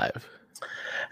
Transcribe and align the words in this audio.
live. 0.00 0.28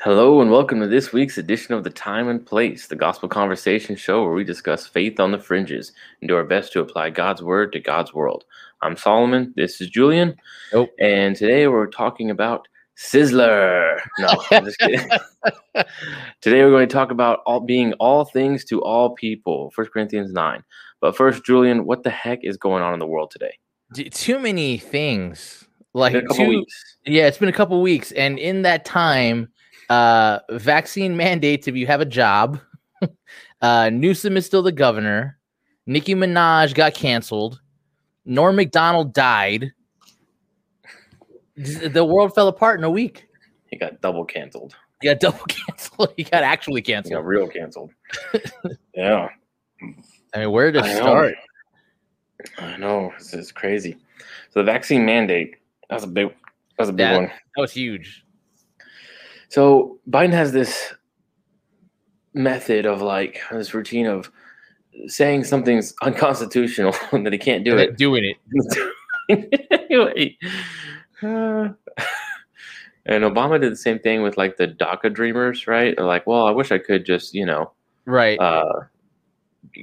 Hello 0.01 0.43
and 0.43 0.51
welcome 0.51 0.79
to 0.81 0.87
this 0.87 1.11
week's 1.11 1.39
edition 1.39 1.73
of 1.73 1.85
The 1.85 1.91
Time 1.91 2.29
and 2.29 2.45
Place, 2.45 2.87
the 2.87 2.97
gospel 2.97 3.31
conversation 3.31 3.97
show 3.97 4.23
where 4.23 4.35
we 4.35 4.45
discuss 4.45 4.87
faith 4.87 5.19
on 5.19 5.33
the 5.33 5.39
fringes 5.39 5.93
and 6.21 6.29
do 6.29 6.37
our 6.37 6.45
best 6.45 6.71
to 6.73 6.81
apply 6.81 7.09
God's 7.09 7.43
word 7.43 7.73
to 7.73 7.81
God's 7.81 8.13
world. 8.13 8.45
I'm 8.83 8.95
Solomon. 8.99 9.55
This 9.57 9.81
is 9.81 9.89
Julian. 9.89 10.37
Nope. 10.71 10.91
And 11.01 11.35
today 11.35 11.67
we're 11.67 11.87
talking 11.87 12.31
about 12.31 12.69
Sizzler. 12.99 14.01
No, 14.19 14.29
I'm 14.51 14.67
just 14.67 14.79
kidding. 14.81 15.09
today 16.43 16.63
we're 16.63 16.71
going 16.71 16.87
to 16.87 16.93
talk 16.93 17.11
about 17.11 17.41
all 17.47 17.61
being 17.61 17.95
all 17.95 18.27
things 18.27 18.67
to 18.67 18.83
all 18.83 19.15
people. 19.15 19.73
1 19.75 19.87
Corinthians 19.87 20.31
9. 20.31 20.63
But 21.01 21.17
first, 21.17 21.43
Julian, 21.43 21.87
what 21.87 22.03
the 22.03 22.11
heck 22.11 22.41
is 22.43 22.59
going 22.59 22.83
on 22.83 22.93
in 22.93 22.99
the 22.99 23.07
world 23.07 23.31
today? 23.31 23.57
Too 24.11 24.39
many 24.39 24.77
things. 24.77 25.64
Like 25.95 26.15
In 26.15 26.25
a 26.25 26.29
couple 26.29 26.49
weeks. 26.49 26.97
Yeah, 27.07 27.27
it's 27.27 27.39
been 27.39 27.49
a 27.49 27.53
couple 27.53 27.81
weeks, 27.81 28.11
and 28.13 28.39
in 28.39 28.63
that 28.63 28.85
time, 28.85 29.49
uh, 29.91 30.41
vaccine 30.51 31.17
mandates 31.17 31.69
if 31.69 31.77
you 31.77 31.87
have 31.87 32.01
a 32.01 32.05
job. 32.07 32.61
uh, 33.63 33.91
Newsom 33.91 34.37
is 34.37 34.45
still 34.45 34.63
the 34.63 34.73
governor. 34.73 35.39
Nicki 35.87 36.15
Minaj 36.15 36.75
got 36.75 36.95
canceled. 36.95 37.61
Norm 38.25 38.57
Macdonald 38.57 39.13
died. 39.15 39.73
The 41.57 42.05
world 42.05 42.35
fell 42.35 42.49
apart 42.49 42.81
in 42.81 42.85
a 42.85 42.91
week. 42.91 43.29
He 43.71 43.77
got 43.77 44.01
double 44.01 44.25
canceled. 44.25 44.75
He 45.01 45.09
got 45.09 45.21
double 45.21 45.45
canceled. 45.49 46.13
He 46.17 46.25
got 46.25 46.43
actually 46.43 46.81
He 46.81 46.93
got 46.93 47.05
canceled. 47.05 47.27
real 47.27 47.47
canceled. 47.47 47.91
yeah. 48.95 49.29
I 50.35 50.39
mean, 50.39 50.51
where 50.51 50.73
to 50.73 50.81
I 50.83 50.95
know. 50.95 50.97
start? 51.01 51.35
I 52.59 52.77
know. 52.79 53.13
This 53.19 53.35
is 53.35 53.53
crazy. 53.53 53.97
So 54.51 54.61
the 54.61 54.65
vaccine 54.65 55.05
mandate, 55.05 55.57
that's 55.91 56.05
a 56.05 56.09
big 56.09 56.35
that's 56.79 56.91
a 56.91 56.93
big 56.93 57.01
Yeah. 57.07 57.17
one. 57.17 57.27
That 57.27 57.61
was 57.61 57.73
huge. 57.73 58.25
So 59.49 59.99
Biden 60.11 60.33
has 60.33 60.53
this 60.53 60.93
method 62.33 62.87
of 62.87 63.01
like 63.03 63.41
this 63.53 63.75
routine 63.75 64.07
of 64.07 64.31
saying 65.07 65.45
something's 65.45 65.95
unconstitutional 66.03 66.95
and 67.13 67.25
that 67.27 67.33
he 67.33 67.39
can't 67.39 67.65
do 67.65 67.73
And 67.73 67.81
it. 67.81 67.97
doing 67.97 68.25
it. 68.25 69.59
anyway. 69.91 70.37
uh, 71.23 71.69
and 73.07 73.23
Obama 73.25 73.61
did 73.61 73.73
the 73.73 73.77
same 73.77 73.99
thing 74.01 74.23
with 74.23 74.37
like 74.37 74.57
the 74.57 74.67
DACA 74.69 75.13
dreamers, 75.13 75.67
right? 75.67 75.95
They're 75.97 76.05
like, 76.07 76.27
well, 76.27 76.47
I 76.47 76.51
wish 76.51 76.73
I 76.73 76.79
could 76.79 77.05
just, 77.07 77.35
you 77.35 77.47
know, 77.47 77.71
Right. 78.07 78.39
uh, 78.41 78.81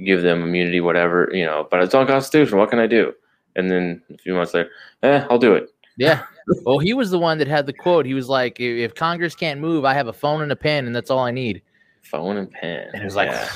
give 0.06 0.22
them 0.22 0.44
immunity, 0.44 0.82
whatever, 0.82 1.30
you 1.34 1.46
know, 1.46 1.68
but 1.72 1.82
it's 1.82 1.96
unconstitutional. 1.96 2.60
What 2.60 2.70
can 2.70 2.80
I 2.80 2.88
do? 2.88 3.14
And 3.56 3.70
then 3.70 4.02
a 4.14 4.18
few 4.18 4.34
months 4.34 4.54
later, 4.54 4.70
eh, 5.04 5.26
I'll 5.30 5.38
do 5.40 5.54
it. 5.56 5.71
Yeah. 5.98 6.24
Well, 6.64 6.80
he 6.80 6.94
was 6.94 7.12
the 7.12 7.20
one 7.20 7.38
that 7.38 7.48
had 7.48 7.66
the 7.66 7.74
quote. 7.74 8.06
He 8.06 8.14
was 8.14 8.28
like, 8.30 8.60
"If 8.60 8.96
Congress 8.96 9.36
can't 9.36 9.60
move, 9.60 9.86
I 9.86 9.94
have 9.94 10.08
a 10.08 10.14
phone 10.14 10.42
and 10.42 10.52
a 10.52 10.56
pen, 10.56 10.86
and 10.86 10.96
that's 10.96 11.10
all 11.12 11.20
I 11.20 11.32
need." 11.32 11.62
Phone 12.02 12.38
and 12.38 12.50
pen. 12.52 12.88
And 12.94 13.02
it 13.02 13.06
was 13.06 13.16
like, 13.16 13.30
yeah. 13.30 13.48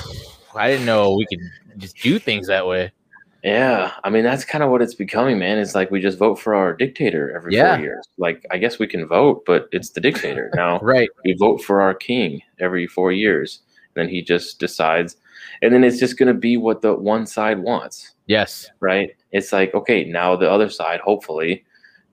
I 0.54 0.70
didn't 0.70 0.86
know 0.86 1.14
we 1.14 1.26
could 1.26 1.40
just 1.78 1.96
do 1.98 2.18
things 2.18 2.46
that 2.46 2.66
way. 2.66 2.92
Yeah, 3.44 3.92
I 4.02 4.10
mean 4.10 4.24
that's 4.24 4.44
kind 4.44 4.64
of 4.64 4.70
what 4.70 4.80
it's 4.82 4.94
becoming, 4.94 5.38
man. 5.38 5.58
It's 5.58 5.74
like 5.74 5.90
we 5.90 6.00
just 6.00 6.18
vote 6.18 6.36
for 6.38 6.54
our 6.54 6.72
dictator 6.74 7.34
every 7.36 7.54
Yeah. 7.54 7.76
four 7.76 7.84
years. 7.84 8.04
Like 8.18 8.44
I 8.50 8.58
guess 8.58 8.78
we 8.78 8.86
can 8.86 9.06
vote, 9.06 9.44
but 9.46 9.68
it's 9.72 9.90
the 9.90 10.00
dictator 10.00 10.50
now. 10.54 10.78
Right. 10.80 11.08
we 11.24 11.34
vote 11.38 11.62
for 11.62 11.80
our 11.80 11.94
king 11.94 12.40
every 12.58 12.86
four 12.86 13.12
years, 13.12 13.60
and 13.94 14.02
then 14.06 14.08
he 14.12 14.22
just 14.22 14.58
decides, 14.58 15.16
and 15.62 15.72
then 15.72 15.84
it's 15.84 15.98
just 15.98 16.18
going 16.18 16.32
to 16.32 16.38
be 16.38 16.56
what 16.56 16.80
the 16.82 16.94
one 16.94 17.26
side 17.26 17.58
wants, 17.60 18.14
Yes. 18.26 18.68
right? 18.80 19.10
It's 19.32 19.52
like 19.52 19.74
okay, 19.74 20.04
now 20.04 20.34
the 20.36 20.50
other 20.50 20.70
side, 20.70 21.00
hopefully, 21.00 21.64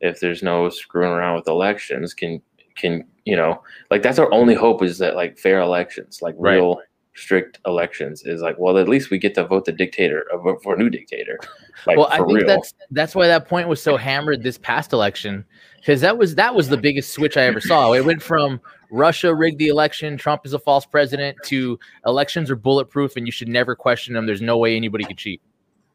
if 0.04 0.20
there's 0.20 0.44
no 0.44 0.70
screwing 0.70 1.12
around 1.12 1.36
with 1.36 1.48
elections, 1.48 2.14
can 2.14 2.42
can 2.76 3.04
you 3.26 3.36
know 3.36 3.62
like 3.90 4.04
that's 4.04 4.20
our 4.20 4.32
only 4.34 4.54
hope 4.54 4.84
is 4.84 4.98
that 5.00 5.16
like 5.16 5.38
fair 5.38 5.60
elections, 5.62 6.22
like 6.22 6.36
Right. 6.38 6.56
real 6.56 6.82
strict 7.16 7.60
elections, 7.66 8.24
is 8.26 8.42
like 8.42 8.58
well 8.60 8.78
at 8.78 8.90
least 8.90 9.10
we 9.10 9.18
get 9.18 9.34
to 9.36 9.46
vote 9.46 9.66
the 9.66 9.72
dictator, 9.72 10.26
uh, 10.32 10.38
vote 10.38 10.62
for 10.62 10.76
a 10.76 10.78
new 10.78 10.90
dictator. 10.90 11.40
Like, 11.88 11.98
well, 11.98 12.08
I 12.12 12.18
think 12.20 12.32
real. 12.38 12.48
that's 12.48 12.74
that's 12.92 13.16
why 13.16 13.28
that 13.28 13.48
point 13.50 13.68
was 13.68 13.82
so 13.82 13.98
hammered 13.98 14.44
this 14.44 14.58
past 14.60 14.94
election 14.94 15.44
because 15.78 16.00
that 16.02 16.18
was 16.18 16.36
that 16.36 16.54
was 16.56 16.70
the 16.70 16.78
biggest 16.78 17.12
switch 17.12 17.36
I 17.36 17.42
ever 17.44 17.60
saw. 17.60 17.92
It 17.94 18.06
went 18.06 18.22
from 18.22 18.62
Russia 18.92 19.34
rigged 19.34 19.58
the 19.58 19.68
election, 19.70 20.16
Trump 20.16 20.46
is 20.46 20.54
a 20.54 20.60
false 20.60 20.86
president, 20.86 21.36
to 21.46 21.78
elections 22.06 22.52
are 22.52 22.56
bulletproof 22.56 23.18
and 23.18 23.26
you 23.26 23.32
should 23.32 23.50
never 23.50 23.76
question 23.76 24.14
them. 24.14 24.28
There's 24.28 24.42
no 24.42 24.58
way 24.60 24.78
anybody 24.78 25.04
could 25.04 25.18
cheat. 25.18 25.42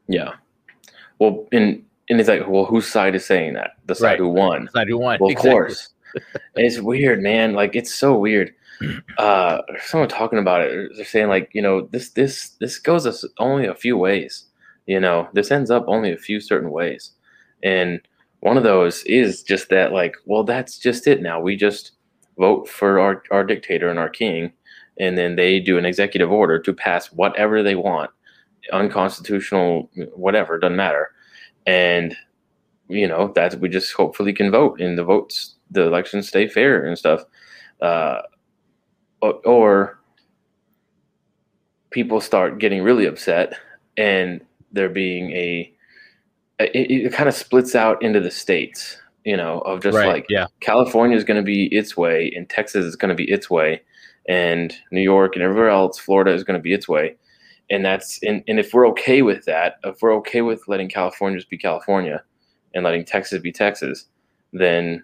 Yeah. 0.08 0.34
Well, 1.20 1.46
and 1.52 1.84
and 2.10 2.20
it's 2.20 2.28
like, 2.28 2.46
well, 2.48 2.64
whose 2.64 2.86
side 2.86 3.14
is 3.14 3.24
saying 3.26 3.54
that? 3.54 3.72
The 3.86 3.94
side 3.94 4.04
Right. 4.12 4.18
who 4.18 4.28
won. 4.28 4.64
It's 4.64 4.74
not 4.74 4.88
who 4.88 4.98
won. 4.98 5.18
Well, 5.20 5.30
of 5.30 5.36
course. 5.36 5.88
It's 6.56 6.78
weird, 6.80 7.20
man. 7.22 7.52
Like 7.54 7.76
it's 7.76 7.94
so 7.94 8.16
weird. 8.18 8.52
Uh, 9.18 9.60
someone 9.84 10.08
talking 10.08 10.38
about 10.38 10.60
it. 10.60 10.92
They're 10.94 11.04
saying 11.04 11.26
like, 11.28 11.50
you 11.52 11.60
know, 11.60 11.88
this 11.90 12.10
this 12.10 12.50
this 12.60 12.78
goes 12.78 13.04
us 13.06 13.24
only 13.38 13.66
a 13.66 13.74
few 13.74 13.96
ways. 13.96 14.44
You 14.86 15.00
know, 15.00 15.28
this 15.32 15.50
ends 15.50 15.68
up 15.72 15.84
only 15.88 16.12
a 16.12 16.16
few 16.16 16.38
certain 16.40 16.70
ways, 16.70 17.10
and 17.64 18.00
one 18.40 18.56
of 18.56 18.62
those 18.62 19.02
is 19.02 19.42
just 19.42 19.68
that, 19.70 19.92
like, 19.92 20.14
well, 20.26 20.44
that's 20.44 20.78
just 20.78 21.08
it. 21.08 21.20
Now 21.20 21.40
we 21.40 21.56
just 21.56 21.90
vote 22.38 22.68
for 22.68 23.00
our 23.00 23.24
our 23.32 23.42
dictator 23.42 23.90
and 23.90 23.98
our 23.98 24.08
king, 24.08 24.52
and 25.00 25.18
then 25.18 25.34
they 25.34 25.58
do 25.58 25.76
an 25.76 25.84
executive 25.84 26.30
order 26.30 26.60
to 26.60 26.72
pass 26.72 27.08
whatever 27.08 27.64
they 27.64 27.74
want, 27.74 28.10
unconstitutional, 28.72 29.90
whatever, 30.14 30.56
doesn't 30.58 30.76
matter, 30.76 31.10
and 31.66 32.16
you 32.88 33.06
know 33.06 33.32
that 33.34 33.58
we 33.60 33.68
just 33.68 33.92
hopefully 33.92 34.32
can 34.32 34.50
vote 34.50 34.80
and 34.80 34.96
the 34.96 35.04
votes 35.04 35.54
the 35.70 35.82
elections 35.82 36.28
stay 36.28 36.48
fair 36.48 36.84
and 36.84 36.98
stuff 36.98 37.24
uh, 37.80 38.22
or, 39.20 39.98
people 41.90 42.20
start 42.20 42.58
getting 42.58 42.82
really 42.82 43.06
upset 43.06 43.54
and 43.96 44.44
there 44.72 44.90
being 44.90 45.30
a 45.32 45.72
it, 46.58 46.90
it 46.90 47.12
kind 47.12 47.28
of 47.28 47.34
splits 47.34 47.74
out 47.74 48.02
into 48.02 48.20
the 48.20 48.30
states 48.30 48.98
you 49.28 49.36
know 49.36 49.58
of 49.60 49.82
just 49.82 49.96
right. 49.96 50.08
like 50.08 50.26
yeah. 50.30 50.46
California 50.60 51.14
is 51.14 51.22
going 51.22 51.36
to 51.36 51.44
be 51.44 51.66
its 51.66 51.98
way, 51.98 52.32
and 52.34 52.48
Texas 52.48 52.86
is 52.86 52.96
going 52.96 53.10
to 53.10 53.14
be 53.14 53.30
its 53.30 53.50
way, 53.50 53.82
and 54.26 54.74
New 54.90 55.02
York 55.02 55.34
and 55.34 55.42
everywhere 55.42 55.68
else, 55.68 55.98
Florida 55.98 56.32
is 56.32 56.44
going 56.44 56.58
to 56.58 56.62
be 56.62 56.72
its 56.72 56.88
way. 56.88 57.14
And 57.70 57.84
that's 57.84 58.22
and, 58.22 58.42
and 58.48 58.58
if 58.58 58.72
we're 58.72 58.88
okay 58.88 59.22
with 59.22 59.44
that, 59.44 59.76
if 59.84 60.00
we're 60.00 60.14
okay 60.16 60.42
with 60.42 60.66
letting 60.68 60.88
California 60.88 61.38
just 61.38 61.50
be 61.50 61.58
California 61.58 62.22
and 62.74 62.84
letting 62.84 63.04
Texas 63.04 63.42
be 63.42 63.52
Texas, 63.52 64.06
then 64.52 65.02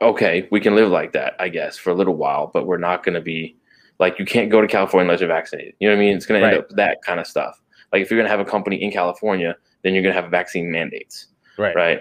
okay, 0.00 0.48
we 0.50 0.60
can 0.60 0.74
live 0.74 0.90
like 0.90 1.12
that, 1.12 1.34
I 1.38 1.48
guess, 1.48 1.76
for 1.76 1.90
a 1.90 1.94
little 1.94 2.16
while, 2.16 2.50
but 2.52 2.66
we're 2.66 2.78
not 2.78 3.04
going 3.04 3.14
to 3.14 3.20
be 3.20 3.56
like 3.98 4.18
you 4.18 4.24
can't 4.24 4.50
go 4.50 4.60
to 4.60 4.66
California 4.66 5.04
unless 5.04 5.20
you're 5.20 5.28
vaccinated. 5.28 5.74
You 5.78 5.88
know 5.88 5.94
what 5.94 6.02
I 6.02 6.04
mean? 6.04 6.16
It's 6.16 6.26
going 6.26 6.40
to 6.40 6.46
end 6.46 6.56
up 6.58 6.68
that 6.70 7.02
kind 7.02 7.20
of 7.20 7.26
stuff. 7.26 7.60
Like 7.92 8.02
if 8.02 8.10
you're 8.10 8.18
going 8.18 8.30
to 8.30 8.36
have 8.36 8.44
a 8.44 8.50
company 8.50 8.82
in 8.82 8.90
California, 8.90 9.56
then 9.82 9.94
you're 9.94 10.02
going 10.02 10.14
to 10.14 10.20
have 10.20 10.30
vaccine 10.30 10.70
mandates 10.70 11.28
Right. 11.58 11.76
right 11.76 12.00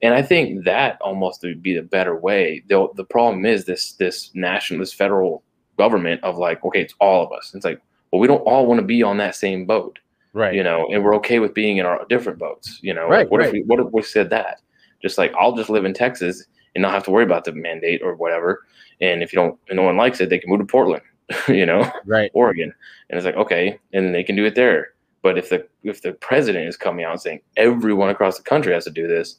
and 0.00 0.14
i 0.14 0.22
think 0.22 0.64
that 0.64 0.98
almost 1.02 1.42
would 1.42 1.62
be 1.62 1.74
the 1.74 1.82
better 1.82 2.16
way 2.16 2.64
the, 2.68 2.88
the 2.96 3.04
problem 3.04 3.44
is 3.44 3.66
this 3.66 3.92
this 3.92 4.30
national 4.34 4.80
this 4.80 4.92
federal 4.92 5.42
government 5.76 6.24
of 6.24 6.38
like 6.38 6.64
okay 6.64 6.80
it's 6.80 6.94
all 6.98 7.24
of 7.24 7.30
us 7.32 7.52
it's 7.54 7.64
like 7.64 7.80
well 8.12 8.20
we 8.20 8.26
don't 8.28 8.40
all 8.42 8.66
want 8.66 8.80
to 8.80 8.86
be 8.86 9.02
on 9.02 9.16
that 9.18 9.34
same 9.34 9.66
boat 9.66 9.98
Right. 10.32 10.54
you 10.54 10.62
know 10.62 10.86
and 10.92 11.02
we're 11.02 11.14
okay 11.16 11.38
with 11.38 11.54
being 11.54 11.78
in 11.78 11.86
our 11.86 12.04
different 12.08 12.38
boats 12.38 12.78
you 12.82 12.92
know 12.92 13.08
Right, 13.08 13.20
Like, 13.20 13.30
what 13.30 13.42
if 13.42 13.52
we 13.52 13.62
what 13.62 13.80
if 13.80 13.86
we 13.92 14.02
said 14.02 14.28
that 14.30 14.60
just 15.00 15.16
like 15.18 15.32
i'll 15.38 15.56
just 15.56 15.70
live 15.70 15.84
in 15.86 15.94
texas 15.94 16.44
and 16.74 16.82
not 16.82 16.92
have 16.92 17.04
to 17.04 17.10
worry 17.10 17.24
about 17.24 17.44
the 17.44 17.52
mandate 17.52 18.02
or 18.02 18.14
whatever 18.14 18.64
and 19.00 19.22
if 19.22 19.32
you 19.32 19.38
don't 19.38 19.58
and 19.70 19.76
no 19.76 19.82
one 19.82 19.96
likes 19.96 20.20
it 20.20 20.28
they 20.28 20.38
can 20.38 20.50
move 20.50 20.58
to 20.60 20.66
portland 20.66 21.02
you 21.48 21.66
know 21.66 21.90
right. 22.04 22.30
Oregon. 22.34 22.72
And 23.10 23.16
it's 23.18 23.24
like, 23.24 23.34
okay, 23.36 23.78
and 23.92 24.14
they 24.14 24.22
can 24.22 24.36
do 24.36 24.44
it 24.44 24.54
there. 24.54 24.92
But 25.22 25.36
if 25.38 25.48
the 25.48 25.66
if 25.82 26.02
the 26.02 26.12
president 26.12 26.68
is 26.68 26.76
coming 26.76 27.04
out 27.04 27.12
and 27.12 27.20
saying 27.20 27.40
everyone 27.56 28.10
across 28.10 28.36
the 28.36 28.44
country 28.44 28.72
has 28.72 28.84
to 28.84 28.90
do 28.90 29.08
this, 29.08 29.36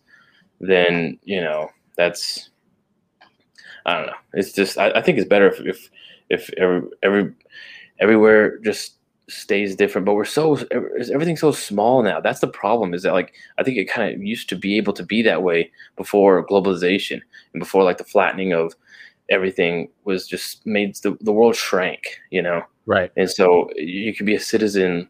then 0.60 1.18
you 1.24 1.40
know 1.42 1.70
that's 1.96 2.50
I 3.86 3.94
don't 3.98 4.08
know. 4.08 4.14
It's 4.34 4.52
just 4.52 4.78
I, 4.78 4.92
I 4.92 5.02
think 5.02 5.18
it's 5.18 5.28
better 5.28 5.48
if 5.48 5.60
if 5.62 5.90
if 6.30 6.50
every 6.58 6.82
every 7.04 7.34
everywhere 8.00 8.58
just 8.60 8.94
stays 9.30 9.76
different. 9.76 10.06
But 10.06 10.14
we're 10.14 10.26
so 10.26 10.58
everything's 11.14 11.42
so 11.42 11.52
small 11.52 12.02
now. 12.04 12.20
That's 12.22 12.40
the 12.40 12.48
problem. 12.48 12.94
Is 12.94 13.04
that 13.04 13.14
like 13.14 13.34
I 13.58 13.64
think 13.64 13.78
it 13.78 13.86
kind 13.90 14.14
of 14.14 14.22
used 14.24 14.50
to 14.50 14.56
be 14.56 14.78
able 14.78 14.94
to 14.94 15.04
be 15.04 15.22
that 15.24 15.44
way 15.44 15.72
before 15.96 16.46
globalization 16.48 17.22
and 17.54 17.60
before 17.60 17.84
like 17.84 17.98
the 17.98 18.04
flattening 18.04 18.54
of 18.54 18.74
everything 19.30 19.90
was 20.06 20.26
just 20.28 20.66
made 20.66 20.96
the, 20.98 21.18
the 21.22 21.34
world 21.34 21.56
shrank. 21.56 22.20
You 22.32 22.42
know 22.42 22.64
Right. 22.86 23.12
and 23.18 23.30
so 23.30 23.70
you 23.76 24.14
can 24.16 24.26
be 24.26 24.36
a 24.36 24.40
citizen 24.40 25.10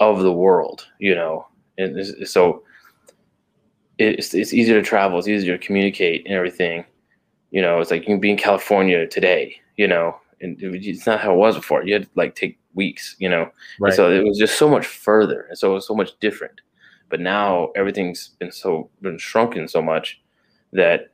of 0.00 0.22
the 0.24 0.32
world 0.32 0.88
you 0.98 1.14
know 1.14 1.46
and 1.78 2.04
so 2.26 2.64
it's, 3.98 4.34
it's 4.34 4.52
easier 4.52 4.80
to 4.80 4.82
travel 4.88 5.18
it's 5.18 5.28
easier 5.28 5.56
to 5.56 5.64
communicate 5.64 6.24
and 6.26 6.34
everything 6.34 6.84
you 7.52 7.62
know 7.62 7.78
it's 7.80 7.90
like 7.92 8.00
you 8.00 8.06
can 8.06 8.18
be 8.18 8.30
in 8.30 8.36
california 8.36 9.06
today 9.06 9.54
you 9.76 9.86
know 9.86 10.16
and 10.42 10.56
it's 10.60 11.06
not 11.06 11.20
how 11.20 11.32
it 11.32 11.36
was 11.38 11.56
before 11.56 11.84
you 11.84 11.94
had 11.94 12.02
to 12.04 12.08
like 12.16 12.34
take 12.34 12.58
weeks 12.74 13.16
you 13.18 13.28
know 13.28 13.50
Right. 13.80 13.92
so 13.94 14.10
it 14.10 14.22
was 14.24 14.38
just 14.38 14.58
so 14.58 14.68
much 14.68 14.86
further 14.86 15.42
and 15.48 15.56
so 15.56 15.70
it 15.70 15.74
was 15.74 15.86
so 15.86 15.94
much 15.94 16.18
different 16.20 16.60
but 17.08 17.20
now 17.20 17.70
everything's 17.76 18.28
been 18.38 18.52
so 18.52 18.90
been 19.02 19.18
shrunken 19.18 19.68
so 19.68 19.80
much 19.82 20.20
that 20.72 21.12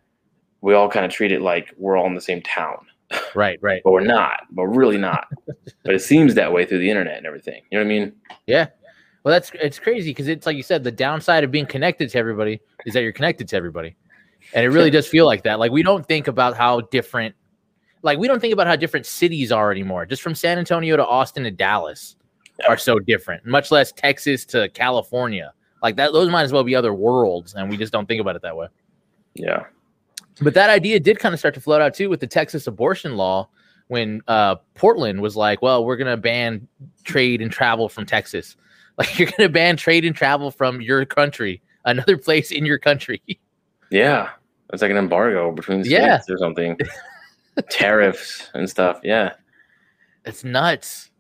we 0.61 0.75
all 0.75 0.89
kind 0.89 1.05
of 1.07 1.13
treat 1.13 1.31
it 1.33 1.41
like 1.43 1.73
we're 1.77 1.97
all 1.97 2.07
in 2.07 2.15
the 2.15 2.21
same 2.21 2.43
town, 2.43 2.85
Right, 3.35 3.59
right. 3.63 3.81
but 3.85 3.93
we're 3.93 4.01
not. 4.01 4.41
But 4.51 4.67
really 4.67 4.99
not. 4.99 5.29
but 5.85 5.95
it 5.95 6.01
seems 6.01 6.35
that 6.35 6.53
way 6.53 6.65
through 6.65 6.81
the 6.81 6.91
internet 6.91 7.17
and 7.17 7.27
everything. 7.27 7.63
You 7.71 7.79
know 7.79 7.85
what 7.85 7.93
I 7.93 7.99
mean? 7.99 8.13
Yeah. 8.47 8.67
Well, 9.23 9.33
that's 9.33 9.51
it's 9.55 9.79
crazy 9.79 10.11
because 10.11 10.27
it's 10.29 10.47
like 10.47 10.57
you 10.57 10.63
said, 10.65 10.83
the 10.85 10.91
downside 10.91 11.45
of 11.45 11.51
being 11.53 11.67
connected 11.67 12.11
to 12.11 12.19
everybody 12.19 12.61
is 12.87 12.95
that 12.95 13.03
you're 13.03 13.13
connected 13.13 13.47
to 13.49 13.57
everybody, 13.57 13.97
and 14.55 14.65
it 14.65 14.69
really 14.71 14.91
does 14.91 15.07
feel 15.07 15.27
like 15.27 15.43
that. 15.45 15.59
Like 15.61 15.71
we 15.73 15.83
don't 15.83 16.07
think 16.07 16.27
about 16.29 16.57
how 16.57 16.81
different, 16.83 17.35
like 18.03 18.19
we 18.19 18.29
don't 18.29 18.41
think 18.41 18.53
about 18.53 18.67
how 18.67 18.77
different 18.77 19.07
cities 19.07 19.51
are 19.53 19.71
anymore. 19.71 20.07
Just 20.07 20.23
from 20.23 20.35
San 20.35 20.59
Antonio 20.59 20.97
to 20.97 21.07
Austin 21.07 21.45
to 21.45 21.51
Dallas 21.51 22.17
are 22.69 22.77
so 22.77 22.99
different. 22.99 23.47
Much 23.47 23.71
less 23.71 23.93
Texas 23.93 24.45
to 24.47 24.69
California. 24.71 25.53
Like 25.83 25.97
that, 25.97 26.13
those 26.13 26.29
might 26.31 26.43
as 26.43 26.53
well 26.53 26.65
be 26.65 26.75
other 26.75 26.93
worlds, 26.95 27.55
and 27.55 27.71
we 27.71 27.77
just 27.77 27.93
don't 27.93 28.07
think 28.07 28.21
about 28.21 28.37
it 28.37 28.43
that 28.43 28.57
way. 28.57 28.67
Yeah. 29.35 29.65
But 30.41 30.55
that 30.55 30.71
idea 30.71 31.01
did 31.01 31.19
kind 31.19 31.33
of 31.33 31.39
start 31.39 31.55
to 31.55 31.61
float 31.61 31.81
out 31.81 31.95
too 31.95 32.09
with 32.09 32.21
the 32.21 32.27
Texas 32.27 32.67
abortion 32.67 33.17
law 33.17 33.49
when 33.89 34.21
uh, 34.29 34.57
Portland 34.75 35.21
was 35.21 35.35
like, 35.37 35.63
well, 35.63 35.85
we're 35.85 35.97
going 35.97 36.11
to 36.11 36.17
ban 36.17 36.67
trade 37.05 37.41
and 37.41 37.51
travel 37.51 37.89
from 37.89 38.07
Texas. 38.07 38.57
Like, 38.99 39.17
you're 39.17 39.27
going 39.27 39.49
to 39.49 39.49
ban 39.49 39.77
trade 39.77 40.05
and 40.05 40.13
travel 40.13 40.51
from 40.51 40.81
your 40.81 41.05
country, 41.05 41.63
another 41.85 42.19
place 42.19 42.51
in 42.51 42.67
your 42.67 42.79
country. 42.81 43.23
Yeah. 43.93 44.31
It's 44.73 44.83
like 44.83 44.91
an 44.91 44.97
embargo 44.97 45.53
between 45.53 45.83
the 45.83 45.89
Yeah. 45.89 46.19
states 46.19 46.29
or 46.33 46.39
something. 46.39 46.77
Tariffs 47.63 48.49
and 48.55 48.69
stuff. 48.69 49.01
Yeah. 49.03 49.33
it's 50.25 50.45
nuts. 50.45 51.11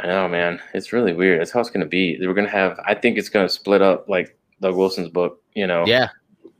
I 0.00 0.06
know, 0.08 0.28
man. 0.28 0.60
It's 0.74 0.92
really 0.92 1.12
weird. 1.14 1.40
That's 1.40 1.50
how 1.50 1.60
it's 1.60 1.70
to 1.84 1.88
be. 1.88 2.18
We're 2.20 2.34
to 2.46 2.52
have, 2.52 2.78
I 2.84 2.94
think 2.94 3.16
it's 3.16 3.30
to 3.46 3.52
split 3.52 3.80
up 3.80 4.08
like 4.08 4.36
Doug 4.60 4.76
Wilson's 4.76 5.08
book, 5.08 5.42
you 5.54 5.66
know, 5.66 5.84
Yeah. 5.86 6.08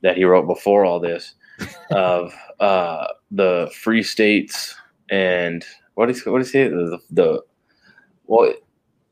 that 0.03 0.17
he 0.17 0.25
wrote 0.25 0.47
before 0.47 0.85
all 0.87 0.99
this 1.01 1.35
of 1.91 2.33
uh, 2.61 3.09
the 3.31 3.71
free 3.75 4.03
states 4.03 4.75
and 5.11 5.65
what 5.95 6.09
is, 6.11 6.25
what 6.25 6.41
is 6.41 6.55
it? 6.55 6.71
The, 6.71 6.99
the, 7.11 7.43
well, 8.27 8.53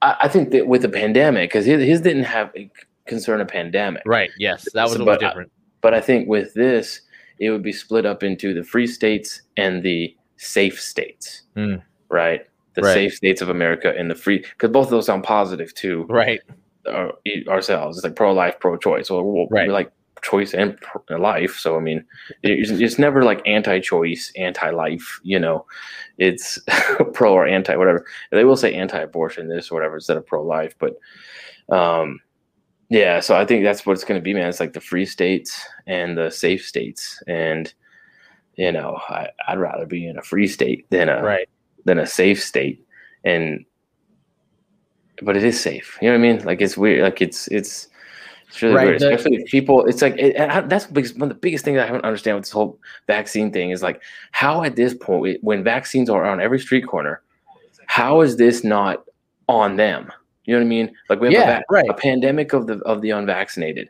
I, 0.00 0.16
I 0.22 0.28
think 0.28 0.50
that 0.52 0.66
with 0.68 0.82
the 0.82 0.88
pandemic, 0.88 1.50
because 1.50 1.66
his, 1.66 1.82
his 1.82 2.00
didn't 2.00 2.24
have 2.24 2.50
a 2.56 2.70
concern 3.06 3.40
of 3.42 3.48
pandemic. 3.48 4.02
Right. 4.06 4.30
Yes. 4.38 4.66
That 4.72 4.84
was 4.84 4.92
a 4.94 4.98
little 4.98 5.06
but 5.14 5.22
I- 5.22 5.28
different. 5.28 5.52
But 5.82 5.92
I 5.92 6.00
think 6.00 6.28
with 6.28 6.54
this, 6.54 7.02
it 7.38 7.50
would 7.50 7.62
be 7.62 7.72
split 7.72 8.06
up 8.06 8.22
into 8.22 8.54
the 8.54 8.62
free 8.64 8.86
states 8.86 9.42
and 9.56 9.82
the 9.82 10.14
safe 10.36 10.80
states, 10.80 11.42
Hmm. 11.54 11.76
right? 12.08 12.42
The 12.74 12.82
Right. 12.82 12.94
safe 12.94 13.14
states 13.14 13.40
of 13.40 13.48
America 13.48 13.94
and 13.96 14.10
the 14.10 14.14
free, 14.14 14.38
because 14.38 14.70
both 14.70 14.86
of 14.86 14.90
those 14.90 15.06
sound 15.06 15.24
positive 15.24 15.72
too, 15.74 16.06
Right. 16.08 16.40
uh, 16.86 17.10
ourselves. 17.48 17.96
It's 17.98 18.04
like 18.04 18.16
pro 18.16 18.32
life, 18.32 18.58
pro 18.60 18.76
choice. 18.76 19.10
Well, 19.10 19.22
we're, 19.24 19.46
Right. 19.50 19.68
like 19.70 19.90
choice 20.22 20.54
and 20.54 20.76
life. 21.10 21.56
So, 21.58 21.76
I 21.76 21.80
mean, 21.80 22.04
it's, 22.42 22.70
it's 22.70 22.98
never 22.98 23.22
like 23.22 23.42
anti 23.46 23.78
choice, 23.80 24.32
anti 24.36 24.70
life, 24.70 25.20
you 25.22 25.38
know, 25.38 25.66
it's 26.18 26.58
pro 27.12 27.32
or 27.32 27.46
anti 27.46 27.76
whatever. 27.76 28.04
They 28.32 28.44
will 28.44 28.56
say 28.56 28.74
anti 28.74 28.98
abortion, 29.00 29.48
this 29.48 29.70
or 29.70 29.74
whatever, 29.74 29.96
instead 29.96 30.16
of 30.16 30.26
pro 30.26 30.42
life. 30.42 30.74
But, 30.78 30.98
um, 31.68 32.20
yeah, 32.90 33.20
so 33.20 33.36
I 33.36 33.44
think 33.44 33.64
that's 33.64 33.84
what 33.86 33.92
it's 33.94 34.04
going 34.04 34.20
to 34.20 34.24
be, 34.24 34.34
man. 34.34 34.48
It's 34.48 34.60
like 34.60 34.72
the 34.72 34.80
free 34.80 35.06
states 35.06 35.60
and 35.86 36.16
the 36.16 36.30
safe 36.30 36.64
states. 36.66 37.22
And, 37.26 37.72
you 38.56 38.70
know, 38.72 38.98
I, 39.08 39.28
I'd 39.48 39.58
rather 39.58 39.86
be 39.86 40.06
in 40.06 40.18
a 40.18 40.22
free 40.22 40.46
state 40.46 40.86
than 40.90 41.08
a, 41.08 41.22
Right. 41.22 41.48
than 41.84 41.98
a 41.98 42.06
safe 42.06 42.42
state 42.42 42.84
and 43.24 43.64
but 45.22 45.36
it 45.36 45.44
is 45.44 45.58
safe 45.60 45.96
you 46.02 46.08
know 46.10 46.18
what 46.18 46.24
i 46.26 46.32
mean 46.32 46.44
like 46.44 46.60
it's 46.60 46.76
weird 46.76 47.02
like 47.02 47.22
it's 47.22 47.46
it's 47.48 47.86
it's 48.48 48.60
really 48.60 48.74
Right, 48.74 48.86
weird 48.88 49.00
the- 49.00 49.14
especially 49.14 49.36
if 49.36 49.46
people 49.50 49.86
it's 49.86 50.02
like 50.02 50.16
it, 50.18 50.36
I- 50.38 50.60
that's 50.62 50.86
the 50.86 50.92
biggest, 50.92 51.14
one 51.16 51.30
of 51.30 51.36
the 51.36 51.40
biggest 51.40 51.64
things 51.64 51.78
i 51.78 51.86
haven't 51.86 52.04
understand 52.04 52.36
with 52.36 52.44
this 52.44 52.50
whole 52.52 52.78
vaccine 53.06 53.52
thing 53.52 53.70
is 53.70 53.80
like 53.82 54.02
how 54.32 54.64
at 54.64 54.74
this 54.76 54.92
point 54.92 55.38
when 55.42 55.62
vaccines 55.62 56.10
are 56.10 56.24
on 56.24 56.40
every 56.40 56.58
street 56.58 56.82
corner 56.86 57.22
how 57.86 58.22
is 58.22 58.36
this 58.36 58.64
not 58.64 59.04
on 59.48 59.76
them 59.76 60.10
you 60.44 60.52
know 60.54 60.58
what 60.60 60.66
i 60.66 60.68
mean 60.68 60.94
like 61.08 61.20
we 61.20 61.26
have 61.26 61.32
Yeah, 61.32 61.42
a, 61.42 61.56
va- 61.58 61.64
right. 61.70 61.88
a 61.88 61.94
pandemic 61.94 62.52
of 62.52 62.66
the 62.66 62.78
of 62.80 63.00
the 63.00 63.10
unvaccinated 63.10 63.88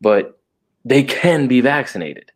but 0.00 0.38
they 0.84 1.02
can 1.02 1.46
be 1.46 1.60
vaccinated 1.60 2.32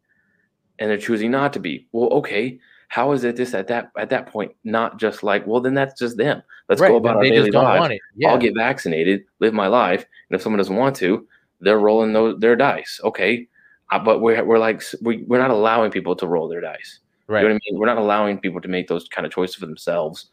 and 0.78 0.90
they're 0.90 0.98
choosing 0.98 1.30
not 1.30 1.52
to 1.54 1.60
be 1.60 1.86
well 1.92 2.10
okay 2.10 2.58
how 2.88 3.12
is 3.12 3.24
it 3.24 3.36
this 3.36 3.54
at 3.54 3.66
that 3.68 3.90
at 3.98 4.10
that 4.10 4.26
point 4.26 4.52
not 4.64 4.98
just 4.98 5.22
like 5.22 5.46
well 5.46 5.60
then 5.60 5.74
that's 5.74 5.98
just 5.98 6.16
them 6.16 6.42
let's 6.68 6.80
right. 6.80 6.88
go 6.88 6.96
about 6.96 7.16
our 7.16 7.22
daily 7.22 7.50
lives 7.50 7.80
want 7.80 7.92
it. 7.92 8.00
Yeah. 8.16 8.30
i'll 8.30 8.38
get 8.38 8.54
vaccinated 8.54 9.24
live 9.40 9.54
my 9.54 9.66
life 9.66 10.04
and 10.28 10.36
if 10.36 10.42
someone 10.42 10.58
doesn't 10.58 10.76
want 10.76 10.96
to 10.96 11.26
they're 11.60 11.78
rolling 11.78 12.12
those, 12.12 12.38
their 12.40 12.56
dice 12.56 13.00
okay 13.04 13.48
uh, 13.90 13.98
but 13.98 14.20
we're, 14.20 14.44
we're 14.44 14.58
like 14.58 14.82
we, 15.02 15.22
we're 15.26 15.38
not 15.38 15.50
allowing 15.50 15.90
people 15.90 16.14
to 16.16 16.26
roll 16.26 16.48
their 16.48 16.60
dice 16.60 17.00
right. 17.26 17.42
you 17.42 17.48
know 17.48 17.54
what 17.54 17.62
i 17.62 17.70
mean 17.70 17.80
we're 17.80 17.86
not 17.86 17.98
allowing 17.98 18.38
people 18.38 18.60
to 18.60 18.68
make 18.68 18.88
those 18.88 19.08
kind 19.08 19.26
of 19.26 19.32
choices 19.32 19.56
for 19.56 19.66
themselves 19.66 20.26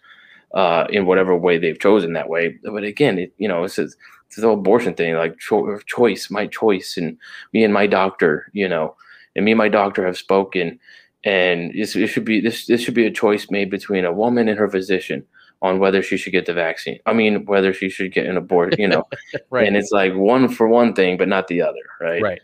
uh, 0.53 0.85
in 0.89 1.05
whatever 1.05 1.35
way 1.35 1.57
they've 1.57 1.79
chosen 1.79 2.13
that 2.13 2.29
way 2.29 2.57
but 2.63 2.83
again 2.83 3.17
it, 3.17 3.33
you 3.37 3.47
know 3.47 3.63
it's, 3.63 3.77
it's 3.77 3.95
the 4.35 4.41
whole 4.41 4.53
abortion 4.53 4.93
thing 4.93 5.15
like 5.15 5.37
cho- 5.39 5.77
choice 5.85 6.29
my 6.29 6.47
choice 6.47 6.97
and 6.97 7.17
me 7.53 7.63
and 7.63 7.73
my 7.73 7.87
doctor 7.87 8.49
you 8.53 8.67
know 8.67 8.95
and 9.35 9.45
me 9.45 9.51
and 9.51 9.57
my 9.57 9.69
doctor 9.69 10.05
have 10.05 10.17
spoken 10.17 10.79
and 11.23 11.71
this, 11.73 11.95
it 11.95 12.07
should 12.07 12.25
be 12.25 12.41
this 12.41 12.65
this 12.65 12.81
should 12.81 12.93
be 12.93 13.05
a 13.05 13.11
choice 13.11 13.49
made 13.49 13.69
between 13.69 14.05
a 14.05 14.13
woman 14.13 14.47
and 14.47 14.59
her 14.59 14.69
physician 14.69 15.25
on 15.61 15.77
whether 15.77 16.01
she 16.01 16.17
should 16.17 16.31
get 16.31 16.45
the 16.45 16.53
vaccine 16.53 16.99
i 17.05 17.13
mean 17.13 17.45
whether 17.45 17.73
she 17.73 17.89
should 17.89 18.11
get 18.11 18.25
an 18.25 18.37
abortion 18.37 18.79
you 18.79 18.87
know 18.87 19.07
right. 19.49 19.67
and 19.67 19.77
it's 19.77 19.91
like 19.91 20.13
one 20.15 20.49
for 20.49 20.67
one 20.67 20.93
thing 20.93 21.17
but 21.17 21.27
not 21.27 21.47
the 21.47 21.61
other 21.61 21.81
right 21.99 22.21
Right. 22.21 22.41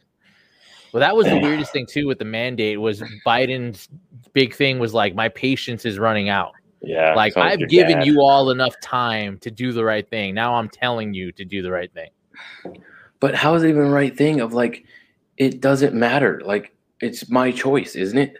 Well, 0.93 1.01
that 1.01 1.15
was 1.15 1.27
the 1.27 1.37
weirdest 1.37 1.71
thing 1.71 1.85
too 1.85 2.07
with 2.07 2.17
the 2.17 2.25
mandate 2.25 2.79
was 2.79 3.03
Biden's 3.25 3.89
big 4.33 4.55
thing 4.55 4.79
was 4.79 4.93
like 4.93 5.13
my 5.13 5.29
patience 5.29 5.85
is 5.85 5.99
running 5.99 6.29
out. 6.29 6.53
Yeah 6.81 7.13
Like 7.15 7.35
I've 7.37 7.59
your 7.59 7.67
given 7.69 7.97
dad. 7.99 8.07
you 8.07 8.21
all 8.21 8.49
enough 8.51 8.79
time 8.81 9.37
to 9.39 9.51
do 9.51 9.71
the 9.71 9.83
right 9.83 10.07
thing. 10.09 10.33
Now 10.35 10.55
I'm 10.55 10.69
telling 10.69 11.13
you 11.13 11.31
to 11.33 11.43
do 11.45 11.61
the 11.61 11.71
right 11.71 11.91
thing. 11.93 12.09
but 13.19 13.35
how 13.35 13.55
is 13.55 13.63
it 13.63 13.69
even 13.69 13.83
the 13.85 13.89
right 13.89 14.15
thing 14.15 14.39
of 14.41 14.53
like 14.53 14.85
it 15.37 15.59
doesn't 15.61 15.93
matter 15.93 16.41
like 16.45 16.73
it's 17.01 17.29
my 17.29 17.51
choice 17.51 17.95
isn't 17.95 18.17
it 18.17 18.37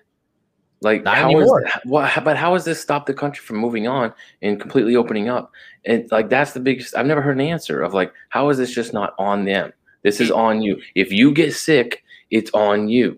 like 0.81 1.03
Not 1.03 1.17
how 1.17 1.29
is 1.29 1.35
anymore. 1.35 1.65
what 1.85 2.23
but 2.23 2.37
how 2.37 2.53
has 2.53 2.65
this 2.65 2.79
stopped 2.79 3.07
the 3.07 3.13
country 3.13 3.43
from 3.43 3.57
moving 3.57 3.87
on 3.87 4.13
and 4.43 4.59
completely 4.59 4.95
opening 4.95 5.29
up 5.29 5.51
and 5.85 6.07
like 6.11 6.29
that's 6.29 6.51
the 6.53 6.59
biggest 6.59 6.95
i've 6.95 7.05
never 7.07 7.21
heard 7.21 7.35
an 7.35 7.41
answer 7.41 7.81
of 7.81 7.93
like 7.95 8.13
how 8.29 8.49
is 8.49 8.57
this 8.59 8.71
just 8.73 8.93
not 8.93 9.15
on 9.17 9.45
them 9.45 9.73
this 10.03 10.21
is 10.21 10.29
on 10.29 10.61
you 10.61 10.79
if 10.93 11.11
you 11.11 11.31
get 11.33 11.53
sick 11.53 12.03
it's 12.29 12.51
on 12.53 12.87
you 12.89 13.17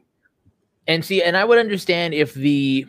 And 0.88 1.04
see, 1.04 1.22
and 1.22 1.36
I 1.38 1.44
would 1.46 1.60
understand 1.60 2.14
if 2.14 2.34
the 2.34 2.86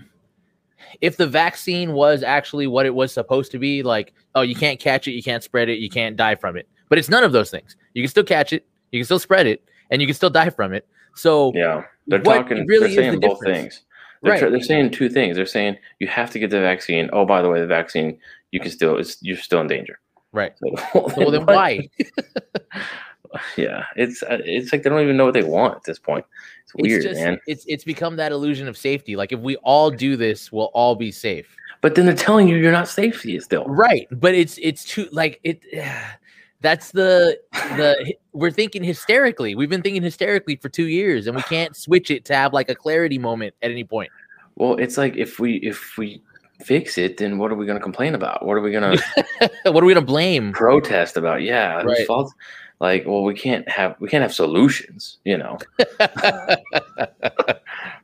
if 1.00 1.16
the 1.16 1.26
vaccine 1.26 1.92
was 1.92 2.22
actually 2.22 2.66
what 2.66 2.86
it 2.86 2.94
was 2.94 3.12
supposed 3.12 3.52
to 3.52 3.58
be, 3.58 3.82
like, 3.82 4.12
oh, 4.34 4.42
you 4.42 4.54
can't 4.54 4.80
catch 4.80 5.08
it, 5.08 5.12
you 5.12 5.22
can't 5.22 5.42
spread 5.42 5.68
it, 5.68 5.78
you 5.78 5.90
can't 5.90 6.16
die 6.16 6.34
from 6.34 6.56
it. 6.56 6.68
But 6.88 6.98
it's 6.98 7.08
none 7.08 7.24
of 7.24 7.32
those 7.32 7.50
things. 7.50 7.76
You 7.94 8.02
can 8.02 8.10
still 8.10 8.24
catch 8.24 8.52
it, 8.52 8.66
you 8.90 9.00
can 9.00 9.04
still 9.04 9.18
spread 9.18 9.46
it, 9.46 9.62
and 9.90 10.00
you 10.00 10.08
can 10.08 10.14
still 10.14 10.30
die 10.30 10.50
from 10.50 10.72
it. 10.72 10.86
So 11.14 11.52
yeah 11.54 11.84
they're 12.10 12.18
talking 12.20 12.66
really 12.66 12.80
they're 12.80 12.88
the 12.88 12.94
saying 12.94 13.20
both 13.20 13.38
difference? 13.40 13.58
things 13.58 13.82
they're, 14.22 14.32
Right. 14.32 14.50
they're 14.50 14.60
saying 14.60 14.90
two 14.90 15.08
things 15.08 15.36
they're 15.36 15.46
saying 15.46 15.76
you 15.98 16.08
have 16.08 16.30
to 16.32 16.38
get 16.38 16.50
the 16.50 16.60
vaccine 16.60 17.08
oh 17.12 17.24
by 17.24 17.40
the 17.40 17.48
way 17.48 17.60
the 17.60 17.66
vaccine 17.66 18.18
you 18.50 18.60
can 18.60 18.70
still 18.70 18.98
it's 18.98 19.16
you're 19.22 19.36
still 19.36 19.60
in 19.60 19.66
danger 19.66 19.98
right. 20.32 20.52
so, 20.58 21.10
Well 21.16 21.30
then 21.30 21.46
why? 21.46 21.88
yeah 23.56 23.84
it's 23.96 24.22
uh, 24.24 24.38
it's 24.44 24.72
like 24.72 24.82
they 24.82 24.90
don't 24.90 25.02
even 25.02 25.16
know 25.16 25.24
what 25.24 25.34
they 25.34 25.42
want 25.42 25.74
at 25.76 25.84
this 25.84 25.98
point 25.98 26.24
it's 26.64 26.74
weird 26.74 27.04
it's 27.04 27.12
just 27.12 27.20
man 27.24 27.38
it's 27.46 27.64
it's 27.68 27.84
become 27.84 28.16
that 28.16 28.32
illusion 28.32 28.66
of 28.68 28.76
safety. 28.76 29.16
Like 29.16 29.32
if 29.32 29.40
we 29.40 29.56
all 29.56 29.90
do 29.90 30.16
this, 30.16 30.50
we'll 30.52 30.70
all 30.74 30.94
be 30.94 31.10
safe. 31.12 31.54
but 31.80 31.94
then 31.94 32.06
they're 32.06 32.14
telling 32.14 32.48
you 32.48 32.56
you're 32.56 32.72
not 32.72 32.88
safe 32.88 33.24
still 33.40 33.64
Right. 33.66 34.06
But 34.10 34.34
it's 34.34 34.58
it's 34.62 34.84
too 34.84 35.08
like 35.12 35.40
it 35.44 35.62
that's 36.60 36.90
the 36.92 37.38
the 37.76 38.14
we're 38.32 38.50
thinking 38.50 38.84
hysterically. 38.84 39.54
We've 39.54 39.70
been 39.70 39.82
thinking 39.82 40.02
hysterically 40.02 40.56
for 40.56 40.68
two 40.68 40.86
years 40.88 41.26
and 41.26 41.34
we 41.36 41.42
can't 41.42 41.74
switch 41.76 42.10
it 42.10 42.24
to 42.26 42.34
have 42.34 42.52
like 42.52 42.68
a 42.68 42.74
clarity 42.74 43.18
moment 43.18 43.54
at 43.62 43.70
any 43.70 43.84
point. 43.84 44.10
well 44.56 44.74
it's 44.76 44.98
like 44.98 45.16
if 45.16 45.38
we 45.38 45.56
if 45.58 45.96
we 45.96 46.20
fix 46.62 46.98
it 46.98 47.16
then 47.16 47.38
what 47.38 47.50
are 47.50 47.54
we 47.54 47.64
going 47.64 47.78
to 47.78 47.82
complain 47.82 48.14
about 48.14 48.44
what 48.44 48.54
are 48.56 48.60
we 48.60 48.70
going 48.70 48.98
to 49.40 49.50
what 49.72 49.82
are 49.82 49.86
we 49.86 49.94
gonna 49.94 50.04
blame? 50.04 50.52
protest 50.52 51.16
about 51.16 51.40
yeah 51.42 51.80
Right. 51.82 52.06
fault 52.06 52.32
like 52.80 53.06
well 53.06 53.22
we 53.22 53.34
can't 53.34 53.68
have 53.68 53.94
we 54.00 54.08
can't 54.08 54.22
have 54.22 54.34
solutions 54.34 55.18
you 55.24 55.36
know? 55.38 55.58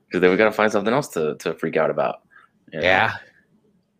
Because 0.09 0.21
then 0.21 0.31
we 0.31 0.37
got 0.37 0.45
to 0.45 0.53
find 0.53 0.71
something 0.71 0.95
else 0.95 1.09
to, 1.09 1.35
to 1.37 1.53
freak 1.55 1.77
out 1.77 1.91
about 1.91 2.23
you 2.73 2.79
know? 2.81 2.87
yeah. 2.87 3.15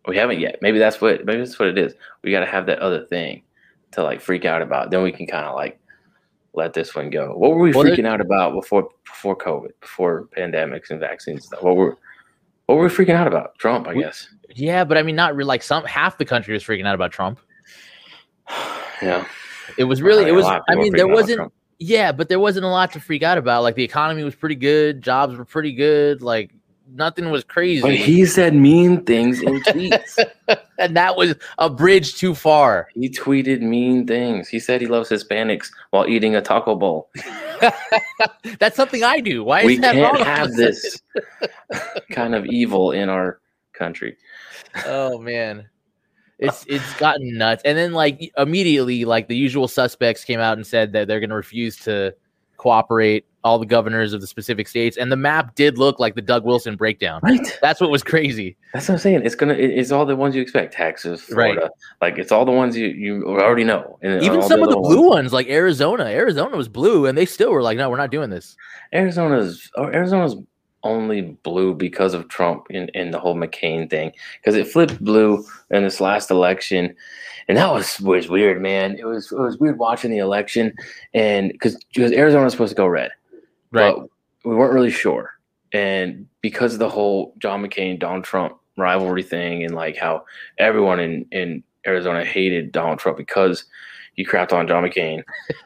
we 0.07 0.15
haven't 0.15 0.39
yet. 0.39 0.57
Maybe 0.61 0.79
that's 0.79 1.01
what 1.01 1.25
maybe 1.25 1.39
that's 1.39 1.59
what 1.59 1.67
it 1.67 1.77
is. 1.77 1.93
We 2.23 2.31
got 2.31 2.39
to 2.39 2.45
have 2.45 2.65
that 2.67 2.79
other 2.79 3.05
thing 3.05 3.43
to 3.91 4.03
like 4.03 4.21
freak 4.21 4.45
out 4.45 4.61
about. 4.61 4.89
Then 4.89 5.03
we 5.03 5.11
can 5.11 5.27
kind 5.27 5.45
of 5.45 5.53
like 5.55 5.79
let 6.53 6.73
this 6.73 6.95
one 6.95 7.09
go. 7.09 7.33
What 7.35 7.51
were 7.51 7.59
we 7.59 7.71
Well, 7.73 7.83
freaking 7.83 8.07
out 8.07 8.21
about 8.21 8.53
before 8.53 8.89
before 9.05 9.35
covid 9.37 9.71
before 9.81 10.27
pandemics 10.35 10.89
and 10.91 10.99
vaccines 10.99 11.39
and 11.41 11.43
stuff? 11.43 11.61
What 11.63 11.75
were 11.75 11.97
what 12.67 12.75
were 12.75 12.83
we 12.85 12.89
freaking 12.89 13.15
out 13.15 13.27
about? 13.27 13.57
Trump 13.57 13.87
i 13.87 13.93
We- 13.93 14.03
guess. 14.03 14.29
Yeah, 14.55 14.85
but 14.85 14.97
I 14.97 15.03
mean 15.03 15.17
not 15.17 15.35
really 15.35 15.47
like 15.49 15.61
some 15.61 15.83
half 15.83 16.17
the 16.17 16.25
country 16.25 16.53
was 16.53 16.63
freaking 16.63 16.87
out 16.87 16.95
about 16.95 17.11
Trump. 17.11 17.39
yeah 19.01 19.25
It 19.77 19.85
was 19.85 20.01
really 20.01 20.25
it 20.25 20.33
was 20.33 20.45
I 20.45 20.75
mean 20.75 20.93
there 20.93 21.07
freaking 21.07 21.11
out 21.11 21.13
about 21.13 21.15
wasn't 21.15 21.53
yeah, 21.79 22.11
but 22.11 22.27
there 22.27 22.39
wasn't 22.39 22.65
a 22.65 22.69
lot 22.69 22.91
to 22.93 22.99
freak 22.99 23.23
out 23.23 23.37
about. 23.37 23.63
Like 23.63 23.75
the 23.75 23.83
economy 23.83 24.23
was 24.23 24.35
pretty 24.35 24.55
good, 24.55 25.01
jobs 25.01 25.35
were 25.35 25.45
pretty 25.45 25.73
good, 25.73 26.21
like 26.21 26.51
nothing 26.93 27.29
was 27.29 27.43
crazy. 27.43 27.81
But 27.81 27.95
he 27.95 28.25
said 28.25 28.55
mean 28.55 29.03
things 29.03 29.41
in 29.41 29.61
tweets. 29.61 30.17
and 30.79 30.95
that 30.95 31.15
was 31.15 31.35
a 31.57 31.69
bridge 31.69 32.15
too 32.15 32.33
far. 32.33 32.87
he 32.95 33.09
tweeted 33.09 33.61
mean 33.61 34.07
things. 34.07 34.47
He 34.47 34.59
said 34.59 34.81
he 34.81 34.87
loves 34.87 35.09
Hispanics 35.09 35.69
while 35.91 36.07
eating 36.07 36.35
a 36.35 36.41
taco 36.41 36.75
bowl. 36.75 37.09
That's 38.59 38.75
something 38.75 39.03
I 39.03 39.19
do. 39.19 39.43
Why 39.43 39.61
is 39.61 39.65
we 39.65 39.77
that 39.79 39.93
can't 39.93 40.17
wrong? 40.17 40.25
have 40.25 40.53
this 40.53 41.01
kind 42.11 42.35
of 42.35 42.45
evil 42.45 42.91
in 42.91 43.09
our 43.09 43.39
country. 43.73 44.17
oh 44.85 45.19
man. 45.19 45.69
It's 46.39 46.65
it's 46.67 46.93
gotten 46.95 47.37
nuts. 47.37 47.63
And 47.65 47.77
then 47.77 47.93
like 47.93 48.31
immediately, 48.37 49.05
like 49.05 49.27
the 49.27 49.35
usual 49.35 49.67
suspects 49.67 50.23
came 50.23 50.39
out 50.39 50.57
and 50.57 50.65
said 50.65 50.91
that 50.93 51.07
they're 51.07 51.19
gonna 51.19 51.35
refuse 51.35 51.77
to 51.77 52.13
cooperate, 52.57 53.25
all 53.43 53.59
the 53.59 53.65
governors 53.65 54.13
of 54.13 54.21
the 54.21 54.27
specific 54.27 54.67
states. 54.67 54.97
And 54.97 55.11
the 55.11 55.15
map 55.15 55.53
did 55.55 55.77
look 55.77 55.99
like 55.99 56.15
the 56.15 56.21
Doug 56.21 56.43
Wilson 56.43 56.75
breakdown. 56.75 57.21
Right. 57.23 57.39
That's 57.61 57.79
what 57.79 57.89
was 57.91 58.03
crazy. 58.03 58.57
That's 58.73 58.87
what 58.89 58.95
I'm 58.95 58.99
saying. 58.99 59.21
It's 59.25 59.35
gonna. 59.35 59.53
It's 59.53 59.91
all 59.91 60.05
the 60.05 60.15
ones 60.15 60.35
you 60.35 60.41
expect. 60.41 60.73
Texas, 60.73 61.29
Right. 61.31 61.53
Florida. 61.53 61.71
Like 62.01 62.17
it's 62.17 62.31
all 62.31 62.45
the 62.45 62.51
ones 62.51 62.75
you 62.77 62.87
you 62.87 63.25
already 63.27 63.63
know. 63.63 63.97
And 64.01 64.21
Even 64.21 64.41
some 64.43 64.61
of 64.61 64.69
the 64.69 64.75
blue 64.77 65.01
ones- 65.01 65.09
ones, 65.09 65.33
like 65.33 65.47
Arizona. 65.47 66.05
Arizona 66.05 66.55
was 66.55 66.67
blue, 66.67 67.05
and 67.07 67.17
they 67.17 67.25
still 67.25 67.51
were 67.51 67.61
like, 67.63 67.77
"No, 67.77 67.89
we're 67.89 67.97
not 67.97 68.11
doing 68.11 68.29
this." 68.29 68.55
Arizona's 68.93 69.71
oh, 69.75 69.85
Arizona's 69.85 70.35
only 70.83 71.21
blue 71.43 71.73
because 71.73 72.13
of 72.13 72.27
Trump 72.27 72.67
and, 72.69 72.91
and 72.93 73.13
the 73.13 73.19
whole 73.19 73.35
McCain 73.35 73.89
thing. 73.89 74.11
Because 74.39 74.55
it 74.55 74.67
flipped 74.67 75.03
blue 75.03 75.45
in 75.69 75.83
this 75.83 75.99
last 75.99 76.31
election, 76.31 76.95
and 77.47 77.57
that 77.57 77.71
was 77.71 77.99
was 78.01 78.29
weird, 78.29 78.61
man. 78.61 78.97
It 78.97 79.05
was 79.05 79.31
it 79.31 79.39
was 79.39 79.57
weird 79.57 79.77
watching 79.77 80.11
the 80.11 80.17
election, 80.17 80.73
and 81.13 81.51
because 81.51 81.77
Arizona 81.97 82.43
was 82.43 82.53
supposed 82.53 82.71
to 82.71 82.75
go 82.75 82.87
red, 82.87 83.11
but 83.71 83.99
we 84.43 84.55
weren't 84.55 84.73
really 84.73 84.91
sure. 84.91 85.33
And 85.73 86.27
because 86.41 86.73
of 86.73 86.79
the 86.79 86.89
whole 86.89 87.33
John 87.39 87.63
McCain 87.63 87.99
Donald 87.99 88.23
Trump 88.23 88.57
rivalry 88.77 89.23
thing, 89.23 89.63
and 89.63 89.75
like 89.75 89.97
how 89.97 90.25
everyone 90.57 90.99
in 90.99 91.25
in 91.31 91.63
Arizona 91.85 92.23
hated 92.23 92.71
Donald 92.71 92.99
Trump 92.99 93.17
because 93.17 93.65
he 94.13 94.25
crapped 94.25 94.51
on 94.51 94.67
John 94.67 94.83
McCain, 94.83 95.23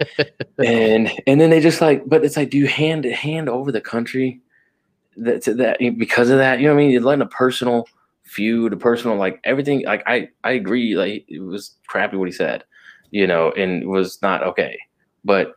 and 0.64 1.12
and 1.26 1.42
then 1.42 1.50
they 1.50 1.60
just 1.60 1.82
like, 1.82 2.04
but 2.08 2.24
it's 2.24 2.38
like, 2.38 2.50
do 2.50 2.58
you 2.58 2.68
hand 2.68 3.06
hand 3.06 3.50
over 3.50 3.72
the 3.72 3.82
country 3.82 4.40
that 5.18 5.44
that 5.44 5.78
because 5.98 6.30
of 6.30 6.38
that? 6.38 6.60
You 6.60 6.68
know 6.68 6.74
what 6.74 6.80
I 6.82 6.84
mean? 6.84 6.92
You're 6.92 7.02
letting 7.02 7.22
a 7.22 7.28
personal 7.28 7.88
feud, 8.24 8.74
a 8.74 8.78
personal 8.78 9.18
like 9.18 9.40
everything. 9.44 9.84
Like 9.86 10.04
I 10.08 10.30
I 10.44 10.52
agree, 10.52 10.96
like 10.96 11.26
it 11.28 11.40
was 11.40 11.76
crappy 11.88 12.18
what 12.18 12.28
he 12.28 12.32
said, 12.32 12.64
you 13.12 13.28
know, 13.28 13.52
and 13.52 13.84
it 13.84 13.88
was 13.88 14.22
not 14.22 14.44
okay, 14.44 14.78
but. 15.24 15.56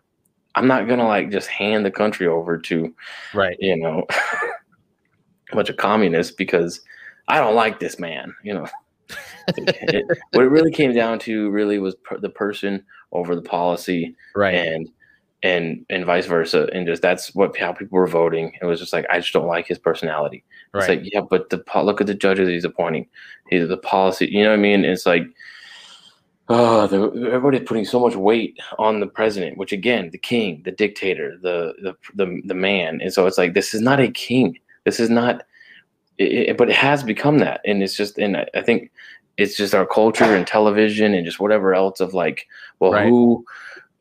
I'm 0.56 0.68
not 0.68 0.86
gonna 0.86 1.08
like 1.08 1.32
just 1.32 1.48
hand 1.48 1.84
the 1.84 1.90
country 1.90 2.28
over 2.28 2.56
to 2.56 2.94
right. 3.34 3.56
you 3.58 3.76
know, 3.76 4.06
a 5.50 5.56
bunch 5.56 5.68
of 5.68 5.76
communists 5.76 6.32
because 6.32 6.80
I 7.26 7.38
don't 7.40 7.56
like 7.56 7.80
this 7.80 7.98
man. 7.98 8.32
You 8.44 8.54
know, 8.54 8.66
It- 9.56 10.06
what 10.32 10.44
it 10.44 10.48
really 10.50 10.70
came 10.70 10.94
down 10.94 11.18
to 11.26 11.50
really 11.50 11.80
was 11.80 11.96
per- 11.96 12.18
the 12.18 12.28
person 12.30 12.84
over 13.10 13.34
the 13.34 13.42
policy, 13.42 14.14
Right. 14.36 14.54
and 14.54 14.88
and 15.44 15.84
and 15.90 16.04
vice 16.06 16.26
versa, 16.26 16.68
and 16.72 16.86
just 16.86 17.02
that's 17.02 17.32
what 17.34 17.56
how 17.56 17.72
people 17.72 17.96
were 17.98 18.08
voting. 18.08 18.52
It 18.60 18.64
was 18.64 18.80
just 18.80 18.92
like 18.92 19.06
I 19.10 19.20
just 19.20 19.32
don't 19.32 19.46
like 19.46 19.66
his 19.68 19.78
personality. 19.78 20.42
It's 20.74 20.88
right. 20.88 21.00
like 21.02 21.12
yeah, 21.12 21.20
but 21.20 21.50
the 21.50 21.62
look 21.82 22.00
at 22.00 22.08
the 22.08 22.14
judges 22.14 22.48
he's 22.48 22.64
appointing, 22.64 23.06
he's 23.50 23.68
the 23.68 23.76
policy. 23.76 24.26
You 24.26 24.42
know 24.42 24.50
what 24.50 24.58
I 24.58 24.62
mean? 24.62 24.84
It's 24.84 25.06
like. 25.06 25.26
Oh, 26.50 26.86
the, 26.86 26.98
everybody's 27.32 27.66
putting 27.66 27.86
so 27.86 27.98
much 27.98 28.16
weight 28.16 28.58
on 28.78 29.00
the 29.00 29.06
president, 29.06 29.56
which 29.56 29.72
again, 29.72 30.10
the 30.10 30.18
king, 30.18 30.60
the 30.66 30.72
dictator, 30.72 31.38
the 31.40 31.72
the 31.80 31.96
the, 32.14 32.42
the 32.44 32.52
man, 32.54 33.00
and 33.00 33.10
so 33.14 33.26
it's 33.26 33.38
like 33.38 33.54
this 33.54 33.72
is 33.72 33.80
not 33.80 33.98
a 33.98 34.10
king. 34.10 34.58
This 34.84 35.00
is 35.00 35.08
not, 35.08 35.44
it, 36.18 36.50
it- 36.50 36.58
but 36.58 36.68
it 36.68 36.76
has 36.76 37.02
become 37.02 37.38
that, 37.38 37.62
and 37.64 37.82
it's 37.82 37.96
just, 37.96 38.18
and 38.18 38.36
I, 38.36 38.46
I 38.54 38.60
think 38.60 38.90
it's 39.38 39.56
just 39.56 39.74
our 39.74 39.86
culture 39.86 40.36
and 40.36 40.46
television 40.46 41.14
and 41.14 41.24
just 41.24 41.40
whatever 41.40 41.74
else 41.74 42.00
of 42.00 42.12
like, 42.12 42.46
well, 42.78 42.92
Right. 42.92 43.08
who, 43.08 43.42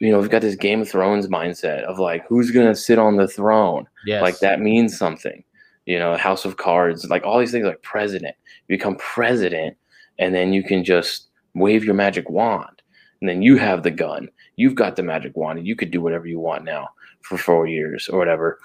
you 0.04 0.12
know, 0.12 0.20
we've 0.20 0.30
got 0.30 0.42
this 0.42 0.56
Game 0.56 0.82
of 0.82 0.90
Thrones 0.90 1.28
mindset 1.28 1.84
of 1.84 1.98
like, 1.98 2.26
who's 2.28 2.52
gonna 2.52 2.76
sit 2.76 3.00
on 3.00 3.16
the 3.16 3.28
throne? 3.28 3.88
yes. 4.06 4.22
Like 4.22 4.40
that 4.40 4.60
means 4.60 4.98
something, 4.98 5.44
you 5.86 5.98
know, 5.98 6.18
House 6.18 6.44
of 6.44 6.58
Cards, 6.58 7.10
like 7.10 7.24
all 7.24 7.40
these 7.40 7.52
things, 7.52 7.66
like 7.66 7.82
president. 7.84 8.36
You 8.68 8.78
become 8.78 8.98
president, 8.98 9.78
and 10.20 10.36
then 10.36 10.52
you 10.52 10.62
can 10.62 10.84
just 10.84 11.30
wave 11.54 11.86
your 11.86 11.94
magic 11.94 12.30
wand, 12.30 12.82
and 13.22 13.30
then 13.30 13.42
you 13.42 13.56
have 13.56 13.84
the 13.84 13.92
gun. 13.92 14.28
You've 14.58 14.76
got 14.76 14.98
the 14.98 15.04
magic 15.04 15.38
wand, 15.38 15.60
and 15.60 15.68
you 15.68 15.76
could 15.76 15.90
do 15.90 16.02
whatever 16.02 16.28
you 16.28 16.40
want 16.40 16.66
now 16.66 16.90
for 17.22 17.38
four 17.38 17.66
years 17.66 18.10
or 18.10 18.20
whatever. 18.20 18.60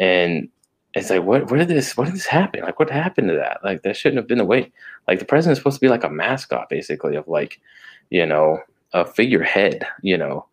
And 0.00 0.48
it's 0.94 1.10
like, 1.10 1.22
what? 1.22 1.48
Where 1.48 1.60
did 1.60 1.68
this? 1.68 1.96
What 1.96 2.06
did 2.06 2.14
this 2.16 2.26
happen? 2.26 2.62
Like, 2.62 2.80
what 2.80 2.90
happened 2.90 3.28
to 3.28 3.36
that? 3.36 3.60
Like, 3.62 3.82
that 3.82 3.96
shouldn't 3.96 4.18
have 4.18 4.26
been 4.26 4.38
the 4.38 4.44
way. 4.44 4.72
Like, 5.06 5.20
the 5.20 5.24
president's 5.24 5.60
supposed 5.60 5.76
to 5.76 5.80
be 5.80 5.88
like 5.88 6.02
a 6.02 6.10
mascot, 6.10 6.68
basically, 6.68 7.14
of 7.14 7.28
like, 7.28 7.60
you 8.10 8.26
know, 8.26 8.58
a 8.92 9.04
figurehead. 9.04 9.86
You 10.02 10.18
know, 10.18 10.46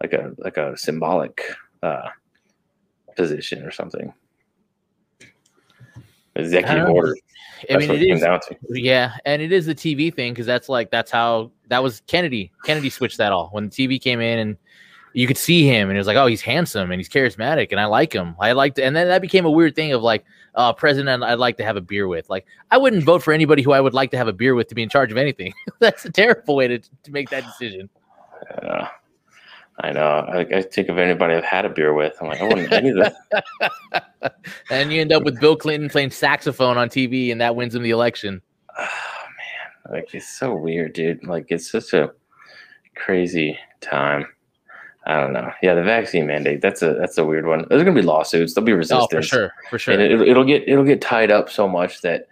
like 0.00 0.12
a 0.12 0.32
like 0.38 0.56
a 0.56 0.76
symbolic 0.76 1.42
uh, 1.82 2.08
position 3.16 3.62
or 3.64 3.70
something. 3.70 4.12
Executive 6.36 6.86
know. 6.86 6.94
order. 6.94 7.16
I 7.68 7.78
mean, 7.78 7.90
it 7.90 8.02
it 8.02 8.10
is. 8.14 8.20
down 8.20 8.40
to. 8.40 8.56
Yeah, 8.70 9.14
and 9.24 9.42
it 9.42 9.50
is 9.50 9.66
the 9.66 9.74
TV 9.74 10.14
thing 10.14 10.32
because 10.32 10.46
that's 10.46 10.68
like 10.68 10.90
that's 10.90 11.10
how 11.10 11.50
that 11.68 11.82
was 11.82 12.02
Kennedy. 12.06 12.52
Kennedy 12.64 12.90
switched 12.90 13.18
that 13.18 13.32
all 13.32 13.48
when 13.48 13.68
the 13.68 13.70
TV 13.70 14.00
came 14.00 14.20
in 14.20 14.38
and 14.38 14.56
you 15.18 15.26
could 15.26 15.38
see 15.38 15.66
him 15.66 15.88
and 15.88 15.96
it 15.96 16.00
was 16.00 16.06
like, 16.06 16.16
oh, 16.16 16.26
he's 16.26 16.42
handsome 16.42 16.90
and 16.90 17.00
he's 17.00 17.08
charismatic 17.08 17.68
and 17.70 17.80
I 17.80 17.86
like 17.86 18.12
him. 18.12 18.36
I 18.38 18.52
liked, 18.52 18.78
and 18.78 18.94
then 18.94 19.08
that 19.08 19.20
became 19.20 19.44
a 19.44 19.50
weird 19.50 19.74
thing 19.74 19.92
of 19.92 20.02
like, 20.02 20.24
uh, 20.54 20.72
president 20.72 21.22
I'd 21.22 21.38
like 21.40 21.56
to 21.58 21.64
have 21.64 21.76
a 21.76 21.80
beer 21.80 22.06
with. 22.06 22.28
Like, 22.28 22.46
I 22.70 22.78
wouldn't 22.78 23.04
vote 23.04 23.22
for 23.22 23.32
anybody 23.32 23.62
who 23.62 23.72
I 23.72 23.80
would 23.80 23.94
like 23.94 24.10
to 24.12 24.16
have 24.16 24.28
a 24.28 24.32
beer 24.32 24.54
with 24.54 24.68
to 24.68 24.74
be 24.74 24.82
in 24.82 24.88
charge 24.88 25.10
of 25.10 25.16
anything. 25.16 25.54
that's 25.78 26.04
a 26.04 26.10
terrible 26.10 26.56
way 26.56 26.68
to, 26.68 26.78
to 26.78 27.10
make 27.10 27.30
that 27.30 27.44
decision. 27.44 27.88
Uh, 28.62 28.86
I 29.80 29.92
know. 29.92 30.26
I, 30.28 30.40
I 30.40 30.62
think 30.62 30.88
of 30.88 30.98
anybody 30.98 31.34
I've 31.34 31.44
had 31.44 31.64
a 31.64 31.68
beer 31.68 31.94
with. 31.94 32.16
I'm 32.20 32.26
like, 32.26 32.40
I 32.40 32.44
wouldn't 32.44 32.72
any 32.72 32.90
of 32.90 32.96
that. 32.96 34.34
and 34.70 34.92
you 34.92 35.00
end 35.00 35.12
up 35.12 35.22
with 35.22 35.40
Bill 35.40 35.56
Clinton 35.56 35.88
playing 35.88 36.10
saxophone 36.10 36.76
on 36.76 36.88
TV 36.88 37.30
and 37.30 37.40
that 37.40 37.54
wins 37.54 37.74
him 37.74 37.82
the 37.82 37.90
election. 37.90 38.42
Oh 38.76 38.82
man, 38.82 39.94
like 39.94 40.14
it's 40.14 40.28
so 40.28 40.54
weird, 40.54 40.94
dude. 40.94 41.24
Like 41.24 41.46
it's 41.50 41.70
such 41.70 41.92
a 41.92 42.10
crazy 42.96 43.56
time. 43.80 44.26
I 45.06 45.20
don't 45.20 45.32
know. 45.32 45.50
Yeah, 45.62 45.74
the 45.74 45.82
vaccine 45.82 46.26
mandate. 46.26 46.60
That's 46.60 46.82
a 46.82 46.94
that's 46.94 47.16
a 47.16 47.24
weird 47.24 47.46
one. 47.46 47.64
There's 47.68 47.82
gonna 47.82 47.94
be 47.94 48.02
lawsuits. 48.02 48.54
There'll 48.54 48.66
be 48.66 48.72
resistance. 48.72 49.08
Oh, 49.10 49.16
for 49.16 49.22
sure, 49.22 49.52
for 49.70 49.78
sure. 49.78 49.94
And 49.94 50.02
it, 50.02 50.20
it'll 50.28 50.44
get 50.44 50.68
it'll 50.68 50.84
get 50.84 51.00
tied 51.00 51.30
up 51.30 51.48
so 51.48 51.66
much 51.66 52.02
that 52.02 52.26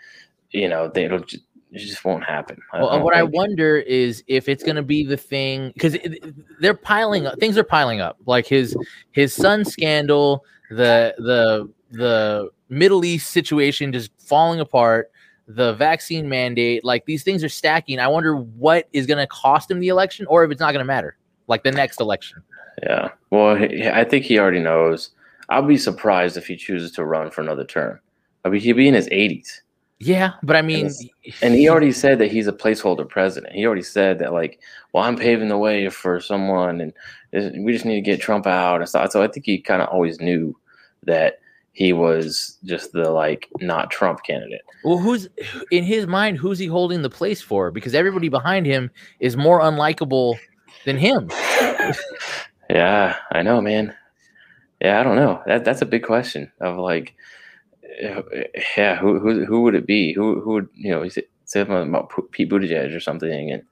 you 0.50 0.68
know 0.68 0.88
they, 0.88 1.04
it'll 1.04 1.20
just, 1.20 1.42
it 1.72 1.78
just 1.78 2.04
won't 2.04 2.24
happen. 2.24 2.58
I 2.72 2.80
Well, 2.80 3.02
what 3.02 3.14
I 3.14 3.22
wonder 3.22 3.76
is 3.76 4.22
if 4.26 4.48
it's 4.48 4.62
going 4.62 4.76
to 4.76 4.82
be 4.82 5.04
the 5.04 5.16
thing 5.16 5.72
because 5.74 5.96
they're 6.60 6.74
piling 6.74 7.26
up. 7.26 7.38
Things 7.38 7.58
are 7.58 7.64
piling 7.64 8.00
up. 8.00 8.18
Like 8.26 8.46
his 8.46 8.76
his 9.12 9.32
son 9.32 9.64
scandal, 9.64 10.44
the 10.70 11.14
the 11.18 11.68
the 11.90 12.50
Middle 12.68 13.04
East 13.04 13.30
situation 13.30 13.92
just 13.92 14.10
falling 14.18 14.60
apart, 14.60 15.10
the 15.48 15.74
vaccine 15.74 16.28
mandate. 16.28 16.84
Like 16.84 17.04
these 17.06 17.22
things 17.22 17.42
are 17.44 17.48
stacking. 17.48 17.98
I 17.98 18.08
wonder 18.08 18.36
what 18.36 18.88
is 18.92 19.06
going 19.06 19.18
to 19.18 19.26
cost 19.26 19.70
him 19.70 19.80
the 19.80 19.88
election, 19.88 20.26
or 20.26 20.44
if 20.44 20.50
it's 20.50 20.60
not 20.60 20.72
going 20.72 20.80
to 20.80 20.86
matter, 20.86 21.16
like 21.46 21.62
the 21.62 21.72
next 21.72 22.00
election. 22.00 22.42
Yeah. 22.82 23.10
Well, 23.30 23.56
I 23.56 24.04
think 24.04 24.24
he 24.24 24.38
already 24.38 24.60
knows. 24.60 25.10
I'll 25.48 25.62
be 25.62 25.76
surprised 25.78 26.36
if 26.36 26.46
he 26.46 26.56
chooses 26.56 26.92
to 26.92 27.04
run 27.04 27.30
for 27.30 27.40
another 27.40 27.64
term. 27.64 28.00
I 28.44 28.48
mean, 28.48 28.60
he'd 28.60 28.72
be 28.72 28.88
in 28.88 28.94
his 28.94 29.08
80s. 29.08 29.60
Yeah, 29.98 30.32
but 30.42 30.56
I 30.56 30.62
mean, 30.62 30.90
And 31.40 31.54
he 31.54 31.68
already 31.70 31.90
said 31.92 32.18
that 32.18 32.30
he's 32.30 32.46
a 32.46 32.52
placeholder 32.52 33.08
president. 33.08 33.54
He 33.54 33.64
already 33.64 33.82
said 33.82 34.18
that, 34.18 34.32
like, 34.34 34.60
well, 34.92 35.04
I'm 35.04 35.16
paving 35.16 35.48
the 35.48 35.56
way 35.56 35.88
for 35.88 36.20
someone, 36.20 36.80
and 36.82 36.92
this- 37.30 37.52
we 37.58 37.72
just 37.72 37.86
need 37.86 37.94
to 37.94 38.00
get 38.02 38.20
Trump 38.20 38.46
out 38.46 38.80
and 38.80 38.88
stuff. 38.88 39.10
So 39.10 39.22
I 39.22 39.28
think 39.28 39.46
he 39.46 39.58
kind 39.58 39.80
of 39.80 39.88
always 39.88 40.20
knew 40.20 40.54
that 41.04 41.38
he 41.72 41.92
was 41.92 42.58
just 42.64 42.92
the 42.92 43.10
like 43.10 43.48
not 43.60 43.90
Trump 43.90 44.22
candidate. 44.22 44.62
Well, 44.84 44.98
who's 44.98 45.28
in 45.70 45.84
his 45.84 46.06
mind? 46.06 46.38
Who's 46.38 46.58
he 46.58 46.66
holding 46.66 47.02
the 47.02 47.10
place 47.10 47.40
for? 47.42 47.70
Because 47.70 47.94
everybody 47.94 48.28
behind 48.28 48.66
him 48.66 48.90
is 49.20 49.36
more 49.36 49.60
unlikable 49.60 50.38
than 50.84 50.96
him. 50.98 51.30
Yeah, 52.68 53.14
I 53.30 53.42
know, 53.42 53.60
man. 53.60 53.94
Yeah, 54.80 54.98
I 55.00 55.04
don't 55.04 55.14
know. 55.16 55.40
That 55.46 55.64
that's 55.64 55.82
a 55.82 55.86
big 55.86 56.02
question 56.02 56.50
of 56.60 56.76
like, 56.78 57.14
yeah, 58.76 58.96
who 58.96 59.18
who 59.18 59.44
who 59.44 59.62
would 59.62 59.74
it 59.74 59.86
be? 59.86 60.12
Who 60.12 60.40
who 60.40 60.52
would 60.54 60.68
you 60.74 60.90
know? 60.90 61.02
He 61.02 61.10
said 61.10 61.24
said 61.44 61.66
something 61.68 61.88
about 61.88 62.12
Pete 62.32 62.50
Buttigieg 62.50 62.94
or 62.94 63.00
something, 63.00 63.52
and 63.52 63.62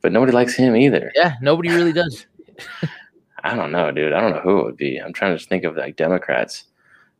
but 0.00 0.12
nobody 0.12 0.32
likes 0.32 0.54
him 0.54 0.74
either. 0.74 1.12
Yeah, 1.14 1.34
nobody 1.42 1.68
really 1.70 1.92
does. 1.92 2.26
I 3.44 3.54
don't 3.54 3.72
know, 3.72 3.90
dude. 3.90 4.12
I 4.12 4.20
don't 4.20 4.32
know 4.32 4.40
who 4.40 4.60
it 4.60 4.64
would 4.64 4.76
be. 4.76 4.98
I'm 4.98 5.12
trying 5.12 5.36
to 5.36 5.44
think 5.44 5.64
of 5.64 5.76
like 5.76 5.96
Democrats, 5.96 6.64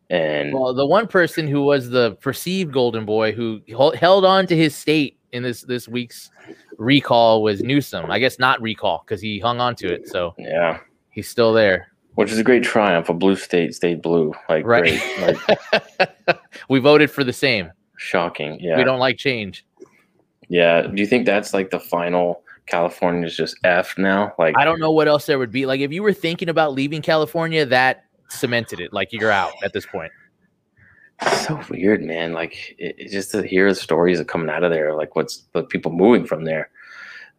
and 0.09 0.53
Well, 0.53 0.75
the 0.75 0.87
one 0.87 1.07
person 1.07 1.47
who 1.47 1.63
was 1.63 1.91
the 1.91 2.17
perceived 2.17 2.73
golden 2.73 3.05
boy 3.05 3.33
who 3.33 3.61
held 3.95 4.25
on 4.25 4.47
to 4.49 4.57
his 4.57 4.75
state 4.75 5.19
in 5.33 5.43
this 5.43 5.63
this 5.63 5.89
week's 5.89 6.31
recall 6.79 7.43
was 7.43 7.63
Newsom. 7.63 8.11
I 8.11 8.19
guess 8.19 8.39
not 8.39 8.61
recall 8.61 9.05
because 9.07 9.21
he 9.21 9.39
hung 9.39 9.61
on 9.61 9.77
to 9.77 9.93
it, 9.93 10.09
so 10.09 10.35
yeah, 10.39 10.81
he's 11.11 11.29
still 11.29 11.53
there. 11.53 11.90
Which 12.15 12.33
is 12.33 12.39
a 12.39 12.45
great 12.45 12.63
triumph. 12.65 13.09
A 13.09 13.15
blue 13.15 13.37
state 13.37 13.75
stayed 13.75 14.03
blue. 14.03 14.35
Like 14.49 14.67
Right. 14.67 15.01
great. 15.21 15.39
Like 15.99 16.39
we 16.69 16.79
voted 16.81 17.11
for 17.11 17.25
the 17.25 17.33
same. 17.33 17.71
shocking. 17.97 18.59
Yeah. 18.61 18.77
We 18.77 18.85
don't 18.85 18.99
like 18.99 19.17
change. 19.17 19.65
yeah. 20.49 20.83
Do 20.83 21.01
you 21.01 21.07
think 21.07 21.25
that's 21.27 21.55
like 21.55 21.71
the 21.71 21.81
final 21.81 22.43
California 22.67 23.27
is 23.27 23.37
just 23.37 23.57
F 23.65 23.97
now? 23.97 24.33
Like 24.39 24.57
I 24.59 24.65
don't 24.65 24.81
know 24.81 24.91
what 24.91 25.09
else 25.09 25.27
there 25.27 25.39
would 25.39 25.53
be. 25.53 25.67
Like 25.67 25.81
if 25.81 25.93
you 25.93 26.03
were 26.03 26.13
thinking 26.13 26.49
about 26.49 26.73
leaving 26.75 27.01
California, 27.03 27.65
that 27.67 28.05
cemented 28.29 28.81
it. 28.81 28.93
Like 28.93 29.13
you're 29.13 29.31
out 29.31 29.53
at 29.63 29.73
this 29.73 29.87
point. 29.87 30.13
So 31.45 31.61
weird, 31.69 32.03
man. 32.03 32.33
Like 32.33 32.75
it, 32.79 32.97
it 32.99 33.11
just 33.11 33.31
to 33.33 33.43
hear 33.43 33.69
the 33.69 33.75
stories 33.81 34.19
that 34.19 34.27
coming 34.29 34.49
out 34.51 34.65
of 34.65 34.71
there, 34.71 34.95
like 34.95 35.15
what's 35.17 35.45
the 35.53 35.63
people 35.63 35.93
moving 35.93 36.27
from 36.27 36.45
there. 36.45 36.71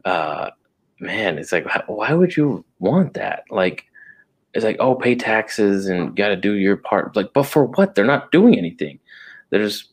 Uh, 0.05 0.51
man, 0.99 1.37
it's 1.37 1.51
like 1.51 1.65
why 1.87 2.13
would 2.13 2.37
you 2.37 2.63
want 2.79 3.13
that? 3.15 3.43
Like 3.49 3.85
it's 4.53 4.65
like 4.65 4.77
oh, 4.79 4.95
pay 4.95 5.15
taxes 5.15 5.87
and 5.87 6.15
got 6.15 6.29
to 6.29 6.35
do 6.35 6.53
your 6.53 6.77
part. 6.77 7.15
Like, 7.15 7.33
but 7.33 7.43
for 7.43 7.65
what? 7.65 7.95
They're 7.95 8.05
not 8.05 8.31
doing 8.31 8.57
anything. 8.57 8.99
There's 9.49 9.89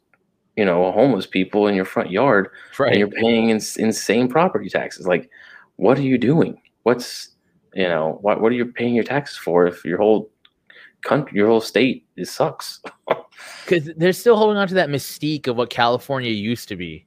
you 0.57 0.65
know 0.65 0.91
homeless 0.93 1.27
people 1.27 1.67
in 1.67 1.75
your 1.75 1.85
front 1.85 2.11
yard, 2.11 2.49
Right. 2.79 2.91
and 2.91 2.99
you're 2.99 3.09
paying 3.09 3.51
ins- 3.51 3.77
insane 3.77 4.29
property 4.29 4.69
taxes. 4.69 5.07
Like, 5.07 5.31
what 5.77 5.99
are 5.99 6.03
you 6.03 6.19
doing? 6.19 6.61
What's 6.83 7.31
you 7.75 7.89
know 7.89 8.19
what? 8.23 8.41
What 8.41 8.51
are 8.53 8.57
you 8.57 8.67
paying 8.67 8.95
your 8.95 9.05
taxes 9.05 9.37
for 9.37 9.67
if 9.67 9.85
your 9.85 9.99
whole 9.99 10.31
country, 11.03 11.39
your 11.39 11.49
whole 11.49 11.61
state, 11.61 12.07
it 12.17 12.27
sucks. 12.27 12.81
because 13.65 13.91
they're 13.97 14.13
still 14.13 14.37
holding 14.37 14.57
on 14.57 14.67
to 14.69 14.75
that 14.75 14.89
mystique 14.89 15.47
of 15.47 15.57
what 15.57 15.71
California 15.71 16.31
used 16.31 16.69
to 16.69 16.77
be, 16.77 17.07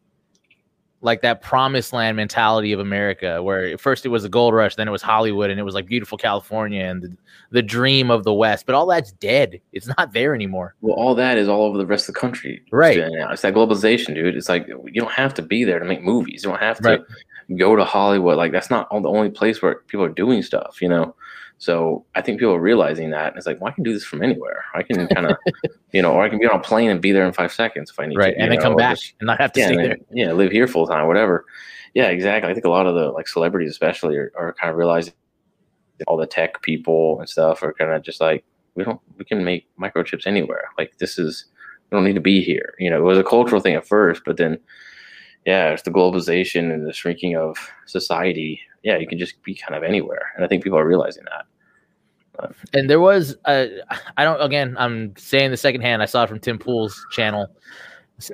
like 1.04 1.22
that 1.22 1.42
promised 1.42 1.94
land 1.94 2.16
mentality 2.16 2.72
of 2.74 2.80
America, 2.80 3.42
where 3.42 3.78
first 3.78 4.06
it 4.06 4.10
was 4.10 4.24
the 4.24 4.30
gold 4.30 4.54
rush, 4.54 4.76
then 4.76 4.88
it 4.88 4.92
was 4.92 5.02
Hollywood, 5.02 5.50
and 5.50 5.60
it 5.60 5.64
was 5.64 5.74
like 5.74 5.88
beautiful 5.88 6.18
California 6.18 6.84
and 6.84 7.02
the, 7.02 7.18
the 7.50 7.62
dream 7.62 8.12
of 8.12 8.24
the 8.24 8.34
West. 8.34 8.66
But 8.66 8.76
all 8.76 8.86
that's 8.86 9.12
dead; 9.14 9.60
it's 9.74 9.88
not 9.98 10.14
there 10.14 10.36
anymore. 10.36 10.76
Well, 10.82 10.96
all 10.96 11.16
that 11.16 11.38
is 11.38 11.48
all 11.48 11.64
over 11.64 11.78
the 11.78 11.86
rest 11.86 12.08
of 12.08 12.14
the 12.14 12.20
country. 12.20 12.62
Right. 12.72 12.98
It's 12.98 13.44
uh, 13.44 13.48
that 13.48 13.56
globalization, 13.56 14.14
dude. 14.14 14.36
It's 14.36 14.50
like 14.50 14.68
you 14.68 15.02
don't 15.02 15.12
have 15.12 15.34
to 15.36 15.42
be 15.42 15.64
there 15.64 15.80
to 15.80 15.86
make 15.86 16.04
movies. 16.04 16.44
You 16.44 16.52
don't 16.52 16.60
have 16.60 16.78
to 16.82 16.90
Right. 16.90 17.02
go 17.58 17.76
to 17.76 17.84
Hollywood. 17.84 18.38
Like 18.38 18.52
that's 18.52 18.70
not 18.70 18.88
all 18.90 19.02
the 19.02 19.10
only 19.10 19.30
place 19.32 19.62
where 19.62 19.76
people 19.88 20.06
are 20.06 20.10
doing 20.10 20.44
stuff, 20.44 20.82
you 20.82 20.90
know. 20.90 21.16
So 21.62 22.04
I 22.16 22.22
think 22.22 22.40
people 22.40 22.56
are 22.56 22.60
realizing 22.60 23.12
that. 23.12 23.28
And 23.28 23.38
it's 23.38 23.46
like, 23.46 23.62
well, 23.62 23.72
I 23.72 23.76
can 23.76 23.84
do 23.84 23.94
this 23.94 24.04
from 24.04 24.24
anywhere. 24.24 24.64
I 24.74 24.82
can 24.82 25.06
kind 25.10 25.28
of, 25.28 25.38
you 25.92 26.02
know, 26.02 26.12
or 26.14 26.24
I 26.24 26.28
can 26.30 26.40
be 26.40 26.48
on 26.48 26.56
a 26.60 26.60
plane 26.60 26.90
and 26.90 27.00
be 27.00 27.12
there 27.12 27.24
in 27.24 27.34
five 27.34 27.54
seconds 27.54 27.92
if 27.92 28.00
I 28.00 28.08
need 28.08 28.18
Right, 28.18 28.32
to. 28.32 28.32
Right. 28.32 28.42
And 28.42 28.52
then 28.52 28.58
know, 28.58 28.64
come 28.64 28.76
back 28.76 28.98
just- 28.98 29.14
and 29.20 29.28
not 29.28 29.40
have 29.40 29.52
to 29.52 29.60
yeah, 29.60 29.68
stay 29.68 29.76
there. 29.76 29.88
then- 29.90 30.06
yeah, 30.12 30.32
live 30.32 30.52
here 30.52 30.68
full 30.68 30.88
time, 30.88 31.06
whatever. 31.06 31.46
Yeah, 31.94 32.08
exactly. 32.08 32.50
I 32.50 32.56
think 32.56 32.66
a 32.66 32.70
lot 32.70 32.88
of 32.88 32.96
the 32.96 33.12
like 33.12 33.28
celebrities, 33.28 33.70
especially, 33.70 34.18
are, 34.18 34.32
are 34.36 34.54
kind 34.54 34.72
of 34.72 34.76
realizing 34.78 35.14
all 36.08 36.18
the 36.18 36.26
tech 36.26 36.64
people 36.64 37.20
and 37.20 37.30
stuff 37.30 37.62
are 37.62 37.74
kind 37.74 37.92
of 37.92 38.02
just 38.02 38.20
like, 38.20 38.44
we 38.74 38.84
don't, 38.84 39.00
we 39.20 39.24
can 39.26 39.44
make 39.44 39.68
microchips 39.80 40.26
anywhere. 40.26 40.64
Like 40.80 40.98
this 40.98 41.20
is, 41.20 41.46
we 41.92 41.96
don't 41.96 42.06
need 42.06 42.16
to 42.16 42.22
be 42.22 42.42
here. 42.42 42.74
You 42.80 42.90
know, 42.90 42.98
it 42.98 43.04
was 43.04 43.20
a 43.20 43.24
cultural 43.24 43.62
thing 43.62 43.76
at 43.76 43.88
first, 43.88 44.24
but 44.26 44.38
then, 44.38 44.58
yeah, 45.46 45.70
it's 45.70 45.84
the 45.84 45.92
globalization 45.92 46.74
and 46.74 46.88
the 46.88 46.94
shrinking 46.94 47.38
of 47.38 47.56
society. 47.86 48.62
Yeah, 48.82 48.98
you 48.98 49.06
can 49.08 49.20
just 49.20 49.44
be 49.44 49.54
kind 49.54 49.76
of 49.76 49.84
anywhere, 49.84 50.32
and 50.36 50.44
I 50.44 50.48
think 50.48 50.64
people 50.64 50.80
are 50.80 50.88
realizing 50.88 51.24
that. 51.26 51.46
And 52.74 52.90
there 52.90 53.00
was, 53.00 53.38
uh, 53.46 53.66
I 54.18 54.24
don't. 54.24 54.42
Again, 54.42 54.76
I'm 54.80 55.14
saying 55.18 55.52
the 55.52 55.58
second 55.58 55.82
hand. 55.82 56.02
I 56.02 56.06
saw 56.06 56.24
it 56.24 56.30
from 56.30 56.40
Tim 56.40 56.58
Pool's 56.58 57.00
channel, 57.12 57.48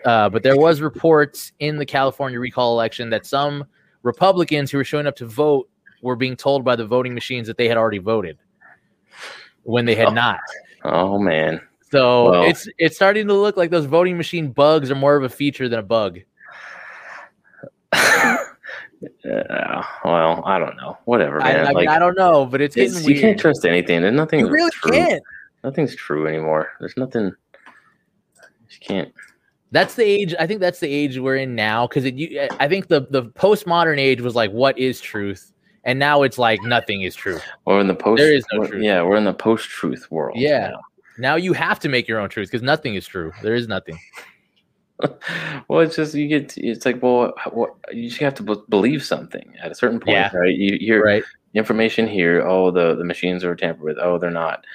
uh, 0.05 0.29
but 0.29 0.43
there 0.43 0.55
was 0.57 0.81
reports 0.81 1.51
in 1.59 1.77
the 1.77 1.85
California 1.85 2.39
recall 2.39 2.73
election 2.73 3.09
that 3.09 3.25
some 3.25 3.65
Republicans 4.03 4.71
who 4.71 4.77
were 4.77 4.83
showing 4.83 5.07
up 5.07 5.15
to 5.17 5.25
vote 5.25 5.67
were 6.01 6.15
being 6.15 6.35
told 6.35 6.63
by 6.63 6.75
the 6.75 6.85
voting 6.85 7.13
machines 7.13 7.47
that 7.47 7.57
they 7.57 7.67
had 7.67 7.75
already 7.77 7.97
voted 7.97 8.37
when 9.63 9.85
they 9.85 9.95
had 9.95 10.09
Oh. 10.09 10.13
not. 10.13 10.39
Oh 10.85 11.17
man, 11.19 11.59
So 11.91 12.29
Well- 12.31 12.43
it's 12.43 12.67
it's 12.77 12.95
starting 12.95 13.27
to 13.27 13.33
look 13.33 13.57
like 13.57 13.71
those 13.71 13.85
voting 13.85 14.15
machine 14.15 14.51
bugs 14.51 14.91
are 14.91 14.95
more 14.95 15.15
of 15.15 15.23
a 15.23 15.29
feature 15.29 15.67
than 15.67 15.79
a 15.79 15.83
bug. 15.83 16.19
Uh, 19.03 19.83
well, 20.03 20.43
I 20.45 20.57
don't 20.57 20.75
know. 20.77 20.97
Whatever, 21.05 21.39
man. 21.39 21.65
I, 21.65 21.65
mean, 21.65 21.73
like, 21.73 21.89
I 21.89 21.99
don't 21.99 22.17
know, 22.17 22.45
but 22.45 22.61
it's 22.61 22.75
it's, 22.75 23.07
you 23.07 23.19
can't 23.19 23.39
trust 23.39 23.65
anything. 23.65 24.01
There's 24.01 24.15
nothing. 24.15 24.39
You 24.39 24.49
really 24.49 24.71
true. 24.71 24.91
can't. 24.91 25.23
Nothing's 25.63 25.95
true 25.95 26.27
anymore. 26.27 26.71
There's 26.79 26.97
nothing. 26.97 27.25
You 28.69 28.79
can't. 28.81 29.13
That's 29.71 29.95
the 29.95 30.03
age. 30.03 30.33
I 30.39 30.47
think 30.47 30.61
that's 30.61 30.79
the 30.79 30.91
age 30.91 31.19
we're 31.19 31.35
in 31.35 31.53
now 31.55 31.87
because 31.87 32.05
it. 32.05 32.51
I 32.59 32.67
think 32.67 32.87
the 32.87 33.07
the 33.09 33.23
postmodern 33.23 33.99
age 33.99 34.21
was 34.21 34.33
like, 34.33 34.51
what 34.51 34.77
is 34.79 35.01
truth, 35.01 35.53
and 35.83 35.99
now 35.99 36.23
it's 36.23 36.37
like 36.37 36.61
nothing 36.63 37.01
is 37.01 37.15
true. 37.15 37.39
We're 37.65 37.79
in 37.79 37.87
the 37.87 37.95
post. 37.95 38.19
There 38.19 38.33
is 38.33 38.45
no 38.53 38.65
truth. 38.65 38.83
Yeah, 38.83 39.03
we're 39.03 39.17
in 39.17 39.25
the 39.25 39.33
post-truth 39.33 40.09
world. 40.09 40.37
Yeah. 40.39 40.69
now. 40.69 40.79
Now 41.19 41.35
you 41.35 41.53
have 41.53 41.79
to 41.79 41.89
make 41.89 42.07
your 42.07 42.19
own 42.19 42.29
truth 42.29 42.49
because 42.49 42.63
nothing 42.63 42.95
is 42.95 43.05
true. 43.05 43.31
There 43.41 43.55
is 43.55 43.67
nothing. 43.67 43.99
well, 45.67 45.79
it's 45.81 45.95
just 45.95 46.13
you 46.15 46.27
get. 46.27 46.49
To, 46.49 46.65
It's 46.67 46.85
like, 46.85 47.01
well, 47.03 47.33
what, 47.51 47.75
you 47.91 48.09
just 48.09 48.21
have 48.21 48.33
to 48.35 48.43
be- 48.43 48.55
believe 48.69 49.03
something 49.03 49.53
at 49.61 49.71
a 49.71 49.75
certain 49.75 49.99
point, 49.99 50.15
Yeah. 50.17 50.35
right? 50.35 50.55
You 50.55 50.77
hear 50.79 51.03
Right. 51.03 51.23
information 51.53 52.07
here. 52.07 52.41
Oh, 52.47 52.71
the 52.71 52.95
the 52.95 53.03
machines 53.03 53.43
are 53.43 53.55
tampered 53.55 53.83
with. 53.83 53.97
Oh, 54.01 54.17
they're 54.17 54.31
not. 54.31 54.65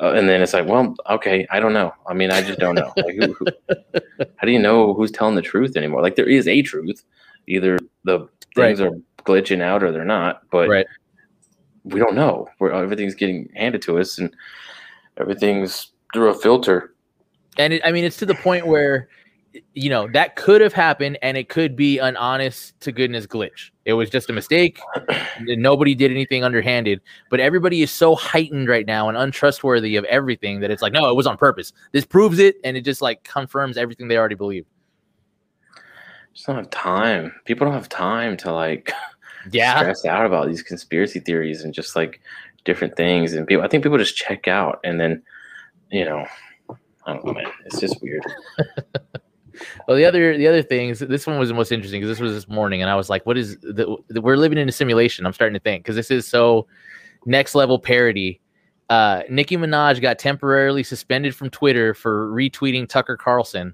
Uh, 0.00 0.12
and 0.12 0.28
then 0.28 0.42
it's 0.42 0.52
like, 0.52 0.66
well, 0.66 0.94
okay, 1.08 1.46
I 1.50 1.60
don't 1.60 1.72
know. 1.72 1.92
I 2.08 2.14
mean, 2.14 2.30
I 2.32 2.42
just 2.42 2.58
don't 2.58 2.74
know. 2.74 2.92
Like, 2.96 3.14
who, 3.14 3.32
who, 3.34 3.46
how 4.36 4.44
do 4.46 4.50
you 4.50 4.58
know 4.58 4.92
who's 4.94 5.12
telling 5.12 5.36
the 5.36 5.42
truth 5.42 5.76
anymore? 5.76 6.02
Like, 6.02 6.16
there 6.16 6.28
is 6.28 6.48
a 6.48 6.62
truth. 6.62 7.04
Either 7.46 7.78
the 8.04 8.28
things 8.56 8.80
are 8.80 8.90
glitching 9.18 9.62
out 9.62 9.82
or 9.84 9.92
they're 9.92 10.04
not. 10.04 10.42
But 10.50 10.68
Right. 10.68 10.86
we 11.84 12.00
don't 12.00 12.16
know. 12.16 12.48
Where 12.58 12.72
everything's 12.72 13.14
getting 13.14 13.48
handed 13.54 13.82
to 13.82 13.98
us, 13.98 14.18
and 14.18 14.34
everything's 15.16 15.92
through 16.12 16.30
a 16.30 16.34
filter. 16.34 16.92
And 17.56 17.72
it, 17.74 17.82
I 17.84 17.92
mean, 17.92 18.04
it's 18.04 18.16
to 18.16 18.26
the 18.26 18.34
point 18.34 18.66
where, 18.66 19.08
you 19.74 19.90
know, 19.90 20.08
that 20.12 20.36
could 20.36 20.60
have 20.60 20.72
happened, 20.72 21.18
and 21.22 21.36
it 21.36 21.48
could 21.48 21.76
be 21.76 21.98
an 21.98 22.16
honest 22.16 22.78
to 22.80 22.92
goodness 22.92 23.26
glitch. 23.26 23.70
It 23.84 23.94
was 23.94 24.10
just 24.10 24.30
a 24.30 24.32
mistake. 24.32 24.80
Nobody 25.40 25.94
did 25.94 26.10
anything 26.10 26.44
underhanded, 26.44 27.00
but 27.30 27.40
everybody 27.40 27.82
is 27.82 27.90
so 27.90 28.14
heightened 28.14 28.68
right 28.68 28.86
now 28.86 29.08
and 29.08 29.16
untrustworthy 29.16 29.96
of 29.96 30.04
everything 30.04 30.60
that 30.60 30.70
it's 30.70 30.82
like, 30.82 30.92
no, 30.92 31.08
it 31.08 31.14
was 31.14 31.26
on 31.26 31.36
purpose. 31.36 31.72
This 31.92 32.04
proves 32.04 32.38
it, 32.38 32.56
and 32.64 32.76
it 32.76 32.82
just 32.82 33.02
like 33.02 33.24
confirms 33.24 33.76
everything 33.76 34.08
they 34.08 34.16
already 34.16 34.34
believe. 34.34 34.66
Just 36.32 36.46
don't 36.46 36.56
have 36.56 36.70
time. 36.70 37.32
People 37.44 37.66
don't 37.66 37.74
have 37.74 37.88
time 37.88 38.36
to 38.38 38.52
like 38.52 38.92
Yeah, 39.52 39.78
stress 39.78 40.04
out 40.04 40.26
about 40.26 40.48
these 40.48 40.62
conspiracy 40.62 41.20
theories 41.20 41.64
and 41.64 41.74
just 41.74 41.94
like 41.94 42.20
different 42.64 42.96
things. 42.96 43.34
And 43.34 43.46
people, 43.46 43.62
I 43.64 43.68
think 43.68 43.82
people 43.82 43.98
just 43.98 44.16
check 44.16 44.48
out, 44.48 44.80
and 44.84 44.98
then 44.98 45.22
you 45.90 46.04
know, 46.04 46.26
I 47.06 47.12
don't 47.12 47.24
know, 47.24 47.34
man. 47.34 47.46
It's 47.66 47.78
just 47.78 48.00
weird. 48.02 48.24
Well, 49.86 49.96
the 49.96 50.04
other 50.04 50.36
the 50.36 50.46
other 50.46 50.62
thing 50.62 50.90
is 50.90 50.98
this 50.98 51.26
one 51.26 51.38
was 51.38 51.48
the 51.48 51.54
most 51.54 51.72
interesting 51.72 52.00
because 52.00 52.16
this 52.16 52.22
was 52.22 52.32
this 52.32 52.48
morning, 52.48 52.82
and 52.82 52.90
I 52.90 52.96
was 52.96 53.10
like, 53.10 53.24
"What 53.26 53.38
is 53.38 53.58
the, 53.58 53.96
the 54.08 54.20
we're 54.20 54.36
living 54.36 54.58
in 54.58 54.68
a 54.68 54.72
simulation?" 54.72 55.26
I'm 55.26 55.32
starting 55.32 55.54
to 55.54 55.60
think 55.60 55.84
because 55.84 55.96
this 55.96 56.10
is 56.10 56.26
so 56.26 56.66
next 57.26 57.54
level 57.54 57.78
parody. 57.78 58.40
Uh, 58.90 59.22
Nicki 59.30 59.56
Minaj 59.56 60.00
got 60.02 60.18
temporarily 60.18 60.82
suspended 60.82 61.34
from 61.34 61.50
Twitter 61.50 61.94
for 61.94 62.30
retweeting 62.30 62.88
Tucker 62.88 63.16
Carlson, 63.16 63.72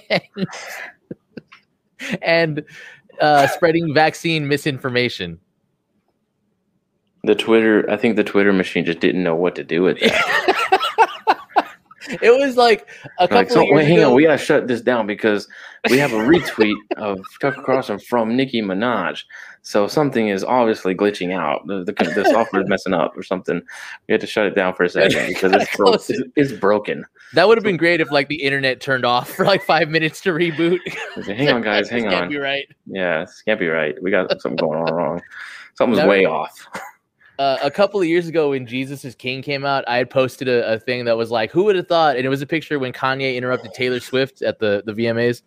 and 2.22 2.64
uh, 3.20 3.46
spreading 3.48 3.94
vaccine 3.94 4.48
misinformation. 4.48 5.38
The 7.22 7.34
Twitter, 7.34 7.88
I 7.90 7.96
think 7.96 8.16
the 8.16 8.24
Twitter 8.24 8.52
machine 8.52 8.84
just 8.84 9.00
didn't 9.00 9.22
know 9.22 9.34
what 9.34 9.54
to 9.56 9.64
do 9.64 9.82
with 9.82 9.98
it. 10.00 10.12
It 12.22 12.30
was 12.38 12.56
like 12.56 12.88
a 13.18 13.28
couple 13.28 13.36
like, 13.36 13.50
so 13.50 13.60
wait, 13.72 13.86
hang 13.86 13.98
ago. 13.98 14.10
on, 14.10 14.14
we 14.16 14.22
gotta 14.24 14.38
shut 14.38 14.66
this 14.66 14.80
down 14.80 15.06
because 15.06 15.46
we 15.90 15.98
have 15.98 16.12
a 16.12 16.16
retweet 16.16 16.76
of 16.96 17.18
Tucker 17.40 17.62
Carlson 17.62 17.98
from 17.98 18.36
Nicki 18.36 18.62
Minaj. 18.62 19.22
So 19.62 19.86
something 19.86 20.28
is 20.28 20.42
obviously 20.42 20.94
glitching 20.94 21.34
out. 21.34 21.66
The, 21.66 21.84
the, 21.84 21.92
the 21.92 22.24
software 22.30 22.62
is 22.62 22.68
messing 22.68 22.94
up 22.94 23.16
or 23.16 23.22
something. 23.22 23.60
We 24.08 24.12
had 24.12 24.20
to 24.22 24.26
shut 24.26 24.46
it 24.46 24.54
down 24.54 24.72
for 24.74 24.84
a 24.84 24.88
second 24.88 25.26
because 25.28 25.52
it's, 25.52 25.76
bro- 25.76 25.92
it's, 25.92 26.10
it's 26.36 26.52
broken. 26.52 27.04
that 27.34 27.46
would 27.46 27.58
have 27.58 27.64
been 27.64 27.76
great 27.76 28.00
if 28.00 28.10
like 28.10 28.28
the 28.28 28.42
internet 28.42 28.80
turned 28.80 29.04
off 29.04 29.30
for 29.30 29.44
like 29.44 29.62
five 29.62 29.90
minutes 29.90 30.22
to 30.22 30.30
reboot. 30.30 30.78
Hang 31.26 31.50
on, 31.50 31.60
guys, 31.60 31.90
hang 31.90 32.04
can't 32.04 32.14
on. 32.14 32.28
Be 32.30 32.38
right. 32.38 32.66
Yeah, 32.86 33.20
this 33.20 33.42
can't 33.42 33.60
be 33.60 33.68
right. 33.68 33.94
We 34.02 34.10
got 34.10 34.30
something 34.40 34.56
going 34.56 34.80
on 34.80 34.94
wrong. 34.94 35.20
Something's 35.74 35.98
No. 36.02 36.08
way 36.08 36.24
off. 36.24 36.66
Uh, 37.40 37.56
a 37.62 37.70
couple 37.70 37.98
of 37.98 38.06
years 38.06 38.28
ago 38.28 38.50
when 38.50 38.66
Jesus 38.66 39.02
is 39.02 39.14
King 39.14 39.40
came 39.40 39.64
out, 39.64 39.82
I 39.88 39.96
had 39.96 40.10
posted 40.10 40.46
a, 40.46 40.74
a 40.74 40.78
thing 40.78 41.06
that 41.06 41.16
was 41.16 41.30
like, 41.30 41.50
"Who 41.50 41.64
would 41.64 41.74
have 41.74 41.88
thought?" 41.88 42.16
And 42.16 42.26
it 42.26 42.28
was 42.28 42.42
a 42.42 42.46
picture 42.46 42.78
when 42.78 42.92
Kanye 42.92 43.34
interrupted 43.34 43.72
Taylor 43.72 43.98
Swift 43.98 44.42
at 44.42 44.58
the 44.58 44.82
the 44.84 44.92
VMAs. 44.92 45.40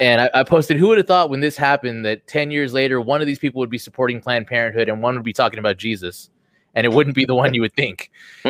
And 0.00 0.22
I, 0.22 0.30
I 0.32 0.44
posted, 0.44 0.78
"Who 0.78 0.88
would 0.88 0.96
have 0.96 1.06
thought 1.06 1.28
when 1.28 1.40
this 1.40 1.58
happened 1.58 2.06
that 2.06 2.26
ten 2.26 2.50
years 2.50 2.72
later, 2.72 3.02
one 3.02 3.20
of 3.20 3.26
these 3.26 3.38
people 3.38 3.60
would 3.60 3.68
be 3.68 3.76
supporting 3.76 4.18
Planned 4.18 4.46
Parenthood 4.46 4.88
and 4.88 5.02
one 5.02 5.14
would 5.14 5.24
be 5.24 5.34
talking 5.34 5.58
about 5.58 5.76
Jesus, 5.76 6.30
and 6.74 6.86
it 6.86 6.92
wouldn't 6.94 7.14
be 7.14 7.26
the 7.26 7.34
one 7.34 7.52
you 7.52 7.60
would 7.60 7.74
think." 7.74 8.10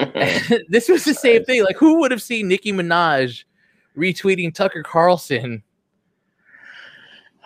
this 0.69 0.89
was 0.89 1.05
the 1.05 1.15
same 1.15 1.45
thing. 1.45 1.65
Like, 1.65 1.77
who 1.77 1.99
would 1.99 2.13
have 2.13 2.23
seen 2.23 2.47
Nicki 2.47 2.73
Minaj 2.73 3.43
retweeting 3.99 4.55
Tucker 4.55 4.85
Carlson? 4.85 5.65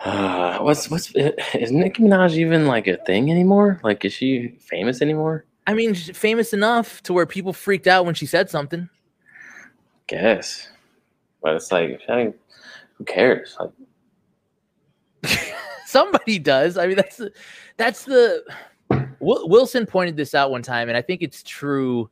Uh, 0.03 0.57
what's 0.61 0.89
what's 0.89 1.11
is 1.15 1.71
Nicki 1.71 2.03
Minaj 2.03 2.35
even 2.35 2.67
like 2.67 2.87
a 2.87 2.97
thing 2.97 3.31
anymore? 3.31 3.79
Like, 3.83 4.05
is 4.05 4.13
she 4.13 4.55
famous 4.59 5.01
anymore? 5.01 5.45
I 5.67 5.73
mean, 5.73 5.93
she's 5.93 6.17
famous 6.17 6.53
enough 6.53 7.03
to 7.03 7.13
where 7.13 7.25
people 7.25 7.53
freaked 7.53 7.87
out 7.87 8.05
when 8.05 8.15
she 8.15 8.25
said 8.25 8.49
something. 8.49 8.89
Guess, 10.07 10.69
but 11.43 11.55
it's 11.55 11.71
like, 11.71 12.01
I 12.09 12.15
mean, 12.15 12.33
who 12.97 13.05
cares? 13.05 13.55
Like, 13.59 13.71
Somebody 15.85 16.39
does. 16.39 16.77
I 16.77 16.87
mean, 16.87 16.95
that's 16.95 17.17
the, 17.17 17.31
that's 17.77 18.05
the. 18.05 18.43
Wil- 19.19 19.49
Wilson 19.49 19.85
pointed 19.85 20.15
this 20.15 20.33
out 20.33 20.51
one 20.51 20.61
time, 20.61 20.87
and 20.87 20.97
I 20.97 21.01
think 21.01 21.21
it's 21.21 21.43
true 21.43 22.09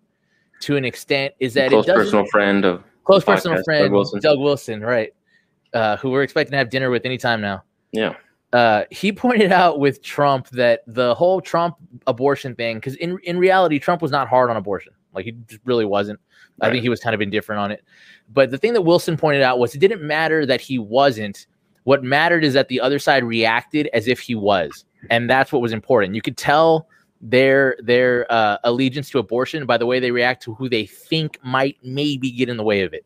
to 0.62 0.76
an 0.76 0.86
extent. 0.86 1.34
Is 1.40 1.54
that 1.54 1.70
close 1.70 1.86
personal 1.86 2.26
friend 2.28 2.66
of 2.66 2.84
close 3.04 3.24
podcast, 3.24 3.28
personal 3.28 3.58
Doug 3.58 3.66
friend 3.66 3.94
Wilson. 3.94 4.20
Doug 4.20 4.40
Wilson, 4.40 4.82
right? 4.82 5.14
Uh, 5.74 5.98
who 5.98 6.10
we're 6.10 6.24
expecting 6.24 6.52
to 6.52 6.58
have 6.58 6.70
dinner 6.70 6.90
with 6.90 7.06
anytime 7.06 7.40
now. 7.40 7.64
Yeah, 7.92 8.16
uh, 8.54 8.84
he 8.92 9.12
pointed 9.14 9.52
out 9.52 9.80
with 9.80 10.02
Trump 10.02 10.50
that 10.50 10.82
the 10.88 11.16
whole 11.16 11.42
Trump 11.42 11.76
abortion 12.06 12.56
thing, 12.56 12.78
because 12.78 12.96
in 12.96 13.18
in 13.24 13.38
reality, 13.38 13.80
Trump 13.80 14.02
was 14.02 14.12
not 14.12 14.28
hard 14.28 14.50
on 14.50 14.58
abortion. 14.58 14.94
Like 15.14 15.26
he 15.26 15.32
just 15.48 15.62
really 15.66 15.86
wasn't. 15.86 16.20
I 16.62 16.72
think 16.72 16.82
he 16.82 16.90
was 16.90 17.00
kind 17.00 17.14
of 17.14 17.22
indifferent 17.22 17.60
on 17.60 17.72
it. 17.72 17.84
But 18.34 18.50
the 18.50 18.58
thing 18.58 18.74
that 18.74 18.82
Wilson 18.82 19.16
pointed 19.16 19.44
out 19.44 19.60
was 19.60 19.76
it 19.76 19.80
didn't 19.80 20.02
matter 20.02 20.46
that 20.46 20.60
he 20.60 20.80
wasn't. 20.80 21.46
What 21.84 22.04
mattered 22.04 22.44
is 22.44 22.54
that 22.54 22.68
the 22.68 22.82
other 22.82 23.00
side 23.00 23.24
reacted 23.24 23.90
as 23.94 24.08
if 24.08 24.20
he 24.20 24.36
was, 24.36 24.86
and 25.10 25.30
that's 25.30 25.52
what 25.52 25.62
was 25.62 25.72
important. 25.72 26.16
You 26.16 26.22
could 26.22 26.38
tell 26.38 26.88
their 27.22 27.78
their 27.82 28.32
uh, 28.32 28.58
allegiance 28.64 29.10
to 29.12 29.20
abortion 29.20 29.66
by 29.66 29.78
the 29.78 29.86
way 29.86 30.00
they 30.00 30.12
react 30.12 30.44
to 30.44 30.54
who 30.56 30.70
they 30.70 30.86
think 30.86 31.40
might 31.44 31.78
maybe 31.84 32.32
get 32.32 32.50
in 32.50 32.58
the 32.58 32.64
way 32.64 32.82
of 32.82 32.94
it. 32.94 33.06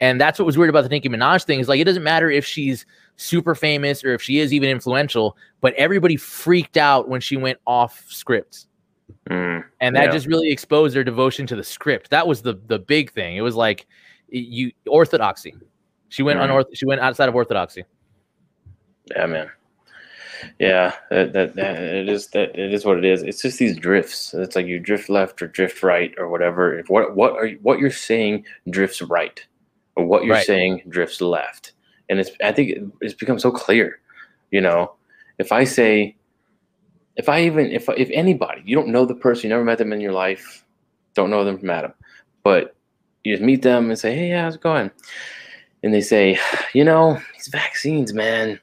And 0.00 0.20
that's 0.20 0.38
what 0.38 0.44
was 0.44 0.58
weird 0.58 0.68
about 0.70 0.82
the 0.82 0.88
Nicki 0.90 1.08
Minaj 1.08 1.44
thing 1.44 1.58
is 1.60 1.68
like 1.68 1.80
it 1.80 1.84
doesn't 1.84 2.02
matter 2.02 2.30
if 2.30 2.44
she's 2.44 2.84
super 3.16 3.54
famous 3.54 4.04
or 4.04 4.12
if 4.12 4.20
she 4.22 4.38
is 4.40 4.52
even 4.52 4.68
influential, 4.68 5.36
but 5.62 5.72
everybody 5.74 6.16
freaked 6.16 6.76
out 6.76 7.08
when 7.08 7.20
she 7.20 7.36
went 7.36 7.58
off 7.66 8.04
script. 8.08 8.66
Mm, 9.30 9.64
And 9.80 9.96
that 9.96 10.06
Yeah. 10.06 10.12
just 10.12 10.26
really 10.26 10.50
exposed 10.50 10.94
her 10.96 11.02
devotion 11.04 11.46
to 11.46 11.56
the 11.56 11.64
script. 11.64 12.10
That 12.10 12.26
was 12.26 12.42
the 12.42 12.54
the 12.66 12.78
big 12.78 13.10
thing. 13.12 13.36
It 13.36 13.40
was 13.40 13.56
like 13.56 13.86
you 14.28 14.72
orthodoxy. 14.86 15.54
She 16.10 16.22
went 16.22 16.38
Mhm. 16.40 16.48
unorth- 16.50 16.74
she 16.76 16.84
went 16.86 17.00
outside 17.00 17.28
of 17.28 17.34
orthodoxy. 17.34 17.84
yeah, 19.14 19.26
man. 19.26 19.50
Yeah, 20.58 20.92
that, 21.10 21.32
that, 21.32 21.54
that 21.54 21.82
it 21.82 22.08
is 22.10 22.26
that 22.28 22.58
it 22.58 22.74
is 22.74 22.84
what 22.84 22.98
it 22.98 23.04
is. 23.04 23.22
It's 23.22 23.40
just 23.40 23.58
these 23.58 23.76
drifts. 23.78 24.34
It's 24.34 24.54
like 24.54 24.66
you 24.66 24.78
drift 24.78 25.08
left 25.08 25.40
or 25.40 25.46
drift 25.46 25.82
right 25.82 26.12
or 26.18 26.28
whatever. 26.28 26.78
If 26.78 26.90
what 26.90 27.16
what 27.16 27.32
are 27.32 27.46
you- 27.46 27.58
what 27.62 27.78
you're 27.78 27.90
saying 27.90 28.44
drifts 28.68 29.00
right, 29.00 29.44
what 29.96 30.24
you're 30.24 30.34
Right. 30.34 30.46
saying 30.46 30.82
drifts 30.88 31.20
left, 31.20 31.72
and 32.08 32.18
it's 32.18 32.30
I 32.42 32.52
think 32.52 32.92
it's 33.00 33.14
become 33.14 33.38
so 33.38 33.50
clear. 33.50 34.00
You 34.50 34.60
know, 34.60 34.94
if 35.38 35.52
I 35.52 35.64
say, 35.64 36.16
if 37.16 37.28
I 37.28 37.42
even 37.42 37.66
if 37.70 37.88
if 37.96 38.10
anybody 38.12 38.62
you 38.64 38.76
don't 38.76 38.88
know 38.88 39.04
the 39.04 39.14
person, 39.14 39.44
you 39.44 39.48
never 39.50 39.64
met 39.64 39.78
them 39.78 39.92
in 39.92 40.00
your 40.00 40.12
life, 40.12 40.64
don't 41.14 41.30
know 41.30 41.44
them 41.44 41.58
from 41.58 41.70
Adam, 41.70 41.92
but 42.44 42.76
you 43.24 43.34
just 43.34 43.42
meet 43.44 43.62
them 43.62 43.90
and 43.90 43.98
say, 43.98 44.14
hey, 44.14 44.28
yeah, 44.28 44.44
how's 44.44 44.54
it 44.54 44.60
going? 44.60 44.90
And 45.82 45.92
they 45.92 46.00
say, 46.00 46.38
you 46.74 46.84
know, 46.84 47.20
these 47.34 47.48
vaccines, 47.48 48.12
man. 48.12 48.60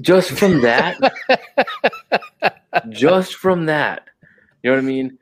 Just 0.00 0.30
from 0.30 0.62
that, 0.62 0.98
just 2.88 3.34
from 3.36 3.66
that, 3.66 4.08
you 4.62 4.70
know 4.70 4.76
what 4.76 4.82
I 4.82 4.86
mean? 4.86 5.18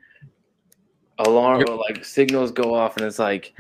Alarm 1.27 1.65
like 1.89 2.05
signals 2.05 2.51
go 2.51 2.75
off, 2.75 2.97
and 2.97 3.07
it's 3.07 3.19
like, 3.19 3.53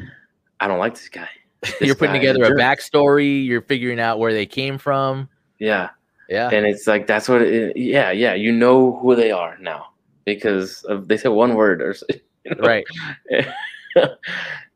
I 0.61 0.68
don't 0.68 0.79
like 0.79 0.94
this 0.94 1.09
guy. 1.09 1.29
This 1.62 1.81
you're 1.81 1.94
putting 1.94 2.14
guy 2.14 2.33
together 2.33 2.44
a 2.44 2.57
backstory, 2.57 3.44
you're 3.44 3.62
figuring 3.62 4.01
out 4.01 4.18
where 4.18 4.33
they 4.33 4.46
came 4.46 4.79
from. 4.79 5.29
Yeah, 5.59 5.90
Yeah. 6.29 6.49
and 6.53 6.66
it's 6.66 6.87
like 6.87 7.07
that's 7.07 7.29
what. 7.29 7.42
It, 7.42 7.77
yeah, 7.77 8.11
yeah. 8.11 8.35
You 8.35 8.53
know 8.53 8.99
who 9.01 9.14
they 9.14 9.31
are 9.31 9.59
now 9.59 9.88
because 10.25 10.83
of, 10.85 11.09
they 11.09 11.16
said 11.16 11.29
one 11.29 11.55
word 11.55 11.83
or. 11.83 11.94
You 12.46 12.55
know? 12.55 12.66
Right. 12.66 12.87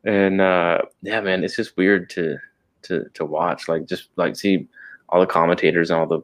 and 0.04 0.40
uh 0.40 0.82
yeah 1.02 1.20
man 1.20 1.44
it's 1.44 1.56
just 1.56 1.76
weird 1.76 2.10
to 2.10 2.36
to 2.82 3.08
to 3.14 3.24
watch 3.24 3.68
like 3.68 3.86
just 3.86 4.10
like 4.16 4.36
see 4.36 4.68
all 5.08 5.20
the 5.20 5.26
commentators 5.26 5.90
and 5.90 5.98
all 5.98 6.06
the 6.06 6.20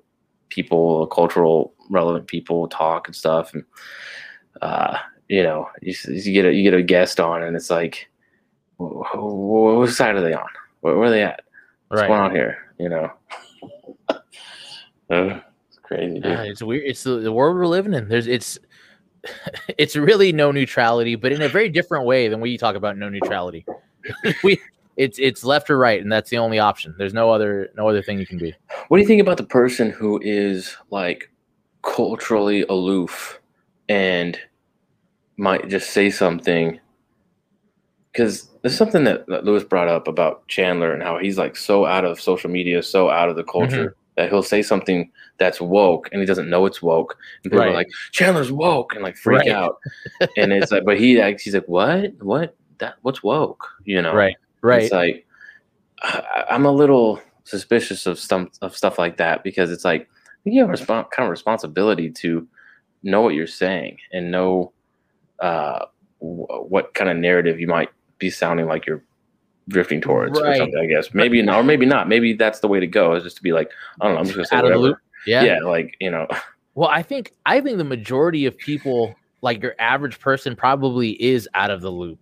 people 0.48 1.00
the 1.00 1.06
cultural 1.06 1.72
relevant 1.88 2.26
people 2.26 2.68
talk 2.68 3.06
and 3.08 3.16
stuff 3.16 3.54
and 3.54 3.64
uh 4.62 4.98
you 5.30 5.42
know 5.42 5.68
you, 5.80 5.94
you 6.08 6.32
get 6.32 6.44
a 6.44 6.52
you 6.52 6.62
get 6.62 6.74
a 6.74 6.82
guest 6.82 7.20
on 7.20 7.42
and 7.42 7.56
it's 7.56 7.70
like 7.70 8.10
wh- 8.78 9.06
wh- 9.14 9.78
what 9.78 9.88
side 9.90 10.16
are 10.16 10.20
they 10.20 10.34
on 10.34 10.48
where, 10.80 10.96
where 10.96 11.08
are 11.08 11.10
they 11.10 11.22
at 11.22 11.42
what's 11.88 12.02
going 12.02 12.20
on 12.20 12.30
here 12.32 12.58
you 12.78 12.88
know 12.88 13.10
Uh, 15.10 15.40
it's 15.68 15.78
crazy 15.82 16.20
dude. 16.20 16.26
Uh, 16.26 16.42
it's 16.42 16.62
weird. 16.62 16.84
It's 16.86 17.02
the, 17.02 17.16
the 17.16 17.32
world 17.32 17.56
we're 17.56 17.66
living 17.66 17.94
in. 17.94 18.08
There's 18.08 18.28
it's 18.28 18.58
it's 19.76 19.96
really 19.96 20.32
no 20.32 20.52
neutrality, 20.52 21.16
but 21.16 21.32
in 21.32 21.42
a 21.42 21.48
very 21.48 21.68
different 21.68 22.06
way 22.06 22.28
than 22.28 22.40
we 22.40 22.56
talk 22.56 22.76
about 22.76 22.96
no 22.96 23.08
neutrality. 23.08 23.66
we 24.44 24.60
it's 24.96 25.18
it's 25.18 25.42
left 25.42 25.68
or 25.68 25.78
right, 25.78 26.00
and 26.00 26.12
that's 26.12 26.30
the 26.30 26.38
only 26.38 26.58
option. 26.58 26.94
There's 26.96 27.12
no 27.12 27.30
other 27.30 27.70
no 27.76 27.88
other 27.88 28.02
thing 28.02 28.18
you 28.18 28.26
can 28.26 28.38
be. 28.38 28.54
What 28.88 28.98
do 28.98 29.00
you 29.02 29.06
think 29.08 29.20
about 29.20 29.36
the 29.36 29.44
person 29.44 29.90
who 29.90 30.20
is 30.22 30.76
like 30.90 31.30
culturally 31.82 32.62
aloof 32.68 33.40
and 33.88 34.38
might 35.40 35.68
just 35.68 35.90
say 35.90 36.10
something? 36.10 36.78
Because 38.12 38.48
there's 38.62 38.76
something 38.76 39.04
that, 39.04 39.26
that 39.28 39.44
Lewis 39.44 39.64
brought 39.64 39.88
up 39.88 40.06
about 40.06 40.46
Chandler 40.48 40.92
and 40.92 41.02
how 41.02 41.18
he's 41.18 41.38
like 41.38 41.56
so 41.56 41.86
out 41.86 42.04
of 42.04 42.20
social 42.20 42.50
media, 42.50 42.82
so 42.82 43.08
out 43.08 43.28
of 43.28 43.36
the 43.36 43.42
mm-hmm. 43.42 43.50
culture 43.50 43.96
that 44.16 44.28
he'll 44.28 44.42
say 44.42 44.60
something 44.60 45.10
that's 45.38 45.60
woke 45.60 46.08
and 46.12 46.20
he 46.20 46.26
doesn't 46.26 46.50
know 46.50 46.66
it's 46.66 46.82
woke. 46.82 47.16
And 47.42 47.50
people 47.50 47.64
are 47.64 47.72
like, 47.72 47.88
Chandler's 48.12 48.52
woke 48.52 48.94
and 48.94 49.02
like 49.02 49.16
freak 49.16 49.40
Right. 49.40 49.48
out. 49.48 49.78
and 50.36 50.52
it's 50.52 50.70
like, 50.70 50.84
but 50.84 50.98
he 50.98 51.18
like, 51.18 51.40
he's 51.40 51.54
like, 51.54 51.68
what? 51.68 52.12
What? 52.20 52.54
That? 52.78 52.96
What's 53.02 53.22
woke? 53.22 53.66
You 53.84 54.02
know? 54.02 54.14
Right, 54.14 54.36
right. 54.60 54.82
It's 54.82 54.92
like 54.92 55.26
I, 56.02 56.44
I'm 56.50 56.66
a 56.66 56.72
little 56.72 57.20
suspicious 57.44 58.06
of 58.06 58.18
some 58.18 58.50
of 58.60 58.76
stuff 58.76 58.98
like 58.98 59.16
that 59.16 59.42
because 59.42 59.70
it's 59.70 59.84
like 59.84 60.08
you 60.44 60.60
have 60.60 60.70
a 60.70 60.72
respon 60.72 61.10
kind 61.10 61.26
of 61.26 61.30
responsibility 61.30 62.10
to 62.10 62.46
know 63.02 63.22
what 63.22 63.34
you're 63.34 63.46
saying 63.46 63.96
and 64.12 64.30
know 64.30 64.72
uh, 65.40 65.86
w- 66.20 66.46
what 66.68 66.94
kind 66.94 67.10
of 67.10 67.16
narrative 67.16 67.58
you 67.60 67.66
might 67.66 67.88
be 68.18 68.30
sounding 68.30 68.66
like 68.66 68.86
you're 68.86 69.02
drifting 69.68 70.00
towards 70.00 70.38
or 70.38 70.54
something. 70.56 70.78
I 70.78 70.86
guess 70.86 71.14
maybe 71.14 71.40
not, 71.42 71.60
or 71.60 71.62
maybe 71.64 71.86
not. 71.86 72.08
Maybe 72.08 72.32
that's 72.34 72.60
the 72.60 72.68
way 72.68 72.80
to 72.80 72.86
go 72.86 73.14
is 73.14 73.22
just 73.22 73.36
to 73.36 73.42
be 73.42 73.52
like, 73.52 73.70
I 74.00 74.04
don't 74.06 74.14
know, 74.14 74.20
I'm 74.20 74.26
just 74.26 74.36
gonna 74.36 74.46
say 74.46 74.56
Out 74.56 74.64
of 74.64 74.72
the 74.72 74.78
whatever. 74.78 74.88
loop. 74.94 74.98
Yeah. 75.26 75.42
Yeah, 75.44 75.58
like 75.60 75.96
you 76.00 76.10
know, 76.10 76.26
Well, 76.74 76.88
I 76.88 77.02
think 77.02 77.32
I 77.46 77.60
think 77.60 77.78
the 77.78 77.84
majority 77.84 78.46
of 78.46 78.56
people, 78.56 79.14
like 79.42 79.62
your 79.62 79.74
average 79.78 80.18
person, 80.20 80.56
probably 80.56 81.10
is 81.22 81.48
out 81.54 81.70
of 81.70 81.80
the 81.82 81.90
loop. 81.90 82.18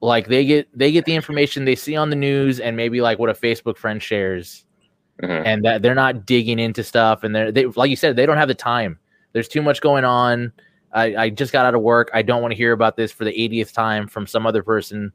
Like 0.00 0.28
they 0.28 0.44
get 0.44 0.68
they 0.76 0.92
get 0.92 1.04
the 1.04 1.14
information 1.14 1.64
they 1.64 1.74
see 1.76 1.96
on 1.96 2.10
the 2.10 2.16
news 2.16 2.60
and 2.60 2.76
maybe 2.76 3.00
like 3.00 3.18
what 3.18 3.30
a 3.30 3.34
Facebook 3.34 3.76
friend 3.78 4.02
shares, 4.02 4.64
Mhm. 5.22 5.42
and 5.46 5.64
that 5.64 5.80
they're 5.82 5.94
not 5.94 6.26
digging 6.26 6.58
into 6.58 6.82
stuff. 6.84 7.24
And 7.24 7.34
they're 7.34 7.50
they 7.52 7.64
like 7.66 7.88
you 7.90 7.96
said 7.96 8.14
they 8.16 8.26
don't 8.26 8.36
have 8.36 8.48
the 8.48 8.54
time. 8.54 8.98
There's 9.32 9.48
too 9.48 9.62
much 9.62 9.80
going 9.80 10.04
on. 10.04 10.52
I, 10.94 11.16
I 11.24 11.30
just 11.30 11.52
got 11.52 11.66
out 11.66 11.74
of 11.74 11.82
work. 11.82 12.10
I 12.14 12.22
don't 12.22 12.40
want 12.40 12.52
to 12.52 12.56
hear 12.56 12.72
about 12.72 12.96
this 12.96 13.10
for 13.12 13.24
the 13.24 13.32
80th 13.32 13.72
time 13.72 14.06
from 14.06 14.26
some 14.26 14.46
other 14.46 14.62
person. 14.62 15.12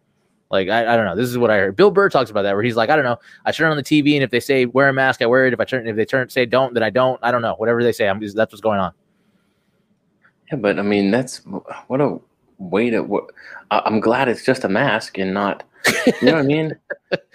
Like 0.52 0.68
I, 0.68 0.94
I 0.94 0.96
don't 0.96 1.06
know. 1.06 1.16
This 1.16 1.30
is 1.30 1.38
what 1.38 1.50
I 1.52 1.58
heard. 1.58 1.76
Bill 1.76 1.92
Burr 1.92 2.10
talks 2.10 2.30
about 2.32 2.42
that 2.42 2.54
where 2.54 2.64
he's 2.64 2.76
like, 2.76 2.90
I 2.90 2.96
don't 2.96 3.06
know. 3.06 3.18
I 3.46 3.52
turn 3.52 3.72
on 3.72 3.78
the 3.78 3.84
TV 3.84 4.16
and 4.16 4.24
if 4.24 4.32
they 4.32 4.40
say 4.40 4.66
wear 4.66 4.90
a 4.90 4.94
mask, 4.94 5.22
I 5.22 5.26
wear 5.28 5.46
it. 5.46 5.54
If 5.54 5.60
I 5.60 5.64
turn 5.66 5.88
if 5.88 5.96
they 5.96 6.06
turn 6.06 6.28
say 6.30 6.46
don't, 6.46 6.74
then 6.74 6.84
I 6.84 6.90
don't. 6.90 7.20
I 7.24 7.32
don't 7.32 7.42
know. 7.44 7.54
Whatever 7.56 7.84
they 7.84 7.92
say, 7.92 8.10
I'm 8.10 8.20
just 8.20 8.36
that's 8.36 8.52
what's 8.52 8.62
going 8.62 8.80
on. 8.80 8.92
yeah, 10.52 10.58
but 10.58 10.80
I 10.80 10.82
mean 10.82 11.12
that's 11.12 11.42
what 11.88 12.02
a 12.02 12.18
way 12.58 12.90
to. 12.90 13.02
What, 13.02 13.26
I'm 13.72 14.00
glad 14.00 14.28
it's 14.28 14.44
just 14.44 14.64
a 14.64 14.70
mask 14.70 15.18
and 15.20 15.34
not. 15.34 15.64
You 16.06 16.14
know 16.24 16.34
what 16.34 16.40
I 16.40 16.44
mean? 16.44 16.76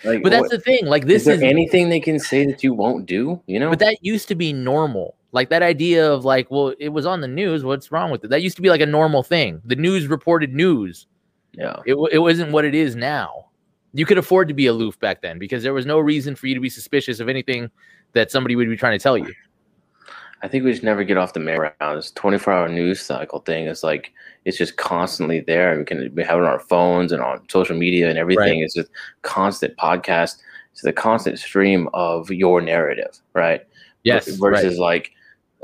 Like, 0.04 0.22
But 0.22 0.30
that's 0.30 0.42
what- 0.42 0.50
the 0.50 0.60
thing. 0.60 0.86
Like 0.86 1.02
is 1.02 1.08
this 1.08 1.24
there 1.24 1.34
is 1.34 1.42
anything 1.42 1.88
they 1.88 1.98
can 1.98 2.18
say 2.20 2.44
that 2.46 2.62
you 2.62 2.74
won't 2.74 3.06
do? 3.06 3.40
You 3.46 3.58
know? 3.58 3.70
but 3.70 3.78
that 3.80 3.96
used 4.02 4.28
to 4.28 4.34
be 4.36 4.52
normal. 4.52 5.16
Like 5.34 5.50
that 5.50 5.62
idea 5.62 6.10
of 6.10 6.24
like, 6.24 6.48
well, 6.48 6.72
it 6.78 6.90
was 6.90 7.04
on 7.06 7.20
the 7.20 7.26
news. 7.26 7.64
What's 7.64 7.90
wrong 7.90 8.12
with 8.12 8.22
it? 8.22 8.28
That 8.28 8.40
used 8.40 8.54
to 8.54 8.62
be 8.62 8.70
like 8.70 8.80
a 8.80 8.86
normal 8.86 9.24
thing. 9.24 9.60
The 9.64 9.74
news 9.74 10.06
reported 10.06 10.54
news. 10.54 11.08
yeah. 11.52 11.80
It, 11.84 11.96
it 12.12 12.18
wasn't 12.20 12.52
what 12.52 12.64
it 12.64 12.74
is 12.74 12.94
now. 12.94 13.46
You 13.92 14.06
could 14.06 14.16
afford 14.16 14.46
to 14.46 14.54
be 14.54 14.66
aloof 14.66 14.98
back 15.00 15.22
then 15.22 15.40
because 15.40 15.64
there 15.64 15.74
was 15.74 15.86
no 15.86 15.98
reason 15.98 16.36
for 16.36 16.46
you 16.46 16.54
to 16.54 16.60
be 16.60 16.70
suspicious 16.70 17.18
of 17.18 17.28
anything 17.28 17.68
that 18.12 18.30
somebody 18.30 18.54
would 18.54 18.68
be 18.68 18.76
trying 18.76 18.96
to 18.96 19.02
tell 19.02 19.18
you. 19.18 19.32
I 20.42 20.46
think 20.48 20.64
we 20.64 20.70
just 20.70 20.84
never 20.84 21.02
get 21.02 21.16
off 21.16 21.32
the 21.32 21.40
merry-go-round. 21.40 21.98
This 21.98 22.12
24-hour 22.12 22.68
news 22.68 23.00
cycle 23.00 23.40
thing 23.40 23.66
is 23.66 23.82
like 23.82 24.12
it's 24.44 24.56
just 24.58 24.76
constantly 24.76 25.40
there. 25.40 25.76
We 25.76 25.84
can 25.84 26.14
we 26.14 26.22
have 26.22 26.38
it 26.38 26.42
on 26.42 26.48
our 26.48 26.60
phones 26.60 27.10
and 27.12 27.22
on 27.22 27.48
social 27.48 27.76
media 27.76 28.08
and 28.08 28.18
everything. 28.18 28.60
It's 28.60 28.74
just 28.74 28.90
constant 29.22 29.76
podcast. 29.78 30.36
It's 30.72 30.82
the 30.82 30.92
constant 30.92 31.40
stream 31.40 31.88
of 31.92 32.30
your 32.30 32.60
narrative, 32.60 33.18
right? 33.32 33.62
Yes. 34.04 34.28
Versus 34.28 34.78
like, 34.78 35.12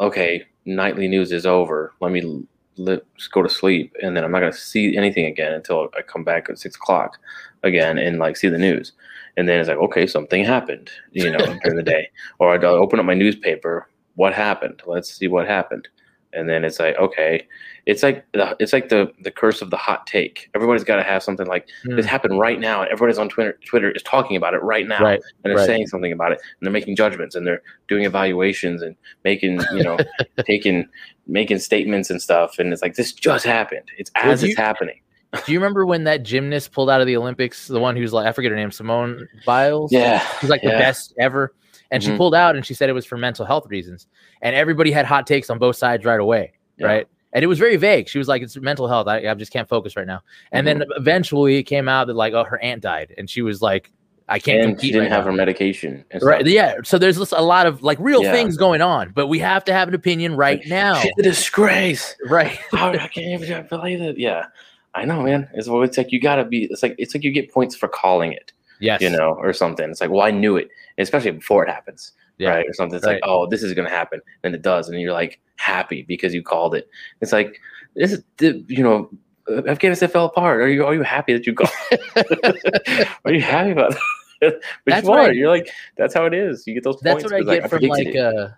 okay, 0.00 0.44
nightly 0.64 1.08
news 1.08 1.32
is 1.32 1.46
over. 1.46 1.92
Let 2.00 2.12
me 2.12 2.44
li- 2.76 3.00
just 3.16 3.32
go 3.32 3.42
to 3.42 3.48
sleep, 3.48 3.94
and 4.02 4.16
then 4.16 4.24
I'm 4.24 4.32
not 4.32 4.40
gonna 4.40 4.52
see 4.52 4.96
anything 4.96 5.26
again 5.26 5.52
until 5.52 5.88
I 5.96 6.02
come 6.02 6.24
back 6.24 6.48
at 6.48 6.58
six 6.58 6.76
o'clock 6.76 7.18
again 7.62 7.98
and 7.98 8.18
like 8.18 8.36
see 8.36 8.48
the 8.48 8.58
news. 8.58 8.92
And 9.36 9.48
then 9.48 9.60
it's 9.60 9.68
like, 9.68 9.78
okay, 9.78 10.06
something 10.06 10.44
happened, 10.44 10.90
you 11.12 11.30
know, 11.30 11.38
during 11.62 11.76
the 11.76 11.82
day. 11.82 12.10
Or 12.38 12.52
I'd 12.52 12.64
open 12.64 12.98
up 12.98 13.06
my 13.06 13.14
newspaper. 13.14 13.88
What 14.16 14.34
happened? 14.34 14.82
Let's 14.86 15.14
see 15.14 15.28
what 15.28 15.46
happened. 15.46 15.88
And 16.32 16.48
then 16.48 16.64
it's 16.64 16.78
like 16.78 16.96
okay 16.96 17.46
it's 17.86 18.02
like 18.02 18.24
the 18.32 18.56
it's 18.60 18.72
like 18.72 18.88
the 18.88 19.10
the 19.22 19.30
curse 19.30 19.62
of 19.62 19.70
the 19.70 19.76
hot 19.76 20.06
take 20.06 20.48
everybody's 20.54 20.84
got 20.84 20.96
to 20.96 21.02
have 21.02 21.22
something 21.22 21.46
like 21.46 21.68
Mm. 21.84 21.96
this 21.96 22.06
happened 22.06 22.38
right 22.38 22.60
now 22.60 22.82
and 22.82 22.90
everybody's 22.90 23.18
on 23.18 23.28
twitter 23.28 23.58
twitter 23.66 23.90
is 23.90 24.02
talking 24.02 24.36
about 24.36 24.54
it 24.54 24.62
right 24.62 24.86
now 24.86 25.02
Right, 25.02 25.20
and 25.44 25.50
they're 25.50 25.56
right. 25.56 25.66
saying 25.66 25.86
something 25.88 26.12
about 26.12 26.32
it 26.32 26.38
and 26.40 26.66
they're 26.66 26.72
making 26.72 26.94
judgments 26.96 27.34
and 27.34 27.46
they're 27.46 27.62
doing 27.88 28.04
evaluations 28.04 28.82
and 28.82 28.94
making 29.24 29.60
you 29.74 29.82
know 29.82 29.98
taking 30.46 30.86
making 31.26 31.58
statements 31.58 32.10
and 32.10 32.20
stuff 32.22 32.58
and 32.58 32.72
it's 32.72 32.82
like 32.82 32.94
this 32.94 33.12
just 33.12 33.44
happened 33.44 33.88
it's 33.98 34.10
as 34.14 34.42
it's 34.44 34.56
happening 34.56 35.00
Do 35.46 35.52
you 35.52 35.58
remember 35.60 35.86
when 35.86 36.04
that 36.04 36.22
gymnast 36.24 36.72
pulled 36.72 36.90
out 36.90 37.00
of 37.00 37.06
the 37.06 37.16
Olympics? 37.16 37.68
The 37.68 37.78
one 37.78 37.94
who's 37.94 38.12
like, 38.12 38.26
I 38.26 38.32
forget 38.32 38.50
her 38.50 38.56
name, 38.56 38.72
Simone 38.72 39.28
Biles. 39.46 39.92
yeah 39.92 40.26
She's 40.40 40.50
like 40.50 40.60
the 40.62 40.70
best 40.70 41.14
ever. 41.20 41.54
And 41.90 42.02
she 42.02 42.10
Mhm. 42.10 42.16
pulled 42.16 42.34
out 42.34 42.54
and 42.56 42.64
she 42.64 42.74
said 42.74 42.88
it 42.88 42.92
was 42.92 43.04
for 43.06 43.16
mental 43.18 43.44
health 43.44 43.66
reasons. 43.68 44.06
And 44.42 44.54
everybody 44.54 44.90
had 44.92 45.06
hot 45.06 45.26
takes 45.26 45.50
on 45.50 45.58
both 45.58 45.76
sides 45.76 46.04
right 46.04 46.20
away. 46.20 46.52
Yeah. 46.78 46.86
Right. 46.86 47.08
And 47.32 47.42
it 47.44 47.46
was 47.46 47.58
very 47.58 47.76
vague. 47.76 48.08
She 48.08 48.18
was 48.18 48.28
like, 48.28 48.42
it's 48.42 48.56
mental 48.56 48.88
health. 48.88 49.06
I, 49.08 49.28
I 49.28 49.34
just 49.34 49.52
can't 49.52 49.68
focus 49.68 49.96
right 49.96 50.06
now. 50.06 50.20
And 50.52 50.66
then 50.66 50.78
Mm-hmm. 50.80 50.92
eventually 50.96 51.56
it 51.56 51.64
came 51.64 51.88
out 51.88 52.06
that 52.08 52.14
like, 52.14 52.32
oh, 52.32 52.44
her 52.44 52.60
aunt 52.62 52.82
died. 52.82 53.14
And 53.18 53.28
she 53.30 53.42
was 53.42 53.60
like, 53.62 53.90
I 54.28 54.38
can't 54.38 54.60
and 54.60 54.68
compete. 54.74 54.80
she 54.86 54.92
didn't 54.92 55.02
right 55.10 55.12
have 55.12 55.24
now. 55.24 55.30
her 55.32 55.36
medication 55.36 56.04
Right. 56.22 56.46
Yeah. 56.46 56.74
So 56.84 56.98
there's 56.98 57.18
just 57.18 57.32
a 57.32 57.40
lot 57.42 57.66
of 57.66 57.82
like 57.82 57.98
real 58.00 58.22
Yeah. 58.22 58.30
things 58.32 58.56
going 58.56 58.80
on, 58.80 59.10
but 59.12 59.26
we 59.26 59.40
have 59.40 59.64
to 59.64 59.72
have 59.72 59.88
an 59.88 59.94
opinion 59.94 60.36
right 60.36 60.60
Like, 60.60 60.68
now. 60.68 60.94
she's 61.00 61.12
a 61.18 61.22
disgrace 61.22 62.14
Right. 62.26 62.56
How, 62.72 62.90
I 62.92 63.08
can't 63.08 63.42
even 63.42 63.66
believe 63.68 64.00
it. 64.00 64.16
Yeah, 64.18 64.46
I 64.94 65.04
know, 65.04 65.22
man. 65.22 65.48
It's 65.54 65.66
well, 65.68 65.82
it's 65.82 65.98
like 65.98 66.12
you 66.12 66.20
gotta 66.20 66.44
be. 66.44 66.64
It's 66.70 66.82
like 66.82 66.94
it's 66.98 67.12
like 67.14 67.24
you 67.24 67.32
get 67.32 67.52
points 67.52 67.74
for 67.74 67.88
calling 67.88 68.32
it, 68.32 68.52
Yes. 68.80 69.00
you 69.00 69.10
know, 69.10 69.34
or 69.38 69.52
something. 69.52 69.88
It's 69.90 70.00
like, 70.00 70.10
well, 70.10 70.22
I 70.22 70.30
knew 70.30 70.56
it, 70.56 70.68
especially 70.98 71.32
before 71.32 71.64
it 71.64 71.70
happens, 71.70 72.12
Yeah. 72.38 72.50
right, 72.50 72.66
or 72.68 72.72
something. 72.72 72.96
It's 72.96 73.06
Right. 73.06 73.14
like, 73.14 73.22
oh, 73.24 73.46
this 73.46 73.62
is 73.62 73.74
gonna 73.74 73.90
happen, 73.90 74.20
and 74.42 74.54
it 74.54 74.62
does, 74.62 74.88
and 74.88 75.00
you're 75.00 75.12
like 75.12 75.40
happy 75.56 76.02
because 76.02 76.34
you 76.34 76.42
called 76.42 76.74
it. 76.74 76.88
It's 77.20 77.32
like 77.32 77.60
this 77.94 78.12
is, 78.12 78.22
you 78.68 78.82
know, 78.82 79.10
uh, 79.50 79.62
Afghanistan 79.66 80.08
fell 80.08 80.26
apart. 80.26 80.60
Are 80.62 80.68
you 80.68 80.84
are 80.86 80.94
you 80.94 81.02
happy 81.02 81.32
that 81.34 81.46
you 81.46 81.54
called? 81.54 81.70
are 83.24 83.32
you 83.32 83.40
happy 83.40 83.70
about? 83.72 83.92
That? 83.92 84.00
but 84.40 84.60
That's 84.86 85.06
you 85.06 85.12
are. 85.12 85.20
I- 85.20 85.30
You're 85.32 85.48
like 85.48 85.68
that's 85.96 86.14
how 86.14 86.24
it 86.26 86.32
is. 86.34 86.64
You 86.66 86.74
get 86.74 86.82
those 86.84 86.98
That's 87.00 87.22
points. 87.22 87.32
what 87.32 87.40
I 87.52 87.54
get 87.60 87.68
from 87.68 87.80
predicted 87.80 88.14
like 88.14 88.34
uh 88.34 88.48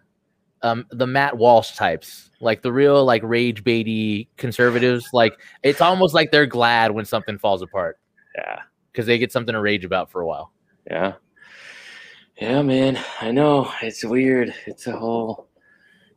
um 0.62 0.87
the 0.90 1.06
Matt 1.08 1.38
Walsh 1.38 1.72
types, 1.74 2.30
like 2.40 2.62
the 2.62 2.72
real 2.72 3.04
like 3.04 3.22
rage 3.24 3.64
baity 3.64 4.28
conservatives. 4.37 5.08
Like 5.12 5.35
it's 5.64 5.80
almost 5.80 6.14
like 6.14 6.30
they're 6.30 6.46
glad 6.46 6.92
when 6.92 7.04
something 7.04 7.37
falls 7.38 7.62
apart 7.62 7.98
yeah. 8.37 8.61
Because 8.92 9.07
they 9.07 9.18
get 9.18 9.33
something 9.33 9.55
to 9.55 9.61
rage 9.61 9.85
about 9.85 10.11
for 10.11 10.20
a 10.20 10.26
while. 10.26 10.52
Yeah. 10.87 11.14
Yeah, 12.40 12.62
man. 12.62 12.98
I 13.20 13.31
know. 13.31 13.70
It's 13.83 14.05
weird. 14.05 14.55
It's 14.66 14.87
a 14.87 14.96
whole 14.96 15.48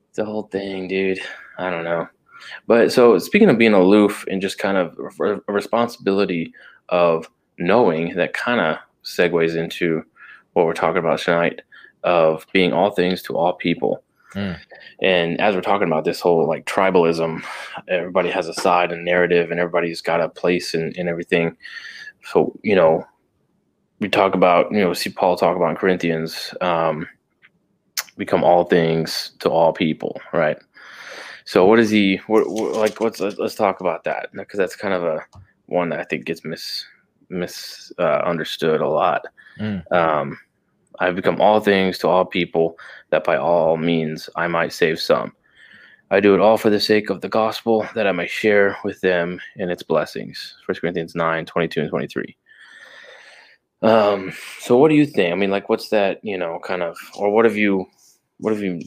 it's 0.10 0.20
a 0.20 0.26
whole 0.26 0.44
thing, 0.44 0.88
dude. 0.88 1.20
I 1.58 1.70
don't 1.70 1.84
know. 1.84 2.08
But 2.68 2.92
so 2.92 3.18
speaking 3.18 3.50
of 3.50 3.58
being 3.58 3.74
aloof 3.74 4.26
and 4.30 4.42
just 4.42 4.58
kind 4.58 4.78
of 4.78 4.98
a 5.20 5.52
responsibility 5.52 6.54
of 6.90 7.30
knowing 7.58 8.16
that 8.16 8.34
kind 8.34 8.60
of 8.60 8.78
segues 9.04 9.56
into 9.56 10.04
what 10.54 10.66
we're 10.66 10.74
talking 10.74 11.00
about 11.00 11.20
tonight 11.20 11.62
of 12.04 12.46
being 12.54 12.72
all 12.72 12.92
things 12.92 13.22
to 13.24 13.36
all 13.36 13.54
people. 13.54 14.04
Mm. 14.34 14.60
And 15.02 15.42
as 15.42 15.56
we're 15.56 15.62
talking 15.62 15.88
about 15.88 16.06
this 16.06 16.20
whole 16.20 16.48
like 16.48 16.66
tribalism, 16.66 17.44
everybody 17.88 18.30
has 18.30 18.48
a 18.48 18.54
side 18.54 18.92
and 18.92 19.06
narrative 19.06 19.52
and 19.52 19.60
everybody's 19.60 20.02
got 20.02 20.22
a 20.22 20.30
place 20.30 20.74
in, 20.74 20.92
in 20.94 21.08
everything. 21.08 21.58
So, 22.26 22.58
you 22.64 22.76
know, 22.76 23.06
we 24.00 24.10
talk 24.10 24.36
about, 24.36 24.72
you 24.72 24.80
know, 24.80 24.94
see 24.94 25.10
Paul 25.10 25.38
talk 25.38 25.56
about 25.56 25.70
in 25.70 25.76
Corinthians, 25.78 26.54
um, 26.62 27.08
become 28.18 28.44
all 28.44 28.66
things 28.66 29.32
to 29.40 29.50
all 29.50 29.74
people, 29.74 30.20
right? 30.34 30.58
So, 31.46 31.66
what 31.66 31.80
is 31.80 31.90
he? 31.90 32.18
What, 32.28 32.50
what 32.50 32.74
like? 32.74 33.00
What's 33.00 33.20
let's, 33.20 33.38
let's 33.38 33.56
talk 33.56 33.80
about 33.80 34.04
that 34.06 34.30
because 34.34 34.58
that's 34.58 34.76
kind 34.76 34.94
of 34.94 35.04
a 35.04 35.24
one 35.68 35.90
that 35.90 36.00
I 36.00 36.04
think 36.04 36.26
gets 36.26 36.44
mis 36.44 36.86
mis 37.30 37.92
uh, 38.00 38.22
understood 38.26 38.82
a 38.82 38.88
lot. 38.88 39.26
Mm. 39.60 39.92
Um, 39.92 40.40
I've 41.00 41.16
become 41.16 41.40
all 41.40 41.60
things 41.60 41.98
to 42.00 42.08
all 42.08 42.26
people, 42.26 42.80
that 43.12 43.24
by 43.24 43.38
all 43.38 43.78
means 43.78 44.30
I 44.36 44.48
might 44.48 44.74
save 44.74 45.00
some. 45.00 45.34
I 46.12 46.20
do 46.20 46.34
it 46.34 46.40
all 46.40 46.58
for 46.58 46.70
the 46.70 46.80
sake 46.80 47.10
of 47.10 47.22
the 47.22 47.30
gospel, 47.30 47.88
that 47.96 48.08
I 48.08 48.12
may 48.12 48.28
share 48.28 48.78
with 48.84 49.02
them 49.02 49.40
in 49.56 49.70
its 49.70 49.84
blessings. 49.84 50.56
1 50.66 50.76
Corinthians 50.80 51.16
9, 51.16 51.46
22 51.46 51.82
and 51.82 51.90
23. 51.90 52.38
Um, 53.82 54.32
so 54.60 54.78
what 54.78 54.90
do 54.90 54.96
you 54.96 55.06
think? 55.06 55.32
I 55.32 55.36
mean, 55.36 55.52
like 55.52 55.68
what's 55.70 55.90
that, 55.90 56.24
you 56.24 56.38
know, 56.38 56.60
kind 56.64 56.82
of 56.84 56.98
or 57.18 57.32
what 57.32 57.46
have 57.46 57.58
you 57.58 57.86
what 58.40 58.54
have 58.54 58.62
you 58.62 58.82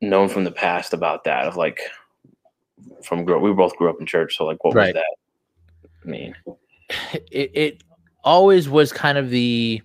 known 0.00 0.28
from 0.28 0.44
the 0.44 0.50
past 0.50 0.92
about 0.92 1.24
that? 1.24 1.46
Of 1.46 1.56
like 1.56 1.80
from 3.02 3.24
grow 3.24 3.38
we 3.38 3.52
both 3.52 3.76
grew 3.76 3.88
up 3.88 4.00
in 4.00 4.06
church, 4.06 4.36
so 4.36 4.44
like 4.44 4.62
what 4.64 4.74
Right. 4.74 4.94
was 4.94 5.02
that 5.02 6.08
mean? 6.08 6.34
It 7.30 7.50
it 7.54 7.84
always 8.24 8.68
was 8.68 8.92
kind 8.92 9.18
of 9.18 9.30
the 9.30 9.82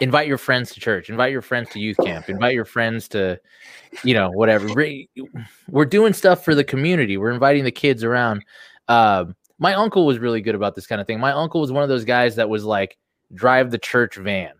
invite 0.00 0.26
your 0.26 0.38
friends 0.38 0.72
to 0.74 0.80
church, 0.80 1.10
invite 1.10 1.32
your 1.32 1.42
friends 1.42 1.68
to 1.70 1.78
youth 1.78 1.96
camp, 1.98 2.28
invite 2.28 2.54
your 2.54 2.64
friends 2.64 3.08
to, 3.08 3.38
you 4.02 4.14
know, 4.14 4.30
whatever. 4.30 4.68
We're 5.68 5.84
doing 5.84 6.12
stuff 6.12 6.44
for 6.44 6.54
the 6.54 6.64
community. 6.64 7.16
We're 7.16 7.30
inviting 7.30 7.64
the 7.64 7.70
kids 7.70 8.02
around. 8.02 8.44
Um, 8.88 9.36
my 9.58 9.74
uncle 9.74 10.06
was 10.06 10.18
really 10.18 10.40
good 10.40 10.54
about 10.54 10.74
this 10.74 10.86
kind 10.86 11.00
of 11.00 11.06
thing. 11.06 11.20
My 11.20 11.32
uncle 11.32 11.60
was 11.60 11.70
one 11.70 11.82
of 11.82 11.88
those 11.88 12.04
guys 12.04 12.36
that 12.36 12.48
was 12.48 12.64
like, 12.64 12.96
drive 13.34 13.70
the 13.70 13.78
church 13.78 14.16
van. 14.16 14.52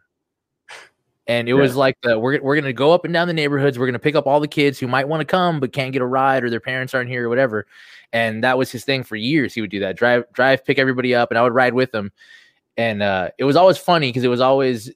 And 1.26 1.48
it 1.48 1.54
was 1.54 1.76
like 1.76 1.96
the, 2.02 2.18
we're 2.18 2.42
we're 2.42 2.56
gonna 2.56 2.72
go 2.72 2.90
up 2.92 3.04
and 3.04 3.14
down 3.14 3.28
the 3.28 3.34
neighborhoods. 3.34 3.78
We're 3.78 3.86
gonna 3.86 4.00
pick 4.00 4.16
up 4.16 4.26
all 4.26 4.40
the 4.40 4.48
kids 4.48 4.80
who 4.80 4.88
might 4.88 5.06
want 5.06 5.20
to 5.20 5.24
come 5.24 5.60
but 5.60 5.72
can't 5.72 5.92
get 5.92 6.02
a 6.02 6.06
ride 6.06 6.42
or 6.42 6.50
their 6.50 6.58
parents 6.58 6.92
aren't 6.92 7.08
here 7.08 7.26
or 7.26 7.28
whatever. 7.28 7.66
And 8.12 8.42
that 8.42 8.58
was 8.58 8.72
his 8.72 8.84
thing 8.84 9.04
for 9.04 9.14
years. 9.14 9.54
He 9.54 9.60
would 9.60 9.70
do 9.70 9.78
that, 9.80 9.96
drive, 9.96 10.24
drive, 10.32 10.64
pick 10.64 10.78
everybody 10.78 11.14
up, 11.14 11.30
and 11.30 11.38
I 11.38 11.42
would 11.42 11.54
ride 11.54 11.74
with 11.74 11.94
him. 11.94 12.10
And 12.76 13.00
uh, 13.00 13.30
it 13.38 13.44
was 13.44 13.54
always 13.54 13.78
funny 13.78 14.08
because 14.08 14.24
it 14.24 14.28
was 14.28 14.40
always 14.40 14.90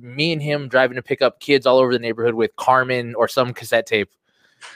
me 0.00 0.32
and 0.32 0.42
him 0.42 0.68
driving 0.68 0.96
to 0.96 1.02
pick 1.02 1.22
up 1.22 1.40
kids 1.40 1.66
all 1.66 1.78
over 1.78 1.92
the 1.92 1.98
neighborhood 1.98 2.34
with 2.34 2.54
Carman 2.56 3.14
or 3.14 3.28
some 3.28 3.52
cassette 3.52 3.86
tape 3.86 4.10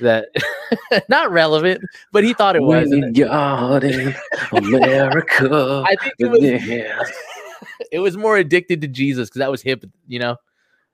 that 0.00 0.28
not 1.08 1.30
relevant, 1.30 1.82
but 2.12 2.24
he 2.24 2.34
thought 2.34 2.56
it 2.56 2.62
was. 2.62 2.90
And 2.90 3.14
God 3.14 3.84
in 3.84 4.14
America. 4.52 5.84
I 5.86 5.96
think 5.96 6.14
it 6.18 6.26
was 6.26 6.40
yeah. 6.40 7.02
it 7.92 7.98
was 8.00 8.16
more 8.16 8.36
addicted 8.36 8.80
to 8.82 8.88
Jesus 8.88 9.28
because 9.28 9.40
that 9.40 9.50
was 9.50 9.62
hip, 9.62 9.84
you 10.06 10.18
know. 10.18 10.36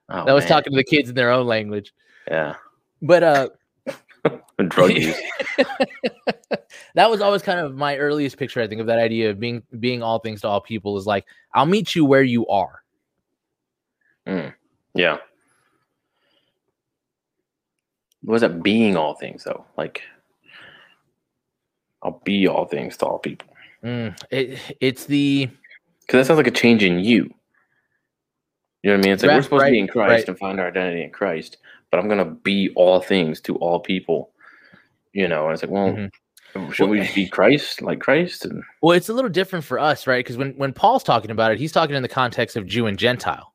Oh, 0.09 0.25
that 0.25 0.33
was 0.33 0.43
man. 0.43 0.49
talking 0.49 0.71
to 0.71 0.77
the 0.77 0.83
kids 0.83 1.09
in 1.09 1.15
their 1.15 1.31
own 1.31 1.47
language. 1.47 1.93
Yeah. 2.27 2.55
But 3.01 3.23
uh 3.23 3.49
Drug 4.67 4.91
use. 4.91 5.15
that 6.95 7.09
was 7.09 7.21
always 7.21 7.41
kind 7.41 7.59
of 7.59 7.75
my 7.75 7.97
earliest 7.97 8.37
picture, 8.37 8.61
I 8.61 8.67
think, 8.67 8.81
of 8.81 8.87
that 8.87 8.97
idea 8.97 9.29
of 9.29 9.39
being 9.39 9.61
being 9.79 10.01
all 10.01 10.19
things 10.19 10.41
to 10.41 10.47
all 10.47 10.61
people 10.61 10.97
is 10.97 11.05
like, 11.05 11.25
I'll 11.53 11.65
meet 11.65 11.93
you 11.93 12.05
where 12.05 12.23
you 12.23 12.47
are. 12.47 12.81
Yeah. 14.27 15.17
What 18.21 18.33
was 18.33 18.41
that 18.41 18.63
being 18.63 18.95
all 18.97 19.13
things 19.15 19.43
though? 19.43 19.65
Like 19.77 20.01
I'll 22.03 22.21
be 22.23 22.47
all 22.47 22.65
things 22.65 22.97
to 22.97 23.05
all 23.05 23.19
people. 23.19 23.47
Mm, 23.83 24.17
it, 24.31 24.59
it's 24.81 25.05
the 25.05 25.49
Because 26.01 26.19
that 26.21 26.25
sounds 26.27 26.37
like 26.37 26.47
a 26.47 26.51
change 26.51 26.83
in 26.83 26.99
you. 26.99 27.29
You 28.83 28.91
know 28.91 28.97
what 28.97 28.99
I 28.99 29.07
mean? 29.07 29.13
It's 29.13 29.23
like 29.23 29.29
Right, 29.29 29.35
we're 29.37 29.41
supposed 29.43 29.65
to 29.65 29.71
be 29.71 29.79
in 29.79 29.87
Christ 29.87 30.09
right. 30.11 30.27
and 30.29 30.37
find 30.39 30.59
our 30.59 30.67
identity 30.67 31.03
in 31.03 31.09
Christ, 31.11 31.57
but 31.91 31.99
I'm 31.99 32.07
gonna 32.07 32.25
be 32.25 32.69
all 32.75 32.99
things 33.01 33.41
to 33.41 33.55
all 33.57 33.79
people. 33.79 34.31
You 35.13 35.27
know, 35.27 35.45
and 35.45 35.53
it's 35.53 35.63
like, 35.63 35.71
well, 35.71 35.89
Mhm. 36.55 36.73
should 36.73 36.89
Well- 36.89 36.99
we 36.99 37.09
be 37.15 37.27
Christ 37.27 37.81
like 37.81 37.99
Christ? 37.99 38.45
And 38.45 38.63
Well, 38.81 38.95
it's 38.97 39.09
a 39.09 39.13
little 39.13 39.29
different 39.29 39.65
for 39.65 39.79
us, 39.79 40.07
right? 40.07 40.23
Because 40.23 40.37
when, 40.37 40.51
when 40.57 40.73
Paul's 40.73 41.03
talking 41.03 41.31
about 41.31 41.51
it, 41.51 41.57
he's 41.59 41.71
talking 41.71 41.95
in 41.95 42.01
the 42.03 42.07
context 42.09 42.55
of 42.55 42.65
Jew 42.67 42.85
and 42.85 42.97
Gentile. 42.97 43.53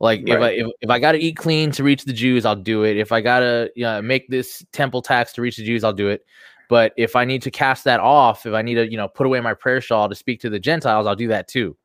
Like 0.00 0.22
if 0.26 0.40
I 0.40 0.50
if, 0.50 0.66
if 0.80 0.90
I 0.90 0.98
gotta 0.98 1.18
eat 1.18 1.36
clean 1.36 1.72
to 1.72 1.82
reach 1.82 2.04
the 2.04 2.12
Jews, 2.12 2.44
I'll 2.46 2.54
do 2.54 2.84
it. 2.84 2.96
If 2.96 3.10
I 3.10 3.20
gotta 3.20 3.70
you 3.74 3.82
know, 3.82 4.00
make 4.00 4.28
this 4.28 4.64
temple 4.72 5.02
tax 5.02 5.32
to 5.34 5.42
reach 5.42 5.56
the 5.56 5.64
Jews, 5.64 5.82
I'll 5.82 5.92
do 5.92 6.08
it. 6.08 6.24
But 6.68 6.92
if 6.96 7.16
I 7.16 7.24
need 7.24 7.42
to 7.42 7.50
cast 7.50 7.84
that 7.84 7.98
off, 7.98 8.46
if 8.46 8.52
I 8.52 8.62
need 8.62 8.74
to, 8.74 8.88
you 8.88 8.96
know, 8.96 9.08
put 9.08 9.26
away 9.26 9.40
my 9.40 9.54
prayer 9.54 9.80
shawl 9.80 10.08
to 10.08 10.14
speak 10.14 10.40
to 10.42 10.50
the 10.50 10.60
Gentiles, 10.60 11.06
I'll 11.06 11.16
do 11.16 11.28
that 11.28 11.48
too. 11.48 11.76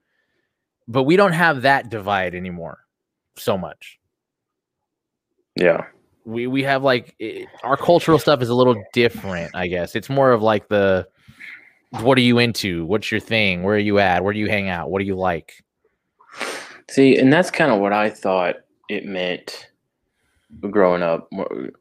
But 0.88 1.04
we 1.04 1.16
don't 1.16 1.32
have 1.32 1.62
that 1.62 1.90
divide 1.90 2.36
anymore 2.36 2.80
so 3.36 3.58
much. 3.58 4.00
yeah, 5.56 5.86
We 6.26 6.48
we 6.48 6.64
have 6.64 6.84
like 6.84 7.16
i 7.22 7.48
our 7.64 7.78
cultural 7.78 8.20
stuff 8.20 8.42
is 8.42 8.50
a 8.50 8.56
little 8.56 8.76
different, 8.94 9.56
I 9.56 9.68
guess. 9.68 9.96
It's 9.96 10.10
more 10.10 10.32
of 10.34 10.42
like 10.42 10.68
the 10.68 11.08
what 12.02 12.18
are 12.18 12.22
you 12.22 12.40
into? 12.40 12.86
What's 12.86 13.12
your 13.12 13.20
thing? 13.20 13.64
Where 13.64 13.76
are 13.76 13.80
you 13.80 14.00
at? 14.00 14.24
Where 14.24 14.34
do 14.34 14.40
you 14.40 14.50
hang 14.50 14.70
out? 14.70 14.90
What 14.92 15.00
do 15.00 15.06
you 15.06 15.16
like? 15.16 15.63
See, 16.90 17.18
and 17.18 17.32
that's 17.32 17.50
kind 17.52 17.72
of 17.72 17.80
what 17.80 17.94
I 17.94 18.10
thought 18.10 18.58
it 18.90 19.06
meant 19.06 19.70
growing 20.70 21.02
up. 21.02 21.30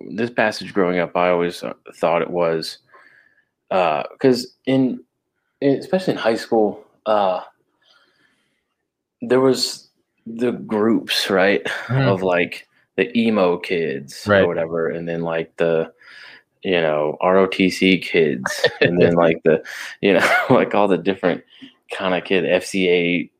This 0.00 0.30
passage 0.30 0.72
growing 0.72 0.98
up, 0.98 1.16
I 1.16 1.30
always 1.30 1.62
uh, 1.62 1.74
thought 1.96 2.22
it 2.22 2.30
was 2.30 2.78
because 3.68 4.54
in, 4.66 5.02
in 5.60 5.78
especially 5.78 6.14
in 6.14 6.18
high 6.18 6.36
school, 6.36 6.84
uh, 7.06 7.40
there 9.20 9.40
was 9.40 9.88
the 10.26 10.52
groups, 10.52 11.30
right, 11.30 11.64
Mhm. 11.88 12.06
of 12.06 12.22
like 12.22 12.68
the 12.96 13.16
emo 13.18 13.56
kids 13.58 14.24
Right. 14.26 14.42
or 14.42 14.46
whatever, 14.46 14.88
and 14.88 15.08
then 15.08 15.22
like 15.22 15.56
the 15.56 15.92
you 16.62 16.80
know 16.80 17.16
ROTC 17.22 18.02
kids, 18.02 18.64
and 18.80 19.00
then 19.00 19.14
like 19.16 19.42
the 19.44 19.62
you 20.00 20.14
know 20.14 20.28
like 20.50 20.74
all 20.74 20.86
the 20.88 20.98
different 20.98 21.42
kind 21.90 22.14
of 22.14 22.24
kid 22.24 22.44
FCA 22.44 23.30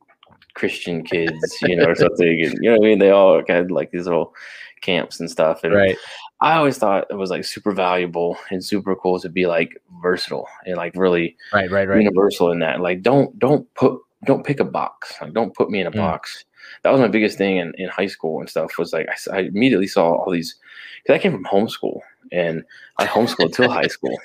Christian 0.55 1.03
kids, 1.05 1.59
you 1.63 1.77
know, 1.77 1.85
or 1.87 1.95
something. 1.95 2.43
And, 2.45 2.55
you 2.63 2.71
know 2.71 2.77
what 2.79 2.87
I 2.87 2.89
mean? 2.89 2.99
They 2.99 3.11
all 3.11 3.43
had 3.49 3.71
like 3.71 3.91
these 3.91 4.05
little 4.05 4.35
camps 4.81 5.21
and 5.21 5.31
stuff. 5.31 5.65
And 5.65 5.75
Right. 5.75 5.97
I 6.41 6.55
always 6.55 6.77
thought 6.79 7.07
it 7.09 7.15
was 7.15 7.31
like 7.31 7.45
super 7.45 7.73
valuable 7.73 8.37
and 8.51 8.65
super 8.65 8.97
cool 8.97 9.21
to 9.21 9.29
be 9.29 9.47
like 9.47 9.81
versatile 10.03 10.49
and 10.67 10.77
like 10.77 10.95
really 10.97 11.37
Right. 11.53 11.71
Right. 11.71 11.89
Right. 11.89 11.99
universal 12.03 12.51
in 12.51 12.59
that. 12.61 12.81
Like 12.81 13.03
don't 13.03 13.39
don't 13.39 13.73
put 13.75 13.99
don't 14.25 14.45
pick 14.45 14.61
a 14.61 14.65
box. 14.65 15.15
Like 15.21 15.33
don't 15.33 15.55
put 15.55 15.71
me 15.71 15.81
in 15.81 15.87
a 15.87 15.93
Mm. 15.93 15.97
box. 15.97 16.45
That 16.83 16.91
was 16.91 17.01
my 17.01 17.09
biggest 17.09 17.39
thing 17.39 17.57
in, 17.59 17.73
in 17.77 17.89
high 17.89 18.07
school 18.07 18.41
and 18.41 18.49
stuff 18.49 18.77
was 18.79 18.93
like 18.93 19.09
I 19.33 19.41
immediately 19.41 19.87
saw 19.87 20.13
all 20.17 20.31
these 20.33 20.57
because 21.03 21.15
I 21.19 21.23
came 21.23 21.33
from 21.33 21.45
homeschool 21.45 22.01
and 22.31 22.63
I 22.99 23.07
homeschooled 23.07 23.55
till 23.55 23.71
high 23.71 23.89
school. 23.89 24.17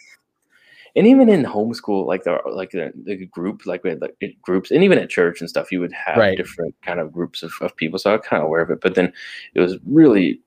And 0.97 1.07
even 1.07 1.29
in 1.29 1.43
homeschool, 1.45 2.05
like 2.07 2.23
the 2.23 2.39
like 2.51 2.71
the, 2.71 2.91
the 3.05 3.25
group, 3.27 3.65
like 3.65 3.83
we 3.83 3.91
had 3.91 4.01
like 4.01 4.17
groups, 4.41 4.71
and 4.71 4.83
even 4.83 4.97
at 4.99 5.10
church 5.10 5.39
and 5.39 5.49
stuff, 5.49 5.71
you 5.71 5.79
would 5.79 5.93
have 5.93 6.17
Right. 6.17 6.36
different 6.38 6.75
kind 6.81 6.99
of 6.99 7.13
groups 7.13 7.43
of, 7.43 7.53
of 7.62 7.75
people. 7.77 7.99
So 7.99 8.10
I 8.12 8.15
was 8.17 8.25
kind 8.25 8.41
of 8.41 8.47
aware 8.47 8.62
of 8.62 8.71
it. 8.71 8.81
But 8.81 8.95
then 8.95 9.13
it 9.53 9.62
was 9.62 9.77
really 9.86 10.41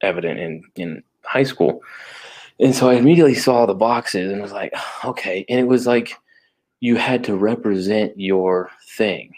evident 0.00 0.40
in 0.40 0.62
in 0.76 1.02
high 1.24 1.44
school. 1.44 1.82
And 2.58 2.74
so 2.74 2.88
I 2.90 2.94
immediately 2.94 3.34
saw 3.34 3.66
the 3.66 3.74
boxes 3.74 4.32
and 4.32 4.42
was 4.42 4.52
like, 4.52 4.72
oh, 4.74 5.10
okay. 5.10 5.44
And 5.48 5.60
it 5.60 5.68
was 5.68 5.86
like 5.86 6.14
you 6.80 6.96
had 6.96 7.22
to 7.24 7.36
represent 7.36 8.18
your 8.18 8.70
thing, 8.96 9.34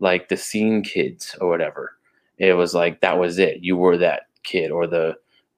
like 0.00 0.28
the 0.28 0.36
scene 0.36 0.82
kids 0.82 1.36
or 1.40 1.48
whatever. 1.48 1.92
It 2.38 2.54
was 2.54 2.74
like 2.74 3.00
that 3.02 3.18
was 3.18 3.38
it. 3.38 3.58
You 3.62 3.76
were 3.76 3.98
that 3.98 4.22
kid 4.44 4.70
or 4.70 4.86
the 4.86 5.16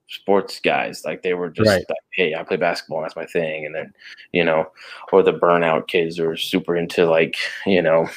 sports 0.09 0.61
guys. 0.61 1.05
Like 1.05 1.23
they 1.23 1.35
were 1.35 1.51
just 1.51 1.69
Right. 1.69 1.85
like, 1.89 1.99
hey, 2.11 2.35
I 2.35 2.43
play 2.43 2.57
basketball, 2.57 3.03
that's 3.03 3.17
my 3.17 3.27
thing. 3.27 3.67
And 3.67 3.75
then, 3.75 3.95
you 4.33 4.45
know, 4.45 4.71
or 5.13 5.23
the 5.23 5.33
burnout 5.33 5.87
kids 5.87 6.19
are 6.19 6.37
super 6.37 6.77
into 6.77 7.07
like, 7.07 7.37
you 7.67 7.83
know, 7.83 8.09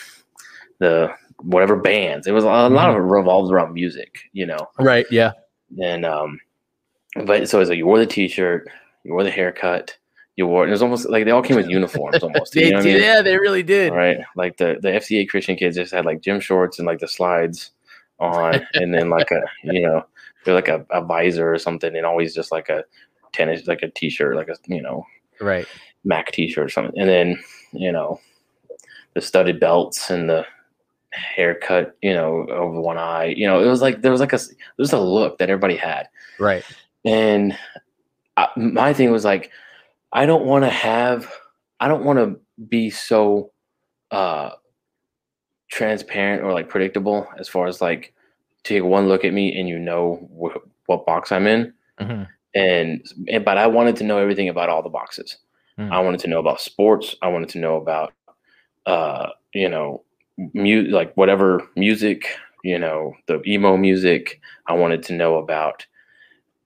the 0.80 1.13
whatever 1.43 1.75
bands. 1.75 2.27
It 2.27 2.32
was 2.32 2.43
a 2.43 2.47
lot 2.47 2.89
of 2.89 2.95
it 2.95 2.99
revolved 2.99 3.51
around 3.51 3.73
music, 3.73 4.30
you 4.34 4.45
know. 4.45 4.69
Right. 4.80 5.06
Yeah. 5.12 5.32
And 5.82 6.06
um, 6.06 6.39
but 7.25 7.49
so 7.49 7.60
it's 7.60 7.69
like 7.69 7.77
you 7.77 7.86
wore 7.86 7.99
the 7.99 8.06
T-shirt, 8.06 8.69
you 9.04 9.13
wore 9.13 9.23
the 9.23 9.32
haircut, 9.32 9.97
you 10.36 10.47
wore. 10.47 10.63
And 10.63 10.69
it 10.69 10.73
was 10.73 10.82
almost 10.82 11.10
like 11.10 11.25
they 11.25 11.32
all 11.32 11.41
came 11.41 11.58
with 11.58 11.69
uniforms, 11.69 12.23
almost. 12.23 12.54
They 12.54 12.65
you 12.65 12.71
know 12.71 12.77
what 12.77 12.86
I 12.88 12.93
mean? 12.93 13.01
Yeah, 13.01 13.21
they 13.21 13.38
really 13.38 13.63
did. 13.63 13.93
Right, 13.93 14.19
like 14.36 14.58
the 14.58 14.77
the 14.82 14.89
FCA 14.89 15.27
Christian 15.27 15.56
kids 15.56 15.75
just 15.75 15.93
had 15.93 16.06
like 16.06 16.21
gym 16.21 16.39
shorts 16.39 16.80
and 16.80 16.86
like 16.86 16.99
the 16.99 17.08
slides 17.08 17.71
on, 18.19 18.65
and 18.73 18.93
then 18.93 19.10
like 19.10 19.32
a 19.32 19.41
you 19.63 19.82
know 19.82 20.06
they're 20.43 20.56
like 20.56 20.67
a, 20.67 20.86
a 20.89 21.04
visor 21.04 21.54
or 21.54 21.58
something, 21.58 21.95
and 21.95 22.06
always 22.06 22.34
just 22.34 22.51
like 22.51 22.69
a 22.69 22.84
tennis 23.34 23.67
like 23.67 23.82
a 23.84 23.89
T-shirt, 23.89 24.36
like 24.36 24.49
a 24.49 24.56
you 24.67 24.82
know 24.82 25.06
Right. 25.39 25.67
Mac 26.04 26.32
T-shirt 26.32 26.65
or 26.65 26.69
something, 26.69 26.99
and 26.99 27.10
then 27.10 27.43
you 27.73 27.91
know 27.91 28.19
the 29.13 29.21
studded 29.21 29.60
belts 29.60 30.10
and 30.10 30.30
the 30.30 30.45
haircut, 31.12 31.97
you 32.01 32.13
know, 32.13 32.47
over 32.49 32.80
one 32.80 32.97
eye. 32.97 33.34
You 33.36 33.47
know, 33.47 33.62
it 33.62 33.67
was 33.67 33.82
like 33.82 34.01
there 34.01 34.12
was 34.12 34.21
like 34.21 34.34
a 34.34 34.38
there 34.38 34.56
was 34.77 34.93
a 34.93 34.99
look 34.99 35.38
that 35.38 35.49
everybody 35.49 35.75
had. 35.75 36.08
Right. 36.39 36.63
And 37.04 37.58
I, 38.38 38.47
my 38.56 38.93
thing 38.93 39.12
was 39.12 39.25
like, 39.25 39.51
I 40.12 40.25
don't 40.25 40.45
want 40.45 40.63
to 40.63 40.69
have, 40.69 41.32
I 41.80 41.88
don't 41.88 42.06
want 42.06 42.19
to 42.19 42.39
be 42.63 42.89
so 42.89 43.51
uh, 44.12 44.51
transparent 45.69 46.43
or 46.43 46.54
like 46.54 46.69
predictable 46.69 47.27
as 47.39 47.49
far 47.49 47.67
as 47.67 47.82
like 47.82 48.13
take 48.63 48.84
one 48.84 49.08
look 49.08 49.26
at 49.26 49.34
me 49.34 49.58
and 49.60 49.67
you 49.67 49.80
know 49.80 50.30
wh- 50.39 50.89
what 50.89 51.06
box 51.06 51.32
I'm 51.32 51.47
in. 51.47 51.74
Mhm. 52.00 52.28
And, 52.54 53.06
and 53.30 53.45
but 53.45 53.58
I 53.58 53.67
wanted 53.67 53.95
to 53.97 54.04
know 54.04 54.17
everything 54.17 54.50
about 54.50 54.69
all 54.69 54.84
the 54.84 54.89
boxes. 54.89 55.38
Mm. 55.80 55.91
I 55.91 56.00
wanted 56.00 56.19
to 56.21 56.28
know 56.28 56.39
about 56.39 56.60
sports. 56.62 57.15
I 57.21 57.30
wanted 57.30 57.50
to 57.50 57.60
know 57.60 57.78
about, 57.78 58.13
uh, 58.86 59.30
you 59.54 59.69
know, 59.69 60.04
mu- 60.54 60.88
like 60.89 61.13
whatever 61.15 61.67
music, 61.76 62.26
you 62.63 62.78
know, 62.78 63.13
the 63.28 63.41
emo 63.47 63.78
music. 63.78 64.41
I 64.67 64.74
wanted 64.74 65.02
to 65.04 65.13
know 65.13 65.38
about 65.38 65.86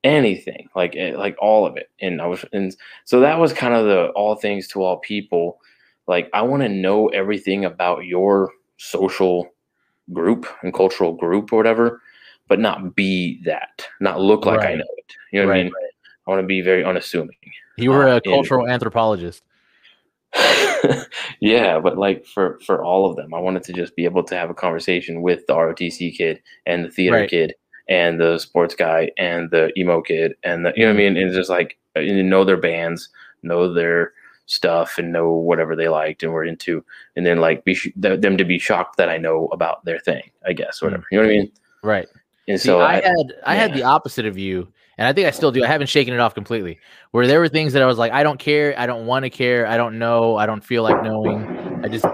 anything, 0.04 0.68
like 0.74 0.94
eh, 0.96 1.14
like 1.16 1.36
all 1.40 1.66
of 1.66 1.76
it. 1.76 1.90
And 2.00 2.20
I 2.20 2.26
was, 2.26 2.44
and 2.52 2.76
so 3.04 3.20
that 3.20 3.38
was 3.38 3.52
kind 3.52 3.74
of 3.74 3.86
the 3.86 4.08
all 4.10 4.34
things 4.34 4.68
to 4.68 4.82
all 4.82 4.98
people. 4.98 5.60
Like 6.08 6.28
I 6.34 6.42
want 6.42 6.62
to 6.62 6.68
know 6.68 7.08
everything 7.08 7.64
about 7.64 8.04
your 8.04 8.50
social 8.76 9.48
group 10.12 10.46
and 10.62 10.72
cultural 10.72 11.12
group 11.12 11.52
or 11.52 11.56
whatever, 11.56 12.00
but 12.48 12.58
not 12.60 12.94
be 12.94 13.40
that, 13.44 13.86
not 14.00 14.20
look 14.20 14.46
like 14.46 14.64
I 14.64 14.74
know 14.74 14.84
it. 14.96 15.14
You 15.32 15.40
know 15.40 15.48
what 15.48 15.54
I 15.54 15.56
Right, 15.58 15.64
mean? 15.64 15.72
I 16.26 16.30
want 16.30 16.42
to 16.42 16.46
be 16.46 16.60
very 16.60 16.84
unassuming. 16.84 17.36
You 17.76 17.90
were 17.90 18.08
Uh, 18.08 18.16
a 18.16 18.20
cultural 18.20 18.68
anthropologist. 18.68 19.42
yeah, 21.40 21.78
but 21.78 21.96
like 21.96 22.26
for 22.26 22.58
for 22.60 22.84
all 22.84 23.08
of 23.08 23.16
them, 23.16 23.32
I 23.32 23.38
wanted 23.38 23.62
to 23.64 23.72
just 23.72 23.96
be 23.96 24.04
able 24.04 24.22
to 24.24 24.36
have 24.36 24.50
a 24.50 24.54
conversation 24.54 25.22
with 25.22 25.46
the 25.46 25.54
ROTC 25.54 26.16
kid 26.16 26.40
and 26.66 26.84
the 26.84 26.90
theater 26.90 27.16
Right. 27.16 27.30
kid 27.30 27.54
and 27.88 28.20
the 28.20 28.38
sports 28.38 28.74
guy 28.74 29.10
and 29.16 29.50
the 29.50 29.72
emo 29.78 30.02
kid 30.02 30.34
and 30.42 30.66
the 30.66 30.72
you 30.76 30.84
know 30.84 30.90
what 30.92 30.96
I 30.96 30.98
mean. 30.98 31.16
And 31.16 31.28
it's 31.28 31.36
just 31.36 31.50
like 31.50 31.78
uh, 31.96 32.00
you 32.00 32.22
know 32.22 32.44
their 32.44 32.56
bands, 32.56 33.08
know 33.42 33.72
their 33.72 34.12
stuff, 34.46 34.98
and 34.98 35.12
know 35.12 35.30
whatever 35.30 35.76
they 35.76 35.88
liked 35.88 36.22
and 36.22 36.32
were 36.32 36.44
into, 36.44 36.84
and 37.16 37.26
then 37.26 37.38
like 37.38 37.64
be 37.64 37.74
sh- 37.74 37.92
th- 38.00 38.20
them 38.20 38.36
to 38.36 38.44
be 38.44 38.58
shocked 38.58 38.96
that 38.96 39.08
I 39.08 39.18
know 39.18 39.48
about 39.52 39.84
their 39.84 39.98
thing. 39.98 40.30
I 40.46 40.52
guess 40.52 40.80
whatever 40.80 41.02
mm. 41.02 41.06
you 41.12 41.18
know 41.18 41.24
what 41.24 41.32
I 41.32 41.36
mean. 41.36 41.52
Right. 41.82 42.08
And 42.48 42.60
See, 42.60 42.66
so 42.66 42.80
I, 42.80 42.98
I, 42.98 43.02
had 43.02 43.32
I 43.44 43.54
had 43.56 43.74
the 43.74 43.82
opposite 43.82 44.24
of 44.24 44.38
you, 44.38 44.72
and 44.98 45.08
I 45.08 45.12
think 45.12 45.26
I 45.26 45.30
still 45.32 45.50
do. 45.50 45.64
I 45.64 45.66
haven't 45.66 45.88
shaken 45.88 46.14
it 46.14 46.20
off 46.20 46.34
completely. 46.34 46.78
Where 47.10 47.26
there 47.26 47.40
were 47.40 47.48
things 47.48 47.72
that 47.72 47.82
I 47.82 47.86
was 47.86 47.98
like, 47.98 48.12
I 48.12 48.22
don't 48.22 48.38
care, 48.38 48.78
I 48.78 48.86
don't 48.86 49.06
want 49.06 49.24
to 49.24 49.30
care, 49.30 49.66
I 49.66 49.76
don't 49.76 49.98
know, 49.98 50.36
I 50.36 50.46
don't 50.46 50.64
feel 50.64 50.82
like 50.82 51.02
knowing. 51.02 51.84
I 51.84 51.88
just 51.88 52.06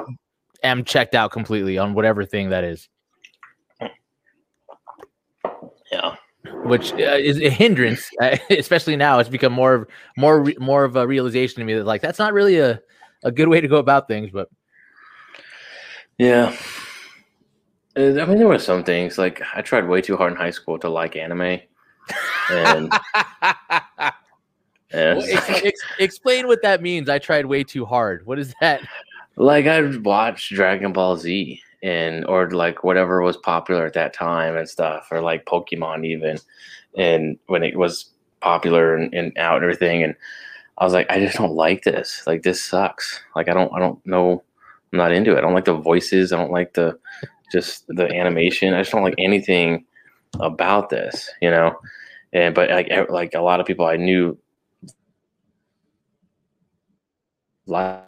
am 0.63 0.85
checked 0.85 1.15
out 1.15 1.33
completely 1.33 1.77
on 1.77 1.93
whatever 1.93 2.25
thing 2.25 2.49
that 2.49 2.65
is, 2.65 2.89
yeah. 5.93 6.17
Which 6.65 6.93
uh, 6.93 7.17
is 7.19 7.41
a 7.41 7.51
hindrance. 7.51 8.09
uh, 8.23 8.37
Especially 8.51 8.97
now, 8.97 9.19
it's 9.19 9.29
become 9.29 9.53
more 9.53 9.75
of 9.75 9.89
more 10.17 10.43
re- 10.43 10.57
more 10.59 10.85
of 10.85 10.97
a 10.97 11.07
realization 11.07 11.61
to 11.61 11.65
me 11.65 11.75
that 11.75 11.85
like 11.87 12.01
that's 12.03 12.19
not 12.19 12.33
really 12.33 12.59
a 12.59 12.81
a 13.25 13.33
good 13.33 13.49
way 13.49 13.61
to 13.61 13.69
go 13.69 13.77
about 13.77 14.09
things. 14.09 14.31
But 14.33 14.49
Yeah. 16.19 16.57
Uh, 17.97 18.21
I 18.21 18.25
mean, 18.27 18.39
there 18.39 18.49
were 18.49 18.59
some 18.59 18.85
things 18.85 19.19
like 19.19 19.43
I 19.55 19.61
tried 19.63 19.87
way 19.87 20.01
too 20.01 20.17
hard 20.17 20.33
in 20.33 20.39
high 20.39 20.51
school 20.51 20.79
to 20.79 20.89
like 20.89 21.15
anime, 21.15 21.43
and, 21.43 21.61
and 24.91 25.19
Well, 25.19 25.23
ex- 25.29 25.51
ex- 25.65 25.81
explain 25.99 26.47
what 26.47 26.63
that 26.63 26.81
means. 26.81 27.09
I 27.11 27.19
tried 27.19 27.45
way 27.47 27.65
too 27.65 27.85
hard. 27.85 28.25
What 28.27 28.39
is 28.39 28.55
that? 28.61 28.81
like 29.37 29.67
I'd 29.67 30.05
watch 30.05 30.51
Dragon 30.51 30.93
Ball 30.93 31.17
Z 31.17 31.61
and 31.83 32.25
or 32.27 32.51
like 32.51 32.85
whatever 32.85 33.23
was 33.23 33.37
popular 33.37 33.87
at 33.87 33.95
that 33.95 34.15
time 34.15 34.57
and 34.57 34.69
stuff, 34.69 35.09
or 35.11 35.21
like 35.21 35.47
Pokemon 35.47 36.07
even, 36.07 36.39
and 36.97 37.39
when 37.47 37.63
it 37.63 37.77
was 37.77 38.11
popular 38.41 38.95
and, 38.97 39.13
and 39.15 39.37
out 39.39 39.57
and 39.57 39.65
everything, 39.65 40.03
and 40.03 40.15
I 40.79 40.85
was 40.85 40.93
like, 40.95 41.11
I 41.11 41.19
just 41.21 41.39
don't 41.39 41.55
like 41.55 41.85
this. 41.85 42.23
Like 42.27 42.43
this 42.43 42.63
sucks. 42.65 43.21
Like 43.37 43.49
I 43.49 43.55
don't, 43.55 43.73
I 43.75 43.79
don't 43.79 44.05
know. 44.07 44.43
I'm 44.93 44.99
not 44.99 45.13
into 45.13 45.33
it. 45.35 45.39
I 45.39 45.41
don't 45.41 45.55
like 45.55 45.65
the 45.65 45.75
voices. 45.75 46.33
I 46.33 46.39
don't 46.39 46.53
like 46.53 46.75
the 46.75 46.99
just 47.53 47.87
the 47.89 48.09
animation. 48.13 48.75
I 48.75 48.81
just 48.81 48.93
don't 48.93 49.05
like 49.05 49.15
anything 49.19 49.85
about 50.41 50.91
this, 50.91 51.31
you 51.41 51.51
know. 51.51 51.79
And 52.33 52.55
but 52.55 52.71
like 52.71 52.91
like 53.11 53.35
a 53.35 53.43
lot 53.43 53.61
of 53.61 53.67
people 53.67 53.87
I 53.87 53.97
knew 53.97 54.39
li- 57.67 58.01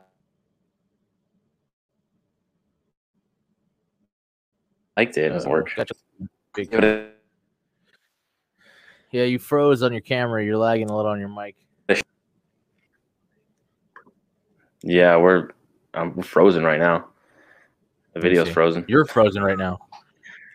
liked 4.96 5.16
it. 5.16 5.32
It 5.32 5.46
Uh, 5.46 5.50
work. 5.50 5.70
gotcha. 5.76 5.94
Big- 6.54 6.70
Yeah, 9.10 9.24
you 9.24 9.38
froze 9.38 9.82
on 9.82 9.92
your 9.92 10.00
camera. 10.00 10.44
You're 10.44 10.56
lagging 10.56 10.90
a 10.90 10.96
little 10.96 11.10
on 11.10 11.18
your 11.20 11.28
mic. 11.28 11.56
Yeah, 14.82 15.16
we're 15.16 15.50
I'm 15.94 16.20
frozen 16.22 16.62
right 16.64 16.78
now. 16.80 17.08
The 18.12 18.20
video's 18.20 18.50
frozen. 18.50 18.84
You're 18.86 19.06
frozen 19.06 19.42
right 19.42 19.56
now. 19.56 19.78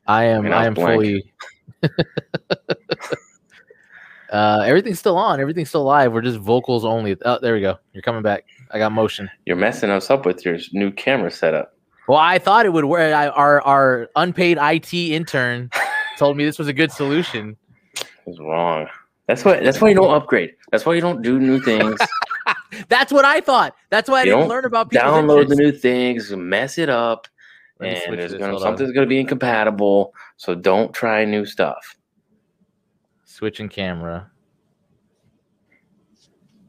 I 0.07 0.25
am. 0.25 0.45
I 0.45 0.49
I 0.49 0.57
was 0.59 0.67
am 0.67 0.73
blank. 0.75 1.01
fully. 1.01 1.33
uh, 4.31 4.63
everything's 4.65 4.99
still 4.99 5.17
on. 5.17 5.39
Everything's 5.39 5.69
still 5.69 5.83
live. 5.83 6.13
We're 6.13 6.21
just 6.21 6.37
vocals 6.39 6.85
only. 6.85 7.17
Oh, 7.25 7.39
there 7.41 7.53
we 7.55 7.61
go. 7.61 7.77
You're 7.93 8.03
coming 8.03 8.21
back. 8.21 8.45
I 8.71 8.77
got 8.77 8.91
motion. 8.91 9.29
You're 9.45 9.55
messing 9.57 9.89
us 9.89 10.09
up 10.11 10.25
with 10.27 10.45
your 10.45 10.57
new 10.73 10.91
camera 10.91 11.31
setup. 11.31 11.75
Well, 12.09 12.17
I 12.17 12.39
thought 12.39 12.65
it 12.65 12.73
would 12.73 12.85
work. 12.85 13.13
I, 13.13 13.27
our 13.27 13.61
our 13.61 14.09
unpaid 14.15 14.57
IT 14.59 14.91
intern 14.91 15.69
told 16.17 16.37
me 16.37 16.43
this 16.43 16.57
was 16.57 16.67
a 16.67 16.73
good 16.73 16.91
solution. 16.91 17.55
It's 18.25 18.39
wrong. 18.39 18.87
That's 19.27 19.45
why. 19.45 19.59
That's 19.59 19.79
why 19.79 19.89
you 19.89 19.95
don't 19.95 20.11
upgrade. 20.11 20.55
That's 20.71 20.87
why 20.87 20.95
you 20.95 21.01
don't 21.01 21.21
do 21.21 21.37
new 21.39 21.59
things. 21.59 21.99
That's 22.89 23.13
what 23.13 23.25
I 23.25 23.41
thought. 23.41 23.75
That's 23.91 24.09
why 24.09 24.21
I 24.21 24.23
You 24.23 24.31
didn't 24.31 24.47
learn 24.47 24.65
about 24.65 24.89
people's 24.89 25.07
Download 25.07 25.49
the 25.49 25.55
new 25.55 25.71
things. 25.71 26.31
Mess 26.31 26.79
it 26.79 26.89
up. 26.89 27.27
Let 27.79 27.91
me 27.91 27.95
switch 27.97 28.07
and 28.07 28.19
there's 28.19 28.31
this, 28.31 28.39
gonna 28.39 28.59
something's 28.59 28.91
gonna 28.91 29.05
be 29.05 29.19
incompatible. 29.19 30.15
So 30.37 30.55
don't 30.55 30.91
try 30.91 31.25
new 31.25 31.45
stuff. 31.45 31.95
Switching 33.23 33.69
camera. 33.69 34.31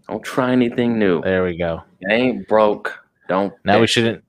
Don't 0.07 0.23
try 0.23 0.53
anything 0.53 0.99
new. 0.99 1.23
There 1.23 1.45
we 1.45 1.57
go. 1.57 1.83
It 2.01 2.13
ain't 2.13 2.47
broke. 2.47 3.03
Don't. 3.27 3.55
Now 3.65 3.81
we 3.81 3.87
shouldn't. 3.87 4.23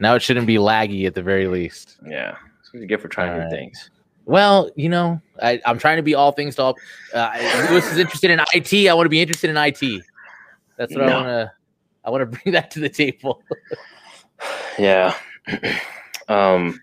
Now 0.00 0.14
it 0.14 0.22
shouldn't 0.22 0.46
be 0.46 0.56
laggy 0.56 1.06
at 1.06 1.14
the 1.14 1.22
very 1.22 1.46
least. 1.46 1.98
Yeah. 2.04 2.36
That's 2.56 2.72
what 2.72 2.80
you 2.80 2.86
get 2.86 3.00
for 3.00 3.08
trying 3.08 3.32
new 3.32 3.44
Alright. 3.44 3.52
things. 3.52 3.90
Well, 4.24 4.70
you 4.76 4.88
know, 4.88 5.20
I, 5.42 5.60
I'm 5.66 5.78
trying 5.78 5.96
to 5.96 6.02
be 6.02 6.14
all 6.14 6.32
things 6.32 6.56
to 6.56 6.62
all. 6.62 6.76
Uh, 7.14 7.66
Lewis 7.70 7.90
is 7.90 7.98
interested 7.98 8.30
in 8.30 8.40
IT. 8.54 8.88
I 8.88 8.94
want 8.94 9.06
to 9.06 9.10
be 9.10 9.20
interested 9.20 9.50
in 9.50 9.56
IT. 9.56 10.02
That's 10.76 10.94
what 10.94 11.04
I 11.04 11.14
want 11.14 11.26
to. 11.26 11.52
I 12.04 12.10
want 12.10 12.32
to 12.32 12.38
bring 12.42 12.52
that 12.52 12.70
to 12.72 12.80
the 12.80 12.88
table. 12.88 13.42
Yeah. 14.78 15.14
um. 16.28 16.80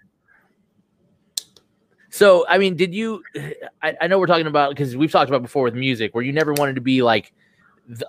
So, 2.12 2.46
I 2.48 2.60
mean, 2.60 2.76
did 2.76 2.94
you? 2.94 3.24
I, 3.82 3.96
I 4.02 4.08
know 4.08 4.20
we're 4.20 4.28
talking 4.28 4.46
about 4.46 4.70
because 4.70 4.96
we've 4.96 5.12
talked 5.12 5.30
about 5.30 5.42
before 5.42 5.64
with 5.64 5.74
music, 5.74 6.14
where 6.14 6.24
you 6.24 6.34
never 6.34 6.54
wanted 6.54 6.76
to 6.76 6.82
be 6.82 7.02
like 7.02 7.34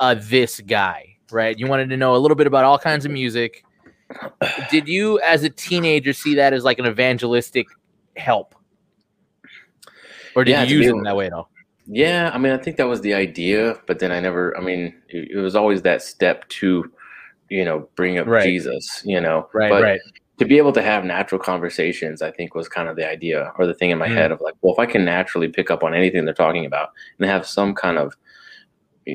uh, 0.01 0.17
this 0.19 0.61
guy, 0.61 1.17
right? 1.31 1.59
You 1.59 1.67
wanted 1.67 1.89
to 1.89 1.97
know 1.97 2.15
a 2.15 2.19
little 2.19 2.35
bit 2.35 2.47
about 2.47 2.65
all 2.65 2.79
kinds 2.79 3.07
of 3.07 3.11
music. 3.11 3.65
Did 4.71 4.89
you, 4.89 5.21
as 5.21 5.43
a 5.43 5.51
teenager, 5.51 6.13
see 6.13 6.35
that 6.37 6.53
as 6.53 6.65
like 6.65 6.79
an 6.79 6.87
evangelistic 6.87 7.67
help, 8.17 8.55
or 10.35 10.45
did 10.45 10.53
Yeah, 10.53 10.65
you 10.65 10.79
use 10.79 10.87
it 10.87 10.95
in 10.97 11.03
that 11.05 11.17
way 11.17 11.27
at 11.27 11.33
all? 11.33 11.51
Yeah, 11.87 12.31
I 12.35 12.39
mean, 12.39 12.53
I 12.53 12.59
think 12.59 12.77
that 12.77 12.87
was 12.89 13.01
the 13.01 13.15
idea, 13.15 13.77
but 13.87 13.99
then 13.99 14.13
I 14.13 14.21
never. 14.21 14.57
I 14.57 14.61
mean, 14.61 14.95
it, 15.09 15.31
it 15.33 15.37
was 15.39 15.57
always 15.57 15.83
that 15.83 16.03
step 16.03 16.47
to, 16.49 16.91
you 17.49 17.65
know, 17.65 17.89
bring 17.97 18.19
up 18.19 18.27
Right. 18.27 18.45
Jesus. 18.45 19.03
You 19.05 19.21
know, 19.21 19.49
Right, 19.55 19.71
But 19.71 19.83
right, 19.83 20.01
to 20.39 20.45
be 20.45 20.59
able 20.59 20.73
to 20.73 20.83
have 20.83 21.05
natural 21.05 21.41
conversations, 21.41 22.21
I 22.23 22.31
think 22.31 22.55
was 22.55 22.69
kind 22.69 22.89
of 22.89 22.97
the 22.97 23.09
idea 23.09 23.53
or 23.59 23.67
the 23.67 23.75
thing 23.75 23.91
in 23.91 23.99
my 23.99 24.09
Mm. 24.09 24.15
head 24.17 24.33
of 24.33 24.41
like, 24.41 24.55
well, 24.61 24.75
if 24.75 24.79
I 24.79 24.87
can 24.87 25.05
naturally 25.05 25.49
pick 25.49 25.71
up 25.71 25.83
on 25.83 25.95
anything 25.95 26.25
they're 26.25 26.35
talking 26.35 26.67
about 26.67 26.91
and 27.19 27.29
have 27.29 27.47
some 27.47 27.75
kind 27.75 27.97
of 27.99 28.15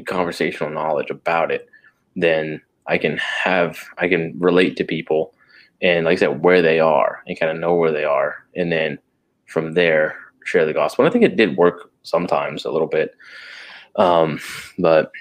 conversational 0.07 0.71
knowledge 0.71 1.11
about 1.11 1.51
it, 1.51 1.67
then 2.15 2.61
I 2.87 2.97
can 2.97 3.17
have 3.17 3.79
I 3.97 4.07
can 4.07 4.35
relate 4.39 4.77
to 4.77 4.83
people 4.83 5.33
and 5.83 6.05
like 6.05 6.13
I 6.13 6.19
said, 6.19 6.43
where 6.43 6.61
they 6.61 6.79
are 6.79 7.21
and 7.27 7.37
kind 7.37 7.51
of 7.51 7.59
know 7.59 7.75
where 7.75 7.91
they 7.91 8.05
are, 8.05 8.35
and 8.55 8.71
then 8.71 8.97
from 9.47 9.73
there 9.73 10.17
share 10.45 10.65
the 10.65 10.73
gospel. 10.73 11.03
And 11.03 11.09
I 11.09 11.13
think 11.13 11.25
it 11.25 11.35
did 11.35 11.57
work 11.57 11.91
sometimes 12.03 12.63
a 12.63 12.71
little 12.71 12.87
bit, 12.87 13.11
um, 13.97 14.39
but 14.79 15.11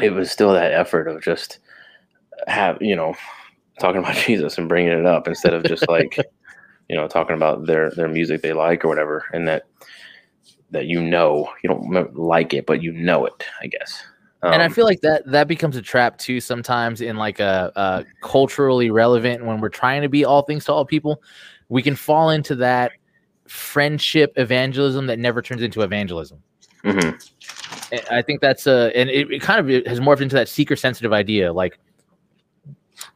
it 0.00 0.10
was 0.14 0.30
still 0.30 0.52
that 0.54 0.72
effort 0.72 1.08
of 1.08 1.22
just 1.22 1.58
have 2.46 2.78
you 2.80 2.96
know 2.96 3.14
talking 3.78 4.00
about 4.00 4.16
Jesus 4.26 4.56
and 4.56 4.68
bringing 4.68 4.92
it 4.98 5.06
up 5.06 5.28
instead 5.28 5.52
of 5.52 5.62
just 5.64 5.86
like 5.88 6.16
you 6.88 6.96
know 6.96 7.06
talking 7.06 7.36
about 7.36 7.66
their 7.66 7.90
their 7.90 8.08
music 8.08 8.40
they 8.40 8.54
like 8.54 8.86
or 8.86 8.88
whatever, 8.88 9.26
and 9.34 9.46
that 9.46 9.64
that 10.70 10.86
you 10.86 11.02
know 11.02 11.50
you 11.62 11.68
don't 11.68 12.16
like 12.16 12.54
it, 12.54 12.64
but 12.64 12.82
you 12.82 12.92
know 12.92 13.26
it, 13.26 13.44
I 13.60 13.66
guess. 13.66 14.02
And 14.42 14.62
I 14.62 14.66
Um, 14.66 14.72
feel 14.72 14.84
like 14.84 15.00
that 15.02 15.24
that 15.26 15.46
becomes 15.48 15.76
a 15.76 15.82
trap 15.82 16.18
too 16.18 16.40
sometimes 16.40 17.00
in 17.00 17.16
like 17.16 17.40
a, 17.40 17.72
a 17.76 18.04
culturally 18.26 18.90
relevant 18.90 19.44
when 19.44 19.60
we're 19.60 19.68
trying 19.68 20.02
to 20.02 20.08
be 20.08 20.24
all 20.24 20.42
things 20.42 20.64
to 20.66 20.72
all 20.72 20.84
people, 20.84 21.22
we 21.68 21.82
can 21.82 21.94
fall 21.94 22.30
into 22.30 22.54
that 22.56 22.92
friendship 23.46 24.32
evangelism 24.36 25.06
that 25.06 25.18
never 25.18 25.42
turns 25.42 25.62
into 25.62 25.82
evangelism. 25.82 26.42
mhm. 26.84 27.28
And 27.92 28.02
I 28.10 28.22
think 28.22 28.40
that's 28.40 28.66
a 28.66 28.90
and 28.96 29.10
it, 29.10 29.30
it 29.30 29.42
kind 29.42 29.60
of 29.60 29.86
has 29.86 30.00
morphed 30.00 30.20
into 30.22 30.34
that 30.36 30.48
seeker 30.48 30.76
sensitive 30.76 31.12
idea. 31.12 31.52
Like 31.52 31.78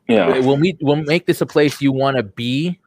yeah, 0.08 0.38
we'll 0.38 0.56
meet 0.56 0.76
we'll 0.80 0.96
make 0.96 1.26
this 1.26 1.40
a 1.40 1.46
place 1.46 1.80
you 1.80 1.90
want 1.92 2.16
to 2.16 2.22
be, 2.22 2.78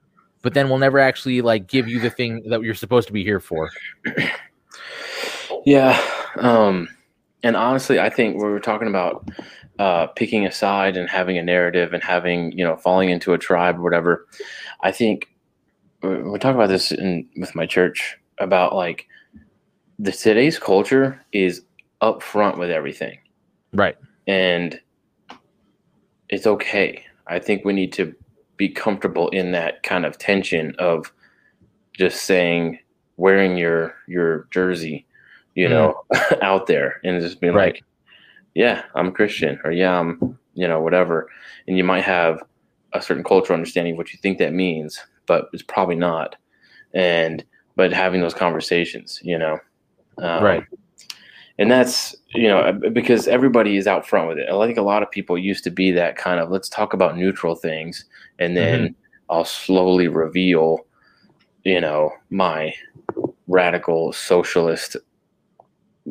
but 0.42 0.54
then 0.54 0.70
we'll 0.70 0.78
never 0.78 1.00
actually 1.00 1.42
like 1.42 1.68
give 1.68 1.88
you 1.88 2.00
the 2.00 2.10
thing 2.10 2.44
that 2.50 2.62
you're 2.62 2.74
supposed 2.74 3.08
to 3.08 3.14
be 3.14 3.24
here 3.24 3.40
for. 3.40 3.70
Yeah. 5.66 6.00
Um, 6.38 6.88
and 7.44 7.56
honestly, 7.56 8.00
I 8.00 8.10
think 8.10 8.36
we 8.36 8.44
were 8.44 8.60
talking 8.60 8.88
about 8.88 9.30
uh, 9.80 10.08
picking 10.08 10.46
a 10.46 10.52
side 10.52 10.98
and 10.98 11.10
having 11.10 11.38
a 11.38 11.44
narrative 11.44 11.94
and 11.94 12.04
having, 12.04 12.52
you 12.52 12.64
know, 12.64 12.76
falling 12.76 13.10
into 13.10 13.34
a 13.34 13.38
tribe 13.38 13.80
or 13.80 13.82
whatever. 13.82 14.28
I 14.82 14.92
think 14.92 15.30
we 16.02 16.38
talk 16.40 16.56
about 16.56 16.70
this 16.70 16.92
in, 16.92 17.28
with 17.38 17.56
my 17.56 17.66
church 17.66 18.18
about 18.40 18.76
like 18.76 19.08
the 19.98 20.12
today's 20.12 20.58
culture 20.60 21.24
is 21.34 21.62
upfront 22.02 22.58
with 22.58 22.72
everything 22.72 23.18
Right. 23.74 23.98
and 24.28 24.80
it's 26.30 26.48
okay. 26.48 27.04
I 27.28 27.40
think 27.40 27.66
we 27.66 27.74
need 27.74 27.92
to 27.94 28.16
be 28.56 28.70
comfortable 28.70 29.30
in 29.30 29.52
that 29.52 29.84
kind 29.84 30.06
of 30.06 30.18
tension 30.18 30.76
of 30.80 31.12
just 31.94 32.24
saying 32.24 32.80
wearing 33.18 33.58
your 33.58 33.96
your 34.08 34.48
jersey, 34.52 35.06
you 35.56 35.68
hmm. 35.68 35.74
know, 35.74 36.04
out 36.42 36.68
there 36.68 37.00
and 37.04 37.22
just 37.22 37.40
being 37.42 37.54
Right. 37.54 37.76
like, 37.76 37.84
yeah, 38.56 38.84
I'm 38.96 39.08
a 39.08 39.12
Christian 39.12 39.60
or 39.64 39.72
yeah, 39.72 40.00
I'm, 40.00 40.38
you 40.54 40.68
know, 40.68 40.82
whatever. 40.82 41.28
And 41.68 41.78
you 41.78 41.84
might 41.84 42.04
have 42.04 42.42
a 42.94 43.02
certain 43.02 43.24
cultural 43.24 43.56
understanding 43.56 43.94
of 43.94 43.98
what 43.98 44.12
you 44.12 44.20
think 44.22 44.38
that 44.40 44.54
means, 44.54 45.00
but 45.26 45.50
it's 45.54 45.64
probably 45.64 45.96
not. 45.96 46.36
And 46.94 47.44
but 47.76 47.94
having 47.94 48.20
those 48.22 48.34
conversations, 48.34 49.20
you 49.24 49.38
know, 49.38 49.60
um, 50.18 50.44
Right. 50.44 50.64
and 51.60 51.72
that's 51.72 52.16
you 52.34 52.48
know 52.48 52.60
uh, 52.60 52.72
because 52.72 53.28
everybody 53.28 53.78
is 53.78 53.88
out 53.88 54.08
front 54.08 54.28
with 54.28 54.38
it. 54.38 54.50
I 54.50 54.66
think 54.66 54.78
a 54.78 54.82
lot 54.82 55.04
of 55.04 55.12
people 55.12 55.38
used 55.38 55.64
to 55.66 55.72
be 55.72 55.92
that 55.92 56.18
kind 56.18 56.40
of 56.40 56.50
let's 56.50 56.68
talk 56.68 56.94
about 56.94 57.16
neutral 57.18 57.56
things, 57.56 58.06
and 58.40 58.58
then 58.58 58.80
mm-hmm. 58.80 58.94
I'll 59.30 59.46
slowly 59.46 60.08
reveal, 60.08 60.80
you 61.64 61.80
know, 61.80 62.12
my 62.30 62.74
radical 63.48 64.12
socialist, 64.14 64.98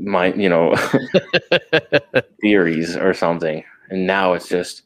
my 0.03 0.33
you 0.35 0.49
know 0.49 0.75
theories 2.41 2.97
or 2.97 3.15
something. 3.15 3.65
And 3.91 4.07
now 4.07 4.35
it's 4.35 4.49
just 4.49 4.83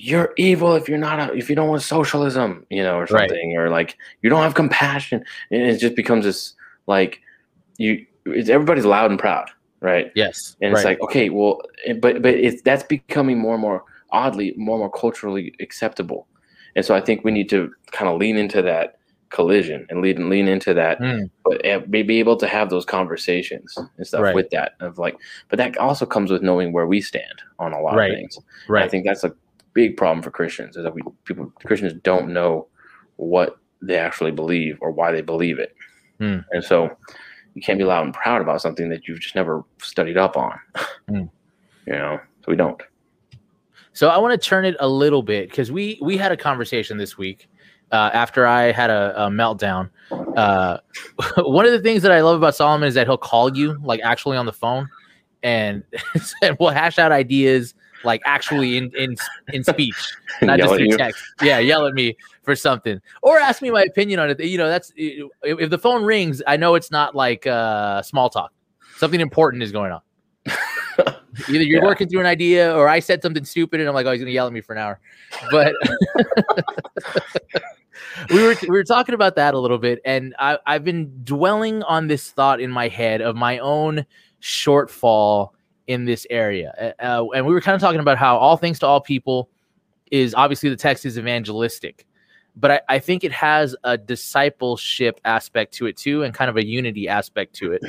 you're 0.00 0.32
evil 0.36 0.76
if 0.76 0.88
you're 0.88 0.96
not 0.96 1.18
a, 1.18 1.34
if 1.34 1.50
you 1.50 1.56
don't 1.56 1.68
want 1.68 1.82
socialism, 1.82 2.64
you 2.70 2.82
know, 2.82 2.96
or 2.96 3.00
Right. 3.00 3.28
something, 3.28 3.56
or 3.56 3.68
like 3.68 3.96
you 4.22 4.30
don't 4.30 4.42
have 4.42 4.54
compassion, 4.54 5.24
and 5.50 5.62
it 5.62 5.78
just 5.78 5.96
becomes 5.96 6.24
this 6.24 6.54
like 6.86 7.20
you. 7.78 8.06
It's, 8.26 8.48
everybody's 8.48 8.84
loud 8.84 9.10
and 9.10 9.18
proud, 9.18 9.50
right? 9.80 10.12
yes. 10.14 10.54
And 10.60 10.72
right. 10.72 10.78
it's 10.78 10.84
like 10.84 11.00
okay, 11.00 11.30
well, 11.30 11.60
eh, 11.84 11.94
but 11.94 12.22
but 12.22 12.34
it's 12.34 12.62
that's 12.62 12.84
becoming 12.84 13.38
more 13.38 13.54
and 13.54 13.62
more 13.62 13.84
oddly 14.10 14.54
more 14.56 14.76
and 14.76 14.82
more 14.82 14.90
culturally 14.90 15.52
acceptable, 15.60 16.28
and 16.76 16.84
so 16.84 16.94
I 16.94 17.00
think 17.00 17.24
we 17.24 17.32
need 17.32 17.48
to 17.50 17.72
kind 17.90 18.08
of 18.08 18.18
lean 18.18 18.36
into 18.36 18.62
that 18.62 18.97
collision 19.30 19.86
and 19.90 20.00
lean 20.00 20.28
lean 20.30 20.48
into 20.48 20.72
that 20.74 20.98
Mm. 21.00 21.28
but 21.44 21.64
uh, 21.66 21.80
be 21.90 22.02
be 22.02 22.18
able 22.18 22.36
to 22.36 22.46
have 22.46 22.70
those 22.70 22.84
conversations 22.84 23.76
and 23.96 24.06
stuff 24.06 24.22
Right. 24.22 24.34
with 24.34 24.50
that 24.50 24.72
of 24.80 24.98
like 24.98 25.16
but 25.48 25.58
that 25.58 25.76
also 25.76 26.06
comes 26.06 26.30
with 26.30 26.42
knowing 26.42 26.72
where 26.72 26.86
we 26.86 27.00
stand 27.00 27.42
on 27.58 27.72
a 27.72 27.80
lot 27.80 27.94
Right. 27.96 28.10
of 28.12 28.16
things 28.16 28.38
right. 28.68 28.84
i 28.84 28.88
think 28.88 29.04
that's 29.04 29.24
a 29.24 29.34
big 29.74 29.96
problem 29.96 30.22
for 30.22 30.30
christians 30.30 30.76
is 30.76 30.82
that 30.84 30.94
we 30.94 31.02
people 31.24 31.52
christians 31.64 31.92
don't 32.02 32.32
know 32.32 32.66
what 33.16 33.58
they 33.82 33.96
actually 33.98 34.30
believe 34.32 34.78
or 34.80 34.90
why 34.90 35.12
they 35.12 35.20
believe 35.22 35.58
it 35.58 35.74
Hmm. 36.18 36.38
and 36.52 36.64
so 36.64 36.90
you 37.54 37.62
can't 37.62 37.78
be 37.78 37.84
loud 37.84 38.04
and 38.04 38.14
proud 38.14 38.40
about 38.40 38.60
something 38.62 38.88
that 38.88 39.06
you've 39.06 39.20
just 39.20 39.34
never 39.34 39.62
studied 39.80 40.16
up 40.16 40.36
on 40.36 40.58
Hmm. 41.08 41.24
you 41.86 41.92
know 41.92 42.18
so 42.40 42.44
we 42.48 42.56
don't 42.56 42.80
So 43.92 44.08
I 44.08 44.16
want 44.18 44.40
to 44.40 44.48
turn 44.48 44.64
it 44.64 44.76
a 44.80 44.88
little 44.88 45.22
bit 45.22 45.50
because 45.50 45.70
we 45.72 45.98
we 46.00 46.16
had 46.16 46.32
a 46.32 46.36
conversation 46.36 46.96
this 46.98 47.18
week 47.18 47.48
uh, 47.92 48.10
after 48.12 48.46
I 48.46 48.72
had 48.72 48.90
a, 48.90 49.26
a 49.26 49.28
meltdown. 49.28 49.90
Uh, 50.10 50.78
one 51.36 51.66
of 51.66 51.72
the 51.72 51.80
things 51.80 52.02
that 52.02 52.12
I 52.12 52.20
love 52.20 52.36
about 52.36 52.54
Solomon 52.54 52.88
is 52.88 52.94
that 52.94 53.06
he'll 53.06 53.16
call 53.16 53.56
you 53.56 53.78
like 53.82 54.00
actually 54.02 54.36
on 54.36 54.46
the 54.46 54.52
phone, 54.52 54.88
and, 55.42 55.82
and 56.42 56.56
we'll 56.58 56.70
hash 56.70 56.98
out 56.98 57.12
ideas 57.12 57.74
like 58.04 58.20
actually 58.24 58.76
in 58.76 58.90
in 58.96 59.16
in 59.52 59.64
speech, 59.64 60.14
not 60.42 60.58
just 60.58 60.74
through 60.74 60.88
text. 60.96 61.22
Yeah, 61.42 61.58
yell 61.58 61.86
at 61.86 61.94
me 61.94 62.16
for 62.42 62.54
something 62.54 63.00
or 63.22 63.38
ask 63.38 63.60
me 63.60 63.70
my 63.70 63.82
opinion 63.82 64.20
on 64.20 64.30
it. 64.30 64.40
You 64.40 64.58
know, 64.58 64.68
that's 64.68 64.92
if, 64.96 65.28
if 65.42 65.70
the 65.70 65.78
phone 65.78 66.04
rings, 66.04 66.42
I 66.46 66.56
know 66.56 66.74
it's 66.74 66.90
not 66.90 67.14
like 67.14 67.46
uh, 67.46 68.02
small 68.02 68.30
talk. 68.30 68.52
Something 68.96 69.20
important 69.20 69.62
is 69.62 69.72
going 69.72 69.92
on. 69.92 70.00
Either 71.48 71.62
you're 71.62 71.80
Yeah. 71.82 71.86
working 71.86 72.08
through 72.08 72.20
an 72.20 72.26
idea 72.26 72.74
or 72.74 72.88
I 72.88 73.00
said 73.00 73.22
something 73.22 73.44
stupid 73.44 73.80
and 73.80 73.88
I'm 73.88 73.94
like, 73.94 74.06
oh, 74.06 74.12
he's 74.12 74.20
gonna 74.20 74.30
yell 74.32 74.46
at 74.46 74.52
me 74.52 74.60
for 74.60 74.74
an 74.74 74.78
hour. 74.80 75.00
But 75.50 75.74
we 78.30 78.42
were 78.42 78.56
we 78.62 78.68
were 78.70 78.84
talking 78.84 79.14
about 79.14 79.36
that 79.36 79.54
a 79.54 79.58
little 79.58 79.78
bit, 79.78 80.00
and 80.04 80.34
I, 80.38 80.58
I've 80.66 80.84
been 80.84 81.24
dwelling 81.24 81.82
on 81.84 82.08
this 82.08 82.30
thought 82.30 82.60
in 82.60 82.70
my 82.70 82.88
head 82.88 83.20
of 83.20 83.36
my 83.36 83.58
own 83.58 84.04
shortfall 84.42 85.50
in 85.86 86.04
this 86.04 86.26
area. 86.30 86.94
Uh, 87.00 87.24
and 87.34 87.46
we 87.46 87.52
were 87.52 87.60
kind 87.60 87.74
of 87.74 87.80
talking 87.80 88.00
about 88.00 88.18
how 88.18 88.36
all 88.36 88.56
things 88.56 88.78
to 88.80 88.86
all 88.86 89.00
people 89.00 89.48
is 90.10 90.34
obviously 90.34 90.68
the 90.68 90.76
text 90.76 91.06
is 91.06 91.18
evangelistic, 91.18 92.06
but 92.56 92.70
I, 92.70 92.80
I 92.88 92.98
think 92.98 93.24
it 93.24 93.32
has 93.32 93.74
a 93.84 93.96
discipleship 93.96 95.20
aspect 95.24 95.74
to 95.74 95.86
it 95.86 95.96
too, 95.96 96.24
and 96.24 96.34
kind 96.34 96.50
of 96.50 96.56
a 96.56 96.66
unity 96.66 97.08
aspect 97.08 97.54
to 97.56 97.72
it. 97.72 97.82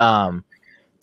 Um, 0.00 0.44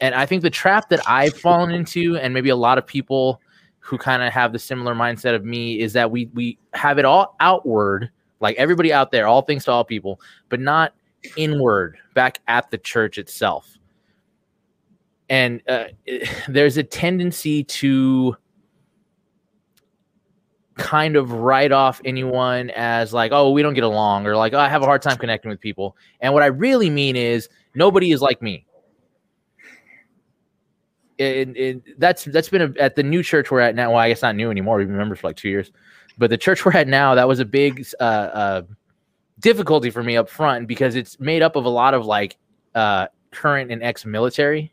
and 0.02 0.16
I 0.16 0.26
think 0.26 0.44
the 0.44 0.50
trap 0.50 0.90
that 0.90 1.02
I've 1.08 1.38
fallen 1.38 1.72
into, 1.72 2.18
and 2.18 2.34
maybe 2.34 2.50
a 2.50 2.56
lot 2.56 2.78
of 2.78 2.86
people 2.88 3.42
who 3.80 3.98
kind 3.98 4.24
of 4.24 4.32
have 4.34 4.54
the 4.54 4.60
similar 4.60 4.94
mindset 4.96 5.36
of 5.36 5.44
me, 5.44 5.80
is 5.80 5.94
that 5.94 6.12
we 6.12 6.30
we 6.34 6.58
have 6.74 7.00
it 7.00 7.06
all 7.06 7.36
outward, 7.40 8.10
like 8.40 8.56
everybody 8.58 8.94
out 8.94 9.12
there, 9.12 9.28
all 9.28 9.42
things 9.42 9.66
to 9.66 9.72
all 9.72 9.84
people, 9.84 10.20
but 10.50 10.60
not 10.60 10.94
inward, 11.36 11.98
back 12.14 12.40
at 12.48 12.72
the 12.72 12.78
church 12.78 13.18
itself. 13.18 13.78
and 15.30 15.62
uh, 15.68 15.86
there's 16.48 16.78
a 16.78 16.84
tendency 16.84 17.64
to 17.64 18.36
kind 20.78 21.16
of 21.16 21.32
write 21.34 21.72
off 21.74 22.02
anyone 22.06 22.70
as 22.72 23.12
like, 23.14 23.32
oh, 23.34 23.52
we 23.52 23.62
don't 23.62 23.74
get 23.74 23.84
along, 23.84 24.26
or 24.26 24.36
like, 24.36 24.54
oh, 24.54 24.60
I 24.60 24.70
have 24.70 24.82
a 24.82 24.86
hard 24.86 25.02
time 25.02 25.18
connecting 25.18 25.50
with 25.50 25.60
people. 25.60 25.98
And 26.22 26.34
what 26.34 26.44
I 26.44 26.48
really 26.48 26.90
mean 26.90 27.16
is 27.16 27.50
nobody 27.76 28.12
is 28.12 28.22
like 28.22 28.42
me. 28.42 28.66
And, 31.20 31.58
and 31.58 31.84
that's 31.98 32.24
that's 32.26 32.48
been 32.48 32.62
a, 32.62 32.82
at 32.82 32.96
the 32.96 33.04
new 33.04 33.22
church 33.22 33.52
we're 33.52 33.60
at 33.60 33.76
now. 33.76 33.92
Well, 33.92 34.00
I 34.00 34.10
guess 34.10 34.22
not 34.22 34.36
new 34.36 34.50
anymore. 34.52 34.78
We've 34.78 34.88
been 34.88 34.98
members 34.98 35.20
for 35.20 35.28
like 35.28 35.36
two 35.36 35.50
years, 35.50 35.72
but 36.18 36.30
the 36.30 36.38
church 36.38 36.64
we're 36.66 36.74
at 36.74 36.88
now 36.88 37.16
that 37.16 37.28
was 37.28 37.40
a 37.40 37.46
big 37.46 37.86
uh, 38.00 38.04
uh, 38.04 38.62
difficulty 39.40 39.90
for 39.90 40.02
me 40.02 40.16
up 40.16 40.30
front 40.30 40.68
because 40.68 40.96
it's 40.96 41.20
made 41.20 41.42
up 41.42 41.56
of 41.58 41.66
a 41.66 41.70
lot 41.70 41.94
of 41.94 42.06
like 42.06 42.38
uh, 42.74 43.08
current 43.32 43.70
and 43.70 43.84
ex-military, 43.84 44.72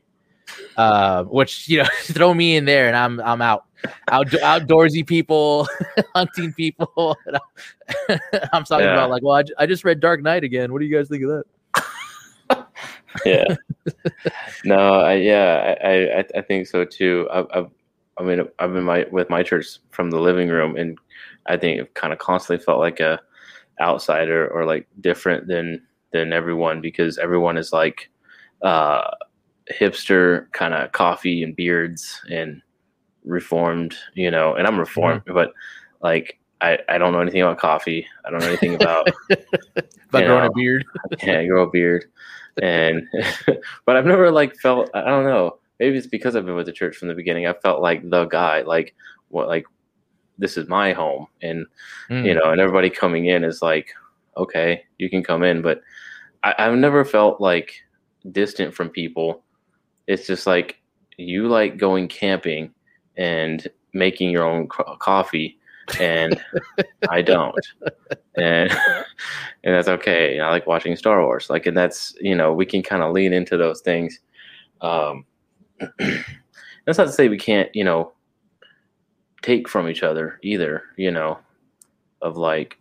uh, 0.76 1.24
which 1.24 1.68
you 1.68 1.78
know 1.78 1.88
throw 2.02 2.32
me 2.32 2.56
in 2.56 2.64
there 2.64 2.86
and 2.86 2.96
I'm 2.96 3.20
I'm 3.20 3.42
out. 3.42 3.64
Out, 4.08 4.26
outdoorsy 4.28 5.06
people, 5.06 5.68
hunting 6.14 6.52
people. 6.54 6.88
I'm 8.52 8.64
talking 8.64 8.86
yeah. 8.86 8.94
about 8.94 9.10
like, 9.10 9.22
well, 9.22 9.36
I, 9.36 9.44
I 9.58 9.66
just 9.66 9.84
read 9.84 10.00
Dark 10.00 10.22
Knight 10.22 10.42
again. 10.42 10.72
What 10.72 10.80
do 10.80 10.86
you 10.86 10.96
guys 10.96 11.08
think 11.08 11.22
of 11.22 11.44
that? 12.48 12.66
yeah. 13.24 13.44
no, 14.64 15.00
I, 15.00 15.14
yeah, 15.14 15.74
I, 15.82 16.18
I, 16.18 16.24
I 16.36 16.42
think 16.42 16.66
so 16.66 16.84
too. 16.84 17.28
I've, 17.32 17.46
I've, 17.52 17.70
I 18.18 18.22
mean, 18.22 18.40
I've 18.58 18.72
been 18.72 18.84
my, 18.84 19.06
with 19.10 19.28
my 19.30 19.42
church 19.42 19.78
from 19.90 20.10
the 20.10 20.20
living 20.20 20.48
room, 20.48 20.76
and 20.76 20.98
I 21.46 21.56
think 21.56 21.80
it 21.80 21.94
kind 21.94 22.12
of 22.12 22.18
constantly 22.18 22.64
felt 22.64 22.78
like 22.78 23.00
a 23.00 23.20
outsider 23.80 24.48
or 24.48 24.64
like 24.64 24.86
different 25.00 25.46
than 25.46 25.82
than 26.12 26.32
everyone 26.32 26.80
because 26.80 27.18
everyone 27.18 27.56
is 27.58 27.72
like 27.72 28.10
uh, 28.62 29.10
hipster 29.70 30.50
kind 30.52 30.72
of 30.72 30.92
coffee 30.92 31.42
and 31.42 31.54
beards 31.54 32.20
and 32.30 32.62
reformed, 33.24 33.94
you 34.14 34.30
know. 34.30 34.54
And 34.54 34.66
I'm 34.66 34.78
reformed, 34.78 35.22
mm-hmm. 35.22 35.34
but 35.34 35.52
like 36.02 36.38
I, 36.60 36.78
I 36.88 36.98
don't 36.98 37.12
know 37.12 37.20
anything 37.20 37.42
about 37.42 37.58
coffee. 37.58 38.06
I 38.24 38.30
don't 38.30 38.40
know 38.40 38.48
anything 38.48 38.74
about 38.74 39.08
about 39.30 39.90
growing 40.10 40.26
know, 40.26 40.46
a 40.46 40.54
beard. 40.54 40.84
yeah, 41.22 41.44
grow 41.44 41.64
a 41.64 41.70
beard 41.70 42.06
and 42.62 43.06
but 43.86 43.96
I've 43.96 44.06
never 44.06 44.30
like 44.30 44.56
felt 44.56 44.90
I 44.94 45.04
don't 45.04 45.24
know. 45.24 45.58
Maybe 45.78 45.96
it's 45.98 46.06
because 46.06 46.36
I've 46.36 46.46
been 46.46 46.54
with 46.54 46.66
the 46.66 46.72
church 46.72 46.96
from 46.96 47.08
the 47.08 47.14
beginning. 47.14 47.46
I 47.46 47.52
felt 47.52 47.82
like 47.82 48.08
the 48.08 48.24
guy 48.26 48.62
like 48.62 48.94
what 49.28 49.48
like 49.48 49.66
this 50.38 50.56
is 50.56 50.68
my 50.68 50.92
home. 50.92 51.26
And 51.42 51.66
mm. 52.10 52.24
you 52.24 52.34
know 52.34 52.50
and 52.50 52.60
everybody 52.60 52.90
coming 52.90 53.26
in 53.26 53.44
is 53.44 53.62
like 53.62 53.92
okay 54.36 54.84
you 54.98 55.10
can 55.10 55.22
come 55.22 55.42
in. 55.42 55.62
But 55.62 55.82
I, 56.42 56.54
I've 56.58 56.76
never 56.76 57.04
felt 57.04 57.40
like 57.40 57.74
distant 58.32 58.74
from 58.74 58.88
people. 58.88 59.42
It's 60.06 60.26
just 60.26 60.46
like 60.46 60.80
you 61.16 61.48
like 61.48 61.78
going 61.78 62.08
camping 62.08 62.72
and 63.16 63.66
making 63.92 64.30
your 64.30 64.44
own 64.44 64.68
co- 64.68 64.96
coffee 64.96 65.58
and 66.00 66.40
I 67.10 67.22
don't, 67.22 67.54
and 68.36 68.70
and 69.64 69.74
that's 69.74 69.88
okay. 69.88 70.40
I 70.40 70.50
like 70.50 70.66
watching 70.66 70.96
Star 70.96 71.22
Wars, 71.22 71.50
like, 71.50 71.66
and 71.66 71.76
that's 71.76 72.14
you 72.20 72.34
know 72.34 72.52
we 72.52 72.66
can 72.66 72.82
kind 72.82 73.02
of 73.02 73.12
lean 73.12 73.32
into 73.32 73.56
those 73.56 73.80
things. 73.80 74.20
Um, 74.80 75.24
that's 75.98 76.98
not 76.98 77.06
to 77.06 77.12
say 77.12 77.28
we 77.28 77.38
can't, 77.38 77.74
you 77.74 77.84
know, 77.84 78.12
take 79.42 79.68
from 79.68 79.88
each 79.88 80.02
other 80.02 80.38
either. 80.42 80.82
You 80.96 81.10
know, 81.10 81.38
of 82.22 82.36
like 82.36 82.78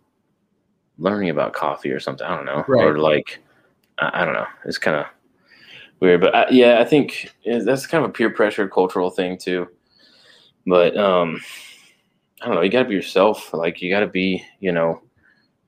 learning 0.97 1.29
about 1.29 1.53
coffee 1.53 1.91
or 1.91 1.99
something. 1.99 2.25
I 2.25 2.35
don't 2.35 2.45
know, 2.45 2.63
right. 2.67 2.85
or 2.85 2.99
like 2.99 3.39
I, 3.99 4.21
I 4.21 4.25
don't 4.25 4.33
know. 4.33 4.47
It's 4.65 4.77
kind 4.77 4.97
of 4.97 5.05
weird, 5.99 6.21
but 6.21 6.35
I, 6.35 6.49
yeah, 6.49 6.79
I 6.79 6.85
think 6.85 7.33
that's 7.45 7.87
kind 7.87 8.03
of 8.03 8.09
a 8.09 8.13
peer 8.13 8.29
pressure 8.29 8.67
cultural 8.67 9.09
thing 9.09 9.37
too. 9.37 9.67
But 10.67 10.97
um, 10.97 11.39
I 12.45 12.47
don't 12.47 12.57
know, 12.57 12.61
you 12.61 12.69
got 12.69 12.83
to 12.83 12.89
be 12.89 12.93
yourself. 12.93 13.51
Like 13.55 13.81
you 13.81 13.89
got 13.89 14.01
to 14.01 14.07
be, 14.07 14.45
you 14.59 14.71
know, 14.71 15.01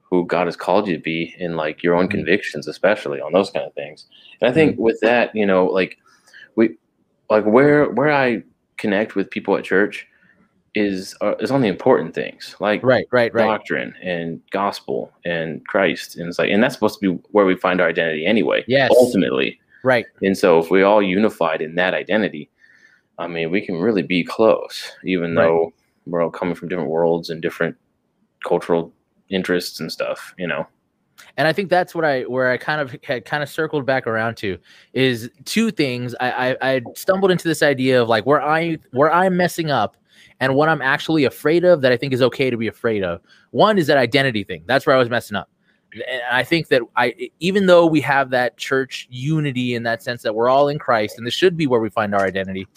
who 0.04 0.28
God 0.28 0.46
has 0.46 0.56
called 0.56 0.88
you 0.88 0.96
to 0.96 1.02
be 1.02 1.36
in 1.40 1.56
like 1.56 1.82
your 1.82 1.96
own 1.96 2.04
mm-hmm. 2.04 2.18
convictions, 2.18 2.68
especially 2.68 3.20
on 3.20 3.34
those 3.34 3.50
kind 3.50 3.66
of 3.66 3.74
things. 3.74 4.06
And 4.40 4.50
I 4.50 4.54
think 4.54 4.74
mm-hmm. 4.74 4.84
with 4.84 5.00
that, 5.02 5.36
you 5.36 5.46
know, 5.46 5.66
like 5.66 5.98
we, 6.56 6.76
like 7.32 7.46
where 7.46 7.90
where 7.90 8.12
I 8.12 8.44
connect 8.78 9.16
with 9.16 9.32
people 9.32 9.58
at 9.58 9.64
church 9.64 10.08
is 10.76 11.16
uh, 11.22 11.34
is 11.40 11.50
on 11.50 11.62
the 11.62 11.68
important 11.68 12.14
things, 12.14 12.56
like 12.60 12.84
right, 12.84 13.08
right, 13.10 13.34
right, 13.34 13.44
doctrine 13.44 13.96
and 14.04 14.40
gospel 14.52 15.12
and 15.26 15.66
Christ, 15.66 16.16
and 16.16 16.28
it's 16.28 16.38
like, 16.38 16.52
and 16.52 16.62
that's 16.62 16.76
supposed 16.76 17.00
to 17.00 17.16
be 17.16 17.22
where 17.32 17.48
we 17.48 17.56
find 17.56 17.82
our 17.82 17.90
identity 17.90 18.24
anyway. 18.24 18.64
Yes, 18.68 18.92
ultimately, 18.96 19.60
right. 19.84 20.06
And 20.22 20.38
so 20.38 20.60
if 20.60 20.70
we 20.70 20.84
all 20.84 21.02
unified 21.02 21.64
in 21.64 21.74
that 21.76 21.96
identity, 21.96 22.52
I 23.18 23.26
mean, 23.26 23.50
we 23.50 23.66
can 23.66 23.78
really 23.78 24.04
be 24.04 24.24
close, 24.24 24.92
even 25.04 25.36
right. 25.36 25.46
though 25.46 25.74
we're 26.10 26.22
all 26.22 26.30
coming 26.30 26.56
from 26.56 26.68
different 26.70 26.90
worlds 26.90 27.30
and 27.30 27.42
different 27.42 27.76
cultural 28.46 28.94
interests 29.30 29.80
and 29.80 29.92
stuff, 29.92 30.34
you 30.38 30.48
know. 30.48 30.66
And 31.38 31.48
I 31.48 31.54
think 31.54 31.70
that's 31.70 31.96
what 31.96 32.06
I 32.06 32.22
where 32.24 32.52
I 32.52 32.58
kind 32.58 32.82
of 32.82 32.96
had 33.04 33.26
kind 33.26 33.42
of 33.42 33.50
circled 33.50 33.86
back 33.86 34.08
around 34.08 34.38
to 34.38 34.58
is 34.94 35.30
two 35.46 35.72
things. 35.72 36.16
I, 36.20 36.52
I 36.52 36.58
I 36.62 36.82
stumbled 36.96 37.32
into 37.32 37.48
this 37.48 37.64
idea 37.64 38.02
of 38.02 38.08
like 38.08 38.26
where 38.26 38.42
I 38.42 38.78
where 38.92 39.12
I'm 39.12 39.36
messing 39.36 39.72
up 39.72 39.98
and 40.40 40.56
what 40.56 40.70
I'm 40.70 40.82
actually 40.82 41.26
afraid 41.26 41.64
of 41.64 41.82
that 41.82 41.92
I 41.92 41.98
think 41.98 42.14
is 42.14 42.22
okay 42.22 42.50
to 42.50 42.58
be 42.58 42.68
afraid 42.68 43.04
of. 43.04 43.22
One 43.52 43.78
is 43.78 43.88
that 43.88 43.98
identity 43.98 44.44
thing. 44.44 44.64
That's 44.68 44.86
where 44.86 44.96
I 44.96 45.00
was 45.00 45.10
messing 45.10 45.36
up. 45.36 45.50
And 45.94 46.22
I 46.30 46.44
think 46.44 46.68
that 46.68 46.82
I 46.96 47.16
even 47.40 47.66
though 47.66 47.86
we 47.86 48.02
have 48.02 48.30
that 48.32 48.58
church 48.58 49.08
unity 49.10 49.74
in 49.74 49.84
that 49.84 50.04
sense 50.04 50.22
that 50.22 50.36
we're 50.36 50.50
all 50.50 50.68
in 50.68 50.78
Christ 50.78 51.18
and 51.18 51.26
this 51.26 51.34
should 51.34 51.58
be 51.58 51.66
where 51.66 51.80
we 51.80 51.90
find 51.90 52.14
our 52.14 52.26
identity, 52.26 52.68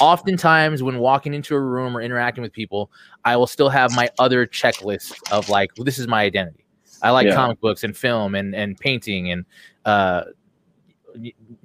oftentimes 0.00 0.82
when 0.82 0.98
walking 0.98 1.34
into 1.34 1.54
a 1.54 1.60
room 1.60 1.96
or 1.96 2.00
interacting 2.00 2.42
with 2.42 2.52
people, 2.52 2.90
I 3.24 3.36
will 3.36 3.46
still 3.46 3.68
have 3.68 3.94
my 3.94 4.08
other 4.18 4.46
checklist 4.46 5.14
of 5.30 5.48
like, 5.48 5.70
well, 5.76 5.84
this 5.84 5.98
is 5.98 6.08
my 6.08 6.22
identity. 6.22 6.64
I 7.02 7.10
like 7.10 7.26
yeah. 7.26 7.34
comic 7.34 7.60
books 7.60 7.84
and 7.84 7.96
film 7.96 8.34
and 8.34 8.54
and 8.54 8.78
painting 8.78 9.30
and 9.30 9.44
uh, 9.84 10.24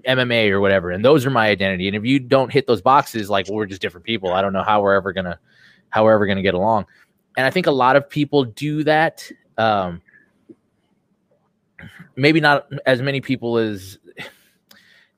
MMA 0.08 0.50
or 0.50 0.60
whatever, 0.60 0.92
and 0.92 1.04
those 1.04 1.26
are 1.26 1.30
my 1.30 1.48
identity. 1.48 1.88
And 1.88 1.96
if 1.96 2.06
you 2.06 2.20
don't 2.20 2.52
hit 2.52 2.68
those 2.68 2.82
boxes, 2.82 3.30
like 3.30 3.48
well, 3.48 3.56
we're 3.56 3.66
just 3.66 3.82
different 3.82 4.06
people. 4.06 4.34
I 4.34 4.42
don't 4.42 4.54
know 4.54 4.64
how 4.64 4.82
we're 4.82 4.94
ever 4.94 5.14
gonna 5.14 5.40
how 5.90 6.04
we're 6.04 6.14
ever 6.14 6.26
gonna 6.26 6.42
get 6.42 6.54
along. 6.54 6.86
And 7.38 7.46
I 7.46 7.50
think 7.50 7.68
a 7.68 7.72
lot 7.72 7.96
of 7.96 8.10
people 8.10 8.44
do 8.44 8.84
that. 8.84 9.30
Um, 9.58 10.02
maybe 12.16 12.40
not 12.40 12.68
as 12.86 13.02
many 13.02 13.22
people 13.22 13.58
as 13.58 13.98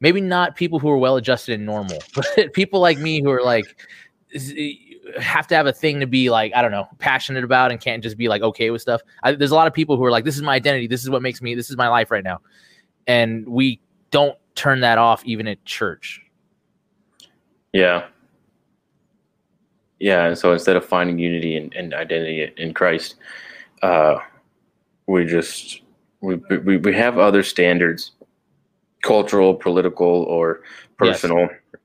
maybe 0.04 0.22
not 0.22 0.56
people 0.56 0.78
who 0.78 0.90
are 0.90 0.98
well 0.98 1.16
adjusted 1.16 1.54
and 1.56 1.66
normal, 1.66 1.98
but 2.14 2.54
people 2.54 2.80
like 2.80 3.00
me 3.00 3.24
who 3.24 3.32
are 3.32 3.42
like 3.42 3.66
have 5.20 5.48
to 5.48 5.56
have 5.56 5.66
a 5.66 5.74
thing 5.74 6.00
to 6.00 6.08
be 6.08 6.30
like 6.30 6.52
I 6.56 6.62
don't 6.62 6.72
know 6.72 6.88
passionate 7.00 7.44
about 7.44 7.72
and 7.72 7.80
can't 7.80 8.04
just 8.04 8.18
be 8.18 8.28
like 8.28 8.44
okay 8.44 8.70
with 8.70 8.84
stuff. 8.84 9.02
I, 9.24 9.32
there's 9.32 9.52
a 9.52 9.56
lot 9.56 9.66
of 9.66 9.74
people 9.74 9.98
who 9.98 10.04
are 10.04 10.12
like 10.12 10.26
this 10.26 10.36
is 10.36 10.44
my 10.44 10.54
identity, 10.54 10.86
this 10.86 11.02
is 11.02 11.10
what 11.10 11.24
makes 11.24 11.42
me, 11.42 11.56
this 11.56 11.72
is 11.72 11.78
my 11.78 11.88
life 11.88 12.12
right 12.12 12.24
now, 12.24 12.42
and 13.08 13.48
we 13.48 13.80
don't 14.12 14.38
turn 14.54 14.82
that 14.82 15.00
off 15.00 15.26
even 15.26 15.48
at 15.48 15.64
church. 15.66 16.22
Yeah. 17.72 18.06
Yeah, 20.00 20.26
and 20.26 20.38
so 20.38 20.52
instead 20.52 20.76
of 20.76 20.86
finding 20.86 21.18
unity 21.18 21.56
and, 21.56 21.74
and 21.74 21.94
identity 21.94 22.52
in 22.58 22.74
Christ, 22.74 23.16
uh, 23.82 24.18
we 25.08 25.26
just 25.26 25.82
we, 26.20 26.36
we 26.36 26.76
we 26.76 26.94
have 26.94 27.18
other 27.18 27.42
standards 27.42 28.12
cultural, 29.04 29.54
political, 29.54 30.24
or 30.24 30.64
personal 30.98 31.42
yes. 31.42 31.84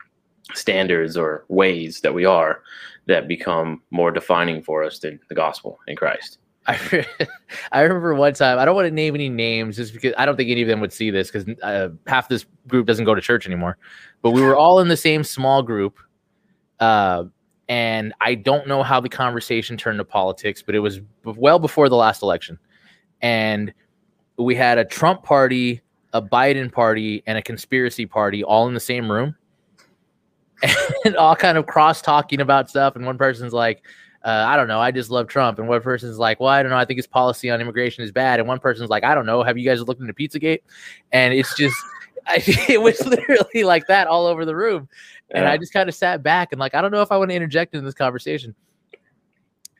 standards 0.54 1.16
or 1.16 1.44
ways 1.48 2.00
that 2.00 2.14
we 2.14 2.24
are 2.24 2.62
that 3.06 3.28
become 3.28 3.82
more 3.90 4.10
defining 4.10 4.62
for 4.62 4.82
us 4.82 4.98
than 5.00 5.20
the 5.28 5.34
gospel 5.34 5.78
in 5.86 5.96
Christ. 5.96 6.38
I, 6.66 7.06
I 7.72 7.80
remember 7.82 8.14
one 8.14 8.34
time, 8.34 8.58
I 8.58 8.64
don't 8.64 8.74
want 8.74 8.86
to 8.86 8.94
name 8.94 9.14
any 9.14 9.28
names 9.28 9.76
just 9.76 9.92
because 9.92 10.14
I 10.16 10.26
don't 10.26 10.36
think 10.36 10.50
any 10.50 10.62
of 10.62 10.68
them 10.68 10.80
would 10.80 10.92
see 10.92 11.10
this 11.10 11.30
because 11.30 11.48
uh, 11.62 11.88
half 12.06 12.28
this 12.28 12.46
group 12.66 12.86
doesn't 12.86 13.04
go 13.04 13.14
to 13.14 13.20
church 13.20 13.46
anymore. 13.46 13.78
But 14.22 14.30
we 14.30 14.42
were 14.42 14.56
all 14.56 14.80
in 14.80 14.88
the 14.88 14.96
same 14.96 15.24
small 15.24 15.62
group. 15.62 15.98
Uh, 16.78 17.24
and 17.68 18.14
I 18.20 18.34
don't 18.34 18.66
know 18.66 18.82
how 18.82 19.00
the 19.00 19.08
conversation 19.08 19.76
turned 19.76 19.98
to 19.98 20.04
politics, 20.04 20.62
but 20.62 20.74
it 20.74 20.78
was 20.78 21.00
well 21.24 21.58
before 21.58 21.88
the 21.88 21.96
last 21.96 22.22
election. 22.22 22.58
And 23.20 23.72
we 24.38 24.54
had 24.54 24.78
a 24.78 24.84
Trump 24.84 25.22
party 25.22 25.82
a 26.12 26.22
Biden 26.22 26.72
party 26.72 27.22
and 27.26 27.36
a 27.36 27.42
conspiracy 27.42 28.06
party 28.06 28.42
all 28.42 28.66
in 28.68 28.74
the 28.74 28.80
same 28.80 29.10
room 29.10 29.36
and 31.04 31.16
all 31.16 31.36
kind 31.36 31.58
of 31.58 31.66
cross 31.66 32.00
talking 32.02 32.40
about 32.40 32.70
stuff. 32.70 32.96
And 32.96 33.04
one 33.04 33.18
person's 33.18 33.52
like, 33.52 33.82
uh, 34.24 34.44
I 34.46 34.56
don't 34.56 34.68
know, 34.68 34.80
I 34.80 34.90
just 34.90 35.10
love 35.10 35.28
Trump. 35.28 35.58
And 35.58 35.68
one 35.68 35.80
person's 35.80 36.18
like, 36.18 36.40
well, 36.40 36.48
I 36.48 36.62
don't 36.62 36.70
know, 36.70 36.78
I 36.78 36.84
think 36.84 36.98
his 36.98 37.06
policy 37.06 37.50
on 37.50 37.60
immigration 37.60 38.02
is 38.04 38.10
bad. 38.10 38.40
And 38.40 38.48
one 38.48 38.58
person's 38.58 38.90
like, 38.90 39.04
I 39.04 39.14
don't 39.14 39.26
know, 39.26 39.42
have 39.42 39.56
you 39.56 39.68
guys 39.68 39.80
looked 39.82 40.00
into 40.00 40.12
Pizzagate? 40.12 40.60
And 41.12 41.32
it's 41.32 41.54
just, 41.56 41.76
I, 42.26 42.42
it 42.68 42.82
was 42.82 43.04
literally 43.06 43.64
like 43.64 43.86
that 43.86 44.06
all 44.06 44.26
over 44.26 44.44
the 44.44 44.56
room. 44.56 44.88
And 45.30 45.44
yeah. 45.44 45.52
I 45.52 45.56
just 45.56 45.72
kind 45.72 45.88
of 45.88 45.94
sat 45.94 46.22
back 46.22 46.52
and 46.52 46.58
like, 46.58 46.74
I 46.74 46.80
don't 46.80 46.90
know 46.90 47.02
if 47.02 47.12
I 47.12 47.16
want 47.16 47.30
to 47.30 47.34
interject 47.34 47.74
in 47.74 47.84
this 47.84 47.94
conversation. 47.94 48.54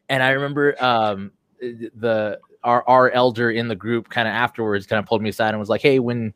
And 0.09 0.22
I 0.22 0.31
remember 0.31 0.83
um, 0.83 1.33
the 1.61 2.39
our 2.64 2.86
our 2.88 3.11
elder 3.11 3.50
in 3.50 3.68
the 3.68 3.76
group 3.76 4.09
kind 4.09 4.28
of 4.28 4.32
afterwards 4.32 4.86
kind 4.86 4.98
of 4.98 5.06
pulled 5.06 5.22
me 5.22 5.30
aside 5.30 5.50
and 5.50 5.59
was 5.59 5.68
like, 5.68 5.82
"Hey, 5.82 5.98
when 5.98 6.34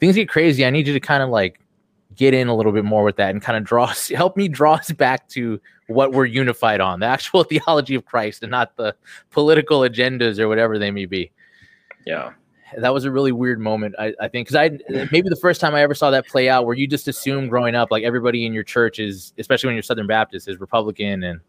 things 0.00 0.16
get 0.16 0.28
crazy, 0.28 0.64
I 0.64 0.70
need 0.70 0.86
you 0.86 0.92
to 0.92 1.00
kind 1.00 1.22
of 1.22 1.28
like 1.28 1.60
get 2.18 2.34
in 2.34 2.48
a 2.48 2.54
little 2.54 2.72
bit 2.72 2.84
more 2.84 3.04
with 3.04 3.16
that 3.16 3.30
and 3.30 3.40
kind 3.40 3.56
of 3.56 3.64
draw 3.64 3.84
us, 3.84 4.08
help 4.14 4.36
me 4.36 4.48
draw 4.48 4.74
us 4.74 4.90
back 4.92 5.28
to 5.28 5.60
what 5.86 6.12
we're 6.12 6.26
unified 6.26 6.80
on, 6.80 7.00
the 7.00 7.06
actual 7.06 7.44
theology 7.44 7.94
of 7.94 8.04
Christ 8.04 8.42
and 8.42 8.50
not 8.50 8.76
the 8.76 8.94
political 9.30 9.80
agendas 9.80 10.38
or 10.38 10.48
whatever 10.48 10.78
they 10.78 10.90
may 10.90 11.06
be. 11.06 11.30
Yeah. 12.06 12.32
That 12.76 12.92
was 12.92 13.06
a 13.06 13.10
really 13.10 13.32
weird 13.32 13.60
moment, 13.60 13.94
I, 13.98 14.12
I 14.20 14.28
think, 14.28 14.46
because 14.46 14.56
I 14.56 14.78
maybe 15.10 15.30
the 15.30 15.38
first 15.40 15.58
time 15.58 15.74
I 15.74 15.80
ever 15.80 15.94
saw 15.94 16.10
that 16.10 16.26
play 16.26 16.50
out, 16.50 16.66
where 16.66 16.74
you 16.74 16.86
just 16.86 17.08
assume 17.08 17.48
growing 17.48 17.74
up, 17.74 17.90
like 17.90 18.04
everybody 18.04 18.44
in 18.44 18.52
your 18.52 18.62
church 18.62 18.98
is, 18.98 19.32
especially 19.38 19.68
when 19.68 19.74
you're 19.74 19.82
Southern 19.82 20.06
Baptist, 20.06 20.48
is 20.48 20.60
Republican 20.60 21.22
and 21.22 21.40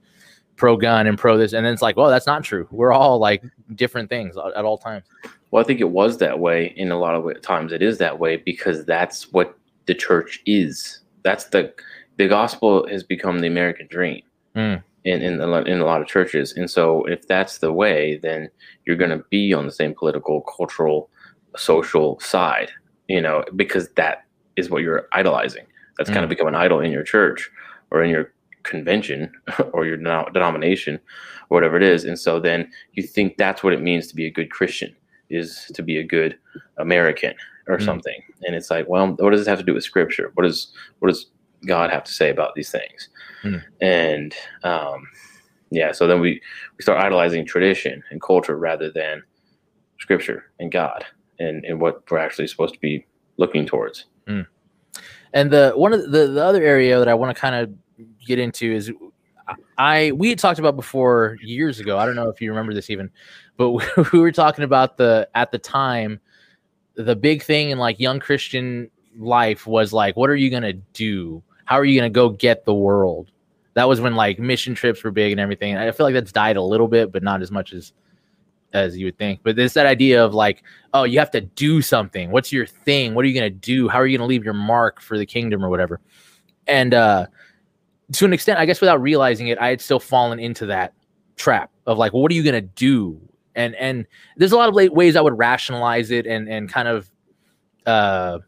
pro 0.60 0.76
gun 0.76 1.07
and 1.07 1.18
pro 1.18 1.38
this, 1.38 1.53
and 1.53 1.66
then 1.66 1.74
it's 1.74 1.82
like, 1.82 1.97
well, 1.97 2.10
that's 2.10 2.28
not 2.28 2.43
true. 2.43 2.68
We're 2.70 2.91
all 2.91 3.18
like 3.18 3.43
different 3.74 4.10
things 4.10 4.36
at 4.38 4.66
all 4.66 4.78
times. 4.78 5.05
Well, 5.49 5.64
I 5.64 5.66
think 5.66 5.80
it 5.80 5.89
was 5.89 6.20
that 6.20 6.39
way 6.39 6.74
in 6.76 6.91
a 6.91 6.99
lot 6.99 7.16
of 7.16 7.41
times. 7.41 7.72
It 7.72 7.82
is 7.82 7.97
that 7.97 8.20
way 8.20 8.38
because 8.38 8.86
that's 8.86 9.32
what 9.32 9.57
the 9.88 9.95
church 9.95 10.41
is. 10.45 10.99
That's 11.24 11.45
the 11.45 11.74
the 12.18 12.28
gospel 12.28 12.88
has 12.89 13.03
become 13.03 13.39
the 13.39 13.47
American 13.47 13.88
dream 13.88 14.22
mm. 14.55 14.84
in 15.05 15.22
in 15.22 15.41
a, 15.41 15.62
in 15.62 15.80
a 15.80 15.86
lot 15.86 16.01
of 16.01 16.07
churches. 16.07 16.53
And 16.55 16.70
so, 16.70 17.05
if 17.05 17.28
that's 17.28 17.60
the 17.60 17.74
way, 17.74 18.20
then 18.22 18.49
you're 18.86 18.97
going 18.97 19.18
to 19.18 19.24
be 19.30 19.53
on 19.53 19.66
the 19.66 19.72
same 19.72 19.95
political, 19.95 20.41
cultural, 20.41 21.10
social 21.55 22.20
side. 22.20 22.70
You 23.07 23.22
know, 23.22 23.43
because 23.55 23.89
that 23.95 24.26
is 24.55 24.70
what 24.70 24.84
you're 24.84 25.07
idolizing. 25.14 25.66
That's 25.97 26.10
mm. 26.10 26.14
kind 26.14 26.24
of 26.24 26.30
become 26.30 26.47
an 26.47 26.55
idol 26.55 26.80
in 26.82 26.91
your 26.91 27.03
church 27.03 27.49
or 27.89 28.03
in 28.03 28.12
your 28.12 28.32
convention 28.70 29.32
or 29.74 29.86
your 29.86 29.97
denomination 29.97 30.95
or 30.95 31.55
whatever 31.55 31.76
it 31.78 31.84
is. 31.84 32.05
And 32.05 32.17
so 32.17 32.39
then 32.39 32.72
you 32.93 33.03
think 33.03 33.38
that's 33.38 33.63
what 33.63 33.74
it 33.74 33.82
means 33.82 34.07
to 34.07 34.15
be 34.15 34.26
a 34.26 34.32
good 34.32 34.51
Christian 34.51 34.95
is 35.30 35.72
to 35.74 35.84
be 35.84 35.97
a 35.97 36.03
good 36.03 36.38
American 36.78 37.34
or 37.67 37.78
mm. 37.78 37.86
something. 37.86 38.22
And 38.43 38.55
it's 38.55 38.72
like, 38.72 38.88
well, 38.88 39.15
what 39.20 39.32
does 39.32 39.41
this 39.41 39.47
have 39.47 39.59
to 39.59 39.65
do 39.65 39.74
with 39.74 39.84
scripture? 39.84 40.32
What 40.34 40.43
does 40.43 40.72
what 40.99 41.09
does 41.09 41.28
God 41.65 41.91
have 41.91 42.03
to 42.05 42.11
say 42.11 42.30
about 42.30 42.55
these 42.55 42.72
things? 42.72 43.09
Mm. 43.43 43.63
And 43.82 44.36
um, 44.63 45.07
yeah, 45.72 45.91
so 45.91 46.07
then 46.07 46.20
we 46.20 46.41
we 46.78 46.82
start 46.82 47.03
idolizing 47.03 47.45
tradition 47.45 48.03
and 48.09 48.22
culture 48.22 48.57
rather 48.57 48.89
than 48.91 49.24
scripture 49.99 50.51
and 50.59 50.72
God 50.72 51.05
and, 51.39 51.63
and 51.65 51.80
what 51.80 52.09
we're 52.09 52.17
actually 52.17 52.47
supposed 52.47 52.74
to 52.74 52.80
be 52.80 53.05
looking 53.38 53.65
towards. 53.65 54.05
Mm. 54.28 54.47
And 55.34 55.51
the 55.51 55.74
one 55.76 55.93
of 55.93 56.11
the, 56.11 56.28
the 56.28 56.43
other 56.43 56.63
area 56.63 56.97
that 56.97 57.07
I 57.07 57.13
want 57.13 57.36
to 57.36 57.39
kind 57.39 57.55
of 57.55 57.72
get 58.26 58.39
into 58.39 58.72
is 58.72 58.91
I 59.78 60.12
we 60.12 60.30
had 60.30 60.39
talked 60.39 60.60
about 60.60 60.76
before 60.76 61.38
years 61.41 61.80
ago. 61.80 61.97
I 61.97 62.06
don't 62.06 62.16
know 62.16 62.30
if 62.30 62.41
you 62.41 62.50
remember 62.50 62.74
this 62.74 62.89
even, 62.89 63.10
but 63.58 63.72
we 64.14 64.20
were 64.20 64.32
talking 64.32 64.64
about 64.64 64.97
the 64.97 65.28
at 65.36 65.52
the 65.52 65.58
time 65.58 66.20
the 66.95 67.16
big 67.16 67.43
thing 67.43 67.70
in 67.70 67.78
like 67.78 68.00
young 68.00 68.20
Christian 68.20 68.91
life 69.18 69.66
was 69.66 69.93
like, 69.93 70.18
what 70.18 70.30
are 70.30 70.36
you 70.36 70.50
gonna 70.50 70.74
do? 70.74 71.41
How 71.66 71.76
are 71.78 71.86
you 71.86 72.00
gonna 72.00 72.10
go 72.10 72.30
get 72.30 72.66
the 72.66 72.74
world? 72.74 73.32
That 73.76 73.88
was 73.88 74.02
when 74.02 74.16
like 74.16 74.39
mission 74.39 74.76
trips 74.76 75.04
were 75.04 75.12
big 75.12 75.32
and 75.32 75.39
everything. 75.39 75.78
I 75.78 75.91
feel 75.91 76.06
like 76.06 76.14
that's 76.14 76.32
died 76.32 76.58
a 76.58 76.62
little 76.62 76.88
bit, 76.88 77.12
but 77.12 77.24
not 77.24 77.41
as 77.41 77.52
much 77.52 77.74
as 77.74 77.93
as 78.74 78.97
you 78.97 79.06
would 79.06 79.18
think. 79.18 79.39
But 79.43 79.56
there's 79.56 79.74
that 79.74 79.86
idea 79.86 80.24
of 80.24 80.34
like, 80.34 80.64
oh, 80.93 81.04
you 81.04 81.18
have 81.20 81.32
to 81.32 81.41
do 81.41 81.82
something. 81.82 82.32
What's 82.32 82.52
your 82.52 82.66
thing? 82.66 83.16
What 83.16 83.26
are 83.26 83.28
you 83.28 83.34
gonna 83.34 83.50
do? 83.50 83.88
How 83.88 84.00
are 84.00 84.06
you 84.06 84.18
gonna 84.18 84.28
leave 84.28 84.43
your 84.43 84.54
mark 84.54 85.02
for 85.02 85.18
the 85.18 85.26
kingdom 85.26 85.64
or 85.64 85.70
whatever? 85.70 86.02
And 86.68 86.93
uh 86.93 87.28
to 88.14 88.26
an 88.26 88.34
extent, 88.34 88.60
I 88.60 88.66
guess 88.66 88.82
without 88.82 89.01
realizing 89.01 89.47
it, 89.47 89.57
I 89.60 89.70
had 89.70 89.82
still 89.82 89.99
fallen 89.99 90.39
into 90.39 90.66
that 90.68 90.93
trap 91.36 91.72
of 91.86 91.97
like, 91.97 92.14
well, 92.14 92.22
what 92.22 92.32
are 92.32 92.36
you 92.36 92.43
gonna 92.43 92.62
do? 92.62 93.20
And 93.55 93.76
and 93.76 94.05
there's 94.38 94.51
a 94.51 94.57
lot 94.57 94.70
of 94.70 94.93
ways 94.93 95.16
I 95.16 95.22
would 95.22 95.38
rationalize 95.38 96.12
it 96.12 96.26
and 96.26 96.47
and 96.47 96.72
kind 96.72 96.88
of 96.88 97.10
uh 97.86 98.39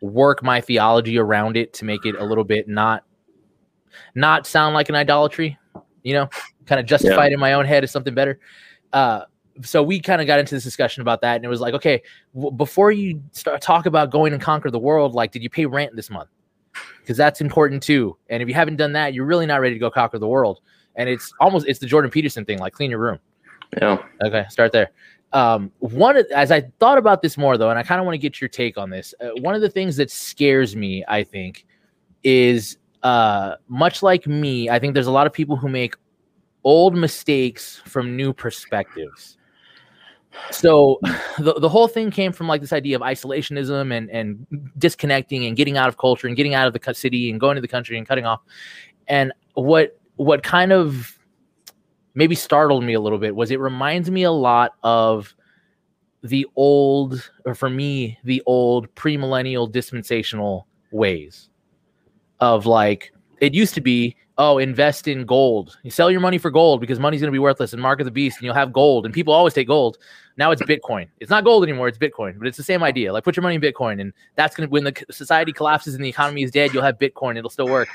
work 0.00 0.42
my 0.42 0.60
theology 0.60 1.18
around 1.18 1.56
it 1.56 1.72
to 1.74 1.84
make 1.84 2.04
it 2.04 2.14
a 2.16 2.24
little 2.24 2.44
bit 2.44 2.68
not 2.68 3.04
not 4.14 4.46
sound 4.46 4.74
like 4.74 4.88
an 4.88 4.94
idolatry, 4.94 5.58
you 6.02 6.14
know, 6.14 6.28
kind 6.66 6.80
of 6.80 6.86
justified 6.86 7.28
yeah. 7.28 7.34
in 7.34 7.40
my 7.40 7.52
own 7.54 7.64
head 7.64 7.84
as 7.84 7.90
something 7.90 8.14
better. 8.14 8.38
Uh, 8.92 9.22
so 9.62 9.82
we 9.82 10.00
kind 10.00 10.20
of 10.20 10.26
got 10.26 10.38
into 10.38 10.54
this 10.54 10.64
discussion 10.64 11.00
about 11.00 11.22
that, 11.22 11.36
and 11.36 11.44
it 11.44 11.48
was 11.48 11.60
like, 11.60 11.74
okay, 11.74 12.02
w- 12.34 12.54
before 12.54 12.92
you 12.92 13.22
start 13.32 13.62
talk 13.62 13.86
about 13.86 14.10
going 14.10 14.32
and 14.32 14.42
conquer 14.42 14.70
the 14.70 14.78
world, 14.78 15.14
like, 15.14 15.32
did 15.32 15.42
you 15.42 15.48
pay 15.48 15.64
rent 15.64 15.96
this 15.96 16.10
month? 16.10 16.28
Because 17.06 17.16
that's 17.16 17.40
important 17.40 17.84
too. 17.84 18.16
And 18.30 18.42
if 18.42 18.48
you 18.48 18.54
haven't 18.54 18.76
done 18.76 18.92
that, 18.94 19.14
you're 19.14 19.24
really 19.24 19.46
not 19.46 19.60
ready 19.60 19.76
to 19.76 19.78
go 19.78 19.92
conquer 19.92 20.18
the 20.18 20.26
world. 20.26 20.60
And 20.96 21.08
it's 21.08 21.32
almost 21.38 21.68
it's 21.68 21.78
the 21.78 21.86
Jordan 21.86 22.10
Peterson 22.10 22.44
thing, 22.44 22.58
like 22.58 22.72
clean 22.72 22.90
your 22.90 22.98
room. 22.98 23.20
Yeah. 23.80 24.02
Okay, 24.24 24.44
start 24.48 24.72
there. 24.72 24.90
Um, 25.32 25.70
one 25.78 26.16
as 26.34 26.50
I 26.50 26.62
thought 26.80 26.98
about 26.98 27.22
this 27.22 27.38
more 27.38 27.56
though, 27.56 27.70
and 27.70 27.78
I 27.78 27.84
kind 27.84 28.00
of 28.00 28.06
want 28.06 28.14
to 28.14 28.18
get 28.18 28.40
your 28.40 28.48
take 28.48 28.76
on 28.76 28.90
this. 28.90 29.14
Uh, 29.20 29.28
one 29.40 29.54
of 29.54 29.60
the 29.60 29.70
things 29.70 29.96
that 29.96 30.10
scares 30.10 30.74
me, 30.74 31.04
I 31.06 31.22
think, 31.22 31.64
is 32.24 32.78
uh, 33.04 33.54
much 33.68 34.02
like 34.02 34.26
me. 34.26 34.68
I 34.68 34.80
think 34.80 34.94
there's 34.94 35.06
a 35.06 35.12
lot 35.12 35.28
of 35.28 35.32
people 35.32 35.56
who 35.56 35.68
make 35.68 35.94
old 36.64 36.96
mistakes 36.96 37.80
from 37.84 38.16
new 38.16 38.32
perspectives 38.32 39.38
so 40.50 40.98
the, 41.38 41.54
the 41.54 41.68
whole 41.68 41.88
thing 41.88 42.10
came 42.10 42.32
from 42.32 42.48
like 42.48 42.60
this 42.60 42.72
idea 42.72 42.96
of 42.96 43.02
isolationism 43.02 43.92
and 43.92 44.10
and 44.10 44.46
disconnecting 44.78 45.46
and 45.46 45.56
getting 45.56 45.76
out 45.76 45.88
of 45.88 45.98
culture 45.98 46.26
and 46.26 46.36
getting 46.36 46.54
out 46.54 46.66
of 46.66 46.72
the 46.72 46.94
city 46.94 47.30
and 47.30 47.40
going 47.40 47.56
to 47.56 47.60
the 47.60 47.68
country 47.68 47.98
and 47.98 48.06
cutting 48.06 48.26
off. 48.26 48.40
And 49.08 49.32
what 49.54 49.98
what 50.16 50.42
kind 50.42 50.72
of 50.72 51.18
maybe 52.14 52.34
startled 52.34 52.84
me 52.84 52.94
a 52.94 53.00
little 53.00 53.18
bit 53.18 53.36
was 53.36 53.50
it 53.50 53.60
reminds 53.60 54.10
me 54.10 54.22
a 54.22 54.30
lot 54.30 54.72
of 54.82 55.34
the 56.22 56.46
old 56.56 57.30
or 57.44 57.54
for 57.54 57.70
me 57.70 58.18
the 58.24 58.42
old 58.46 58.92
premillennial 58.94 59.70
dispensational 59.70 60.66
ways 60.90 61.50
of 62.40 62.66
like 62.66 63.12
it 63.40 63.54
used 63.54 63.74
to 63.74 63.80
be 63.80 64.16
oh, 64.38 64.58
invest 64.58 65.08
in 65.08 65.24
gold. 65.24 65.78
You 65.82 65.90
sell 65.90 66.10
your 66.10 66.20
money 66.20 66.38
for 66.38 66.50
gold 66.50 66.80
because 66.80 66.98
money's 66.98 67.20
going 67.20 67.28
to 67.28 67.32
be 67.32 67.38
worthless 67.38 67.72
and 67.72 67.80
mark 67.80 68.00
of 68.00 68.04
the 68.04 68.10
beast 68.10 68.38
and 68.38 68.44
you'll 68.44 68.54
have 68.54 68.72
gold. 68.72 69.06
And 69.06 69.14
people 69.14 69.32
always 69.32 69.54
take 69.54 69.66
gold. 69.66 69.96
Now 70.36 70.50
it's 70.50 70.60
Bitcoin. 70.62 71.08
It's 71.20 71.30
not 71.30 71.44
gold 71.44 71.62
anymore. 71.62 71.88
It's 71.88 71.96
Bitcoin, 71.96 72.38
but 72.38 72.46
it's 72.46 72.58
the 72.58 72.62
same 72.62 72.82
idea. 72.82 73.12
Like 73.12 73.24
put 73.24 73.36
your 73.36 73.42
money 73.42 73.54
in 73.54 73.62
Bitcoin 73.62 74.00
and 74.00 74.12
that's 74.34 74.54
going 74.54 74.68
to, 74.68 74.70
when 74.70 74.84
the 74.84 75.04
society 75.10 75.52
collapses 75.52 75.94
and 75.94 76.04
the 76.04 76.08
economy 76.08 76.42
is 76.42 76.50
dead, 76.50 76.74
you'll 76.74 76.82
have 76.82 76.98
Bitcoin. 76.98 77.38
It'll 77.38 77.50
still 77.50 77.68
work. 77.68 77.88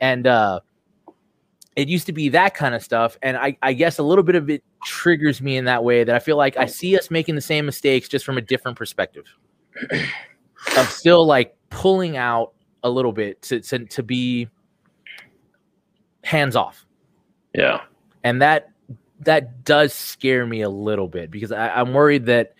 And, 0.00 0.26
uh, 0.26 0.60
it 1.74 1.88
used 1.88 2.06
to 2.06 2.12
be 2.12 2.28
that 2.28 2.54
kind 2.54 2.74
of 2.74 2.82
stuff. 2.82 3.18
And 3.22 3.36
I, 3.36 3.56
I 3.62 3.72
guess 3.72 3.98
a 3.98 4.02
little 4.02 4.22
bit 4.22 4.34
of 4.34 4.50
it 4.50 4.62
triggers 4.84 5.40
me 5.40 5.56
in 5.56 5.64
that 5.64 5.82
way 5.82 6.04
that 6.04 6.14
I 6.14 6.18
feel 6.18 6.36
like 6.36 6.56
I 6.56 6.66
see 6.66 6.96
us 6.98 7.10
making 7.10 7.34
the 7.34 7.40
same 7.40 7.64
mistakes 7.66 8.08
just 8.08 8.26
from 8.26 8.36
a 8.36 8.42
different 8.42 8.76
perspective. 8.76 9.24
I'm 10.76 10.86
still 10.86 11.24
like 11.24 11.56
pulling 11.70 12.18
out 12.18 12.52
a 12.84 12.90
little 12.90 13.12
bit 13.12 13.40
to, 13.42 13.60
to, 13.60 13.86
to 13.86 14.02
be, 14.02 14.48
hands 16.22 16.56
off. 16.56 16.84
Yeah. 17.54 17.82
And 18.24 18.40
that 18.42 18.70
that 19.20 19.64
does 19.64 19.92
scare 19.92 20.46
me 20.46 20.62
a 20.62 20.68
little 20.68 21.08
bit 21.08 21.30
because 21.30 21.52
I, 21.52 21.80
am 21.80 21.94
worried 21.94 22.26
that 22.26 22.54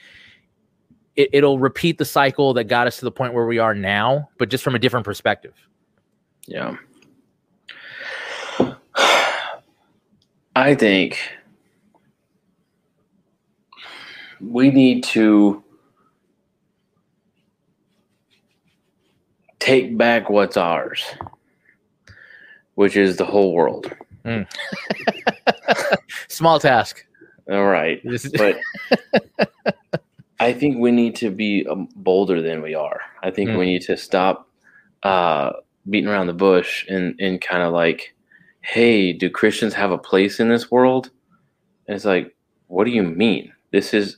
it, 1.16 1.30
it'll 1.32 1.58
repeat 1.58 1.98
the 1.98 2.04
cycle 2.04 2.54
that 2.54 2.64
got 2.64 2.86
us 2.86 2.98
to 2.98 3.04
the 3.04 3.10
point 3.10 3.34
where 3.34 3.46
we 3.46 3.58
are 3.58 3.74
now, 3.74 4.28
but 4.38 4.48
just 4.48 4.62
from 4.62 4.74
a 4.74 4.78
different 4.78 5.04
perspective. 5.04 5.54
Yeah. 6.46 6.76
I 10.54 10.74
think 10.74 11.18
we 14.40 14.70
need 14.70 15.02
to 15.04 15.64
take 19.58 19.96
back 19.96 20.28
what's 20.28 20.56
ours 20.56 21.04
which 22.74 22.96
is 22.96 23.16
the 23.16 23.24
whole 23.24 23.52
world. 23.52 23.90
Mm. 24.24 24.46
Small 26.28 26.58
task. 26.58 27.04
All 27.50 27.66
right. 27.66 28.00
but 28.36 28.58
I 30.40 30.52
think 30.52 30.78
we 30.78 30.90
need 30.90 31.14
to 31.16 31.30
be 31.30 31.66
um, 31.66 31.88
bolder 31.94 32.42
than 32.42 32.62
we 32.62 32.74
are. 32.74 33.00
I 33.22 33.30
think 33.30 33.50
mm. 33.50 33.58
we 33.58 33.66
need 33.66 33.82
to 33.82 33.96
stop 33.96 34.48
uh, 35.02 35.52
beating 35.88 36.08
around 36.08 36.26
the 36.26 36.32
bush 36.32 36.86
and, 36.88 37.14
and 37.20 37.40
kind 37.40 37.62
of 37.62 37.72
like, 37.72 38.14
hey, 38.60 39.12
do 39.12 39.30
Christians 39.30 39.74
have 39.74 39.90
a 39.90 39.98
place 39.98 40.40
in 40.40 40.48
this 40.48 40.70
world? 40.70 41.10
And 41.86 41.94
it's 41.94 42.04
like, 42.04 42.34
what 42.68 42.84
do 42.84 42.90
you 42.90 43.02
mean? 43.02 43.52
This 43.70 43.94
is 43.94 44.16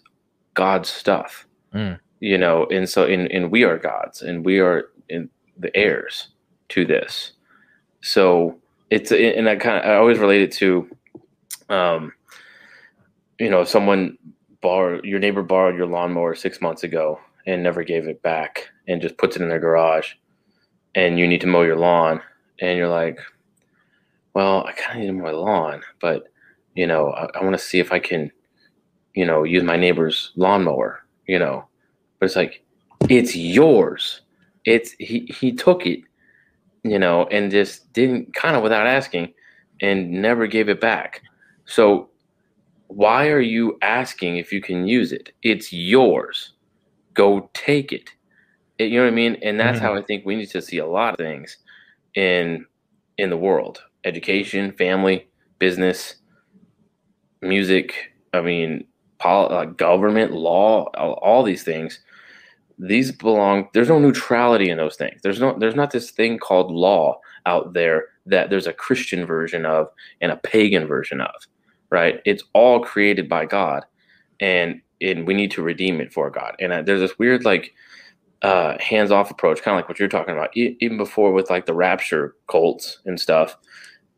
God's 0.54 0.88
stuff. 0.88 1.46
Mm. 1.74 1.98
You 2.20 2.38
know, 2.38 2.66
and 2.66 2.88
so 2.88 3.04
and, 3.04 3.30
and 3.30 3.50
we 3.50 3.64
are 3.64 3.78
God's 3.78 4.22
and 4.22 4.44
we 4.44 4.58
are 4.60 4.86
in 5.10 5.28
the 5.58 5.74
heirs 5.76 6.28
to 6.70 6.86
this. 6.86 7.32
So 8.04 8.58
it's 8.90 9.12
and 9.12 9.48
I 9.48 9.56
kind 9.56 9.78
of 9.78 9.90
I 9.90 9.96
always 9.96 10.18
relate 10.18 10.42
it 10.42 10.52
to, 10.52 10.88
um, 11.70 12.12
you 13.40 13.48
know, 13.48 13.64
someone 13.64 14.18
borrowed 14.60 15.04
your 15.06 15.18
neighbor 15.18 15.42
borrowed 15.42 15.74
your 15.74 15.86
lawnmower 15.86 16.34
six 16.34 16.60
months 16.60 16.84
ago 16.84 17.18
and 17.46 17.62
never 17.62 17.82
gave 17.82 18.06
it 18.06 18.22
back 18.22 18.68
and 18.86 19.00
just 19.00 19.16
puts 19.16 19.36
it 19.36 19.42
in 19.42 19.48
their 19.48 19.58
garage, 19.58 20.12
and 20.94 21.18
you 21.18 21.26
need 21.26 21.40
to 21.40 21.46
mow 21.46 21.62
your 21.62 21.78
lawn, 21.78 22.20
and 22.60 22.76
you're 22.76 22.88
like, 22.88 23.18
well, 24.34 24.66
I 24.66 24.72
kind 24.72 25.00
of 25.00 25.14
need 25.14 25.22
my 25.22 25.30
lawn, 25.30 25.80
but 25.98 26.24
you 26.74 26.86
know, 26.86 27.10
I, 27.10 27.38
I 27.38 27.42
want 27.42 27.56
to 27.56 27.64
see 27.64 27.78
if 27.78 27.90
I 27.90 28.00
can, 28.00 28.30
you 29.14 29.24
know, 29.24 29.44
use 29.44 29.62
my 29.62 29.78
neighbor's 29.78 30.32
lawnmower, 30.36 31.06
you 31.26 31.38
know, 31.38 31.66
but 32.18 32.26
it's 32.26 32.36
like, 32.36 32.62
it's 33.08 33.34
yours. 33.34 34.20
it's 34.64 34.92
he 34.98 35.20
he 35.40 35.52
took 35.52 35.86
it, 35.86 36.00
you 36.84 36.98
know, 36.98 37.26
and 37.30 37.50
just 37.50 37.92
didn't 37.92 38.34
kind 38.34 38.54
of 38.54 38.62
without 38.62 38.86
asking, 38.86 39.32
and 39.80 40.10
never 40.10 40.46
gave 40.46 40.68
it 40.68 40.80
back. 40.80 41.22
So 41.64 42.10
why 42.88 43.28
are 43.28 43.40
you 43.40 43.78
asking 43.82 44.36
if 44.36 44.52
you 44.52 44.60
can 44.60 44.86
use 44.86 45.12
it? 45.12 45.32
It's 45.42 45.72
yours. 45.72 46.52
Go 47.14 47.50
take 47.54 47.92
it. 47.92 48.10
it 48.78 48.90
you 48.90 48.98
know 48.98 49.04
what 49.04 49.12
I 49.12 49.16
mean? 49.16 49.36
And 49.42 49.58
that's 49.58 49.78
mm-hmm. 49.78 49.86
how 49.86 49.96
I 49.96 50.02
think 50.02 50.24
we 50.24 50.36
need 50.36 50.50
to 50.50 50.62
see 50.62 50.78
a 50.78 50.86
lot 50.86 51.14
of 51.14 51.18
things 51.18 51.56
in 52.14 52.66
in 53.16 53.30
the 53.30 53.36
world: 53.36 53.82
education, 54.04 54.72
family, 54.72 55.28
business, 55.58 56.16
music. 57.40 58.12
I 58.32 58.40
mean, 58.40 58.84
pol- 59.18 59.52
uh, 59.52 59.64
government, 59.64 60.32
law, 60.32 60.90
all, 60.94 61.14
all 61.14 61.42
these 61.42 61.62
things. 61.62 62.00
These 62.78 63.12
belong. 63.12 63.68
There's 63.74 63.88
no 63.88 63.98
neutrality 63.98 64.70
in 64.70 64.78
those 64.78 64.96
things. 64.96 65.20
There's 65.22 65.40
no. 65.40 65.56
There's 65.58 65.76
not 65.76 65.92
this 65.92 66.10
thing 66.10 66.38
called 66.38 66.70
law 66.72 67.18
out 67.46 67.74
there 67.74 68.06
that 68.26 68.50
there's 68.50 68.66
a 68.66 68.72
Christian 68.72 69.26
version 69.26 69.66
of 69.66 69.88
and 70.20 70.32
a 70.32 70.36
pagan 70.38 70.86
version 70.86 71.20
of 71.20 71.34
right? 71.94 72.20
It's 72.24 72.42
all 72.54 72.80
created 72.80 73.28
by 73.28 73.46
God, 73.46 73.84
and 74.40 74.80
and 75.00 75.26
we 75.26 75.34
need 75.34 75.52
to 75.52 75.62
redeem 75.62 76.00
it 76.00 76.12
for 76.12 76.30
God. 76.30 76.56
And 76.60 76.72
uh, 76.72 76.82
there's 76.82 77.00
this 77.00 77.18
weird 77.18 77.44
like 77.44 77.72
uh, 78.42 78.76
hands 78.80 79.12
off 79.12 79.30
approach, 79.30 79.62
kind 79.62 79.74
of 79.74 79.78
like 79.78 79.88
what 79.88 79.98
you're 80.00 80.08
talking 80.08 80.34
about, 80.34 80.56
e- 80.56 80.76
even 80.80 80.96
before 80.96 81.32
with 81.32 81.50
like 81.50 81.66
the 81.66 81.74
rapture 81.74 82.34
cults 82.50 83.00
and 83.06 83.20
stuff, 83.20 83.56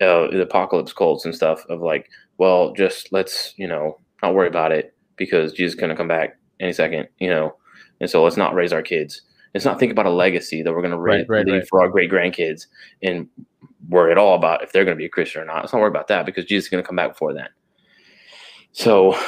uh, 0.01 0.29
the 0.31 0.43
apocalypse 0.43 0.93
cults 0.93 1.25
and 1.27 1.35
stuff 1.35 1.65
of 1.69 1.81
like, 1.83 2.09
well, 2.39 2.73
just 2.73 3.13
let's 3.13 3.55
you 3.59 3.69
know 3.69 4.01
not 4.23 4.35
worry 4.35 4.49
about 4.49 4.73
it 4.73 4.95
because 5.17 5.53
Jesus 5.53 5.75
is 5.75 5.81
going 5.81 5.91
to 5.91 5.97
come 5.97 6.09
back 6.09 6.39
any 6.61 6.73
second, 6.73 7.09
you 7.19 7.29
know, 7.31 7.55
and 8.01 8.11
so 8.11 8.23
let's 8.23 8.37
not 8.37 8.55
raise 8.55 8.73
our 8.73 8.83
kids. 8.83 9.23
Let's 9.55 9.65
not 9.65 9.79
think 9.79 9.93
about 9.93 10.07
a 10.07 10.11
legacy 10.11 10.63
that 10.63 10.73
we're 10.73 10.83
going 10.83 10.93
to 10.93 10.99
right, 10.99 11.25
right, 11.29 11.47
leave 11.47 11.55
right. 11.55 11.69
for 11.69 11.81
our 11.81 11.89
great 11.89 12.11
grandkids 12.11 12.67
and 13.03 13.29
worry 13.89 14.13
at 14.13 14.19
all 14.19 14.35
about 14.35 14.63
if 14.63 14.73
they're 14.73 14.85
going 14.85 14.97
to 14.97 15.01
be 15.01 15.07
a 15.07 15.11
Christian 15.11 15.41
or 15.41 15.45
not. 15.45 15.61
Let's 15.61 15.73
not 15.73 15.81
worry 15.81 15.89
about 15.89 16.09
that 16.09 16.27
because 16.27 16.45
Jesus 16.45 16.67
is 16.67 16.71
going 16.71 16.83
to 16.83 16.87
come 16.87 16.97
back 16.97 17.13
before 17.13 17.33
then. 17.33 17.49
So, 18.73 19.19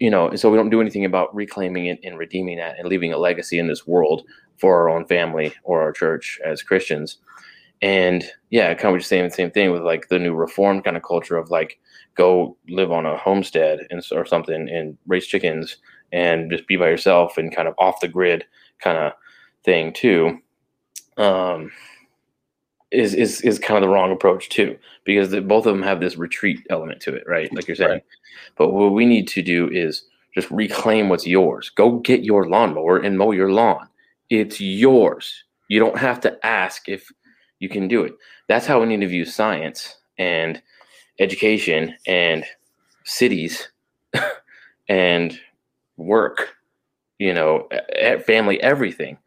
you 0.00 0.10
know, 0.10 0.34
so 0.34 0.50
we 0.50 0.56
don't 0.56 0.70
do 0.70 0.80
anything 0.80 1.04
about 1.04 1.34
reclaiming 1.34 1.86
it 1.86 2.00
and 2.02 2.18
redeeming 2.18 2.56
that 2.58 2.78
and 2.78 2.88
leaving 2.88 3.12
a 3.12 3.18
legacy 3.18 3.58
in 3.58 3.66
this 3.66 3.86
world 3.86 4.22
for 4.58 4.78
our 4.78 4.88
own 4.88 5.04
family 5.04 5.52
or 5.64 5.82
our 5.82 5.92
church 5.92 6.40
as 6.44 6.62
Christians. 6.62 7.18
And 7.82 8.24
yeah, 8.48 8.72
kind 8.72 8.94
of 8.94 9.00
just 9.00 9.10
saying 9.10 9.24
the 9.24 9.30
same 9.30 9.50
thing 9.50 9.72
with 9.72 9.82
like 9.82 10.08
the 10.08 10.18
new 10.18 10.34
reformed 10.34 10.84
kind 10.84 10.96
of 10.96 11.02
culture 11.02 11.36
of 11.36 11.50
like 11.50 11.78
go 12.14 12.56
live 12.68 12.90
on 12.90 13.04
a 13.04 13.18
homestead 13.18 13.80
and 13.90 14.02
or 14.12 14.24
something 14.24 14.70
and 14.70 14.96
raise 15.06 15.26
chickens 15.26 15.76
and 16.14 16.48
just 16.50 16.66
be 16.68 16.76
by 16.76 16.88
yourself 16.88 17.36
and 17.36 17.54
kind 17.54 17.66
of 17.66 17.74
off 17.76 18.00
the 18.00 18.08
grid 18.08 18.44
kind 18.78 18.96
of 18.96 19.12
thing 19.64 19.92
too. 19.92 20.38
Um, 21.18 21.72
is 22.92 23.14
is 23.14 23.40
is 23.40 23.58
kind 23.58 23.76
of 23.76 23.82
the 23.82 23.92
wrong 23.92 24.12
approach 24.12 24.48
too 24.48 24.78
because 25.04 25.30
the, 25.30 25.40
both 25.40 25.66
of 25.66 25.74
them 25.74 25.82
have 25.82 26.00
this 26.00 26.16
retreat 26.16 26.64
element 26.70 27.00
to 27.00 27.14
it, 27.14 27.24
right? 27.26 27.52
Like 27.52 27.66
you're 27.66 27.74
saying. 27.74 27.90
Right. 27.90 28.04
But 28.56 28.70
what 28.70 28.92
we 28.92 29.04
need 29.04 29.26
to 29.28 29.42
do 29.42 29.68
is 29.68 30.04
just 30.34 30.50
reclaim 30.50 31.08
what's 31.08 31.26
yours. 31.26 31.70
Go 31.70 31.98
get 31.98 32.22
your 32.22 32.48
lawnmower 32.48 32.98
and 32.98 33.18
mow 33.18 33.32
your 33.32 33.52
lawn. 33.52 33.88
It's 34.30 34.60
yours. 34.60 35.44
You 35.68 35.80
don't 35.80 35.98
have 35.98 36.20
to 36.20 36.46
ask 36.46 36.88
if 36.88 37.10
you 37.58 37.68
can 37.68 37.88
do 37.88 38.04
it. 38.04 38.14
That's 38.48 38.66
how 38.66 38.80
we 38.80 38.86
need 38.86 39.00
to 39.00 39.08
view 39.08 39.24
science 39.24 39.96
and 40.18 40.62
education 41.18 41.96
and 42.06 42.44
cities 43.04 43.68
and 44.88 45.38
work. 45.96 46.56
You 47.18 47.32
know, 47.32 47.68
family, 48.26 48.60
everything 48.60 49.18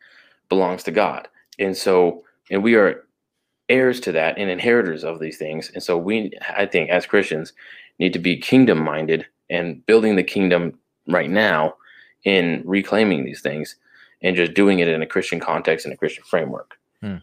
belongs 0.49 0.83
to 0.83 0.91
God. 0.91 1.27
And 1.57 1.75
so, 1.75 2.23
and 2.51 2.63
we 2.63 2.75
are 2.75 3.05
heirs 3.69 3.99
to 4.01 4.11
that 4.13 4.37
and 4.37 4.49
inheritors 4.49 5.03
of 5.03 5.19
these 5.19 5.37
things. 5.37 5.71
And 5.73 5.81
so 5.81 5.97
we, 5.97 6.31
I 6.55 6.65
think, 6.65 6.89
as 6.89 7.05
Christians, 7.05 7.53
need 7.99 8.13
to 8.13 8.19
be 8.19 8.37
kingdom 8.37 8.83
minded 8.83 9.25
and 9.49 9.85
building 9.85 10.15
the 10.15 10.23
kingdom 10.23 10.77
right 11.07 11.29
now 11.29 11.75
in 12.23 12.61
reclaiming 12.65 13.23
these 13.23 13.41
things 13.41 13.75
and 14.21 14.35
just 14.35 14.53
doing 14.53 14.79
it 14.79 14.87
in 14.87 15.01
a 15.01 15.07
Christian 15.07 15.39
context 15.39 15.85
and 15.85 15.93
a 15.93 15.97
Christian 15.97 16.23
framework. 16.25 16.77
Hmm. 17.01 17.17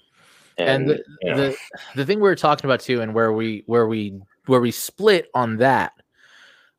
And, 0.56 0.68
and 0.68 0.90
the, 0.90 1.04
you 1.20 1.30
know. 1.30 1.36
the 1.36 1.56
the 1.96 2.06
thing 2.06 2.18
we 2.18 2.28
were 2.28 2.36
talking 2.36 2.70
about 2.70 2.80
too, 2.80 3.00
and 3.00 3.12
where 3.12 3.32
we 3.32 3.64
where 3.66 3.88
we 3.88 4.20
where 4.46 4.60
we 4.60 4.70
split 4.70 5.28
on 5.34 5.56
that 5.56 5.92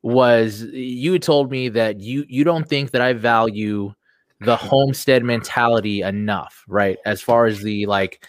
was 0.06 0.62
you 0.72 1.18
told 1.18 1.49
me 1.49 1.68
that 1.68 1.99
you 1.99 2.26
you 2.30 2.43
don't 2.43 2.70
think 2.70 2.91
that 2.91 3.01
I 3.01 3.14
value 3.14 3.91
the 4.39 4.56
homestead 4.56 5.24
mentality 5.24 6.03
enough, 6.03 6.64
right? 6.68 6.99
As 7.08 7.24
far 7.24 7.47
as 7.47 7.64
the 7.64 7.88
like 7.88 8.24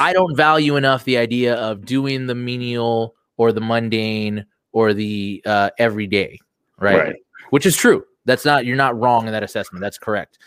I 0.00 0.14
don't 0.14 0.34
value 0.34 0.76
enough 0.76 1.04
the 1.04 1.18
idea 1.18 1.56
of 1.56 1.84
doing 1.84 2.26
the 2.26 2.34
menial 2.34 3.14
or 3.36 3.52
the 3.52 3.60
mundane 3.60 4.46
or 4.72 4.94
the 4.94 5.42
uh, 5.44 5.68
everyday, 5.78 6.38
right? 6.80 6.98
right? 6.98 7.16
Which 7.50 7.66
is 7.66 7.76
true. 7.76 8.02
That's 8.24 8.46
not 8.46 8.64
you're 8.64 8.76
not 8.76 8.98
wrong 8.98 9.26
in 9.26 9.32
that 9.32 9.42
assessment. 9.42 9.82
That's 9.82 9.98
correct. 9.98 10.38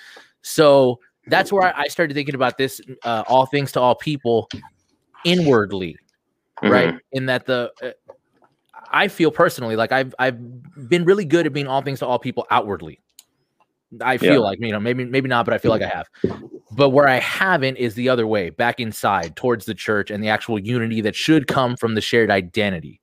So 0.42 1.00
that's 1.28 1.52
where 1.52 1.78
I 1.78 1.86
started 1.86 2.16
thinking 2.16 2.34
about 2.34 2.58
this. 2.58 2.82
Uh, 3.04 3.24
all 3.28 3.46
things 3.46 3.72
to 3.74 3.80
all 3.80 3.94
people, 3.94 4.50
inwardly, 5.24 5.98
mm-hmm. 6.64 6.74
right? 6.74 6.96
In 7.12 7.28
that 7.28 7.46
the 7.46 7.72
uh, 7.84 7.92
I 8.92 9.08
feel 9.08 9.32
personally 9.32 9.76
like 9.76 9.92
I've 9.92 10.14
I've 10.20 10.38
been 10.90 11.06
really 11.06 11.26
good 11.26 11.46
at 11.46 11.54
being 11.54 11.68
all 11.68 11.82
things 11.82 12.00
to 12.00 12.06
all 12.06 12.20
people 12.20 12.46
outwardly. 12.50 13.00
I 14.02 14.18
feel 14.18 14.34
yeah. 14.34 14.40
like 14.40 14.60
you 14.60 14.72
know 14.72 14.80
maybe 14.80 15.06
maybe 15.06 15.30
not, 15.30 15.46
but 15.46 15.54
I 15.54 15.58
feel 15.58 15.72
like 15.72 15.82
I 15.82 15.88
have. 15.88 16.10
But 16.72 16.90
where 16.90 17.08
I 17.08 17.20
haven't 17.20 17.78
is 17.78 17.96
the 17.96 18.10
other 18.10 18.28
way, 18.28 18.50
back 18.50 18.80
inside 18.80 19.36
towards 19.36 19.66
the 19.66 19.74
church 19.74 20.12
and 20.12 20.24
the 20.24 20.30
actual 20.30 20.60
unity 20.60 21.02
that 21.02 21.16
should 21.16 21.48
come 21.48 21.78
from 21.78 21.96
the 21.96 22.02
shared 22.02 22.30
identity. 22.30 23.00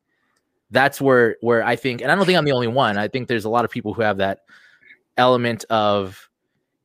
That's 0.70 1.00
where 1.00 1.36
where 1.40 1.64
I 1.64 1.76
think, 1.76 2.02
and 2.02 2.12
I 2.12 2.14
don't 2.14 2.26
think 2.26 2.38
I'm 2.38 2.44
the 2.44 2.52
only 2.52 2.66
one. 2.66 2.98
I 2.98 3.08
think 3.08 3.28
there's 3.28 3.44
a 3.44 3.50
lot 3.50 3.64
of 3.64 3.70
people 3.70 3.94
who 3.94 4.02
have 4.02 4.18
that 4.18 4.40
element 5.16 5.64
of 5.70 6.28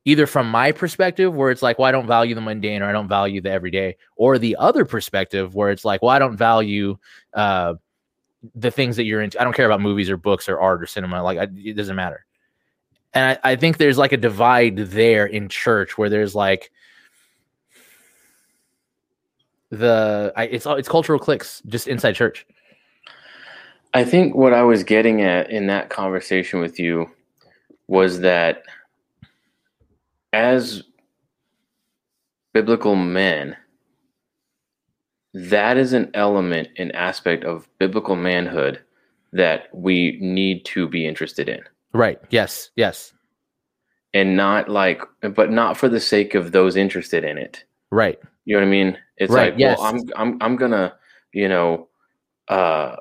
either 0.04 0.26
from 0.26 0.50
my 0.50 0.72
perspective 0.72 1.34
where 1.34 1.50
it's 1.50 1.62
like, 1.62 1.78
well, 1.78 1.86
I 1.86 1.92
don't 1.92 2.06
value 2.06 2.34
the 2.34 2.40
mundane 2.40 2.82
or 2.82 2.88
I 2.88 2.92
don't 2.92 3.08
value 3.08 3.40
the 3.40 3.50
everyday, 3.50 3.96
or 4.16 4.38
the 4.38 4.56
other 4.56 4.84
perspective 4.84 5.54
where 5.54 5.70
it's 5.70 5.84
like, 5.84 6.02
well, 6.02 6.10
I 6.10 6.18
don't 6.18 6.36
value 6.36 6.96
uh, 7.34 7.74
the 8.54 8.70
things 8.70 8.96
that 8.96 9.04
you're 9.04 9.22
into. 9.22 9.40
I 9.40 9.44
don't 9.44 9.54
care 9.54 9.66
about 9.66 9.80
movies 9.80 10.10
or 10.10 10.16
books 10.16 10.48
or 10.48 10.60
art 10.60 10.82
or 10.82 10.86
cinema. 10.86 11.22
Like 11.22 11.38
I, 11.38 11.48
it 11.56 11.74
doesn't 11.74 11.96
matter 11.96 12.24
and 13.12 13.38
I, 13.44 13.52
I 13.52 13.56
think 13.56 13.78
there's 13.78 13.98
like 13.98 14.12
a 14.12 14.16
divide 14.16 14.76
there 14.76 15.26
in 15.26 15.48
church 15.48 15.98
where 15.98 16.08
there's 16.08 16.34
like 16.34 16.70
the 19.70 20.32
I, 20.36 20.44
it's 20.44 20.66
it's 20.66 20.88
cultural 20.88 21.18
cliques 21.18 21.62
just 21.66 21.88
inside 21.88 22.12
church. 22.12 22.46
I 23.92 24.04
think 24.04 24.36
what 24.36 24.52
I 24.52 24.62
was 24.62 24.84
getting 24.84 25.22
at 25.22 25.50
in 25.50 25.66
that 25.66 25.90
conversation 25.90 26.60
with 26.60 26.78
you 26.78 27.10
was 27.88 28.20
that 28.20 28.62
as 30.32 30.84
biblical 32.52 32.94
men, 32.94 33.56
that 35.34 35.76
is 35.76 35.92
an 35.92 36.10
element, 36.14 36.68
an 36.76 36.90
aspect 36.92 37.44
of 37.44 37.68
biblical 37.78 38.16
manhood 38.16 38.80
that 39.32 39.68
we 39.72 40.18
need 40.20 40.64
to 40.64 40.88
be 40.88 41.06
interested 41.06 41.48
in. 41.48 41.60
Right. 41.92 42.20
Yes. 42.30 42.70
Yes. 42.76 43.12
And 44.12 44.36
not 44.36 44.68
like, 44.68 45.02
but 45.34 45.50
not 45.50 45.76
for 45.76 45.88
the 45.88 46.00
sake 46.00 46.34
of 46.34 46.52
those 46.52 46.76
interested 46.76 47.24
in 47.24 47.38
it. 47.38 47.64
Right. 47.90 48.18
You 48.44 48.56
know 48.56 48.62
what 48.62 48.66
I 48.66 48.70
mean? 48.70 48.98
It's 49.18 49.32
right. 49.32 49.52
like, 49.52 49.58
yes. 49.58 49.78
well, 49.78 49.86
I'm, 49.86 50.00
I'm, 50.16 50.38
I'm 50.40 50.56
gonna, 50.56 50.94
you 51.32 51.48
know, 51.48 51.88
uh, 52.48 52.96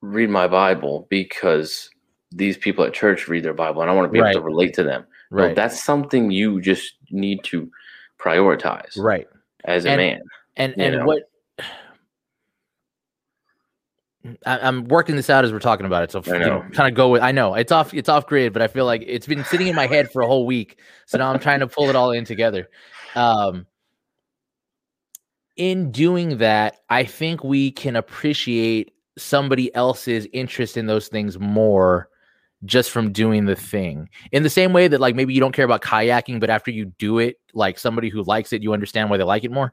read 0.00 0.30
my 0.30 0.48
Bible 0.48 1.06
because 1.10 1.90
these 2.30 2.56
people 2.56 2.84
at 2.84 2.94
church 2.94 3.28
read 3.28 3.42
their 3.42 3.52
Bible, 3.52 3.82
and 3.82 3.90
I 3.90 3.94
want 3.94 4.08
to 4.08 4.12
be 4.12 4.20
right. 4.20 4.30
able 4.30 4.40
to 4.40 4.46
relate 4.46 4.72
to 4.74 4.82
them. 4.82 5.04
Right. 5.30 5.46
Well, 5.46 5.54
that's 5.54 5.82
something 5.82 6.30
you 6.30 6.60
just 6.60 6.94
need 7.10 7.44
to 7.44 7.70
prioritize. 8.18 8.96
Right. 8.96 9.26
As 9.64 9.84
a 9.84 9.90
and, 9.90 9.98
man. 9.98 10.22
And 10.56 10.74
and 10.80 10.96
know? 10.96 11.04
what 11.04 11.29
I, 14.44 14.68
am 14.68 14.84
working 14.84 15.16
this 15.16 15.30
out 15.30 15.44
as 15.44 15.52
we're 15.52 15.60
talking 15.60 15.86
about 15.86 16.02
it. 16.02 16.12
So 16.12 16.22
you 16.26 16.38
know, 16.38 16.64
kind 16.72 16.88
of 16.88 16.94
go 16.94 17.08
with. 17.08 17.22
I 17.22 17.32
know 17.32 17.54
it's 17.54 17.72
off. 17.72 17.94
It's 17.94 18.08
off 18.08 18.26
grid, 18.26 18.52
but 18.52 18.62
I 18.62 18.66
feel 18.66 18.84
like 18.84 19.02
it's 19.06 19.26
been 19.26 19.44
sitting 19.44 19.66
in 19.66 19.74
my 19.74 19.86
head 19.86 20.10
for 20.10 20.22
a 20.22 20.26
whole 20.26 20.46
week. 20.46 20.78
So 21.06 21.18
now 21.18 21.32
I'm 21.32 21.38
trying 21.38 21.60
to 21.60 21.66
pull 21.66 21.88
it 21.88 21.96
all 21.96 22.10
in 22.10 22.24
together. 22.24 22.68
Um, 23.14 23.66
in 25.56 25.90
doing 25.90 26.38
that, 26.38 26.76
I 26.88 27.04
think 27.04 27.42
we 27.44 27.70
can 27.70 27.96
appreciate 27.96 28.92
somebody 29.16 29.74
else's 29.74 30.26
interest 30.32 30.76
in 30.76 30.86
those 30.86 31.08
things 31.08 31.38
more 31.38 32.08
just 32.64 32.90
from 32.90 33.12
doing 33.12 33.46
the 33.46 33.56
thing. 33.56 34.08
In 34.32 34.42
the 34.42 34.50
same 34.50 34.72
way 34.72 34.86
that 34.88 35.00
like 35.00 35.14
maybe 35.14 35.32
you 35.32 35.40
don't 35.40 35.52
care 35.52 35.64
about 35.64 35.82
kayaking, 35.82 36.40
but 36.40 36.50
after 36.50 36.70
you 36.70 36.86
do 36.98 37.18
it, 37.18 37.36
like 37.54 37.78
somebody 37.78 38.08
who 38.10 38.22
likes 38.22 38.52
it, 38.52 38.62
you 38.62 38.72
understand 38.72 39.08
why 39.08 39.16
they 39.16 39.24
like 39.24 39.44
it 39.44 39.50
more. 39.50 39.72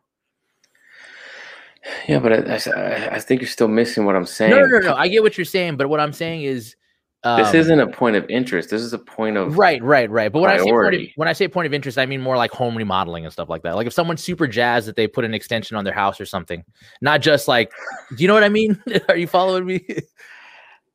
Yeah, 2.07 2.19
but 2.19 2.33
I, 2.33 2.71
I, 2.71 3.15
I, 3.15 3.19
think 3.19 3.41
you're 3.41 3.49
still 3.49 3.67
missing 3.67 4.05
what 4.05 4.15
I'm 4.15 4.25
saying. 4.25 4.51
No, 4.51 4.59
no, 4.59 4.65
no, 4.65 4.79
no. 4.79 4.95
I 4.95 5.07
get 5.07 5.23
what 5.23 5.37
you're 5.37 5.45
saying, 5.45 5.77
but 5.77 5.89
what 5.89 5.99
I'm 5.99 6.13
saying 6.13 6.43
is, 6.43 6.75
this 7.23 7.49
Um, 7.49 7.55
isn't 7.55 7.79
a 7.79 7.87
point 7.87 8.15
of 8.15 8.29
interest. 8.29 8.69
This 8.69 8.81
is 8.81 8.93
a 8.93 8.99
point 8.99 9.37
of 9.37 9.57
Right, 9.57 9.81
right, 9.81 10.09
right. 10.09 10.31
But 10.31 10.41
when 10.41 10.51
I 10.51 10.57
say 10.57 10.71
point 10.71 10.95
of, 10.95 11.01
when 11.15 11.27
I 11.27 11.33
say 11.33 11.47
point 11.47 11.65
of 11.65 11.73
interest, 11.73 11.97
I 11.97 12.05
mean 12.05 12.21
more 12.21 12.37
like 12.37 12.51
home 12.51 12.77
remodeling 12.77 13.25
and 13.25 13.33
stuff 13.33 13.49
like 13.49 13.63
that. 13.63 13.75
Like 13.75 13.87
if 13.87 13.93
someone's 13.93 14.23
super 14.23 14.47
jazzed 14.47 14.87
that 14.87 14.95
they 14.95 15.07
put 15.07 15.25
an 15.25 15.33
extension 15.33 15.75
on 15.75 15.83
their 15.83 15.93
house 15.93 16.21
or 16.21 16.25
something, 16.25 16.63
not 17.01 17.21
just 17.21 17.47
like, 17.47 17.71
do 18.15 18.21
you 18.23 18.27
know 18.27 18.33
what 18.33 18.43
I 18.43 18.49
mean? 18.49 18.81
Are 19.09 19.17
you 19.17 19.27
following 19.27 19.65
me? 19.65 19.85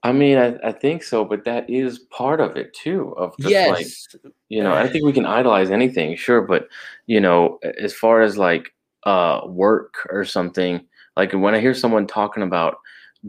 I 0.05 0.12
mean, 0.12 0.39
I, 0.39 0.57
I 0.64 0.72
think 0.72 1.03
so, 1.03 1.24
but 1.24 1.45
that 1.45 1.68
is 1.68 1.99
part 1.99 2.41
of 2.41 2.57
it 2.57 2.72
too. 2.74 3.14
Of 3.16 3.35
just 3.39 3.68
like 3.68 3.80
yes, 3.80 4.16
you 4.49 4.62
know, 4.62 4.72
I 4.72 4.89
think 4.89 5.05
we 5.05 5.12
can 5.12 5.26
idolize 5.26 5.70
anything, 5.70 6.16
sure, 6.16 6.43
but 6.43 6.68
you 7.07 7.20
know, 7.20 7.59
as 7.78 7.95
far 7.95 8.22
as 8.22 8.37
like 8.37 8.72
uh 9.05 9.42
work 9.46 9.94
or 10.11 10.24
something, 10.24 10.84
like 11.16 11.32
when 11.32 11.55
I 11.55 11.61
hear 11.61 11.74
someone 11.74 12.07
talking 12.07 12.42
about 12.42 12.76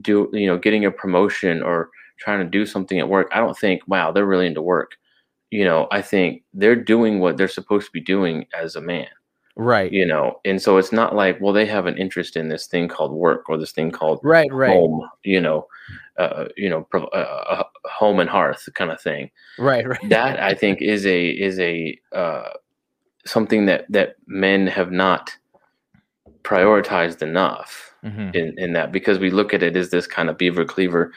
do 0.02 0.30
you 0.34 0.48
know 0.48 0.58
getting 0.58 0.86
a 0.86 0.92
promotion 0.92 1.62
or 1.62 1.90
trying 2.18 2.40
to 2.40 2.50
do 2.50 2.66
something 2.66 3.00
at 3.00 3.10
work, 3.10 3.30
I 3.32 3.40
don't 3.40 3.58
think, 3.58 3.82
wow, 3.88 4.12
they're 4.12 4.26
really 4.26 4.48
into 4.48 4.62
work. 4.62 4.96
You 5.52 5.66
know, 5.66 5.88
I 5.92 6.02
think 6.02 6.44
they're 6.54 6.76
doing 6.76 7.20
what 7.20 7.38
they're 7.38 7.48
supposed 7.48 7.88
to 7.88 7.92
be 7.92 8.02
doing 8.02 8.46
as 8.58 8.76
a 8.76 8.82
man. 8.82 9.08
right, 9.56 9.92
You 9.92 10.06
know, 10.06 10.40
and 10.46 10.60
so 10.62 10.78
it's 10.78 10.92
not 10.92 11.16
like, 11.16 11.40
well, 11.40 11.54
they 11.54 11.66
have 11.66 11.86
an 11.86 11.98
interest 11.98 12.36
in 12.36 12.50
this 12.50 12.66
thing 12.66 12.88
called 12.88 13.12
work 13.12 13.50
or 13.50 13.58
this 13.58 13.72
thing 13.72 13.92
called 13.92 14.20
right, 14.24 14.52
right, 14.52 14.72
home. 14.72 15.08
You 15.24 15.42
know, 15.42 15.68
uh, 16.18 16.46
you 16.58 16.70
know, 16.70 16.88
uh, 16.94 16.98
uh, 16.98 17.64
home 17.86 18.20
and 18.20 18.30
hearth 18.30 18.68
kind 18.74 18.90
of 18.90 19.00
thing 19.02 19.30
right, 19.60 19.88
right. 19.88 20.10
that 20.10 20.42
I 20.42 20.56
think 20.56 20.82
is 20.82 21.06
a 21.06 21.30
is 21.30 21.60
a 21.60 22.00
uh, 22.14 22.50
something 23.26 23.68
that 23.68 23.86
that 23.90 24.16
men 24.26 24.66
have 24.66 24.92
not 24.92 25.38
prioritized 26.44 27.22
enough 27.22 27.94
Mhm. 28.04 28.36
in, 28.36 28.54
in 28.58 28.74
that 28.74 28.92
because 28.92 29.18
we 29.20 29.30
look 29.32 29.54
at 29.54 29.64
it 29.64 29.76
as 29.78 29.90
this 29.90 30.08
kind 30.08 30.30
of 30.30 30.38
beaver 30.38 30.66
cleaver 30.66 31.12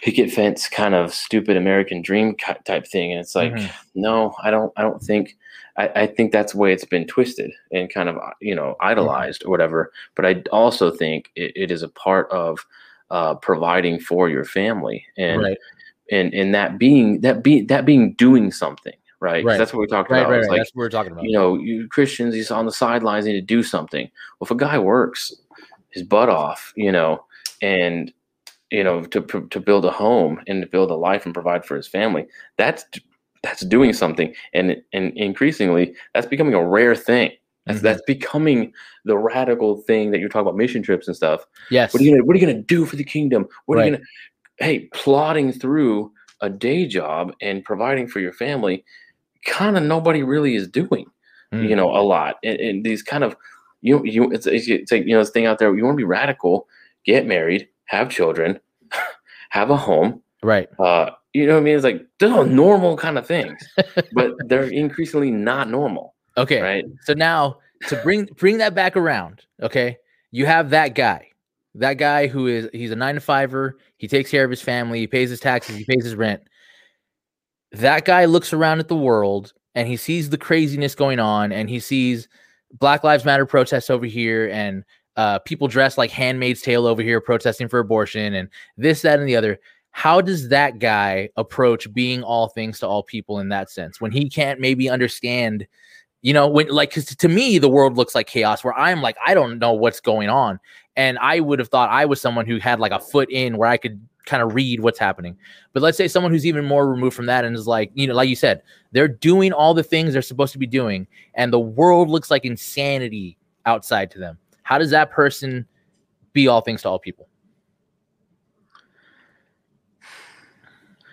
picket 0.00 0.30
fence 0.30 0.68
kind 0.68 0.94
of 0.94 1.14
stupid 1.14 1.56
American 1.56 2.02
dream 2.02 2.34
type 2.64 2.86
thing 2.86 3.12
and 3.12 3.20
it's 3.20 3.34
like 3.34 3.52
Mhm. 3.52 3.70
no 3.94 4.34
I 4.42 4.50
don't 4.50 4.72
I 4.76 4.82
don't 4.82 5.00
think 5.02 5.36
I, 5.76 5.88
I 6.02 6.06
think 6.06 6.32
that's 6.32 6.52
the 6.52 6.58
way 6.58 6.72
it's 6.72 6.84
been 6.84 7.06
twisted 7.06 7.52
and 7.72 7.92
kind 7.92 8.08
of 8.08 8.16
you 8.40 8.54
know 8.54 8.76
idolized 8.80 9.44
or 9.44 9.50
whatever 9.50 9.92
but 10.16 10.26
I 10.26 10.42
also 10.50 10.90
think 10.90 11.30
it, 11.36 11.52
it 11.54 11.70
is 11.70 11.82
a 11.82 11.88
part 11.88 12.28
of 12.30 12.66
uh, 13.10 13.34
providing 13.36 14.00
for 14.00 14.28
your 14.28 14.44
family 14.44 15.06
and 15.16 15.42
right, 15.42 15.58
and 16.10 16.34
and 16.34 16.54
that 16.54 16.78
being 16.78 17.20
that 17.20 17.42
be 17.42 17.62
that 17.62 17.86
being 17.86 18.14
doing 18.14 18.50
something 18.50 18.94
right 19.24 19.44
Right. 19.44 19.58
that's 19.58 19.72
what 19.72 19.80
we 19.80 19.86
talked 19.86 20.10
right, 20.10 20.20
about 20.20 20.30
right, 20.30 20.40
right. 20.42 20.50
like 20.50 20.58
That's 20.60 20.74
what 20.74 20.82
we're 20.82 20.90
talking 20.90 21.12
about. 21.12 21.24
you 21.24 21.32
know 21.32 21.56
you 21.56 21.88
christians 21.88 22.34
he's 22.34 22.50
on 22.50 22.66
the 22.66 22.72
sidelines 22.72 23.24
need 23.26 23.32
to 23.32 23.40
do 23.56 23.62
something 23.62 24.04
well 24.38 24.46
if 24.46 24.50
a 24.50 24.54
guy 24.54 24.78
works 24.78 25.34
his 25.90 26.02
butt 26.02 26.28
off 26.28 26.72
you 26.76 26.92
know 26.92 27.24
and 27.62 28.12
you 28.70 28.84
know 28.84 29.02
to 29.04 29.20
to 29.50 29.60
build 29.60 29.84
a 29.84 29.90
home 29.90 30.40
and 30.46 30.60
to 30.62 30.68
build 30.68 30.90
a 30.90 30.94
life 30.94 31.24
and 31.24 31.34
provide 31.34 31.64
for 31.64 31.76
his 31.76 31.88
family 31.88 32.26
that's 32.58 32.84
that's 33.42 33.64
doing 33.64 33.92
something 33.92 34.34
and 34.52 34.76
and 34.92 35.12
increasingly 35.16 35.94
that's 36.14 36.26
becoming 36.26 36.54
a 36.54 36.64
rare 36.64 36.94
thing 36.96 37.30
that's 37.66 37.78
Mhm. 37.78 37.82
that's 37.82 38.02
becoming 38.06 38.72
the 39.06 39.16
radical 39.16 39.70
thing 39.82 40.10
that 40.10 40.18
you're 40.20 40.28
talking 40.28 40.46
about 40.48 40.56
mission 40.56 40.82
trips 40.82 41.06
and 41.08 41.16
stuff 41.16 41.46
yes, 41.70 41.92
what 41.94 42.00
are 42.00 42.04
you 42.04 42.10
gonna 42.12 42.24
What 42.24 42.36
are 42.36 42.38
you 42.38 42.46
gonna 42.46 42.62
do 42.62 42.84
for 42.84 42.96
the 42.96 43.04
kingdom? 43.04 43.46
What 43.66 43.78
are 43.78 43.84
you 43.86 43.92
gonna? 43.92 44.04
Hey, 44.58 44.88
plotting 44.92 45.52
through 45.52 46.12
a 46.40 46.48
day 46.50 46.86
job 46.86 47.32
and 47.40 47.64
providing 47.64 48.06
for 48.06 48.20
your 48.20 48.32
family, 48.32 48.84
kind 49.44 49.76
of 49.76 49.82
nobody 49.82 50.22
really 50.22 50.54
is 50.54 50.68
doing. 50.68 51.06
Mm. 51.52 51.68
You 51.68 51.76
know, 51.76 51.90
a 51.90 52.02
lot. 52.02 52.36
And, 52.42 52.58
and 52.58 52.84
these 52.84 53.02
kind 53.02 53.24
of 53.24 53.36
you 53.84 54.02
you 54.04 54.30
it's, 54.32 54.46
it's 54.46 54.90
like 54.90 55.04
you 55.04 55.12
know 55.12 55.20
this 55.20 55.30
thing 55.30 55.46
out 55.46 55.58
there. 55.58 55.74
You 55.76 55.84
want 55.84 55.94
to 55.94 55.98
be 55.98 56.04
radical, 56.04 56.66
get 57.04 57.26
married, 57.26 57.68
have 57.84 58.08
children, 58.08 58.58
have 59.50 59.70
a 59.70 59.76
home. 59.76 60.22
right, 60.42 60.68
Uh, 60.78 61.10
you 61.34 61.46
know 61.46 61.54
what 61.54 61.60
I 61.60 61.64
mean? 61.64 61.74
It's 61.74 61.84
like 61.84 62.06
those 62.18 62.30
are 62.32 62.38
all 62.38 62.44
normal 62.44 62.96
kind 62.96 63.18
of 63.18 63.26
things, 63.26 63.60
but 64.12 64.32
they're 64.46 64.64
increasingly 64.64 65.30
not 65.30 65.68
normal, 65.68 66.14
okay. 66.36 66.62
right? 66.62 66.84
So 67.02 67.12
now 67.12 67.58
to 67.88 67.96
bring 67.96 68.24
bring 68.36 68.58
that 68.58 68.74
back 68.74 68.96
around, 68.96 69.42
okay? 69.62 69.98
You 70.30 70.46
have 70.46 70.70
that 70.70 70.94
guy. 70.94 71.28
That 71.74 71.94
guy 71.94 72.28
who 72.28 72.46
is 72.46 72.68
he's 72.72 72.92
a 72.92 72.96
9 72.96 73.16
to 73.16 73.20
5er, 73.20 73.72
he 73.98 74.08
takes 74.08 74.30
care 74.30 74.44
of 74.44 74.50
his 74.50 74.62
family, 74.62 75.00
he 75.00 75.06
pays 75.06 75.28
his 75.28 75.40
taxes, 75.40 75.76
he 75.76 75.84
pays 75.84 76.04
his 76.04 76.14
rent. 76.14 76.42
That 77.74 78.04
guy 78.04 78.24
looks 78.26 78.52
around 78.52 78.80
at 78.80 78.88
the 78.88 78.96
world 78.96 79.52
and 79.74 79.88
he 79.88 79.96
sees 79.96 80.30
the 80.30 80.38
craziness 80.38 80.94
going 80.94 81.18
on 81.18 81.52
and 81.52 81.68
he 81.68 81.80
sees 81.80 82.28
Black 82.78 83.02
Lives 83.02 83.24
Matter 83.24 83.46
protests 83.46 83.90
over 83.90 84.06
here 84.06 84.48
and 84.50 84.84
uh, 85.16 85.40
people 85.40 85.68
dressed 85.68 85.98
like 85.98 86.10
Handmaid's 86.10 86.62
Tale 86.62 86.86
over 86.86 87.02
here 87.02 87.20
protesting 87.20 87.68
for 87.68 87.78
abortion 87.78 88.34
and 88.34 88.48
this, 88.76 89.02
that, 89.02 89.18
and 89.18 89.28
the 89.28 89.36
other. 89.36 89.58
How 89.90 90.20
does 90.20 90.48
that 90.48 90.78
guy 90.78 91.30
approach 91.36 91.92
being 91.92 92.22
all 92.22 92.48
things 92.48 92.78
to 92.80 92.86
all 92.86 93.02
people 93.02 93.38
in 93.38 93.48
that 93.50 93.70
sense 93.70 94.00
when 94.00 94.12
he 94.12 94.28
can't 94.28 94.60
maybe 94.60 94.88
understand 94.88 95.66
you 96.22 96.32
know 96.32 96.48
when 96.48 96.66
like 96.68 96.88
because 96.88 97.04
to 97.04 97.28
me 97.28 97.58
the 97.58 97.68
world 97.68 97.96
looks 97.96 98.14
like 98.14 98.26
chaos 98.26 98.64
where 98.64 98.72
i'm 98.78 99.02
like 99.02 99.14
i 99.24 99.34
don't 99.34 99.58
know 99.58 99.74
what's 99.74 100.00
going 100.00 100.30
on 100.30 100.58
and 100.96 101.18
i 101.18 101.38
would 101.38 101.58
have 101.58 101.68
thought 101.68 101.90
i 101.90 102.06
was 102.06 102.18
someone 102.18 102.46
who 102.46 102.58
had 102.58 102.80
like 102.80 102.92
a 102.92 102.98
foot 102.98 103.30
in 103.30 103.58
where 103.58 103.68
i 103.68 103.76
could 103.76 104.00
kind 104.26 104.42
of 104.42 104.54
read 104.54 104.80
what's 104.80 104.98
happening. 104.98 105.36
But 105.72 105.82
let's 105.82 105.96
say 105.96 106.08
someone 106.08 106.32
who's 106.32 106.46
even 106.46 106.64
more 106.64 106.88
removed 106.88 107.14
from 107.14 107.26
that 107.26 107.44
and 107.44 107.54
is 107.54 107.66
like 107.66 107.90
you 107.94 108.06
know 108.06 108.14
like 108.14 108.28
you 108.28 108.36
said 108.36 108.62
they're 108.92 109.08
doing 109.08 109.52
all 109.52 109.74
the 109.74 109.82
things 109.82 110.12
they're 110.12 110.22
supposed 110.22 110.52
to 110.52 110.58
be 110.58 110.66
doing 110.66 111.06
and 111.34 111.52
the 111.52 111.60
world 111.60 112.08
looks 112.08 112.30
like 112.30 112.44
insanity 112.44 113.36
outside 113.66 114.10
to 114.12 114.18
them. 114.18 114.38
How 114.62 114.78
does 114.78 114.90
that 114.90 115.10
person 115.10 115.66
be 116.32 116.48
all 116.48 116.60
things 116.60 116.82
to 116.82 116.88
all 116.88 116.98
people? 116.98 117.28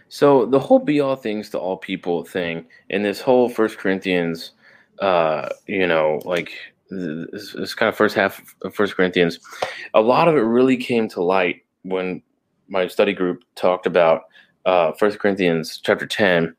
So 0.10 0.46
the 0.46 0.60
whole 0.60 0.80
be 0.80 1.00
all 1.00 1.16
things 1.16 1.50
to 1.52 1.58
all 1.58 1.78
people 1.78 2.26
thing 2.26 2.66
and 2.90 3.06
this 3.06 3.22
whole 3.22 3.48
First 3.48 3.78
Corinthians, 3.78 4.52
uh, 5.00 5.48
you 5.68 5.88
know, 5.88 6.22
like 6.26 6.52
this, 6.90 7.54
this 7.54 7.74
kind 7.74 7.88
of 7.88 7.96
first 7.96 8.14
half 8.14 8.56
of 8.64 8.76
First 8.76 8.96
Corinthians, 8.96 9.40
a 9.94 10.02
lot 10.02 10.28
of 10.28 10.36
it 10.36 10.42
really 10.42 10.76
came 10.76 11.08
to 11.10 11.24
light 11.24 11.64
when 11.84 12.22
my 12.72 12.88
study 12.88 13.14
group 13.14 13.44
talked 13.56 13.86
about 13.86 14.24
uh, 14.66 14.94
First 14.94 15.20
Corinthians 15.20 15.80
chapter 15.84 16.08
10, 16.08 16.56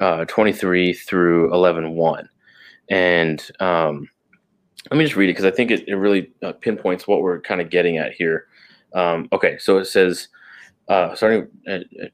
uh, 0.00 0.24
23 0.24 0.94
through 0.94 1.52
11, 1.52 1.92
1. 1.92 2.28
And 2.88 3.50
um, 3.60 4.08
let 4.90 4.96
me 4.96 5.04
just 5.04 5.16
read 5.16 5.28
it 5.28 5.32
because 5.32 5.44
I 5.44 5.50
think 5.50 5.70
it, 5.70 5.86
it 5.86 5.96
really 5.96 6.32
uh, 6.42 6.52
pinpoints 6.52 7.06
what 7.06 7.20
we're 7.20 7.40
kind 7.42 7.60
of 7.60 7.68
getting 7.68 7.98
at 7.98 8.12
here. 8.12 8.46
Um, 8.94 9.28
okay, 9.32 9.58
so 9.58 9.76
it 9.76 9.84
says, 9.84 10.28
uh, 10.88 11.14
starting 11.14 11.46
at, 11.68 11.82
at 12.02 12.10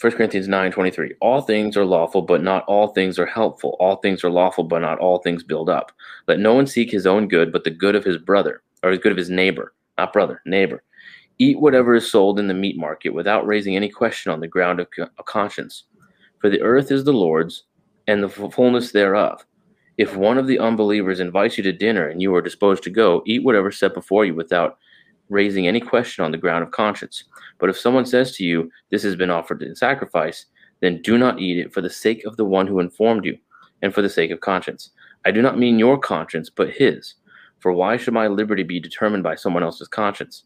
1 0.00 0.12
Corinthians 0.14 0.48
9 0.48 0.72
23. 0.72 1.14
All 1.20 1.42
things 1.42 1.76
are 1.76 1.84
lawful, 1.84 2.22
but 2.22 2.42
not 2.42 2.64
all 2.64 2.88
things 2.88 3.20
are 3.20 3.26
helpful. 3.26 3.76
All 3.78 3.96
things 3.96 4.24
are 4.24 4.30
lawful, 4.30 4.64
but 4.64 4.80
not 4.80 4.98
all 4.98 5.18
things 5.18 5.44
build 5.44 5.70
up. 5.70 5.92
Let 6.26 6.40
no 6.40 6.54
one 6.54 6.66
seek 6.66 6.90
his 6.90 7.06
own 7.06 7.28
good, 7.28 7.52
but 7.52 7.62
the 7.62 7.70
good 7.70 7.94
of 7.94 8.04
his 8.04 8.16
brother, 8.16 8.62
or 8.82 8.90
the 8.90 8.98
good 9.00 9.12
of 9.12 9.18
his 9.18 9.30
neighbor, 9.30 9.74
not 9.96 10.12
brother, 10.12 10.42
neighbor. 10.44 10.82
Eat 11.40 11.58
whatever 11.58 11.94
is 11.94 12.10
sold 12.10 12.38
in 12.38 12.48
the 12.48 12.54
meat 12.54 12.76
market 12.76 13.14
without 13.14 13.46
raising 13.46 13.74
any 13.74 13.88
question 13.88 14.30
on 14.30 14.40
the 14.40 14.46
ground 14.46 14.78
of, 14.78 14.88
co- 14.94 15.08
conscience. 15.24 15.84
For 16.38 16.50
the 16.50 16.60
earth 16.60 16.92
is 16.92 17.02
the 17.02 17.14
Lord's, 17.14 17.64
and 18.06 18.22
the 18.22 18.28
fu- 18.28 18.50
fullness 18.50 18.92
thereof. 18.92 19.46
If 19.96 20.14
one 20.14 20.36
of 20.36 20.46
the 20.46 20.58
unbelievers 20.58 21.18
invites 21.18 21.56
you 21.56 21.64
to 21.64 21.72
dinner 21.72 22.08
and 22.08 22.20
you 22.20 22.34
are 22.34 22.42
disposed 22.42 22.82
to 22.82 22.90
go, 22.90 23.22
eat 23.24 23.42
whatever 23.42 23.70
is 23.70 23.78
set 23.78 23.94
before 23.94 24.26
you 24.26 24.34
without 24.34 24.76
raising 25.30 25.66
any 25.66 25.80
question 25.80 26.22
on 26.26 26.30
the 26.30 26.36
ground 26.36 26.62
of 26.62 26.72
conscience. 26.72 27.24
But 27.58 27.70
if 27.70 27.78
someone 27.78 28.04
says 28.04 28.36
to 28.36 28.44
you, 28.44 28.70
This 28.90 29.02
has 29.04 29.16
been 29.16 29.30
offered 29.30 29.62
in 29.62 29.74
sacrifice, 29.74 30.44
then 30.80 31.00
do 31.00 31.16
not 31.16 31.40
eat 31.40 31.58
it 31.58 31.72
for 31.72 31.80
the 31.80 31.88
sake 31.88 32.24
of 32.26 32.36
the 32.36 32.44
one 32.44 32.66
who 32.66 32.80
informed 32.80 33.24
you, 33.24 33.38
and 33.80 33.94
for 33.94 34.02
the 34.02 34.10
sake 34.10 34.30
of 34.30 34.40
conscience. 34.40 34.90
I 35.24 35.30
do 35.30 35.40
not 35.40 35.58
mean 35.58 35.78
your 35.78 35.98
conscience, 35.98 36.50
but 36.50 36.70
his. 36.70 37.14
For 37.60 37.72
why 37.72 37.96
should 37.96 38.12
my 38.14 38.26
liberty 38.26 38.62
be 38.62 38.78
determined 38.78 39.22
by 39.22 39.36
someone 39.36 39.62
else's 39.62 39.88
conscience? 39.88 40.44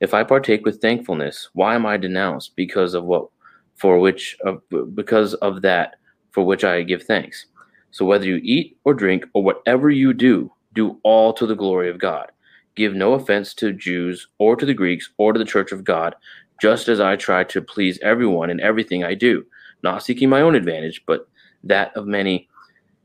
If 0.00 0.12
I 0.12 0.24
partake 0.24 0.64
with 0.64 0.80
thankfulness, 0.80 1.48
why 1.54 1.74
am 1.74 1.86
I 1.86 1.96
denounced 1.96 2.54
because 2.56 2.94
of 2.94 3.04
what 3.04 3.28
for 3.76 3.98
which 3.98 4.36
of 4.44 4.62
because 4.94 5.34
of 5.34 5.62
that 5.62 5.96
for 6.32 6.44
which 6.44 6.64
I 6.64 6.82
give 6.82 7.02
thanks? 7.02 7.46
So 7.90 8.04
whether 8.04 8.26
you 8.26 8.40
eat 8.42 8.76
or 8.84 8.92
drink 8.94 9.24
or 9.32 9.42
whatever 9.42 9.90
you 9.90 10.12
do, 10.12 10.52
do 10.74 11.00
all 11.02 11.32
to 11.32 11.46
the 11.46 11.56
glory 11.56 11.88
of 11.88 11.98
God. 11.98 12.30
Give 12.74 12.94
no 12.94 13.14
offense 13.14 13.54
to 13.54 13.72
Jews 13.72 14.28
or 14.38 14.54
to 14.54 14.66
the 14.66 14.74
Greeks 14.74 15.10
or 15.16 15.32
to 15.32 15.38
the 15.38 15.46
church 15.46 15.72
of 15.72 15.82
God, 15.82 16.14
just 16.60 16.88
as 16.88 17.00
I 17.00 17.16
try 17.16 17.44
to 17.44 17.62
please 17.62 17.98
everyone 18.02 18.50
in 18.50 18.60
everything 18.60 19.02
I 19.02 19.14
do, 19.14 19.46
not 19.82 20.02
seeking 20.02 20.28
my 20.28 20.42
own 20.42 20.54
advantage, 20.54 21.02
but 21.06 21.26
that 21.64 21.96
of 21.96 22.06
many 22.06 22.48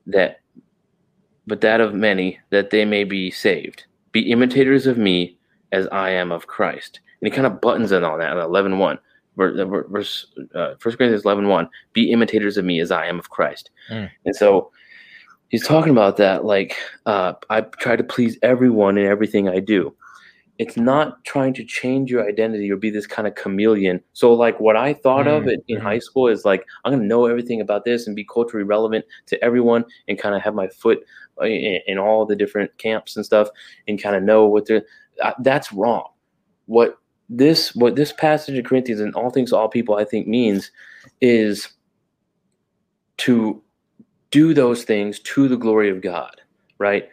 that 0.07 0.41
but 1.47 1.61
that 1.61 1.81
of 1.81 1.93
many 1.93 2.39
that 2.49 2.69
they 2.69 2.85
may 2.85 3.03
be 3.03 3.31
saved. 3.31 3.85
Be 4.11 4.31
imitators 4.31 4.87
of 4.87 4.97
me 4.97 5.37
as 5.71 5.87
I 5.91 6.09
am 6.11 6.31
of 6.31 6.47
Christ. 6.47 6.99
And 7.21 7.27
he 7.31 7.35
kind 7.35 7.47
of 7.47 7.61
buttons 7.61 7.91
in 7.91 8.03
on 8.03 8.19
that, 8.19 8.37
11 8.37 8.77
1. 8.79 8.99
Verse, 9.37 10.25
uh, 10.55 10.73
1 10.81 10.97
Corinthians 10.97 11.23
11 11.23 11.47
1. 11.47 11.69
Be 11.93 12.11
imitators 12.11 12.57
of 12.57 12.65
me 12.65 12.79
as 12.81 12.91
I 12.91 13.05
am 13.07 13.17
of 13.19 13.29
Christ. 13.29 13.69
Mm. 13.89 14.09
And 14.25 14.35
so 14.35 14.71
he's 15.49 15.65
talking 15.65 15.91
about 15.91 16.17
that 16.17 16.43
like 16.45 16.75
uh, 17.05 17.33
I 17.49 17.61
try 17.61 17.95
to 17.95 18.03
please 18.03 18.37
everyone 18.43 18.97
in 18.97 19.05
everything 19.05 19.47
I 19.49 19.59
do. 19.59 19.95
it's 20.57 20.77
not 20.77 21.23
trying 21.23 21.53
to 21.55 21.63
change 21.63 22.11
your 22.11 22.27
identity 22.27 22.69
or 22.71 22.75
be 22.75 22.91
this 22.91 23.07
kind 23.07 23.27
of 23.27 23.33
chameleon. 23.33 23.99
So, 24.13 24.31
like 24.31 24.59
what 24.59 24.75
I 24.75 24.93
thought 24.93 25.27
of 25.27 25.47
it 25.47 25.63
in 25.67 25.79
Mhm. 25.79 25.81
high 25.81 25.97
school 25.99 26.27
is 26.27 26.45
like 26.45 26.63
I'm 26.83 26.91
gonna 26.93 27.03
know 27.05 27.25
everything 27.25 27.61
about 27.61 27.83
this 27.83 28.05
and 28.05 28.15
be 28.15 28.25
culturally 28.25 28.63
relevant 28.65 29.05
to 29.27 29.43
everyone, 29.43 29.85
and 30.07 30.19
kind 30.19 30.35
of 30.35 30.41
have 30.43 30.53
my 30.53 30.67
foot 30.67 30.99
uh, 31.41 31.45
in, 31.45 31.79
in 31.87 31.97
all 31.97 32.25
the 32.27 32.35
different 32.35 32.77
camps 32.77 33.15
and 33.15 33.25
stuff, 33.25 33.47
and 33.87 33.99
kind 34.03 34.15
of 34.15 34.21
know 34.23 34.45
what 34.45 34.67
they're. 34.67 34.83
That's 35.41 35.71
wrong. 35.73 36.09
What 36.67 36.97
this 37.29 37.75
what 37.75 37.95
this 37.95 38.13
passage 38.13 38.57
of 38.57 38.65
Corinthians 38.65 39.01
and 39.01 39.15
all 39.15 39.29
things 39.31 39.53
all 39.53 39.69
people 39.69 39.95
I 39.95 40.05
think 40.05 40.27
means 40.27 40.71
is 41.21 41.69
to 43.17 43.61
do 44.31 44.53
those 44.53 44.83
things 44.83 45.19
to 45.19 45.47
the 45.47 45.57
glory 45.57 45.89
of 45.89 46.01
God, 46.01 46.41
right? 46.79 47.09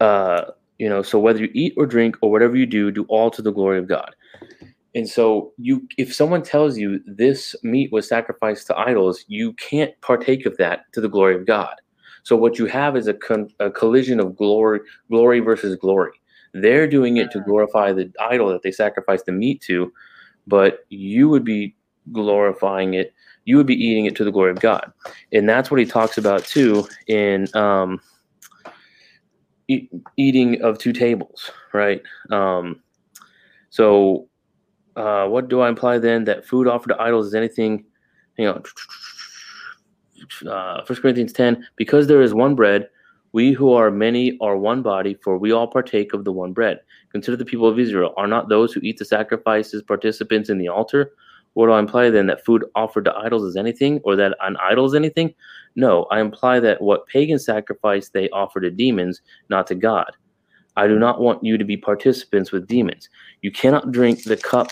Uh, 0.00 0.42
you 0.78 0.88
know, 0.88 1.02
so 1.02 1.18
whether 1.18 1.40
you 1.40 1.50
eat 1.54 1.74
or 1.76 1.86
drink 1.86 2.16
or 2.22 2.30
whatever 2.30 2.56
you 2.56 2.66
do, 2.66 2.90
do 2.90 3.04
all 3.08 3.30
to 3.30 3.42
the 3.42 3.52
glory 3.52 3.78
of 3.78 3.88
God. 3.88 4.14
And 4.94 5.08
so 5.08 5.52
you 5.58 5.86
if 5.98 6.14
someone 6.14 6.42
tells 6.42 6.78
you 6.78 7.00
this 7.06 7.54
meat 7.62 7.92
was 7.92 8.08
sacrificed 8.08 8.66
to 8.68 8.78
idols, 8.78 9.24
you 9.28 9.52
can't 9.54 9.98
partake 10.00 10.46
of 10.46 10.56
that 10.58 10.92
to 10.92 11.00
the 11.00 11.08
glory 11.08 11.34
of 11.36 11.46
God. 11.46 11.74
So 12.24 12.36
what 12.36 12.58
you 12.58 12.66
have 12.66 12.96
is 12.96 13.06
a, 13.06 13.14
con- 13.14 13.50
a 13.60 13.70
collision 13.70 14.20
of 14.20 14.36
glory 14.36 14.80
glory 15.10 15.40
versus 15.40 15.76
glory. 15.76 16.19
They're 16.52 16.86
doing 16.86 17.16
it 17.16 17.30
to 17.32 17.40
glorify 17.40 17.92
the 17.92 18.12
idol 18.20 18.48
that 18.48 18.62
they 18.62 18.72
sacrificed 18.72 19.26
the 19.26 19.32
meat 19.32 19.60
to, 19.62 19.92
but 20.46 20.80
you 20.88 21.28
would 21.28 21.44
be 21.44 21.76
glorifying 22.12 22.94
it. 22.94 23.14
You 23.44 23.56
would 23.56 23.66
be 23.66 23.74
eating 23.74 24.06
it 24.06 24.16
to 24.16 24.24
the 24.24 24.32
glory 24.32 24.50
of 24.50 24.60
God, 24.60 24.92
and 25.32 25.48
that's 25.48 25.70
what 25.70 25.80
he 25.80 25.86
talks 25.86 26.18
about 26.18 26.44
too 26.44 26.86
in 27.06 27.46
um, 27.56 28.00
e- 29.68 29.88
eating 30.16 30.60
of 30.62 30.78
two 30.78 30.92
tables, 30.92 31.50
right? 31.72 32.02
Um, 32.30 32.82
so, 33.70 34.28
uh, 34.96 35.26
what 35.28 35.48
do 35.48 35.60
I 35.60 35.68
imply 35.68 35.98
then 35.98 36.24
that 36.24 36.44
food 36.46 36.66
offered 36.66 36.88
to 36.90 37.00
idols 37.00 37.28
is 37.28 37.34
anything? 37.34 37.84
You 38.36 38.46
know, 38.46 38.62
uh, 40.50 40.84
First 40.84 41.02
Corinthians 41.02 41.32
ten. 41.32 41.66
Because 41.76 42.06
there 42.08 42.22
is 42.22 42.34
one 42.34 42.54
bread, 42.54 42.88
we 43.32 43.52
who 43.52 43.72
are 43.72 43.90
many 43.90 44.36
are 44.40 44.56
one 44.56 44.82
body, 44.82 45.14
for 45.22 45.38
we 45.38 45.52
all 45.52 45.68
partake 45.68 46.12
of 46.12 46.24
the 46.24 46.32
one 46.32 46.52
bread. 46.52 46.80
Consider 47.12 47.36
the 47.36 47.44
people 47.44 47.68
of 47.68 47.78
Israel. 47.78 48.12
Are 48.16 48.26
not 48.26 48.48
those 48.48 48.72
who 48.72 48.80
eat 48.82 48.98
the 48.98 49.04
sacrifices 49.04 49.82
participants 49.82 50.50
in 50.50 50.58
the 50.58 50.68
altar? 50.68 51.12
What 51.54 51.66
do 51.66 51.72
I 51.72 51.78
imply 51.78 52.10
then 52.10 52.26
that 52.26 52.44
food 52.44 52.64
offered 52.74 53.04
to 53.06 53.16
idols 53.16 53.44
is 53.44 53.56
anything, 53.56 54.00
or 54.04 54.16
that 54.16 54.36
an 54.40 54.56
idol 54.62 54.86
is 54.86 54.94
anything? 54.94 55.34
No, 55.76 56.04
I 56.10 56.20
imply 56.20 56.60
that 56.60 56.82
what 56.82 57.06
pagan 57.06 57.38
sacrifice 57.38 58.08
they 58.08 58.28
offer 58.30 58.60
to 58.60 58.70
demons, 58.70 59.20
not 59.48 59.66
to 59.68 59.74
God. 59.74 60.10
I 60.76 60.86
do 60.86 60.98
not 60.98 61.20
want 61.20 61.44
you 61.44 61.58
to 61.58 61.64
be 61.64 61.76
participants 61.76 62.52
with 62.52 62.68
demons. 62.68 63.08
You 63.42 63.50
cannot 63.50 63.92
drink 63.92 64.24
the 64.24 64.36
cup 64.36 64.70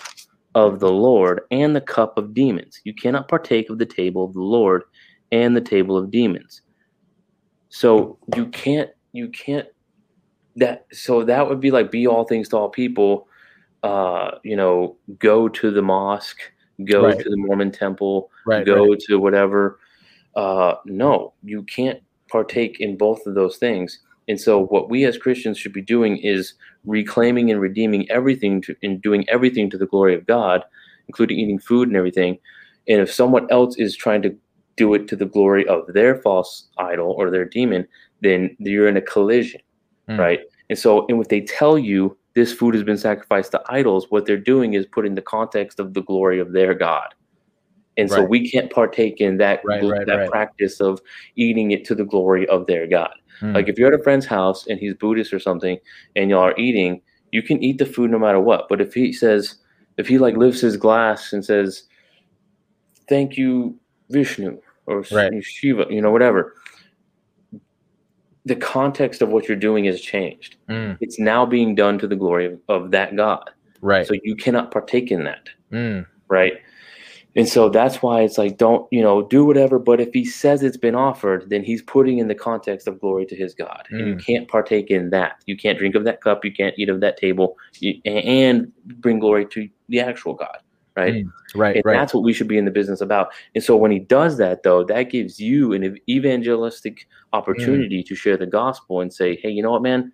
of 0.55 0.81
the 0.81 0.91
Lord 0.91 1.43
and 1.51 1.75
the 1.75 1.81
cup 1.81 2.17
of 2.17 2.35
demons. 2.35 2.81
You 2.85 2.95
cannot 2.95 3.29
partake 3.29 3.71
of 3.71 3.79
the 3.79 3.87
table 3.87 4.25
of 4.25 4.33
the 4.33 4.41
Lord 4.41 4.83
and 5.33 5.57
the 5.57 5.61
table 5.61 5.97
of 5.97 6.11
demons. 6.11 6.63
So 7.69 8.19
you 8.35 8.47
can't 8.47 8.91
you 9.13 9.29
can't 9.29 9.67
that 10.57 10.87
so 10.93 11.23
that 11.25 11.49
would 11.49 11.61
be 11.61 11.71
like 11.71 11.91
be 11.91 12.07
all 12.07 12.25
things 12.25 12.49
to 12.51 12.57
all 12.57 12.69
people. 12.69 13.29
Uh, 13.83 14.33
you 14.43 14.57
know, 14.57 14.97
go 15.19 15.49
to 15.49 15.71
the 15.71 15.83
mosque, 15.83 16.41
go 16.85 17.05
Right. 17.05 17.19
to 17.19 17.29
the 17.29 17.37
Mormon 17.37 17.71
temple, 17.71 18.31
Right. 18.45 18.67
go 18.67 18.89
right. 18.89 19.01
to 19.01 19.17
whatever. 19.17 19.79
Uh, 20.35 20.75
no, 20.85 21.33
you 21.43 21.63
can't 21.65 22.01
partake 22.29 22.81
in 22.81 22.97
both 22.97 23.27
of 23.27 23.35
those 23.35 23.57
things. 23.57 24.01
And 24.29 24.41
so, 24.41 24.65
what 24.67 24.91
we 24.91 25.05
as 25.05 25.17
Christians 25.17 25.59
should 25.59 25.73
be 25.73 25.81
doing 25.81 26.19
is 26.19 26.55
reclaiming 26.85 27.51
and 27.51 27.61
redeeming 27.61 28.11
everything 28.11 28.61
to, 28.63 28.75
and 28.83 29.01
doing 29.01 29.29
everything 29.29 29.71
to 29.71 29.79
the 29.79 29.87
glory 29.87 30.15
of 30.15 30.27
God, 30.27 30.65
including 31.07 31.39
eating 31.39 31.59
food 31.59 31.89
and 31.89 31.97
everything. 31.97 32.39
And 32.89 33.01
if 33.01 33.13
someone 33.13 33.47
else 33.51 33.77
is 33.79 33.97
trying 33.97 34.23
to 34.23 34.37
do 34.79 34.95
it 34.95 35.07
to 35.09 35.17
the 35.17 35.27
glory 35.27 35.67
of 35.69 35.83
their 35.93 36.15
false 36.23 36.69
idol 36.79 37.15
or 37.19 37.31
their 37.31 37.45
demon, 37.45 37.87
then 38.23 38.57
you're 38.59 38.89
in 38.89 38.97
a 38.97 39.03
collision, 39.03 39.61
Hmm. 40.09 40.19
right? 40.19 40.41
And 40.71 40.79
so, 40.79 41.07
and 41.09 41.21
if 41.21 41.29
they 41.29 41.43
tell 41.43 41.79
you 41.79 42.17
this 42.35 42.53
food 42.53 42.75
has 42.75 42.85
been 42.85 42.97
sacrificed 42.99 43.51
to 43.53 43.63
idols, 43.69 44.07
what 44.11 44.25
they're 44.25 44.47
doing 44.55 44.75
is 44.75 44.87
putting 44.87 45.15
the 45.15 45.23
context 45.23 45.81
of 45.81 45.93
the 45.95 46.03
glory 46.03 46.39
of 46.41 46.53
their 46.53 46.73
God. 46.75 47.09
And 47.97 48.09
so 48.09 48.23
we 48.23 48.49
can't 48.49 48.71
partake 48.71 49.21
in 49.21 49.39
that 49.39 49.61
Right, 49.65 49.83
right, 49.83 50.07
that 50.07 50.17
right. 50.17 50.31
practice 50.31 50.81
of 50.81 51.01
eating 51.35 51.73
it 51.73 51.85
to 51.87 51.97
the 51.97 52.05
glory 52.05 52.47
of 52.49 52.67
their 52.69 52.87
God. 52.87 53.13
Hmm. 53.41 53.55
Like 53.55 53.69
if 53.69 53.77
you're 53.77 53.93
at 53.93 54.01
a 54.01 54.03
friend's 54.05 54.27
house 54.27 54.69
and 54.69 54.79
he's 54.79 54.95
Buddhist 54.95 55.33
or 55.33 55.41
something, 55.41 55.79
and 56.15 56.31
y'all 56.31 56.45
are 56.45 56.57
eating, 56.57 57.03
you 57.33 57.43
can 57.43 57.61
eat 57.63 57.79
the 57.79 57.87
food 57.87 58.11
no 58.13 58.19
matter 58.19 58.41
what. 58.41 58.69
But 58.69 58.81
if 58.81 58.95
he 58.95 59.13
says, 59.13 59.57
if 59.97 60.07
he 60.07 60.17
like 60.19 60.37
lifts 60.37 60.61
his 60.61 60.77
glass 60.77 61.33
and 61.33 61.45
says, 61.45 61.83
"Thank 63.09 63.37
you, 63.37 63.75
Vishnu," 64.11 64.61
or 64.89 65.05
Right. 65.13 65.33
Shiva, 65.45 65.87
you 65.91 66.01
know, 66.01 66.11
whatever, 66.11 66.55
the 68.45 68.57
context 68.57 69.23
of 69.23 69.29
what 69.29 69.47
you're 69.47 69.57
doing 69.57 69.85
has 69.85 70.01
changed. 70.01 70.57
Mm, 70.69 70.97
It's 71.01 71.19
now 71.19 71.45
being 71.47 71.75
done 71.75 71.99
to 71.99 72.07
the 72.07 72.17
glory 72.17 72.47
of, 72.47 72.61
of 72.69 72.91
that 72.93 73.15
God. 73.15 73.51
right. 73.81 74.07
So 74.07 74.15
you 74.23 74.35
cannot 74.35 74.71
partake 74.71 75.11
in 75.11 75.25
that 75.25 75.49
Mm, 75.71 76.07
right? 76.29 76.55
And 77.37 77.47
so 77.47 77.69
that's 77.69 78.03
why 78.03 78.23
it's 78.23 78.39
like, 78.39 78.57
don't, 78.57 78.89
you 78.91 79.03
know, 79.03 79.23
do 79.29 79.45
whatever. 79.45 79.79
But 79.79 80.01
if 80.01 80.13
he 80.15 80.25
says 80.25 80.63
it's 80.63 80.79
been 80.79 80.95
offered, 80.95 81.51
then 81.51 81.63
he's 81.63 81.83
putting 81.83 82.19
in 82.19 82.27
the 82.27 82.35
context 82.35 82.89
of 82.89 82.99
glory 83.01 83.27
to 83.27 83.37
his 83.37 83.55
God. 83.55 83.87
And 83.91 84.09
you 84.09 84.15
Mm. 84.17 84.25
can't 84.25 84.49
partake 84.49 84.91
in 84.91 85.11
that. 85.11 85.35
You 85.47 85.57
can't 85.57 85.79
drink 85.79 85.95
of 85.95 86.05
that 86.05 86.21
cup. 86.23 86.45
You 86.45 86.53
can't 86.53 86.75
eat 86.79 86.89
of 86.89 87.01
that 87.01 87.19
table 87.19 87.57
you, 87.81 88.01
and 88.07 88.73
bring 88.85 89.19
glory 89.19 89.47
to 89.47 89.69
the 89.89 90.01
actual 90.01 90.35
God, 90.35 90.59
right? 90.99 91.15
Mm, 91.25 91.31
right. 91.55 91.77
and 91.77 91.85
Right. 91.85 91.97
that's 91.99 92.13
what 92.13 92.25
we 92.25 92.33
should 92.33 92.49
be 92.49 92.59
in 92.59 92.65
the 92.65 92.71
business 92.71 93.01
about. 93.01 93.29
And 93.55 93.63
so 93.65 93.77
when 93.77 93.91
he 93.91 93.99
does 93.99 94.37
that, 94.39 94.63
though, 94.63 94.85
that 94.85 95.05
gives 95.05 95.39
you 95.41 95.73
an 95.73 95.99
evangelistic 96.09 97.07
opportunity 97.33 98.03
to 98.03 98.15
share 98.15 98.37
the 98.37 98.47
gospel 98.47 99.01
and 99.01 99.13
say, 99.13 99.37
hey, 99.43 99.51
you 99.51 99.63
know 99.63 99.71
what, 99.73 99.83
man, 99.83 100.13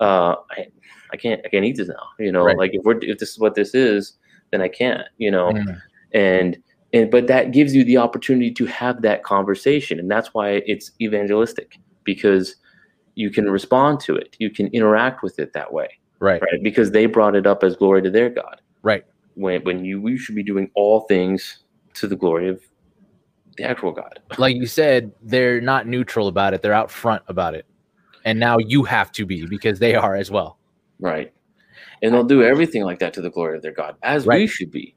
uh, 0.00 0.34
I, 0.50 0.66
I 1.12 1.16
can't, 1.16 1.40
I 1.44 1.48
can't 1.48 1.64
eat 1.64 1.76
this 1.76 1.88
now. 1.88 2.06
You 2.18 2.32
know, 2.32 2.44
Right. 2.44 2.58
like 2.58 2.70
if 2.74 2.82
we're, 2.84 2.98
if 3.02 3.18
this 3.18 3.30
is 3.30 3.38
what 3.38 3.54
this 3.54 3.74
is, 3.74 4.12
then 4.50 4.60
I 4.60 4.68
can't. 4.68 5.02
You 5.18 5.30
know, 5.30 5.52
Mm, 5.52 5.80
and 6.12 6.58
and 6.92 7.10
but 7.10 7.26
that 7.26 7.50
gives 7.52 7.74
you 7.74 7.84
the 7.84 7.96
opportunity 7.96 8.50
to 8.52 8.64
have 8.66 9.02
that 9.02 9.24
conversation 9.24 9.98
and 9.98 10.08
that's 10.10 10.32
why 10.34 10.62
it's 10.66 10.92
evangelistic 11.00 11.78
because 12.04 12.56
you 13.16 13.28
can 13.30 13.50
respond 13.50 13.98
to 14.00 14.14
it 14.14 14.36
you 14.38 14.50
can 14.50 14.68
interact 14.68 15.22
with 15.22 15.38
it 15.40 15.52
that 15.52 15.72
way 15.72 15.88
right. 16.20 16.40
right 16.40 16.62
because 16.62 16.92
they 16.92 17.06
brought 17.06 17.34
it 17.34 17.44
up 17.46 17.64
as 17.64 17.74
glory 17.76 18.00
to 18.02 18.10
their 18.10 18.30
god 18.30 18.60
Right. 18.82 19.04
When 19.36 19.62
when 19.62 19.84
you 19.84 20.00
we 20.00 20.18
should 20.18 20.34
be 20.34 20.42
doing 20.42 20.68
all 20.74 21.00
things 21.02 21.60
to 21.94 22.08
the 22.08 22.16
glory 22.16 22.48
of 22.48 22.60
the 23.56 23.62
actual 23.64 23.92
god 23.92 24.18
Like 24.38 24.56
you 24.56 24.66
said, 24.66 25.12
they're 25.22 25.60
not 25.60 25.86
neutral 25.86 26.26
about 26.28 26.52
it. 26.52 26.60
They're 26.62 26.74
out 26.74 26.90
front 26.90 27.22
about 27.28 27.54
it. 27.54 27.64
And 28.24 28.38
now 28.40 28.58
you 28.58 28.82
have 28.82 29.12
to 29.12 29.24
be 29.24 29.46
because 29.46 29.78
they 29.78 29.94
are 29.94 30.14
as 30.16 30.30
well. 30.30 30.58
right 31.00 31.32
and 32.02 32.12
they'll 32.12 32.24
do 32.24 32.42
everything 32.42 32.82
like 32.82 32.98
that 32.98 33.12
to 33.14 33.20
the 33.22 33.30
glory 33.30 33.56
of 33.56 33.62
their 33.62 33.72
god 33.72 33.96
as 34.02 34.26
we 34.26 34.46
should 34.46 34.70
be 34.70 34.94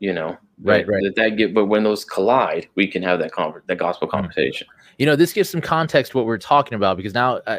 you 0.00 0.12
know 0.12 0.36
Right, 0.62 0.86
right. 0.86 1.02
that, 1.04 1.14
that 1.16 1.36
get 1.36 1.54
but 1.54 1.66
when 1.66 1.84
those 1.84 2.04
collide 2.04 2.68
we 2.74 2.86
can 2.86 3.02
have 3.02 3.18
that 3.20 3.32
conver- 3.32 3.62
that 3.66 3.78
gospel 3.78 4.08
Mm. 4.08 4.12
conversation 4.12 4.66
You 4.98 5.06
know, 5.06 5.16
this 5.16 5.32
gives 5.32 5.48
some 5.48 5.60
context 5.62 6.12
to 6.12 6.18
what 6.18 6.26
we're 6.26 6.38
talking 6.38 6.74
about 6.74 6.96
because 6.98 7.14
now 7.14 7.36
uh, 7.46 7.58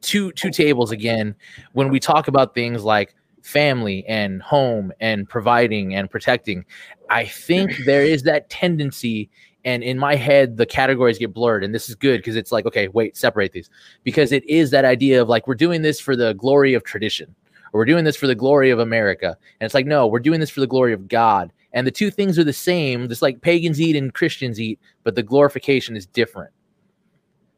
two 0.00 0.32
two 0.32 0.50
tables 0.50 0.90
again 0.90 1.34
when 1.72 1.88
we 1.88 1.98
talk 2.00 2.28
about 2.28 2.54
things 2.54 2.82
like 2.84 3.14
family 3.44 4.06
and 4.08 4.40
home 4.42 4.90
and 5.00 5.28
providing 5.28 5.94
and 5.94 6.10
protecting. 6.10 6.64
I 7.10 7.26
think 7.26 7.76
there 7.84 8.02
is 8.02 8.22
that 8.22 8.48
tendency 8.48 9.28
and 9.66 9.82
in 9.82 9.98
my 9.98 10.14
head 10.16 10.56
the 10.56 10.64
categories 10.64 11.18
get 11.18 11.34
blurred 11.34 11.62
and 11.62 11.74
this 11.74 11.90
is 11.90 11.94
good 11.94 12.18
because 12.18 12.36
it's 12.36 12.50
like 12.50 12.64
okay 12.64 12.88
wait 12.88 13.16
separate 13.16 13.52
these. 13.52 13.68
Because 14.02 14.32
it 14.32 14.48
is 14.48 14.70
that 14.70 14.86
idea 14.86 15.20
of 15.20 15.28
like 15.28 15.46
we're 15.46 15.54
doing 15.54 15.82
this 15.82 16.00
for 16.00 16.16
the 16.16 16.32
glory 16.34 16.72
of 16.72 16.84
tradition 16.84 17.34
or 17.72 17.80
we're 17.80 17.84
doing 17.84 18.04
this 18.04 18.16
for 18.16 18.26
the 18.26 18.34
glory 18.34 18.70
of 18.70 18.78
america. 18.78 19.36
And 19.60 19.66
it's 19.66 19.74
like 19.74 19.86
no 19.86 20.06
we're 20.06 20.20
doing 20.20 20.40
this 20.40 20.50
for 20.50 20.60
the 20.60 20.66
glory 20.66 20.94
of 20.94 21.06
god. 21.06 21.52
And 21.74 21.86
the 21.86 21.90
two 21.90 22.10
things 22.10 22.38
are 22.38 22.44
the 22.44 22.52
same 22.52 23.08
just 23.08 23.20
like 23.20 23.42
pagans 23.42 23.78
eat 23.78 23.94
and 23.94 24.12
christians 24.14 24.58
eat 24.58 24.80
but 25.02 25.14
the 25.16 25.22
glorification 25.22 25.96
is 25.96 26.06
different. 26.06 26.50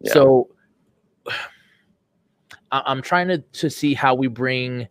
Yeah. 0.00 0.12
so 0.14 0.48
I- 2.72 2.82
i'm 2.86 3.02
trying 3.02 3.28
to, 3.28 3.38
to 3.38 3.70
see 3.70 3.94
how 3.94 4.16
we 4.16 4.26
bring 4.26 4.88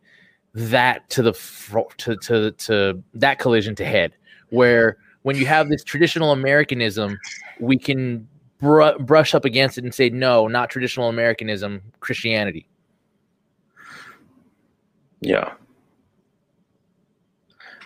that 0.56 1.08
to 1.10 1.22
the 1.22 1.34
fro- 1.34 1.90
to, 1.98 2.16
to 2.18 2.52
to 2.52 3.04
that 3.14 3.38
collision 3.38 3.76
to 3.76 3.86
head 3.86 4.16
where 4.50 4.98
when 5.22 5.36
you 5.36 5.46
have 5.46 5.70
this 5.70 5.84
traditional 5.84 6.32
americanism 6.32 7.20
we 7.60 7.78
can 7.78 8.28
br- 8.60 8.98
brush 9.00 9.36
up 9.36 9.46
against 9.46 9.78
it 9.78 9.84
and 9.84 9.94
say 9.94 10.10
no 10.10 10.48
not 10.48 10.70
traditional 10.70 11.10
americanism 11.10 11.82
christianity 12.00 12.66
Yeah. 15.26 15.54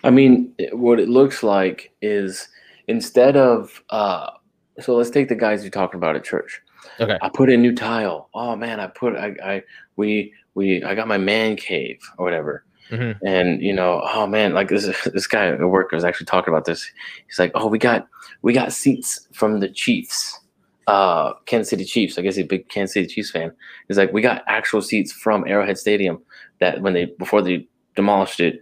I 0.04 0.10
mean, 0.10 0.54
what 0.72 1.00
it 1.00 1.08
looks 1.08 1.42
like 1.42 1.92
is 2.02 2.48
instead 2.86 3.36
of, 3.36 3.82
uh, 3.90 4.30
so 4.78 4.94
let's 4.96 5.10
take 5.10 5.28
the 5.28 5.34
guys 5.34 5.62
you're 5.62 5.70
talking 5.70 5.98
about 5.98 6.16
at 6.16 6.24
church. 6.24 6.60
Okay. 6.98 7.18
I 7.20 7.30
put 7.32 7.50
in 7.50 7.62
new 7.62 7.74
tile. 7.74 8.28
Oh 8.34 8.56
man, 8.56 8.78
I 8.78 8.88
put, 8.88 9.16
I, 9.16 9.34
I, 9.42 9.62
we, 9.96 10.32
we, 10.54 10.82
I 10.82 10.94
got 10.94 11.08
my 11.08 11.18
man 11.18 11.56
cave 11.56 11.98
or 12.18 12.24
whatever. 12.24 12.64
Mm-hmm. 12.90 13.24
And 13.24 13.62
you 13.62 13.72
know, 13.72 14.02
oh 14.04 14.26
man, 14.26 14.52
like 14.52 14.68
this 14.68 14.84
this 15.12 15.26
guy 15.26 15.46
at 15.46 15.60
work 15.60 15.92
was 15.92 16.04
actually 16.04 16.26
talking 16.26 16.52
about 16.52 16.64
this. 16.64 16.90
He's 17.26 17.38
like, 17.38 17.52
oh, 17.54 17.66
we 17.66 17.78
got 17.78 18.06
we 18.42 18.52
got 18.52 18.72
seats 18.72 19.28
from 19.32 19.60
the 19.60 19.68
Chiefs, 19.68 20.38
uh, 20.86 21.34
Kansas 21.46 21.70
City 21.70 21.84
Chiefs. 21.84 22.18
I 22.18 22.22
guess 22.22 22.36
he's 22.36 22.44
a 22.44 22.48
big 22.48 22.68
Kansas 22.68 22.94
City 22.94 23.06
Chiefs 23.06 23.30
fan. 23.30 23.52
He's 23.88 23.98
like, 23.98 24.12
we 24.12 24.22
got 24.22 24.42
actual 24.46 24.82
seats 24.82 25.12
from 25.12 25.46
Arrowhead 25.46 25.78
Stadium 25.78 26.20
that 26.58 26.80
when 26.82 26.92
they 26.92 27.06
before 27.18 27.42
they 27.42 27.66
demolished 27.94 28.40
it, 28.40 28.60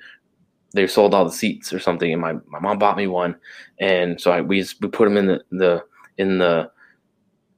they 0.74 0.86
sold 0.86 1.14
all 1.14 1.24
the 1.24 1.32
seats 1.32 1.72
or 1.72 1.78
something. 1.78 2.12
And 2.12 2.20
my, 2.20 2.34
my 2.46 2.58
mom 2.60 2.78
bought 2.78 2.96
me 2.96 3.06
one, 3.06 3.34
and 3.80 4.20
so 4.20 4.30
I 4.30 4.42
we 4.42 4.64
we 4.82 4.88
put 4.88 5.04
them 5.04 5.16
in 5.16 5.26
the 5.26 5.42
the 5.50 5.84
in 6.18 6.38
the 6.38 6.70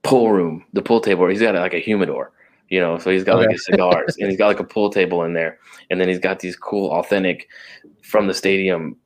pool 0.03 0.31
room, 0.31 0.65
the 0.73 0.83
pool 0.83 1.01
table. 1.01 1.27
He's 1.27 1.41
got 1.41 1.57
like 1.57 1.75
a 1.75 1.79
humidor 1.79 2.33
you 2.71 2.81
know 2.81 2.97
so 2.99 3.11
he's 3.11 3.25
got 3.25 3.37
okay. 3.37 3.47
like 3.47 3.53
his 3.53 3.65
cigars 3.65 4.17
and 4.19 4.31
he's 4.31 4.39
got 4.39 4.47
like 4.47 4.61
a 4.61 4.65
pool 4.75 4.89
table 4.89 5.23
in 5.25 5.35
there 5.35 5.59
and 5.91 6.01
then 6.01 6.09
he's 6.09 6.19
got 6.19 6.39
these 6.39 6.57
cool 6.57 6.91
authentic 6.93 7.49
from 8.03 8.27
the 8.27 8.35
stadium 8.35 8.97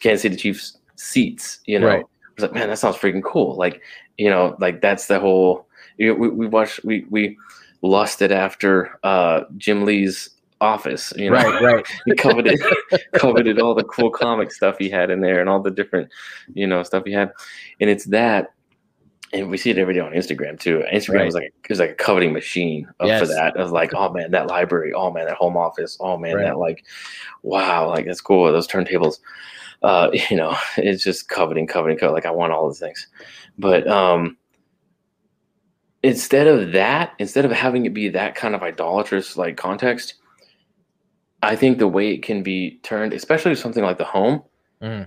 kansas 0.00 0.22
city 0.22 0.36
chiefs 0.36 0.78
seats 0.96 1.60
you 1.66 1.78
know 1.78 1.86
right. 1.86 2.04
i 2.04 2.32
was 2.36 2.42
like 2.42 2.54
man 2.54 2.68
that 2.68 2.78
sounds 2.78 2.96
freaking 2.96 3.22
cool 3.22 3.54
like 3.56 3.82
you 4.16 4.30
know 4.30 4.56
like 4.60 4.80
that's 4.80 5.06
the 5.06 5.18
whole 5.20 5.66
you 5.98 6.08
know, 6.08 6.14
we, 6.14 6.28
we 6.28 6.46
watched 6.46 6.80
we 6.84 7.04
we 7.10 7.36
lusted 7.82 8.32
after 8.32 8.98
uh 9.02 9.42
jim 9.56 9.84
lee's 9.84 10.30
office 10.60 11.12
you 11.16 11.30
know 11.30 11.36
right 11.36 11.62
right 11.62 11.86
he 12.04 12.14
coveted 12.14 12.60
coveted 13.14 13.58
all 13.58 13.74
the 13.74 13.84
cool 13.84 14.10
comic 14.10 14.52
stuff 14.52 14.76
he 14.78 14.90
had 14.90 15.10
in 15.10 15.20
there 15.20 15.40
and 15.40 15.48
all 15.48 15.60
the 15.60 15.70
different 15.70 16.08
you 16.52 16.66
know 16.66 16.82
stuff 16.82 17.02
he 17.06 17.12
had 17.12 17.32
and 17.80 17.88
it's 17.88 18.04
that 18.04 18.52
and 19.32 19.48
we 19.48 19.56
see 19.56 19.70
it 19.70 19.78
every 19.78 19.94
day 19.94 20.00
on 20.00 20.12
Instagram 20.12 20.58
too. 20.58 20.82
Instagram 20.92 21.14
right. 21.14 21.26
was 21.26 21.34
like 21.34 21.54
it 21.64 21.68
was 21.68 21.78
like 21.78 21.90
a 21.90 21.94
coveting 21.94 22.32
machine 22.32 22.88
yes. 23.02 23.20
for 23.20 23.26
that. 23.26 23.56
I 23.56 23.62
was 23.62 23.72
like, 23.72 23.94
oh 23.94 24.12
man, 24.12 24.32
that 24.32 24.48
library, 24.48 24.92
oh 24.92 25.10
man, 25.10 25.26
that 25.26 25.36
home 25.36 25.56
office, 25.56 25.96
oh 26.00 26.16
man, 26.16 26.36
right. 26.36 26.44
that 26.44 26.58
like, 26.58 26.84
wow, 27.42 27.88
like 27.88 28.06
that's 28.06 28.20
cool. 28.20 28.50
Those 28.50 28.66
turntables, 28.66 29.20
uh, 29.82 30.10
you 30.30 30.36
know, 30.36 30.56
it's 30.76 31.02
just 31.02 31.28
coveting, 31.28 31.66
coveting, 31.66 31.96
coveting. 31.96 32.14
Like 32.14 32.26
I 32.26 32.32
want 32.32 32.52
all 32.52 32.66
those 32.66 32.80
things, 32.80 33.06
but 33.58 33.86
um, 33.86 34.36
instead 36.02 36.46
of 36.46 36.72
that, 36.72 37.12
instead 37.18 37.44
of 37.44 37.52
having 37.52 37.86
it 37.86 37.94
be 37.94 38.08
that 38.08 38.34
kind 38.34 38.54
of 38.54 38.62
idolatrous 38.62 39.36
like 39.36 39.56
context, 39.56 40.14
I 41.42 41.54
think 41.54 41.78
the 41.78 41.88
way 41.88 42.12
it 42.12 42.22
can 42.22 42.42
be 42.42 42.80
turned, 42.82 43.12
especially 43.12 43.54
something 43.54 43.84
like 43.84 43.98
the 43.98 44.04
home. 44.04 44.42
Mm 44.82 45.06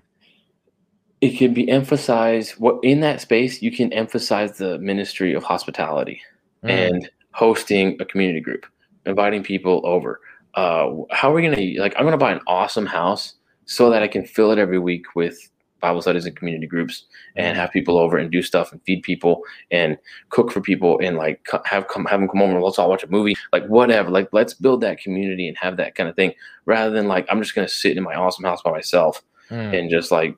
it 1.24 1.38
can 1.38 1.53
be 1.53 1.69
emphasized 1.69 2.51
what 2.59 2.78
in 2.84 2.99
that 2.99 3.21
space 3.21 3.61
you 3.61 3.71
can 3.71 3.93
emphasize 3.93 4.57
the 4.57 4.78
ministry 4.80 5.34
of 5.34 5.41
hospitality 5.41 6.21
mm. 6.65 6.69
and 6.69 7.09
hosting 7.32 7.95
a 8.01 8.05
community 8.05 8.41
group 8.41 8.65
inviting 9.05 9.41
people 9.41 9.82
over 9.86 10.19
uh, 10.55 10.89
how 11.11 11.32
are 11.32 11.34
we 11.34 11.41
gonna 11.41 11.82
like 11.82 11.93
i'm 11.97 12.03
gonna 12.03 12.17
buy 12.17 12.34
an 12.34 12.41
awesome 12.45 12.86
house 12.86 13.36
so 13.63 13.89
that 13.89 14.03
i 14.03 14.07
can 14.07 14.26
fill 14.26 14.51
it 14.51 14.59
every 14.59 14.78
week 14.78 15.05
with 15.15 15.49
bible 15.80 16.01
studies 16.01 16.26
and 16.26 16.36
community 16.36 16.67
groups 16.67 17.05
and 17.38 17.55
mm. 17.55 17.59
have 17.59 17.71
people 17.71 17.97
over 17.97 18.17
and 18.17 18.30
do 18.30 18.41
stuff 18.41 18.74
and 18.74 18.82
feed 18.84 19.01
people 19.01 19.43
and 19.71 19.97
cook 20.28 20.51
for 20.51 20.59
people 20.59 20.99
and 21.01 21.15
like 21.15 21.39
have 21.63 21.88
come 21.88 22.03
have 22.03 22.19
them 22.19 22.28
come 22.28 22.41
over 22.41 22.51
and 22.53 22.61
let's 22.61 22.78
all 22.78 22.89
watch 22.89 23.03
a 23.03 23.07
movie 23.07 23.36
like 23.53 23.65
whatever 23.67 24.09
like 24.09 24.28
let's 24.34 24.53
build 24.53 24.82
that 24.82 24.99
community 24.99 25.47
and 25.47 25.57
have 25.57 25.78
that 25.78 25.95
kind 25.95 26.09
of 26.09 26.17
thing 26.17 26.34
rather 26.65 26.93
than 26.93 27.07
like 27.07 27.26
i'm 27.30 27.41
just 27.41 27.55
gonna 27.55 27.65
sit 27.65 27.95
in 27.95 28.03
my 28.03 28.13
awesome 28.13 28.43
house 28.43 28.61
by 28.61 28.71
myself 28.71 29.21
mm. 29.49 29.80
and 29.80 29.89
just 29.89 30.11
like 30.11 30.38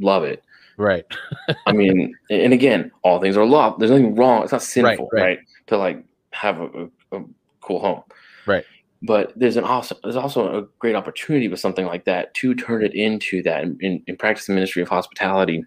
love 0.00 0.24
it. 0.24 0.42
Right. 0.76 1.04
I 1.66 1.72
mean, 1.72 2.14
and 2.30 2.52
again, 2.52 2.90
all 3.02 3.20
things 3.20 3.36
are 3.36 3.44
love. 3.44 3.78
There's 3.78 3.90
nothing 3.90 4.14
wrong. 4.14 4.42
It's 4.42 4.52
not 4.52 4.62
sinful, 4.62 5.08
right? 5.12 5.20
right. 5.20 5.22
right 5.22 5.38
to 5.66 5.76
like 5.76 6.04
have 6.32 6.60
a, 6.60 6.88
a, 7.12 7.22
cool 7.60 7.80
home. 7.80 8.02
Right. 8.46 8.64
But 9.02 9.32
there's 9.36 9.56
an 9.56 9.64
awesome, 9.64 9.98
there's 10.02 10.16
also 10.16 10.58
a 10.58 10.66
great 10.78 10.94
opportunity 10.94 11.48
with 11.48 11.60
something 11.60 11.86
like 11.86 12.04
that 12.04 12.32
to 12.34 12.54
turn 12.54 12.84
it 12.84 12.94
into 12.94 13.42
that 13.42 13.62
in, 13.62 13.78
in, 13.80 14.02
in 14.06 14.16
practice 14.16 14.46
the 14.46 14.52
ministry 14.52 14.82
of 14.82 14.88
hospitality, 14.88 15.64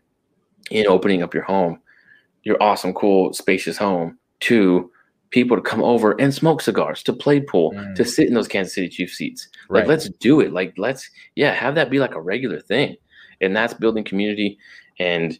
in 0.71 0.87
opening 0.87 1.23
up 1.23 1.33
your 1.33 1.43
home, 1.43 1.79
your 2.43 2.61
awesome, 2.61 2.93
cool, 2.93 3.33
spacious 3.33 3.77
home 3.77 4.17
to 4.41 4.91
people 5.31 5.57
to 5.57 5.63
come 5.63 5.81
over 5.81 6.19
and 6.19 6.33
smoke 6.33 6.61
cigars, 6.61 7.01
to 7.03 7.13
play 7.13 7.39
pool, 7.39 7.71
mm. 7.71 7.95
to 7.95 8.05
sit 8.05 8.27
in 8.27 8.35
those 8.35 8.47
Kansas 8.47 8.75
City 8.75 8.87
Chief 8.87 9.11
seats. 9.11 9.47
Like, 9.69 9.87
let's 9.87 10.09
do 10.09 10.39
it. 10.39 10.53
Like, 10.53 10.73
let's, 10.77 11.09
yeah, 11.35 11.53
have 11.53 11.73
that 11.75 11.89
be 11.89 11.99
like 11.99 12.13
a 12.13 12.21
regular 12.21 12.59
thing 12.59 12.95
and 13.43 13.55
that's 13.55 13.73
building 13.73 14.03
community 14.03 14.57
and 14.99 15.37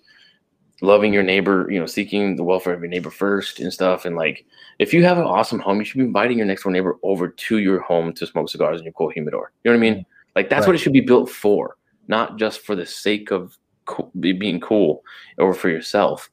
loving 0.82 1.14
your 1.14 1.24
neighbor, 1.24 1.68
you 1.72 1.80
know, 1.80 1.86
seeking 1.86 2.36
the 2.36 2.44
welfare 2.44 2.74
of 2.74 2.82
your 2.82 2.90
neighbor 2.90 3.10
first 3.10 3.60
and 3.60 3.72
stuff. 3.72 4.06
And 4.06 4.16
like, 4.16 4.46
if 4.80 4.94
you 4.94 5.04
have 5.06 5.18
an 5.18 5.24
awesome 5.24 5.60
home, 5.60 5.80
you 5.80 5.86
should 5.86 5.98
be 5.98 6.04
inviting 6.04 6.38
your 6.38 6.46
next 6.46 6.64
door 6.64 6.72
neighbor 6.72 6.98
over 7.04 7.30
to 7.30 7.58
your 7.60 7.80
home 7.80 8.14
to 8.14 8.28
smoke 8.28 8.50
cigars 8.50 8.80
in 8.80 8.84
your 8.84 8.94
cool 8.94 9.10
humidor. 9.10 9.54
You 9.64 9.72
know 9.72 9.78
what 9.78 9.86
I 9.86 9.92
mean? 9.92 10.06
Like, 10.36 10.50
that's 10.50 10.62
right. 10.62 10.68
what 10.68 10.76
it 10.76 10.80
should 10.80 10.94
be 10.94 11.02
built 11.02 11.30
for, 11.30 11.78
not 12.08 12.38
just 12.38 12.62
for 12.62 12.76
the 12.76 12.86
sake 12.86 13.32
of 13.32 13.58
co- 13.86 14.12
being 14.20 14.60
cool 14.60 15.04
or 15.38 15.54
for 15.54 15.70
yourself, 15.70 16.30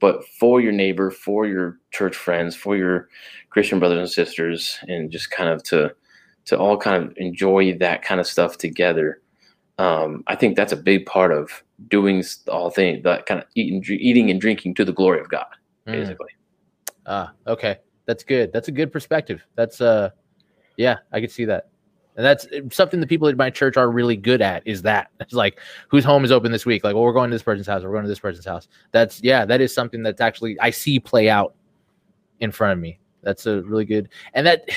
but 0.00 0.26
for 0.40 0.60
your 0.60 0.72
neighbor, 0.72 1.10
for 1.10 1.46
your 1.46 1.78
church 1.92 2.16
friends, 2.16 2.56
for 2.56 2.76
your 2.76 3.08
Christian 3.50 3.78
brothers 3.78 3.98
and 3.98 4.10
sisters, 4.10 4.78
and 4.88 5.10
just 5.10 5.30
kind 5.30 5.48
of 5.50 5.62
to 5.64 5.94
to 6.46 6.58
all 6.58 6.76
kind 6.76 7.04
of 7.04 7.16
enjoy 7.16 7.74
that 7.78 8.02
kind 8.02 8.20
of 8.20 8.26
stuff 8.26 8.58
together 8.58 9.22
um, 9.78 10.22
I 10.26 10.36
think 10.36 10.56
that's 10.56 10.72
a 10.72 10.76
big 10.76 11.06
part 11.06 11.32
of 11.32 11.50
doing 11.88 12.22
all 12.48 12.70
things 12.70 13.02
that 13.04 13.26
kind 13.26 13.40
of 13.40 13.46
eating, 13.54 13.84
eating 13.88 14.30
and 14.30 14.40
drinking 14.40 14.74
to 14.76 14.84
the 14.84 14.92
glory 14.92 15.20
of 15.20 15.28
God, 15.28 15.46
mm. 15.86 15.92
basically. 15.92 16.30
Ah, 17.06 17.32
okay, 17.46 17.78
that's 18.06 18.24
good. 18.24 18.52
That's 18.52 18.68
a 18.68 18.72
good 18.72 18.92
perspective. 18.92 19.44
That's 19.56 19.80
uh, 19.80 20.10
yeah, 20.76 20.98
I 21.12 21.20
can 21.20 21.28
see 21.28 21.44
that, 21.46 21.68
and 22.16 22.24
that's 22.24 22.46
uh, 22.46 22.60
something 22.70 23.00
the 23.00 23.06
people 23.06 23.28
at 23.28 23.36
my 23.36 23.50
church 23.50 23.76
are 23.76 23.90
really 23.90 24.16
good 24.16 24.40
at. 24.40 24.66
Is 24.66 24.82
that 24.82 25.10
it's 25.20 25.34
like 25.34 25.58
whose 25.88 26.04
home 26.04 26.24
is 26.24 26.32
open 26.32 26.52
this 26.52 26.64
week? 26.64 26.84
Like, 26.84 26.94
well, 26.94 27.02
we're 27.02 27.12
going 27.12 27.30
to 27.30 27.34
this 27.34 27.42
person's 27.42 27.66
house. 27.66 27.82
We're 27.82 27.90
going 27.90 28.04
to 28.04 28.08
this 28.08 28.20
person's 28.20 28.46
house. 28.46 28.68
That's 28.92 29.22
yeah, 29.22 29.44
that 29.44 29.60
is 29.60 29.74
something 29.74 30.02
that's 30.02 30.20
actually 30.20 30.58
I 30.60 30.70
see 30.70 31.00
play 31.00 31.28
out 31.28 31.54
in 32.40 32.52
front 32.52 32.74
of 32.74 32.78
me. 32.78 33.00
That's 33.22 33.46
a 33.46 33.62
really 33.62 33.86
good, 33.86 34.08
and 34.34 34.46
that 34.46 34.68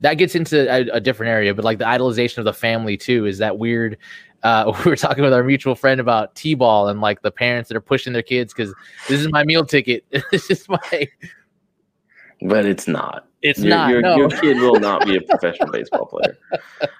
that 0.00 0.14
gets 0.14 0.34
into 0.34 0.70
a, 0.70 0.96
a, 0.96 1.00
different 1.00 1.30
area, 1.30 1.54
but 1.54 1.64
like 1.64 1.78
the 1.78 1.84
idolization 1.84 2.38
of 2.38 2.44
the 2.44 2.52
family 2.52 2.96
too 2.96 3.26
is 3.26 3.38
that 3.38 3.58
weird. 3.58 3.98
Uh, 4.42 4.72
we 4.84 4.90
were 4.90 4.96
talking 4.96 5.22
with 5.22 5.32
our 5.32 5.44
mutual 5.44 5.74
friend 5.74 6.00
about 6.00 6.34
t-ball 6.34 6.88
and 6.88 7.00
like 7.00 7.22
the 7.22 7.30
parents 7.30 7.68
that 7.68 7.76
are 7.76 7.82
pushing 7.82 8.12
their 8.12 8.22
kids 8.22 8.52
because 8.52 8.74
this 9.08 9.20
is 9.20 9.30
my 9.30 9.44
meal 9.44 9.64
ticket. 9.64 10.04
this 10.30 10.50
is 10.50 10.68
my. 10.68 11.08
But 12.42 12.64
it's 12.64 12.88
not. 12.88 13.26
It's 13.42 13.60
your, 13.60 13.68
not. 13.68 13.90
Your, 13.90 14.00
no. 14.00 14.16
your 14.16 14.28
kid 14.30 14.56
will 14.56 14.80
not 14.80 15.04
be 15.06 15.16
a 15.16 15.20
professional 15.20 15.70
baseball 15.70 16.06
player. 16.06 16.38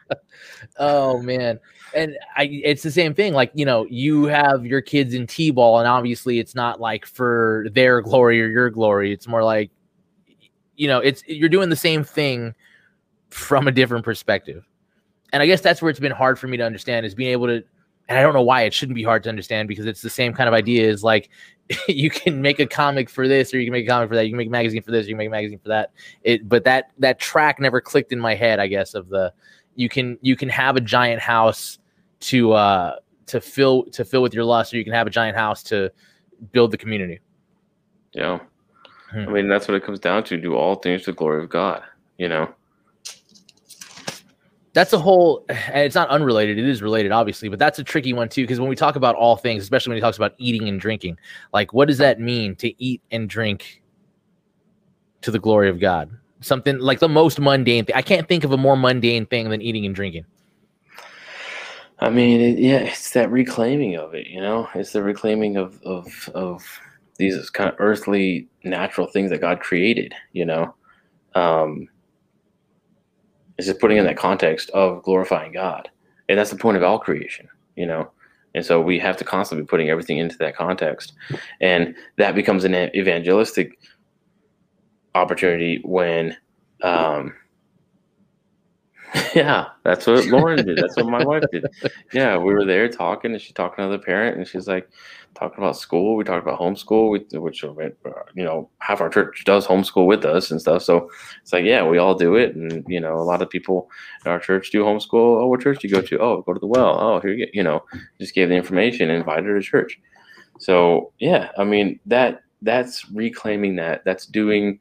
oh 0.78 1.20
man, 1.22 1.58
and 1.94 2.16
I, 2.36 2.44
it's 2.44 2.82
the 2.82 2.90
same 2.90 3.14
thing. 3.14 3.32
Like 3.32 3.50
you 3.54 3.64
know, 3.64 3.86
you 3.88 4.24
have 4.24 4.66
your 4.66 4.82
kids 4.82 5.14
in 5.14 5.26
t-ball, 5.26 5.78
and 5.78 5.88
obviously, 5.88 6.38
it's 6.38 6.54
not 6.54 6.80
like 6.80 7.06
for 7.06 7.66
their 7.72 8.02
glory 8.02 8.42
or 8.42 8.48
your 8.48 8.68
glory. 8.68 9.12
It's 9.12 9.26
more 9.26 9.42
like, 9.42 9.70
you 10.76 10.88
know, 10.88 10.98
it's 10.98 11.22
you're 11.26 11.50
doing 11.50 11.70
the 11.70 11.76
same 11.76 12.04
thing 12.04 12.54
from 13.30 13.68
a 13.68 13.72
different 13.72 14.04
perspective. 14.04 14.64
And 15.32 15.42
I 15.42 15.46
guess 15.46 15.60
that's 15.60 15.80
where 15.80 15.90
it's 15.90 16.00
been 16.00 16.12
hard 16.12 16.38
for 16.38 16.48
me 16.48 16.56
to 16.56 16.64
understand 16.64 17.06
is 17.06 17.14
being 17.14 17.30
able 17.30 17.46
to 17.46 17.62
and 18.08 18.18
I 18.18 18.22
don't 18.22 18.34
know 18.34 18.42
why 18.42 18.62
it 18.62 18.74
shouldn't 18.74 18.96
be 18.96 19.04
hard 19.04 19.22
to 19.22 19.28
understand 19.28 19.68
because 19.68 19.86
it's 19.86 20.02
the 20.02 20.10
same 20.10 20.32
kind 20.32 20.48
of 20.48 20.54
idea 20.54 20.88
is 20.88 21.04
like 21.04 21.30
you 21.88 22.10
can 22.10 22.42
make 22.42 22.58
a 22.58 22.66
comic 22.66 23.08
for 23.08 23.28
this 23.28 23.54
or 23.54 23.60
you 23.60 23.66
can 23.66 23.72
make 23.72 23.86
a 23.86 23.88
comic 23.88 24.08
for 24.08 24.16
that, 24.16 24.24
you 24.24 24.32
can 24.32 24.36
make 24.36 24.48
a 24.48 24.50
magazine 24.50 24.82
for 24.82 24.90
this, 24.90 25.06
you 25.06 25.12
can 25.12 25.18
make 25.18 25.28
a 25.28 25.30
magazine 25.30 25.60
for 25.60 25.68
that. 25.68 25.92
It 26.24 26.48
but 26.48 26.64
that 26.64 26.90
that 26.98 27.20
track 27.20 27.60
never 27.60 27.80
clicked 27.80 28.12
in 28.12 28.18
my 28.18 28.34
head, 28.34 28.58
I 28.58 28.66
guess, 28.66 28.94
of 28.94 29.08
the 29.08 29.32
you 29.76 29.88
can 29.88 30.18
you 30.20 30.34
can 30.34 30.48
have 30.48 30.76
a 30.76 30.80
giant 30.80 31.22
house 31.22 31.78
to 32.20 32.52
uh 32.52 32.96
to 33.26 33.40
fill 33.40 33.84
to 33.84 34.04
fill 34.04 34.22
with 34.22 34.34
your 34.34 34.44
lust 34.44 34.74
or 34.74 34.78
you 34.78 34.84
can 34.84 34.92
have 34.92 35.06
a 35.06 35.10
giant 35.10 35.36
house 35.36 35.62
to 35.64 35.92
build 36.50 36.72
the 36.72 36.78
community. 36.78 37.20
Yeah. 38.12 38.40
Hmm. 39.12 39.20
I 39.20 39.26
mean 39.26 39.48
that's 39.48 39.68
what 39.68 39.76
it 39.76 39.84
comes 39.84 40.00
down 40.00 40.24
to. 40.24 40.36
Do 40.36 40.56
all 40.56 40.74
things 40.74 41.02
to 41.02 41.12
the 41.12 41.16
glory 41.16 41.44
of 41.44 41.48
God, 41.48 41.84
you 42.18 42.28
know 42.28 42.52
that's 44.72 44.92
a 44.92 44.98
whole 44.98 45.44
and 45.48 45.78
it's 45.78 45.94
not 45.94 46.08
unrelated 46.08 46.58
it 46.58 46.68
is 46.68 46.82
related 46.82 47.10
obviously 47.12 47.48
but 47.48 47.58
that's 47.58 47.78
a 47.78 47.84
tricky 47.84 48.12
one 48.12 48.28
too 48.28 48.42
because 48.42 48.60
when 48.60 48.68
we 48.68 48.76
talk 48.76 48.96
about 48.96 49.14
all 49.16 49.36
things 49.36 49.62
especially 49.62 49.90
when 49.90 49.96
he 49.96 50.00
talks 50.00 50.16
about 50.16 50.34
eating 50.38 50.68
and 50.68 50.80
drinking 50.80 51.16
like 51.52 51.72
what 51.72 51.88
does 51.88 51.98
that 51.98 52.20
mean 52.20 52.54
to 52.56 52.82
eat 52.82 53.02
and 53.10 53.28
drink 53.28 53.82
to 55.22 55.30
the 55.30 55.38
glory 55.38 55.68
of 55.68 55.80
god? 55.80 56.10
Something 56.40 56.78
like 56.78 57.00
the 57.00 57.08
most 57.08 57.40
mundane 57.40 57.84
thing 57.84 57.96
i 57.96 58.02
can't 58.02 58.28
think 58.28 58.44
of 58.44 58.52
a 58.52 58.56
more 58.56 58.76
mundane 58.76 59.26
thing 59.26 59.50
than 59.50 59.60
eating 59.60 59.86
and 59.86 59.94
drinking. 59.94 60.24
I 61.98 62.08
mean 62.08 62.40
it, 62.40 62.58
yeah 62.58 62.78
it's 62.78 63.10
that 63.10 63.30
reclaiming 63.30 63.96
of 63.96 64.14
it 64.14 64.28
you 64.28 64.40
know? 64.40 64.68
It's 64.74 64.92
the 64.92 65.02
reclaiming 65.02 65.56
of 65.56 65.82
of 65.82 66.30
of 66.34 66.62
these 67.16 67.50
kind 67.50 67.68
of 67.68 67.76
earthly 67.78 68.48
natural 68.64 69.06
things 69.06 69.30
that 69.30 69.40
god 69.40 69.60
created 69.60 70.14
you 70.32 70.46
know? 70.46 70.74
Um 71.34 71.88
it's 73.60 73.66
just 73.66 73.78
putting 73.78 73.98
in 73.98 74.06
that 74.06 74.16
context 74.16 74.70
of 74.70 75.02
glorifying 75.02 75.52
God. 75.52 75.90
And 76.30 76.38
that's 76.38 76.48
the 76.48 76.56
point 76.56 76.78
of 76.78 76.82
all 76.82 76.98
creation, 76.98 77.46
you 77.76 77.84
know? 77.84 78.10
And 78.54 78.64
so 78.64 78.80
we 78.80 78.98
have 78.98 79.18
to 79.18 79.24
constantly 79.24 79.64
be 79.64 79.68
putting 79.68 79.90
everything 79.90 80.16
into 80.16 80.38
that 80.38 80.56
context. 80.56 81.12
And 81.60 81.94
that 82.16 82.34
becomes 82.34 82.64
an 82.64 82.74
evangelistic 82.74 83.78
opportunity 85.14 85.82
when 85.84 86.38
um, 86.82 87.34
Yeah, 89.34 89.68
that's 89.84 90.06
what 90.06 90.26
Lauren 90.26 90.64
did. 90.64 90.78
That's 90.78 90.96
what 90.96 91.06
my 91.06 91.24
wife 91.24 91.44
did. 91.52 91.66
Yeah, 92.12 92.36
we 92.36 92.52
were 92.52 92.64
there 92.64 92.88
talking, 92.88 93.32
and 93.32 93.40
she 93.40 93.52
talking 93.52 93.76
to 93.76 93.82
another 93.82 94.02
parent, 94.02 94.36
and 94.36 94.46
she's 94.46 94.68
like 94.68 94.88
talking 95.34 95.58
about 95.58 95.76
school. 95.76 96.16
We 96.16 96.24
talked 96.24 96.46
about 96.46 96.60
homeschool, 96.60 97.10
which 97.10 97.62
you 97.62 98.44
know 98.44 98.70
half 98.78 99.00
our 99.00 99.08
church 99.08 99.42
does 99.44 99.66
homeschool 99.66 100.06
with 100.06 100.24
us 100.24 100.50
and 100.50 100.60
stuff. 100.60 100.82
So 100.82 101.10
it's 101.42 101.52
like, 101.52 101.64
yeah, 101.64 101.86
we 101.86 101.98
all 101.98 102.14
do 102.14 102.36
it, 102.36 102.54
and 102.54 102.84
you 102.88 103.00
know, 103.00 103.16
a 103.16 103.22
lot 103.22 103.42
of 103.42 103.50
people 103.50 103.90
in 104.24 104.30
our 104.30 104.38
church 104.38 104.70
do 104.70 104.84
homeschool. 104.84 105.42
Oh, 105.42 105.46
what 105.46 105.60
church 105.60 105.80
do 105.80 105.88
you 105.88 105.94
go 105.94 106.02
to? 106.02 106.18
Oh, 106.18 106.42
go 106.42 106.52
to 106.52 106.60
the 106.60 106.66
Well. 106.66 106.98
Oh, 107.00 107.20
here 107.20 107.30
you 107.32 107.46
get, 107.46 107.54
you 107.54 107.62
know, 107.62 107.84
just 108.20 108.34
gave 108.34 108.48
the 108.48 108.56
information 108.56 109.10
and 109.10 109.18
invited 109.18 109.46
her 109.46 109.60
to 109.60 109.64
church. 109.64 110.00
So 110.58 111.12
yeah, 111.18 111.50
I 111.56 111.64
mean 111.64 111.98
that 112.06 112.42
that's 112.62 113.10
reclaiming 113.10 113.76
that. 113.76 114.04
That's 114.04 114.26
doing 114.26 114.78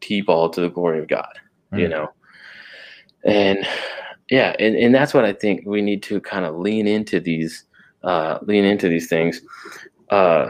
t-ball 0.00 0.50
to 0.50 0.60
the 0.60 0.68
glory 0.68 0.98
of 0.98 1.08
God. 1.08 1.38
Mm. 1.72 1.80
You 1.80 1.88
know 1.88 2.08
and 3.24 3.66
yeah 4.30 4.54
and, 4.58 4.76
and 4.76 4.94
that's 4.94 5.14
what 5.14 5.24
i 5.24 5.32
think 5.32 5.62
we 5.66 5.82
need 5.82 6.02
to 6.02 6.20
kind 6.20 6.44
of 6.44 6.56
lean 6.56 6.86
into 6.86 7.20
these 7.20 7.64
uh 8.04 8.38
lean 8.42 8.64
into 8.64 8.88
these 8.88 9.08
things. 9.08 9.40
Uh 10.10 10.48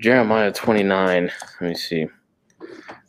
jeremiah 0.00 0.52
29 0.52 1.30
let 1.60 1.68
me 1.68 1.74
see. 1.74 2.06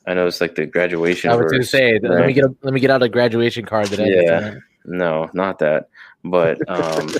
I 0.05 0.13
know 0.13 0.25
it's 0.27 0.39
like 0.39 0.55
the 0.55 0.65
graduation 0.65 1.31
i 1.31 1.35
was 1.35 1.51
going 1.51 1.61
to 1.61 1.67
say 1.67 1.93
right? 1.93 2.03
let 2.03 2.27
me 2.27 2.33
get 2.33 2.45
a, 2.45 2.55
let 2.61 2.73
me 2.73 2.79
get 2.79 2.89
out 2.89 3.03
a 3.03 3.09
graduation 3.09 3.65
card 3.65 3.87
that 3.87 3.99
yeah. 3.99 4.55
no 4.85 5.29
not 5.33 5.59
that. 5.59 5.89
But 6.23 6.57
um 6.69 7.13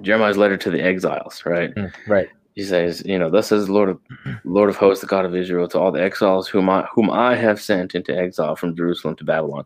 jeremiah's 0.00 0.36
letter 0.36 0.56
to 0.56 0.70
the 0.70 0.82
exiles 0.82 1.42
right? 1.46 1.74
Mm, 1.74 1.92
right. 2.08 2.28
He 2.54 2.62
says, 2.62 3.02
you 3.04 3.18
know, 3.18 3.30
thus 3.30 3.48
says 3.48 3.66
the 3.66 3.72
Lord 3.72 3.88
of 3.88 4.00
Lord 4.44 4.70
of 4.70 4.76
hosts, 4.76 5.00
the 5.00 5.08
God 5.08 5.24
of 5.24 5.34
Israel, 5.34 5.66
to 5.68 5.78
all 5.78 5.90
the 5.90 6.02
exiles 6.02 6.46
whom 6.46 6.70
I 6.70 6.86
whom 6.92 7.10
I 7.10 7.34
have 7.34 7.60
sent 7.60 7.94
into 7.94 8.16
exile 8.16 8.54
from 8.54 8.76
Jerusalem 8.76 9.16
to 9.16 9.24
Babylon. 9.24 9.64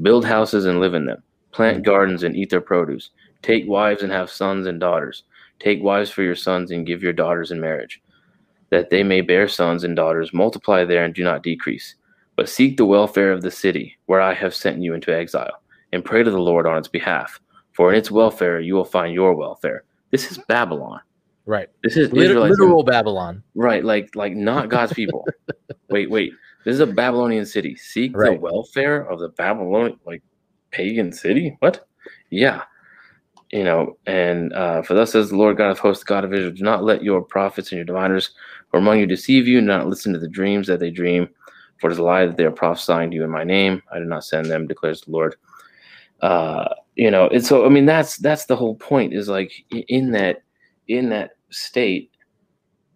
Build 0.00 0.24
houses 0.24 0.64
and 0.64 0.80
live 0.80 0.94
in 0.94 1.04
them. 1.04 1.22
Plant 1.52 1.78
mm. 1.78 1.84
gardens 1.84 2.22
and 2.22 2.36
eat 2.36 2.50
their 2.50 2.60
produce. 2.60 3.10
Take 3.42 3.68
wives 3.68 4.02
and 4.02 4.12
have 4.12 4.30
sons 4.30 4.66
and 4.66 4.80
daughters. 4.80 5.24
Take 5.58 5.82
wives 5.82 6.10
for 6.10 6.22
your 6.22 6.34
sons 6.34 6.70
and 6.70 6.86
give 6.86 7.02
your 7.02 7.12
daughters 7.12 7.50
in 7.50 7.60
marriage, 7.60 8.00
that 8.70 8.90
they 8.90 9.02
may 9.02 9.20
bear 9.20 9.46
sons 9.46 9.84
and 9.84 9.94
daughters, 9.94 10.32
multiply 10.32 10.84
there 10.84 11.04
and 11.04 11.14
do 11.14 11.22
not 11.22 11.42
decrease. 11.42 11.94
But 12.36 12.48
seek 12.48 12.76
the 12.76 12.86
welfare 12.86 13.30
of 13.30 13.42
the 13.42 13.50
city 13.50 13.98
where 14.06 14.20
I 14.20 14.34
have 14.34 14.54
sent 14.54 14.80
you 14.80 14.94
into 14.94 15.14
exile, 15.14 15.62
and 15.92 16.04
pray 16.04 16.22
to 16.22 16.30
the 16.30 16.38
Lord 16.38 16.66
on 16.66 16.78
its 16.78 16.88
behalf. 16.88 17.38
For 17.72 17.92
in 17.92 17.98
its 17.98 18.10
welfare 18.10 18.60
you 18.60 18.74
will 18.74 18.84
find 18.84 19.14
your 19.14 19.34
welfare. 19.34 19.84
This 20.10 20.30
is 20.30 20.38
Babylon. 20.48 21.00
Right. 21.44 21.68
This 21.82 21.96
is 21.96 22.12
literal 22.12 22.84
Babylon. 22.84 23.42
Right. 23.54 23.84
Like 23.84 24.14
like 24.14 24.34
not 24.34 24.68
God's 24.68 24.92
people. 24.92 25.26
wait, 25.90 26.10
wait. 26.10 26.32
This 26.64 26.74
is 26.74 26.80
a 26.80 26.86
Babylonian 26.86 27.46
city. 27.46 27.76
Seek 27.76 28.16
right. 28.16 28.34
the 28.34 28.40
welfare 28.40 29.08
of 29.08 29.18
the 29.18 29.28
Babylonian, 29.30 29.98
like 30.06 30.22
pagan 30.70 31.12
city. 31.12 31.56
What? 31.60 31.86
Yeah. 32.30 32.62
You 33.50 33.64
know, 33.64 33.98
and 34.06 34.52
uh, 34.54 34.82
for 34.82 34.94
thus 34.94 35.12
says 35.12 35.28
the 35.28 35.36
Lord 35.36 35.58
God 35.58 35.70
of 35.70 35.78
hosts, 35.78 36.04
God 36.04 36.24
of 36.24 36.32
Israel, 36.32 36.54
do 36.54 36.62
not 36.62 36.84
let 36.84 37.02
your 37.02 37.20
prophets 37.20 37.70
and 37.70 37.76
your 37.76 37.84
diviners 37.84 38.30
or 38.72 38.80
among 38.80 38.98
you 38.98 39.06
deceive 39.06 39.46
you, 39.46 39.60
do 39.60 39.66
not 39.66 39.88
listen 39.88 40.12
to 40.12 40.18
the 40.18 40.28
dreams 40.28 40.66
that 40.66 40.80
they 40.80 40.90
dream, 40.90 41.28
for 41.78 41.90
it 41.90 41.92
is 41.92 41.98
a 41.98 42.02
lie 42.02 42.26
that 42.26 42.36
they 42.36 42.44
are 42.44 42.50
prophesying 42.50 43.10
to 43.10 43.16
you 43.16 43.24
in 43.24 43.30
my 43.30 43.44
name. 43.44 43.82
I 43.92 43.98
did 43.98 44.08
not 44.08 44.24
send 44.24 44.46
them, 44.46 44.66
declares 44.66 45.02
the 45.02 45.10
Lord. 45.10 45.36
Uh, 46.22 46.68
you 46.94 47.10
know, 47.10 47.28
and 47.28 47.44
so 47.44 47.66
I 47.66 47.68
mean 47.68 47.86
that's 47.86 48.16
that's 48.18 48.46
the 48.46 48.56
whole 48.56 48.76
point, 48.76 49.12
is 49.12 49.28
like 49.28 49.52
in 49.70 50.12
that 50.12 50.42
in 50.88 51.08
that 51.10 51.32
state 51.50 52.10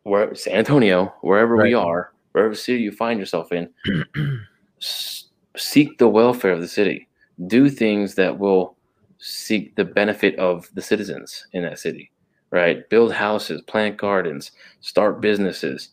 where 0.05 0.34
San 0.34 0.55
Antonio, 0.55 1.12
wherever 1.22 1.56
right. 1.56 1.68
we 1.68 1.74
are, 1.74 2.12
wherever 2.36 2.54
city 2.54 2.82
you 2.82 2.92
find 2.92 3.18
yourself 3.18 3.50
in, 3.50 3.66
seek 5.56 5.96
the 5.96 6.06
welfare 6.06 6.52
of 6.52 6.60
the 6.60 6.68
city. 6.68 7.08
Do 7.46 7.70
things 7.70 8.14
that 8.16 8.38
will 8.38 8.76
seek 9.18 9.74
the 9.74 9.86
benefit 9.86 10.38
of 10.38 10.68
the 10.74 10.82
citizens 10.82 11.46
in 11.54 11.62
that 11.62 11.78
city, 11.78 12.12
right? 12.50 12.86
Build 12.90 13.14
houses, 13.14 13.62
plant 13.62 13.96
gardens, 13.96 14.50
start 14.80 15.22
businesses, 15.22 15.88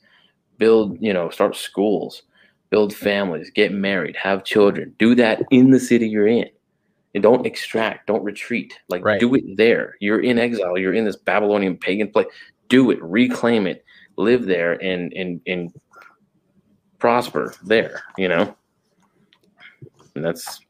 build, 0.58 0.98
you 1.00 1.14
know, 1.14 1.30
start 1.30 1.56
schools, 1.56 2.24
build 2.70 2.94
families, 2.94 3.50
get 3.50 3.72
married, 3.72 4.18
have 4.18 4.44
children. 4.44 4.94
Do 5.00 5.16
that 5.16 5.44
in 5.50 5.72
the 5.72 5.80
city 5.80 6.10
you're 6.10 6.28
in. 6.28 6.50
And 7.14 7.24
don't 7.24 7.46
extract, 7.46 8.08
don't 8.08 8.24
retreat. 8.24 8.78
Like 8.90 9.06
right. 9.06 9.20
do 9.20 9.34
it 9.34 9.46
there. 9.56 9.96
You're 10.02 10.20
in 10.20 10.38
exile. 10.38 10.78
You're 10.78 10.94
in 10.94 11.06
this 11.06 11.16
Babylonian 11.16 11.78
pagan 11.78 12.10
place. 12.10 12.28
Do 12.68 12.92
it, 12.92 13.02
reclaim 13.02 13.66
it, 13.66 13.86
live 14.18 14.46
there, 14.46 14.74
and 14.84 15.14
and 15.14 15.40
and 15.48 15.72
prosper 17.04 17.54
there, 17.62 18.02
you 18.18 18.30
know? 18.30 18.56
And 20.16 20.24
that's 20.24 20.62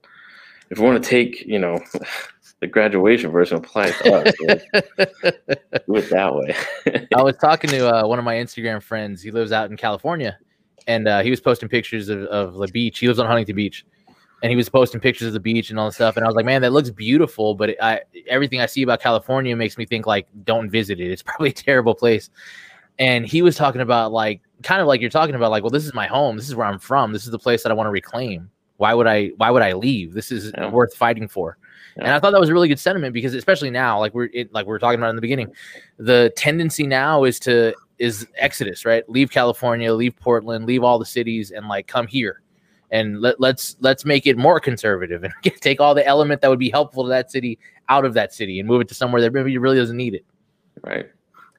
if 0.71 0.79
we 0.79 0.83
want 0.83 1.03
to 1.03 1.07
take, 1.07 1.41
you 1.45 1.59
know, 1.59 1.79
the 2.59 2.65
graduation 2.65 3.29
verse 3.29 3.51
and 3.51 3.63
apply 3.63 3.89
it 3.89 3.95
to 3.99 4.13
us, 4.15 4.33
do 5.85 5.95
it 5.95 6.09
that 6.09 6.33
way. 6.33 6.55
I 7.15 7.21
was 7.21 7.37
talking 7.41 7.69
to 7.69 7.87
uh, 7.87 8.07
one 8.07 8.17
of 8.17 8.25
my 8.25 8.33
Instagram 8.33 8.81
friends. 8.81 9.21
He 9.21 9.29
lives 9.29 9.51
out 9.51 9.69
in 9.69 9.77
California, 9.77 10.35
and 10.87 11.07
uh, 11.07 11.21
he 11.21 11.29
was 11.29 11.39
posting 11.39 11.69
pictures 11.69 12.09
of, 12.09 12.23
of 12.23 12.55
the 12.55 12.67
beach. 12.69 12.97
He 12.97 13.07
lives 13.07 13.19
on 13.19 13.27
Huntington 13.27 13.55
Beach, 13.55 13.85
and 14.41 14.49
he 14.49 14.55
was 14.55 14.69
posting 14.69 14.99
pictures 14.99 15.27
of 15.27 15.33
the 15.33 15.39
beach 15.39 15.69
and 15.69 15.77
all 15.77 15.85
the 15.85 15.91
stuff. 15.91 16.17
And 16.17 16.25
I 16.25 16.27
was 16.27 16.35
like, 16.35 16.47
man, 16.47 16.63
that 16.63 16.73
looks 16.73 16.89
beautiful, 16.89 17.53
but 17.53 17.79
I 17.79 18.01
everything 18.27 18.59
I 18.59 18.65
see 18.65 18.81
about 18.81 19.01
California 19.01 19.55
makes 19.55 19.77
me 19.77 19.85
think 19.85 20.07
like, 20.07 20.25
don't 20.45 20.67
visit 20.67 20.99
it. 20.99 21.11
It's 21.11 21.21
probably 21.21 21.49
a 21.49 21.53
terrible 21.53 21.93
place. 21.93 22.31
And 22.99 23.25
he 23.25 23.41
was 23.41 23.55
talking 23.55 23.81
about 23.81 24.11
like 24.11 24.41
kind 24.61 24.81
of 24.81 24.87
like 24.87 25.01
you're 25.01 25.09
talking 25.09 25.35
about, 25.35 25.51
like, 25.51 25.63
well, 25.63 25.69
this 25.69 25.85
is 25.85 25.93
my 25.93 26.07
home. 26.07 26.37
This 26.37 26.47
is 26.47 26.55
where 26.55 26.67
I'm 26.67 26.79
from. 26.79 27.13
This 27.13 27.25
is 27.25 27.31
the 27.31 27.39
place 27.39 27.63
that 27.63 27.71
I 27.71 27.75
want 27.75 27.87
to 27.87 27.91
reclaim. 27.91 28.49
Why 28.77 28.93
would 28.93 29.07
I? 29.07 29.31
Why 29.37 29.51
would 29.51 29.61
I 29.61 29.73
leave? 29.73 30.13
This 30.13 30.31
is 30.31 30.51
yeah. 30.57 30.69
worth 30.69 30.95
fighting 30.95 31.27
for. 31.27 31.57
Yeah. 31.97 32.05
And 32.05 32.13
I 32.13 32.19
thought 32.19 32.31
that 32.31 32.39
was 32.39 32.49
a 32.49 32.53
really 32.53 32.67
good 32.67 32.79
sentiment 32.79 33.13
because, 33.13 33.33
especially 33.33 33.69
now, 33.69 33.99
like 33.99 34.13
we're 34.13 34.29
it, 34.33 34.51
like 34.53 34.65
we 34.65 34.73
are 34.73 34.79
talking 34.79 34.99
about 34.99 35.09
in 35.09 35.15
the 35.15 35.21
beginning, 35.21 35.53
the 35.97 36.33
tendency 36.35 36.87
now 36.87 37.23
is 37.23 37.39
to 37.41 37.75
is 37.99 38.27
exodus, 38.35 38.85
right? 38.85 39.07
Leave 39.09 39.31
California, 39.31 39.93
leave 39.93 40.15
Portland, 40.19 40.65
leave 40.65 40.83
all 40.83 40.97
the 40.97 41.05
cities, 41.05 41.51
and 41.51 41.67
like 41.67 41.87
come 41.87 42.07
here, 42.07 42.41
and 42.91 43.21
let, 43.21 43.39
let's 43.39 43.77
let's 43.79 44.05
make 44.05 44.25
it 44.25 44.37
more 44.37 44.59
conservative 44.59 45.23
and 45.23 45.33
take 45.61 45.79
all 45.79 45.93
the 45.93 46.05
element 46.05 46.41
that 46.41 46.49
would 46.49 46.59
be 46.59 46.69
helpful 46.69 47.03
to 47.03 47.09
that 47.09 47.31
city 47.31 47.59
out 47.89 48.05
of 48.05 48.13
that 48.15 48.33
city 48.33 48.59
and 48.59 48.67
move 48.67 48.81
it 48.81 48.87
to 48.87 48.95
somewhere 48.95 49.21
that 49.21 49.33
maybe 49.33 49.57
really 49.57 49.77
doesn't 49.77 49.97
need 49.97 50.15
it. 50.15 50.25
Right. 50.81 51.09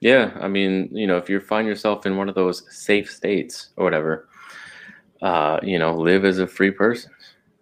Yeah, 0.05 0.37
I 0.39 0.47
mean, 0.47 0.87
you 0.91 1.07
know, 1.07 1.17
if 1.17 1.31
you 1.31 1.39
find 1.39 1.67
yourself 1.67 2.05
in 2.05 2.15
one 2.15 2.29
of 2.29 2.35
those 2.35 2.63
safe 2.69 3.09
states 3.09 3.69
or 3.75 3.83
whatever, 3.83 4.29
uh, 5.23 5.59
you 5.63 5.79
know, 5.79 5.95
live 5.95 6.25
as 6.25 6.37
a 6.37 6.45
free 6.45 6.69
person, 6.69 7.11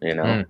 you 0.01 0.13
know, 0.13 0.25
mm. 0.25 0.45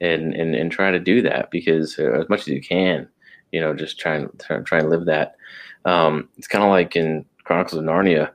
and, 0.00 0.32
and 0.32 0.54
and 0.54 0.72
try 0.72 0.90
to 0.90 0.98
do 0.98 1.20
that 1.20 1.50
because 1.50 1.98
uh, 1.98 2.12
as 2.12 2.30
much 2.30 2.40
as 2.40 2.48
you 2.48 2.62
can, 2.62 3.06
you 3.52 3.60
know, 3.60 3.74
just 3.74 3.98
try 3.98 4.14
and 4.14 4.30
try, 4.40 4.56
try 4.60 4.78
and 4.78 4.88
live 4.88 5.04
that. 5.04 5.36
Um, 5.84 6.30
it's 6.38 6.46
kind 6.46 6.64
of 6.64 6.70
like 6.70 6.96
in 6.96 7.26
Chronicles 7.44 7.78
of 7.78 7.84
Narnia. 7.84 8.30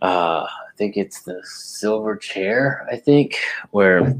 Uh, 0.00 0.46
I 0.46 0.76
think 0.76 0.96
it's 0.96 1.22
the 1.22 1.40
Silver 1.42 2.14
Chair. 2.14 2.86
I 2.92 2.96
think 2.96 3.38
where 3.72 4.16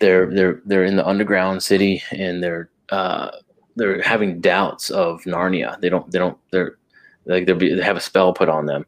they're 0.00 0.34
they're 0.34 0.62
they're 0.64 0.84
in 0.84 0.96
the 0.96 1.06
underground 1.06 1.62
city 1.62 2.02
and 2.10 2.42
they're 2.42 2.70
uh, 2.88 3.30
they're 3.76 4.02
having 4.02 4.40
doubts 4.40 4.90
of 4.90 5.22
Narnia. 5.22 5.80
They 5.80 5.88
don't 5.88 6.10
they 6.10 6.18
don't 6.18 6.38
they're 6.50 6.76
like 7.26 7.46
they're 7.46 7.56
they 7.56 7.82
have 7.82 7.96
a 7.96 8.00
spell 8.00 8.32
put 8.32 8.48
on 8.48 8.66
them, 8.66 8.86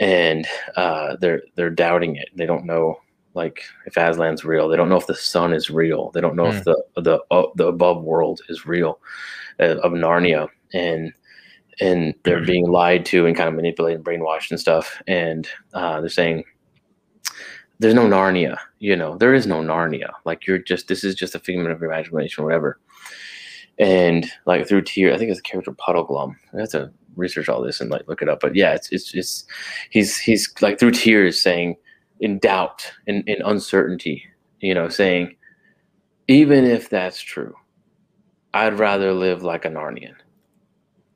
and 0.00 0.46
uh, 0.76 1.16
they're 1.20 1.42
they're 1.54 1.70
doubting 1.70 2.16
it. 2.16 2.28
They 2.34 2.46
don't 2.46 2.64
know 2.64 3.00
like 3.34 3.64
if 3.86 3.94
Aslan's 3.94 4.44
real. 4.44 4.68
They 4.68 4.76
don't 4.76 4.88
know 4.88 4.96
if 4.96 5.06
the 5.06 5.14
sun 5.14 5.52
is 5.52 5.70
real. 5.70 6.10
They 6.10 6.20
don't 6.20 6.36
know 6.36 6.46
mm. 6.46 6.54
if 6.54 6.64
hmm. 6.64 6.70
the 6.70 7.02
the 7.02 7.20
uh, 7.30 7.46
the 7.56 7.66
above 7.66 8.02
world 8.02 8.40
is 8.48 8.66
real 8.66 9.00
uh, 9.60 9.76
of 9.78 9.92
Narnia, 9.92 10.48
and 10.72 11.12
and 11.80 12.14
they're 12.24 12.44
being 12.44 12.66
lied 12.66 13.04
to 13.06 13.26
and 13.26 13.36
kind 13.36 13.48
of 13.48 13.54
manipulated, 13.54 13.98
and 13.98 14.06
brainwashed 14.06 14.50
and 14.50 14.60
stuff. 14.60 15.00
And 15.06 15.48
uh, 15.74 16.00
they're 16.00 16.08
saying 16.08 16.44
there's 17.78 17.94
no 17.94 18.08
Narnia. 18.08 18.56
You 18.78 18.96
know, 18.96 19.16
there 19.18 19.34
is 19.34 19.46
no 19.46 19.60
Narnia. 19.60 20.12
Like 20.24 20.46
you're 20.46 20.58
just 20.58 20.88
this 20.88 21.04
is 21.04 21.14
just 21.14 21.34
a 21.34 21.40
figment 21.40 21.70
of 21.70 21.80
your 21.80 21.92
imagination, 21.92 22.42
or 22.42 22.46
whatever 22.46 22.78
and 23.78 24.30
like 24.46 24.66
through 24.66 24.82
tears, 24.82 25.14
I 25.14 25.18
think 25.18 25.30
it's 25.30 25.40
a 25.40 25.42
character 25.42 25.72
Puddleglum. 25.72 26.34
I 26.54 26.60
have 26.60 26.70
to 26.70 26.90
research 27.16 27.48
all 27.48 27.62
this 27.62 27.80
and 27.80 27.90
like 27.90 28.08
look 28.08 28.22
it 28.22 28.28
up. 28.28 28.40
But 28.40 28.54
yeah, 28.54 28.74
it's 28.74 28.90
it's 28.90 29.14
it's 29.14 29.44
he's 29.90 30.18
he's 30.18 30.52
like 30.60 30.78
through 30.78 30.92
tears 30.92 31.40
saying 31.40 31.76
in 32.20 32.38
doubt 32.38 32.90
in, 33.06 33.22
in 33.26 33.42
uncertainty, 33.42 34.24
you 34.60 34.74
know, 34.74 34.88
saying, 34.88 35.36
even 36.26 36.64
if 36.64 36.90
that's 36.90 37.20
true, 37.20 37.54
I'd 38.54 38.78
rather 38.78 39.12
live 39.12 39.42
like 39.42 39.64
a 39.64 39.68
Narnian. 39.68 40.14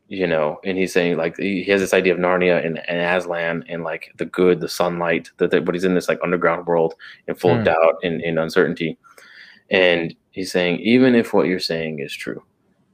You 0.08 0.26
know, 0.26 0.60
and 0.62 0.76
he's 0.76 0.92
saying 0.92 1.16
like 1.16 1.38
he 1.38 1.64
has 1.64 1.80
this 1.80 1.94
idea 1.94 2.12
of 2.12 2.18
Narnia 2.18 2.64
and, 2.64 2.86
and 2.86 3.00
Aslan 3.00 3.64
and 3.66 3.82
like 3.82 4.12
the 4.18 4.26
good, 4.26 4.60
the 4.60 4.68
sunlight, 4.68 5.30
that, 5.38 5.64
but 5.64 5.74
he's 5.74 5.84
in 5.84 5.94
this 5.94 6.08
like 6.08 6.20
underground 6.22 6.66
world 6.66 6.94
in 7.28 7.34
full 7.34 7.52
mm. 7.52 7.60
of 7.60 7.64
doubt 7.64 7.96
and, 8.02 8.20
and 8.20 8.38
uncertainty. 8.38 8.98
And 9.70 10.14
he's 10.30 10.52
saying, 10.52 10.80
even 10.80 11.14
if 11.14 11.32
what 11.32 11.46
you're 11.46 11.58
saying 11.58 12.00
is 12.00 12.12
true, 12.12 12.42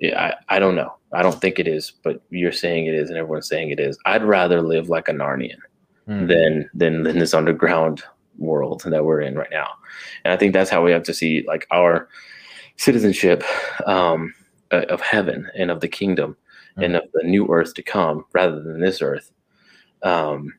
I, 0.03 0.35
I 0.49 0.59
don't 0.59 0.75
know. 0.75 0.95
I 1.12 1.23
don't 1.23 1.41
think 1.41 1.59
it 1.59 1.66
is, 1.66 1.93
but 2.03 2.20
you're 2.31 2.53
saying 2.53 2.87
it 2.87 2.95
is, 2.95 3.09
and 3.09 3.19
everyone's 3.19 3.49
saying 3.49 3.70
it 3.70 3.81
is. 3.81 3.99
I'd 4.07 4.23
rather 4.23 4.62
live 4.62 4.89
like 4.89 5.09
a 5.09 5.12
Narnian 5.12 5.59
mm. 6.09 6.29
than 6.29 6.70
than 6.75 7.03
than 7.03 7.19
this 7.19 7.35
underground 7.35 8.03
world 8.39 8.83
that 8.85 9.05
we're 9.05 9.20
in 9.20 9.35
right 9.35 9.51
now. 9.51 9.69
And 10.25 10.33
I 10.33 10.37
think 10.37 10.53
that's 10.53 10.70
how 10.70 10.85
we 10.85 10.93
have 10.93 11.03
to 11.05 11.15
see 11.15 11.45
like 11.49 11.66
our 11.70 12.09
citizenship 12.77 13.43
um, 13.87 14.33
uh, 14.70 14.85
of 14.89 15.01
heaven 15.01 15.51
and 15.57 15.70
of 15.70 15.81
the 15.81 15.89
kingdom 15.89 16.37
Mm. 16.77 16.85
and 16.85 16.97
of 16.97 17.03
the 17.12 17.25
new 17.25 17.49
earth 17.49 17.75
to 17.75 17.83
come 17.83 18.25
rather 18.33 18.62
than 18.62 18.81
this 18.81 19.03
earth. 19.03 19.33
Um, 20.05 20.55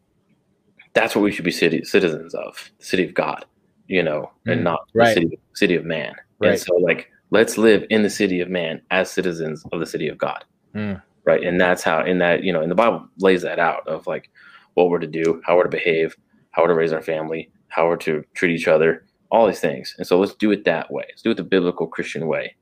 that's 0.94 1.16
what 1.16 1.22
we 1.22 1.32
should 1.32 1.46
be 1.46 1.52
city, 1.52 1.86
citizens 1.86 2.34
of, 2.34 2.72
the 2.78 2.86
city 2.86 3.06
of 3.06 3.14
God, 3.14 3.46
you 3.88 4.04
know, 4.04 4.30
and 4.46 4.60
Mm, 4.60 4.64
not 4.64 4.80
right. 4.94 5.16
the 5.16 5.22
city, 5.22 5.40
city 5.54 5.76
of 5.76 5.86
man. 5.86 6.16
Right. 6.40 6.52
And 6.52 6.60
so, 6.60 6.76
like, 6.76 7.10
let's 7.32 7.58
live 7.58 7.86
in 7.90 8.04
the 8.04 8.10
city 8.10 8.42
of 8.42 8.50
man 8.50 8.82
as 8.92 9.12
citizens 9.12 9.64
of 9.72 9.80
the 9.80 9.86
city 9.86 10.08
of 10.08 10.18
God. 10.18 10.44
Mm. 10.76 11.02
Right. 11.26 11.44
And 11.44 11.60
that's 11.60 11.84
how, 11.84 12.04
in 12.04 12.18
that, 12.20 12.44
you 12.44 12.52
know, 12.52 12.62
in 12.62 12.70
the 12.70 12.76
Bible 12.76 13.08
lays 13.20 13.42
that 13.44 13.60
out 13.60 13.88
of 13.88 14.08
like 14.08 14.30
what 14.74 14.90
we're 14.90 15.00
to 15.00 15.08
do, 15.08 15.42
how 15.46 15.56
we're 15.58 15.64
to 15.64 15.70
behave, 15.70 16.16
how 16.52 16.64
we're 16.64 16.70
to 16.70 16.74
raise 16.74 16.94
our 16.94 17.02
family, 17.02 17.52
how 17.68 17.88
we're 17.88 17.98
to 17.98 18.24
treat 18.34 18.56
each 18.56 18.68
other, 18.68 19.06
all 19.32 19.46
these 19.46 19.60
things. 19.60 19.94
And 19.98 20.08
so 20.08 20.18
let's 20.20 20.34
do 20.34 20.52
it 20.52 20.66
that 20.66 20.92
way. 20.92 21.04
Let's 21.10 21.22
do 21.22 21.32
it 21.32 21.38
the 21.38 21.44
biblical 21.44 21.88
Christian 21.88 22.28
way 22.28 22.56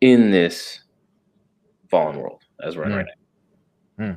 in 0.00 0.30
this 0.30 0.80
fallen 1.90 2.18
world 2.18 2.42
as 2.62 2.76
we're 2.76 2.84
in 2.84 2.90
Mm. 2.92 2.96
right 2.96 3.06
now. 3.98 4.16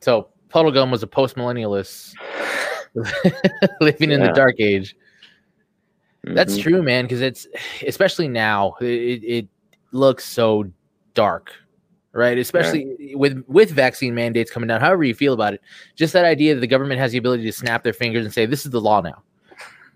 So 0.00 0.28
Puddleglum 0.48 0.90
was 0.90 1.02
a 1.02 1.06
post 1.06 1.36
millennialist 1.36 2.14
living 3.80 4.10
in 4.10 4.20
the 4.20 4.32
dark 4.34 4.56
age. 4.58 4.96
That's 6.24 6.56
Mhm. 6.58 6.62
true, 6.62 6.82
man. 6.82 7.04
Because 7.04 7.20
it's 7.20 7.46
especially 7.86 8.28
now, 8.28 8.74
it, 8.80 9.22
it 9.24 9.48
looks 9.92 10.24
so 10.24 10.64
dark, 11.14 11.52
right? 12.12 12.36
Especially 12.38 13.14
with 13.14 13.42
with 13.48 13.70
vaccine 13.70 14.14
mandates 14.14 14.50
coming 14.50 14.68
down. 14.68 14.80
However 14.80 15.04
you 15.04 15.14
feel 15.14 15.32
about 15.32 15.54
it, 15.54 15.60
just 15.96 16.12
that 16.12 16.24
idea 16.24 16.54
that 16.54 16.60
the 16.60 16.66
government 16.66 17.00
has 17.00 17.12
the 17.12 17.18
ability 17.18 17.44
to 17.44 17.52
snap 17.52 17.82
their 17.82 17.92
fingers 17.92 18.24
and 18.24 18.32
say, 18.34 18.46
"This 18.46 18.64
is 18.64 18.70
the 18.70 18.80
law 18.80 19.00
now." 19.00 19.22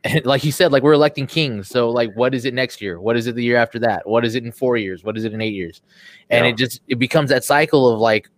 And 0.06 0.26
like 0.26 0.44
you 0.44 0.52
said, 0.52 0.70
like 0.70 0.82
we're 0.82 0.92
electing 0.92 1.26
kings. 1.26 1.66
So 1.68 1.88
like, 1.88 2.12
what 2.14 2.34
is 2.34 2.44
it 2.44 2.52
next 2.52 2.82
year? 2.82 3.00
What 3.00 3.16
is 3.16 3.26
it 3.26 3.36
the 3.36 3.42
year 3.42 3.56
after 3.56 3.78
that? 3.78 4.06
What 4.06 4.22
is 4.26 4.34
it 4.34 4.44
in 4.44 4.52
four 4.52 4.76
years? 4.76 5.02
What 5.02 5.16
is 5.16 5.24
it 5.24 5.32
in 5.32 5.40
eight 5.40 5.54
years? 5.54 5.80
And 6.28 6.44
Yeah. 6.44 6.50
it 6.50 6.58
just 6.58 6.82
it 6.88 6.98
becomes 6.98 7.30
that 7.30 7.42
cycle 7.42 7.88
of 7.88 7.98
like, 8.00 8.28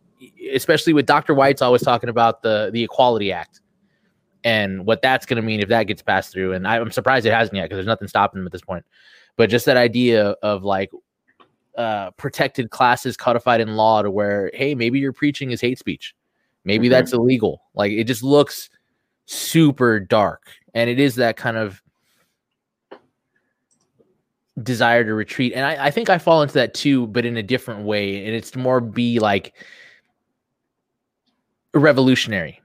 especially 0.54 0.92
with 0.92 1.06
Dr. 1.06 1.34
White's 1.34 1.62
always 1.62 1.82
talking 1.82 2.08
about 2.08 2.42
the 2.42 2.70
the 2.72 2.84
Equality 2.84 3.32
Act 3.32 3.62
and 4.46 4.86
what 4.86 5.02
that's 5.02 5.26
going 5.26 5.36
to 5.36 5.42
mean 5.42 5.58
if 5.58 5.68
that 5.68 5.88
gets 5.88 6.02
passed 6.02 6.32
through. 6.32 6.52
And 6.52 6.68
I'm 6.68 6.92
surprised 6.92 7.26
it 7.26 7.32
hasn't 7.32 7.56
yet 7.56 7.64
because 7.64 7.78
there's 7.78 7.86
nothing 7.86 8.06
stopping 8.06 8.38
them 8.38 8.46
at 8.46 8.52
this 8.52 8.62
point. 8.62 8.84
But 9.36 9.50
just 9.50 9.66
that 9.66 9.76
idea 9.76 10.36
of 10.40 10.62
like 10.62 10.88
uh, 11.76 12.12
protected 12.12 12.70
classes 12.70 13.16
codified 13.16 13.60
in 13.60 13.74
law 13.74 14.02
to 14.02 14.10
where, 14.10 14.52
hey, 14.54 14.76
maybe 14.76 15.00
your 15.00 15.12
preaching 15.12 15.50
is 15.50 15.60
hate 15.60 15.80
speech. 15.80 16.14
Maybe 16.64 16.86
Mhm. 16.86 16.90
that's 16.90 17.12
illegal. 17.12 17.60
Like 17.74 17.90
it 17.90 18.04
just 18.04 18.22
looks 18.22 18.70
super 19.24 19.98
dark. 19.98 20.44
And 20.74 20.88
it 20.88 21.00
is 21.00 21.16
that 21.16 21.36
kind 21.36 21.56
of 21.56 21.82
desire 24.62 25.02
to 25.02 25.12
retreat. 25.14 25.54
And 25.56 25.66
I, 25.66 25.86
I 25.86 25.90
think 25.90 26.08
I 26.08 26.18
fall 26.18 26.42
into 26.42 26.54
that 26.54 26.72
too, 26.72 27.08
but 27.08 27.26
in 27.26 27.36
a 27.36 27.42
different 27.42 27.82
way. 27.82 28.24
And 28.24 28.32
it's 28.34 28.52
to 28.52 28.60
more 28.60 28.80
be 28.80 29.18
like 29.18 29.54
revolutionary 31.74 32.60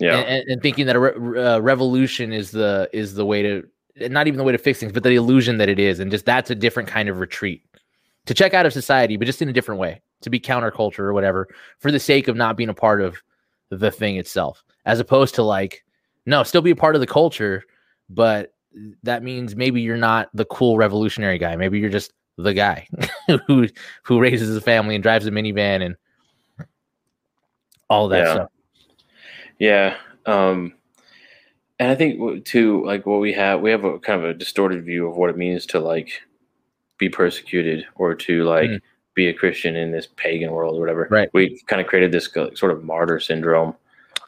Yeah. 0.00 0.16
and, 0.18 0.48
and, 0.48 0.62
thinking 0.62 0.86
that 0.86 0.96
a 0.96 1.00
re- 1.00 1.42
uh, 1.44 1.58
revolution 1.60 2.32
is 2.32 2.50
the 2.50 2.88
is 2.92 3.14
the 3.14 3.24
way 3.26 3.42
to 3.42 3.68
not 4.08 4.26
even 4.26 4.38
the 4.38 4.44
way 4.44 4.52
to 4.52 4.58
fix 4.58 4.78
things, 4.80 4.92
but 4.92 5.02
the 5.02 5.14
illusion 5.14 5.58
that 5.58 5.68
it 5.68 5.78
is, 5.78 6.00
and 6.00 6.10
just 6.10 6.24
that's 6.24 6.50
a 6.50 6.54
different 6.54 6.88
kind 6.88 7.08
of 7.08 7.18
retreat 7.18 7.64
to 8.26 8.34
check 8.34 8.54
out 8.54 8.66
of 8.66 8.72
society, 8.72 9.16
but 9.16 9.24
just 9.24 9.42
in 9.42 9.48
a 9.48 9.52
different 9.52 9.80
way 9.80 10.00
to 10.20 10.30
be 10.30 10.38
counterculture 10.40 11.00
or 11.00 11.12
whatever 11.12 11.48
for 11.78 11.90
the 11.90 11.98
sake 12.00 12.28
of 12.28 12.36
not 12.36 12.56
being 12.56 12.68
a 12.68 12.74
part 12.74 13.00
of 13.00 13.16
the 13.70 13.90
thing 13.90 14.16
itself, 14.16 14.64
as 14.84 15.00
opposed 15.00 15.34
to 15.34 15.42
like 15.42 15.84
no, 16.26 16.42
still 16.42 16.62
be 16.62 16.70
a 16.70 16.76
part 16.76 16.94
of 16.94 17.00
the 17.00 17.06
culture, 17.06 17.64
but 18.10 18.52
that 19.02 19.22
means 19.22 19.56
maybe 19.56 19.80
you're 19.80 19.96
not 19.96 20.28
the 20.34 20.44
cool 20.44 20.76
revolutionary 20.76 21.38
guy. 21.38 21.56
Maybe 21.56 21.78
you're 21.78 21.88
just 21.90 22.12
the 22.36 22.54
guy 22.54 22.86
who 23.46 23.66
who 24.04 24.20
raises 24.20 24.54
a 24.56 24.60
family 24.60 24.94
and 24.94 25.02
drives 25.02 25.26
a 25.26 25.30
minivan 25.30 25.84
and 25.84 25.96
all 27.90 28.08
that 28.08 28.24
Yeah. 28.24 28.34
stuff. 28.34 28.50
Yeah. 29.58 29.96
Um, 30.26 30.74
and 31.78 31.90
I 31.90 31.94
think 31.94 32.44
too, 32.44 32.84
like 32.84 33.06
what 33.06 33.20
we 33.20 33.32
have, 33.34 33.60
we 33.60 33.70
have 33.70 33.84
a 33.84 33.98
kind 33.98 34.22
of 34.22 34.28
a 34.28 34.34
distorted 34.34 34.84
view 34.84 35.08
of 35.08 35.16
what 35.16 35.30
it 35.30 35.36
means 35.36 35.64
to 35.66 35.80
like 35.80 36.10
be 36.98 37.08
persecuted 37.08 37.86
or 37.94 38.14
to 38.14 38.44
like 38.44 38.70
Mm. 38.70 38.80
be 39.14 39.28
a 39.28 39.34
Christian 39.34 39.76
in 39.76 39.92
this 39.92 40.08
pagan 40.16 40.50
world 40.50 40.76
or 40.76 40.80
whatever. 40.80 41.08
Right. 41.10 41.30
We 41.32 41.60
kind 41.66 41.80
of 41.80 41.86
created 41.86 42.12
this 42.12 42.28
sort 42.54 42.72
of 42.72 42.84
martyr 42.84 43.20
syndrome 43.20 43.74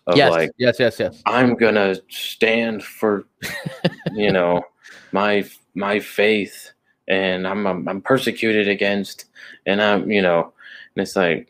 of 0.07 0.17
Yes, 0.17 0.31
like, 0.31 0.51
yes, 0.57 0.79
yes, 0.79 0.99
yes. 0.99 1.23
I'm 1.27 1.55
gonna 1.55 1.97
stand 2.09 2.83
for, 2.85 3.25
you 4.13 4.33
know, 4.37 4.63
my 5.13 5.45
my 5.75 6.01
faith, 6.01 6.73
and 7.09 7.47
I'm 7.47 7.67
I'm, 7.67 7.89
I'm 7.89 8.01
persecuted 8.01 8.69
against, 8.69 9.27
and 9.67 9.83
I'm 9.83 10.11
you 10.11 10.23
know, 10.23 10.53
and 10.95 11.03
it's 11.03 11.17
like, 11.17 11.49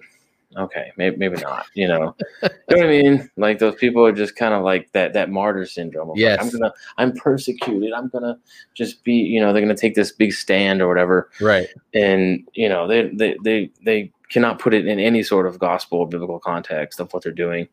okay, 0.57 0.93
maybe 0.97 1.17
maybe 1.17 1.37
not, 1.37 1.67
you 1.75 1.87
know, 1.89 2.15
you 2.43 2.49
know 2.71 2.77
what 2.77 2.85
I 2.85 2.89
mean? 2.89 3.31
Like 3.37 3.59
those 3.59 3.77
people 3.77 4.05
are 4.05 4.13
just 4.13 4.37
kind 4.37 4.55
of 4.55 4.63
like 4.65 4.91
that 4.93 5.13
that 5.15 5.31
martyr 5.31 5.67
syndrome. 5.67 6.11
Of 6.11 6.17
like, 6.19 6.41
I'm 6.41 6.51
gonna 6.51 6.73
I'm 6.99 7.13
persecuted. 7.13 7.93
I'm 7.93 8.09
gonna 8.09 8.39
just 8.75 9.05
be, 9.05 9.13
you 9.15 9.41
know, 9.41 9.53
they're 9.53 9.63
gonna 9.63 9.77
take 9.77 9.95
this 9.95 10.13
big 10.13 10.33
stand 10.33 10.83
or 10.83 10.89
whatever, 10.89 11.31
Right. 11.41 11.69
and 11.95 12.47
you 12.55 12.69
know 12.69 12.87
they 12.89 13.09
they 13.09 13.37
they 13.45 13.71
they 13.85 14.13
cannot 14.29 14.59
put 14.59 14.75
it 14.75 14.87
in 14.87 14.99
any 15.01 15.23
sort 15.23 15.47
of 15.47 15.59
gospel 15.59 15.99
or 16.01 16.09
biblical 16.09 16.39
context 16.39 17.01
of 17.01 17.13
what 17.13 17.23
they're 17.25 17.33
doing 17.33 17.67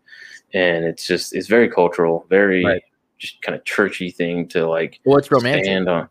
and 0.54 0.86
it's 0.86 1.06
just 1.06 1.36
it's 1.36 1.46
very 1.48 1.70
cultural 1.70 2.26
very 2.30 2.66
Right. 2.66 2.82
just 3.20 3.40
kind 3.44 3.56
of 3.56 3.64
churchy 3.64 4.10
thing 4.10 4.48
to 4.48 4.68
like 4.68 5.00
Well, 5.06 5.18
it's 5.20 5.30
romantic. 5.32 5.66
stand 5.66 5.88
on 5.88 6.10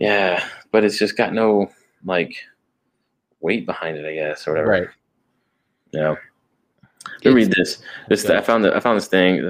yeah 0.00 0.44
but 0.72 0.82
it's 0.82 0.98
just 0.98 1.16
got 1.16 1.32
no 1.34 1.70
like 2.04 2.34
weight 3.40 3.64
behind 3.64 3.96
it 3.96 4.04
i 4.06 4.14
guess 4.14 4.48
or 4.48 4.52
whatever 4.54 4.70
Right. 4.70 4.88
Yeah 5.94 6.14
let 7.22 7.34
me 7.34 7.42
read 7.42 7.52
this 7.52 7.82
this 8.08 8.24
Okay. 8.24 8.36
i 8.36 8.40
found 8.40 8.64
the, 8.64 8.74
i 8.74 8.80
found 8.80 8.96
this 8.96 9.08
thing 9.08 9.40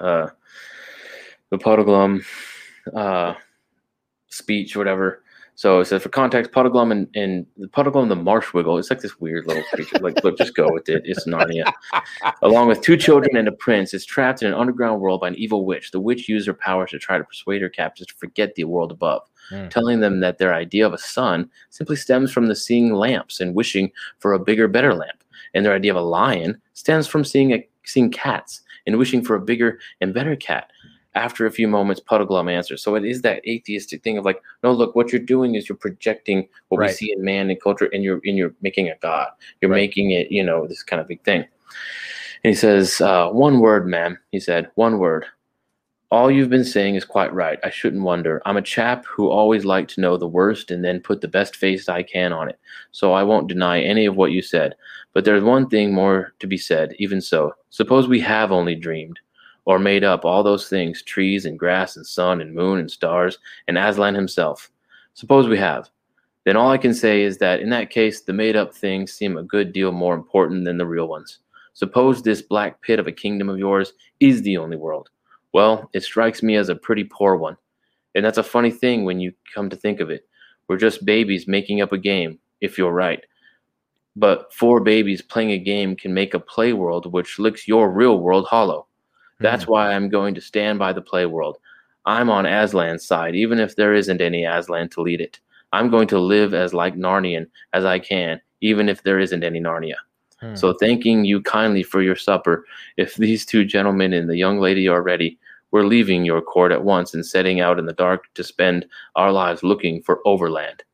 uh 0.00 0.28
the 1.50 1.58
puddleglum 1.58 2.22
uh 2.94 3.34
speech 4.28 4.76
or 4.76 4.80
whatever 4.80 5.22
so 5.54 5.80
it 5.80 5.84
says 5.84 6.02
for 6.02 6.08
context, 6.08 6.50
Puddleglum 6.50 6.90
and, 6.90 7.08
and 7.14 7.46
the 7.58 7.68
Puddleglum 7.68 8.08
the 8.08 8.16
marsh 8.16 8.54
wiggle. 8.54 8.78
It's 8.78 8.88
like 8.88 9.02
this 9.02 9.20
weird 9.20 9.46
little 9.46 9.62
creature. 9.64 9.98
Like, 9.98 10.24
look, 10.24 10.38
just 10.38 10.54
go 10.56 10.66
with 10.72 10.88
it. 10.88 11.02
It's 11.04 11.26
Narnia. 11.26 11.70
Along 12.42 12.68
with 12.68 12.80
two 12.80 12.96
children 12.96 13.36
and 13.36 13.46
a 13.46 13.52
prince, 13.52 13.92
is 13.92 14.06
trapped 14.06 14.40
in 14.42 14.48
an 14.48 14.54
underground 14.54 15.02
world 15.02 15.20
by 15.20 15.28
an 15.28 15.34
evil 15.34 15.66
witch. 15.66 15.90
The 15.90 16.00
witch 16.00 16.26
uses 16.26 16.46
her 16.46 16.54
powers 16.54 16.90
to 16.92 16.98
try 16.98 17.18
to 17.18 17.22
persuade 17.24 17.60
her 17.60 17.68
captors 17.68 18.06
to 18.06 18.14
forget 18.14 18.54
the 18.54 18.64
world 18.64 18.90
above, 18.90 19.28
Hmm. 19.50 19.68
telling 19.68 20.00
them 20.00 20.20
that 20.20 20.38
their 20.38 20.54
idea 20.54 20.86
of 20.86 20.94
a 20.94 20.98
sun 20.98 21.50
simply 21.68 21.96
stems 21.96 22.32
from 22.32 22.46
the 22.46 22.56
seeing 22.56 22.94
lamps 22.94 23.38
and 23.38 23.54
wishing 23.54 23.92
for 24.20 24.32
a 24.32 24.38
bigger, 24.38 24.68
better 24.68 24.94
lamp, 24.94 25.22
and 25.54 25.64
their 25.64 25.74
idea 25.74 25.92
of 25.92 25.96
a 25.96 26.00
lion 26.06 26.60
stems 26.74 27.06
from 27.06 27.24
seeing 27.24 27.52
a, 27.52 27.68
seeing 27.84 28.10
cats 28.10 28.62
and 28.86 28.98
wishing 28.98 29.22
for 29.22 29.36
a 29.36 29.40
bigger 29.40 29.78
and 30.00 30.14
better 30.14 30.36
cat. 30.36 30.70
After 31.14 31.44
a 31.44 31.50
few 31.50 31.68
moments, 31.68 32.00
Puddleglum 32.00 32.50
answers. 32.50 32.82
So 32.82 32.94
it 32.94 33.04
is 33.04 33.20
that 33.20 33.46
atheistic 33.46 34.02
thing 34.02 34.16
of 34.16 34.24
like, 34.24 34.40
no, 34.62 34.72
look, 34.72 34.96
what 34.96 35.12
you're 35.12 35.20
doing 35.20 35.54
is 35.56 35.68
you're 35.68 35.76
projecting 35.76 36.48
what 36.68 36.80
we 36.80 36.88
see 36.88 37.12
in 37.12 37.22
man 37.22 37.50
and 37.50 37.60
culture, 37.60 37.90
and 37.92 38.02
you're 38.02 38.20
and 38.24 38.38
you're 38.38 38.54
making 38.62 38.88
a 38.88 38.96
god. 39.02 39.28
You're 39.60 39.70
Right. 39.70 39.76
making 39.82 40.12
it, 40.12 40.32
you 40.32 40.42
know, 40.42 40.66
this 40.66 40.82
kind 40.82 41.00
of 41.02 41.06
big 41.08 41.22
thing. 41.22 41.40
And 42.44 42.50
he 42.50 42.54
says, 42.54 43.00
uh, 43.02 43.28
one 43.28 43.60
word, 43.60 43.86
ma'am. 43.86 44.18
He 44.30 44.40
said, 44.40 44.70
one 44.74 44.98
word. 44.98 45.26
All 46.12 46.30
you've 46.30 46.50
been 46.50 46.62
saying 46.62 46.96
is 46.96 47.06
quite 47.06 47.32
right. 47.32 47.58
I 47.64 47.70
shouldn't 47.70 48.02
wonder. 48.02 48.42
I'm 48.44 48.58
a 48.58 48.62
chap 48.62 49.06
who 49.06 49.30
always 49.30 49.64
liked 49.64 49.94
to 49.94 50.02
know 50.02 50.18
the 50.18 50.28
worst 50.28 50.70
and 50.70 50.84
then 50.84 51.00
put 51.00 51.22
the 51.22 51.26
best 51.26 51.56
face 51.56 51.88
I 51.88 52.02
can 52.02 52.34
on 52.34 52.50
it. 52.50 52.60
So 52.90 53.14
I 53.14 53.22
won't 53.22 53.48
deny 53.48 53.80
any 53.80 54.04
of 54.04 54.14
what 54.14 54.30
you 54.30 54.42
said. 54.42 54.74
But 55.14 55.24
there's 55.24 55.42
one 55.42 55.70
thing 55.70 55.94
more 55.94 56.34
to 56.40 56.46
be 56.46 56.58
said, 56.58 56.94
even 56.98 57.22
so. 57.22 57.54
Suppose 57.70 58.08
we 58.08 58.20
have 58.20 58.52
only 58.52 58.74
dreamed 58.74 59.20
or 59.64 59.78
made 59.78 60.04
up 60.04 60.26
all 60.26 60.42
those 60.42 60.68
things 60.68 61.02
trees 61.02 61.46
and 61.46 61.58
grass 61.58 61.96
and 61.96 62.06
sun 62.06 62.42
and 62.42 62.54
moon 62.54 62.78
and 62.78 62.90
stars 62.90 63.38
and 63.66 63.78
Aslan 63.78 64.14
himself. 64.14 64.70
Suppose 65.14 65.48
we 65.48 65.56
have. 65.56 65.88
Then 66.44 66.58
all 66.58 66.70
I 66.70 66.76
can 66.76 66.92
say 66.92 67.22
is 67.22 67.38
that 67.38 67.60
in 67.60 67.70
that 67.70 67.88
case, 67.88 68.20
the 68.20 68.34
made 68.34 68.54
up 68.54 68.74
things 68.74 69.14
seem 69.14 69.38
a 69.38 69.42
good 69.42 69.72
deal 69.72 69.92
more 69.92 70.14
important 70.14 70.66
than 70.66 70.76
the 70.76 70.84
real 70.84 71.08
ones. 71.08 71.38
Suppose 71.72 72.20
this 72.20 72.42
black 72.42 72.82
pit 72.82 72.98
of 72.98 73.06
a 73.06 73.12
kingdom 73.12 73.48
of 73.48 73.58
yours 73.58 73.94
is 74.20 74.42
the 74.42 74.58
only 74.58 74.76
world. 74.76 75.08
Well, 75.52 75.90
it 75.92 76.02
strikes 76.02 76.42
me 76.42 76.56
as 76.56 76.68
a 76.68 76.76
pretty 76.76 77.04
poor 77.04 77.36
one. 77.36 77.56
And 78.14 78.24
that's 78.24 78.38
a 78.38 78.42
funny 78.42 78.70
thing 78.70 79.04
when 79.04 79.20
you 79.20 79.32
come 79.54 79.70
to 79.70 79.76
think 79.76 80.00
of 80.00 80.10
it. 80.10 80.26
We're 80.68 80.76
just 80.76 81.04
babies 81.04 81.48
making 81.48 81.80
up 81.80 81.92
a 81.92 81.98
game, 81.98 82.38
if 82.60 82.78
you're 82.78 82.92
right. 82.92 83.24
But 84.16 84.52
four 84.52 84.80
babies 84.80 85.22
playing 85.22 85.52
a 85.52 85.58
game 85.58 85.96
can 85.96 86.12
make 86.12 86.34
a 86.34 86.40
play 86.40 86.72
world 86.72 87.10
which 87.12 87.38
licks 87.38 87.66
your 87.66 87.90
real 87.90 88.18
world 88.18 88.46
hollow. 88.46 88.86
That's 89.40 89.66
why 89.66 89.92
I'm 89.92 90.08
going 90.08 90.34
to 90.36 90.40
stand 90.40 90.78
by 90.78 90.92
the 90.92 91.02
play 91.02 91.26
world. 91.26 91.58
I'm 92.06 92.30
on 92.30 92.46
Aslan's 92.46 93.04
side, 93.04 93.34
even 93.34 93.58
if 93.58 93.76
there 93.76 93.94
isn't 93.94 94.20
any 94.20 94.44
Aslan 94.44 94.88
to 94.90 95.02
lead 95.02 95.20
it. 95.20 95.40
I'm 95.72 95.90
going 95.90 96.08
to 96.08 96.18
live 96.18 96.54
as 96.54 96.74
like 96.74 96.96
Narnian 96.96 97.46
as 97.72 97.84
I 97.84 97.98
can, 97.98 98.40
even 98.60 98.88
if 98.88 99.02
there 99.02 99.18
isn't 99.18 99.42
any 99.42 99.60
Narnia. 99.60 99.96
Hmm. 100.40 100.54
So, 100.54 100.72
thanking 100.74 101.24
you 101.24 101.40
kindly 101.42 101.82
for 101.82 102.02
your 102.02 102.16
supper, 102.16 102.64
if 102.96 103.16
these 103.16 103.46
two 103.46 103.64
gentlemen 103.64 104.12
and 104.12 104.28
the 104.28 104.36
young 104.36 104.58
lady 104.58 104.86
are 104.88 105.02
ready, 105.02 105.38
we're 105.72 105.84
leaving 105.84 106.24
your 106.24 106.40
court 106.40 106.70
at 106.70 106.84
once 106.84 107.14
and 107.14 107.26
setting 107.26 107.60
out 107.60 107.78
in 107.78 107.86
the 107.86 107.92
dark 107.92 108.32
to 108.34 108.44
spend 108.44 108.86
our 109.16 109.32
lives 109.32 109.62
looking 109.62 110.02
for 110.02 110.20
Overland. 110.24 110.84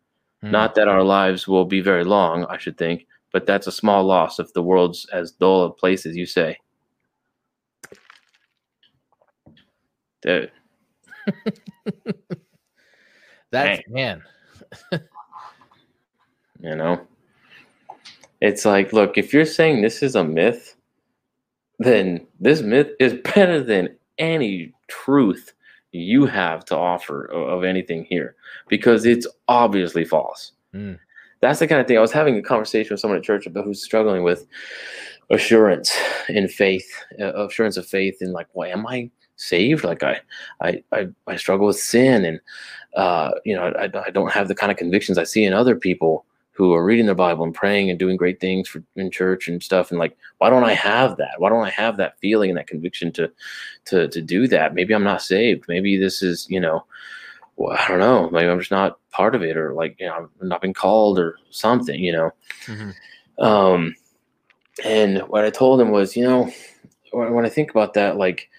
Mm. 0.43 0.53
Not 0.53 0.75
that 0.77 0.89
our 0.89 1.03
lives 1.03 1.47
will 1.47 1.65
be 1.65 1.81
very 1.81 2.05
long, 2.05 2.47
I 2.47 2.57
should 2.57 2.79
think, 2.79 3.07
but 3.33 3.47
that's 3.47 3.67
a 3.67 3.73
small 3.73 4.05
loss 4.05 4.39
if 4.39 4.53
the 4.55 4.63
world's 4.63 5.07
as 5.13 5.33
dull 5.33 5.65
a 5.65 5.71
place 5.71 6.07
as 6.07 6.17
you 6.17 6.27
say. 6.27 6.59
Dude, 10.23 10.51
That's 13.51 13.83
man. 13.89 14.23
you 14.93 16.75
know? 16.75 17.01
It's 18.41 18.65
like, 18.65 18.93
look, 18.93 19.19
if 19.19 19.33
you're 19.33 19.45
saying 19.45 19.83
this 19.83 20.03
is 20.03 20.15
a 20.15 20.23
myth, 20.23 20.77
then 21.79 22.27
this 22.39 22.63
myth 22.63 22.91
is 23.01 23.15
better 23.35 23.63
than 23.63 23.97
any 24.19 24.73
truth 24.89 25.53
you 25.93 26.27
have 26.27 26.65
to 26.67 26.77
offer 26.77 27.31
o- 27.33 27.45
of 27.45 27.65
anything 27.65 28.05
here 28.05 28.37
because 28.69 29.07
it's 29.07 29.27
obviously 29.49 30.05
false. 30.05 30.53
Mm. 30.75 30.99
That's 31.41 31.61
the 31.61 31.69
kind 31.69 31.81
of 31.81 31.87
thing. 31.87 31.97
I 31.97 32.01
was 32.01 32.13
having 32.13 32.37
a 32.37 32.43
conversation 32.43 32.93
with 32.93 33.01
someone 33.01 33.19
at 33.19 33.25
church 33.25 33.47
about 33.47 33.65
who's 33.65 33.83
struggling 33.83 34.23
with 34.23 34.47
assurance 35.31 35.97
in 36.29 36.49
faith, 36.49 36.89
uh, 37.21 37.47
assurance 37.47 37.77
of 37.77 37.87
faith, 37.87 38.17
and 38.21 38.33
like, 38.33 38.49
well, 38.55 38.71
am 38.71 38.87
I 38.87 39.11
saved? 39.37 39.85
Like, 39.85 40.03
I, 40.03 40.21
I, 40.61 40.83
I, 40.93 41.09
I 41.27 41.37
struggle 41.37 41.67
with 41.67 41.79
sin, 41.79 42.25
and 42.25 42.41
uh, 42.97 43.33
you 43.45 43.55
know, 43.55 43.73
I, 43.79 43.85
I 43.85 44.11
don't 44.11 44.33
have 44.33 44.49
the 44.49 44.55
kind 44.55 44.73
of 44.73 44.79
convictions 44.79 45.17
I 45.17 45.25
see 45.25 45.45
in 45.45 45.53
other 45.53 45.77
people 45.77 46.25
who 46.59 46.75
are 46.75 46.85
reading 46.85 47.07
their 47.07 47.15
Bible 47.15 47.45
and 47.45 47.55
praying 47.55 47.89
and 47.89 48.01
doing 48.01 48.17
great 48.17 48.41
things 48.41 48.69
for 48.69 48.83
in 48.97 49.13
church 49.13 49.47
and 49.47 49.63
stuff. 49.63 49.93
And 49.93 50.01
like, 50.01 50.17
why 50.39 50.51
don't 50.51 50.65
I 50.65 50.75
have 50.75 51.17
that? 51.19 51.35
Why 51.39 51.51
don't 51.51 51.65
I 51.65 51.71
have 51.71 51.97
that 51.99 52.19
feeling 52.19 52.51
and 52.51 52.59
that 52.59 52.67
conviction 52.67 53.13
to, 53.13 53.31
to, 53.85 54.09
to 54.09 54.21
do 54.21 54.49
that? 54.49 54.75
Maybe 54.75 54.93
I'm 54.93 55.05
not 55.05 55.23
saved. 55.23 55.67
Maybe 55.69 55.97
this 55.97 56.21
is, 56.21 56.49
you 56.51 56.59
know, 56.59 56.85
well, 57.55 57.77
I 57.79 57.87
don't 57.87 58.01
know. 58.01 58.29
Maybe 58.31 58.49
I'm 58.49 58.59
just 58.59 58.73
not 58.73 58.99
part 59.11 59.37
of 59.37 59.43
it, 59.43 59.57
or 59.57 59.73
like, 59.73 59.95
you 60.01 60.07
know, 60.07 60.29
I'm 60.41 60.49
not 60.49 60.61
been 60.61 60.75
called 60.75 61.21
or 61.21 61.39
something, 61.51 62.03
you 62.03 62.13
know. 62.13 62.31
Mhm. 62.67 62.95
Um, 63.39 63.95
and 64.85 65.19
what 65.29 65.45
I 65.45 65.51
told 65.51 65.81
him 65.81 65.93
was, 65.93 66.17
you 66.17 66.25
know, 66.25 66.53
when, 67.13 67.35
when 67.35 67.47
I 67.47 67.51
think 67.51 67.71
about 67.71 67.95
that, 67.95 68.17
like, 68.17 68.51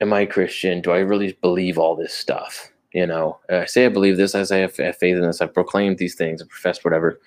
am 0.00 0.12
I 0.12 0.20
a 0.20 0.26
Christian? 0.28 0.80
Do 0.80 0.92
I 0.92 0.98
really 0.98 1.36
believe 1.42 1.76
all 1.76 1.96
this 1.96 2.14
stuff? 2.14 2.69
You 2.92 3.06
know, 3.06 3.38
I 3.48 3.66
say 3.66 3.86
I 3.86 3.88
believe 3.88 4.16
this. 4.16 4.34
I 4.34 4.42
say 4.42 4.58
I 4.58 4.60
have 4.60 4.74
faith 4.74 5.02
in 5.02 5.22
this. 5.22 5.40
I've 5.40 5.54
proclaimed 5.54 5.98
these 5.98 6.16
things. 6.16 6.42
I 6.42 6.46
professed 6.46 6.84
whatever. 6.84 7.20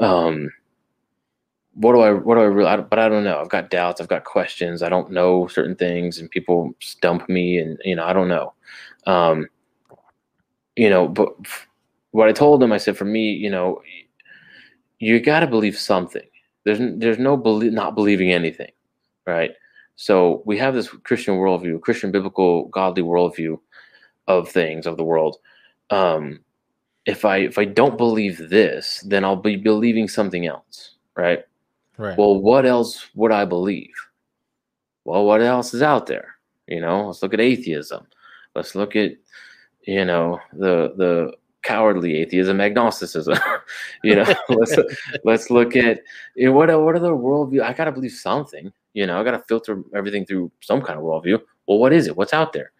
Um, 0.00 0.50
what 1.74 1.92
do 1.92 2.00
I? 2.00 2.12
What 2.12 2.34
do 2.34 2.40
I 2.40 2.44
really? 2.44 2.68
I, 2.68 2.76
but 2.78 2.98
I 2.98 3.08
don't 3.08 3.22
know. 3.22 3.38
I've 3.38 3.48
got 3.48 3.70
doubts. 3.70 4.00
I've 4.00 4.08
got 4.08 4.24
questions. 4.24 4.82
I 4.82 4.88
don't 4.88 5.12
know 5.12 5.46
certain 5.46 5.76
things, 5.76 6.18
and 6.18 6.30
people 6.30 6.74
stump 6.80 7.28
me, 7.28 7.58
and 7.58 7.78
you 7.84 7.94
know, 7.94 8.04
I 8.04 8.12
don't 8.12 8.28
know. 8.28 8.52
Um, 9.06 9.46
you 10.74 10.90
know, 10.90 11.06
but 11.06 11.34
what 12.10 12.28
I 12.28 12.32
told 12.32 12.60
them, 12.60 12.72
I 12.72 12.78
said, 12.78 12.96
for 12.96 13.04
me, 13.04 13.32
you 13.32 13.50
know, 13.50 13.80
you 14.98 15.20
got 15.20 15.40
to 15.40 15.46
believe 15.46 15.78
something. 15.78 16.26
There's 16.64 16.80
there's 16.98 17.18
no 17.18 17.36
belie- 17.36 17.70
not 17.70 17.94
believing 17.94 18.32
anything, 18.32 18.72
right? 19.26 19.52
So 19.94 20.42
we 20.46 20.58
have 20.58 20.74
this 20.74 20.88
Christian 20.88 21.34
worldview, 21.34 21.80
Christian 21.82 22.10
biblical 22.10 22.68
godly 22.68 23.02
worldview 23.02 23.58
of 24.26 24.48
things 24.48 24.86
of 24.86 24.96
the 24.96 25.04
world. 25.04 25.38
Um, 25.90 26.40
if 27.06 27.24
I 27.24 27.38
if 27.38 27.58
I 27.58 27.64
don't 27.64 27.96
believe 27.96 28.50
this, 28.50 29.04
then 29.06 29.24
I'll 29.24 29.36
be 29.36 29.56
believing 29.56 30.08
something 30.08 30.46
else, 30.46 30.96
right? 31.16 31.44
Right. 31.96 32.16
Well, 32.16 32.40
what 32.40 32.66
else 32.66 33.08
would 33.14 33.32
I 33.32 33.44
believe? 33.44 33.92
Well, 35.04 35.24
what 35.24 35.42
else 35.42 35.74
is 35.74 35.82
out 35.82 36.06
there? 36.06 36.36
You 36.66 36.80
know, 36.80 37.06
let's 37.06 37.22
look 37.22 37.34
at 37.34 37.40
atheism. 37.40 38.06
Let's 38.54 38.74
look 38.74 38.96
at, 38.96 39.12
you 39.82 40.04
know, 40.04 40.40
the 40.52 40.94
the 40.96 41.32
cowardly 41.62 42.16
atheism, 42.16 42.60
agnosticism. 42.60 43.38
you 44.04 44.14
know, 44.14 44.24
let's 44.48 44.76
let's 45.24 45.50
look 45.50 45.76
at 45.76 46.00
you 46.36 46.46
know, 46.46 46.52
what 46.52 46.68
what 46.68 46.94
are 46.94 47.00
the 47.00 47.10
worldview? 47.10 47.62
I 47.62 47.72
gotta 47.72 47.92
believe 47.92 48.12
something. 48.12 48.72
You 48.92 49.06
know, 49.06 49.20
I 49.20 49.24
gotta 49.24 49.42
filter 49.48 49.82
everything 49.94 50.26
through 50.26 50.50
some 50.60 50.82
kind 50.82 50.98
of 50.98 51.04
worldview. 51.04 51.40
Well, 51.66 51.78
what 51.78 51.92
is 51.92 52.06
it? 52.06 52.16
What's 52.16 52.32
out 52.32 52.52
there? 52.52 52.72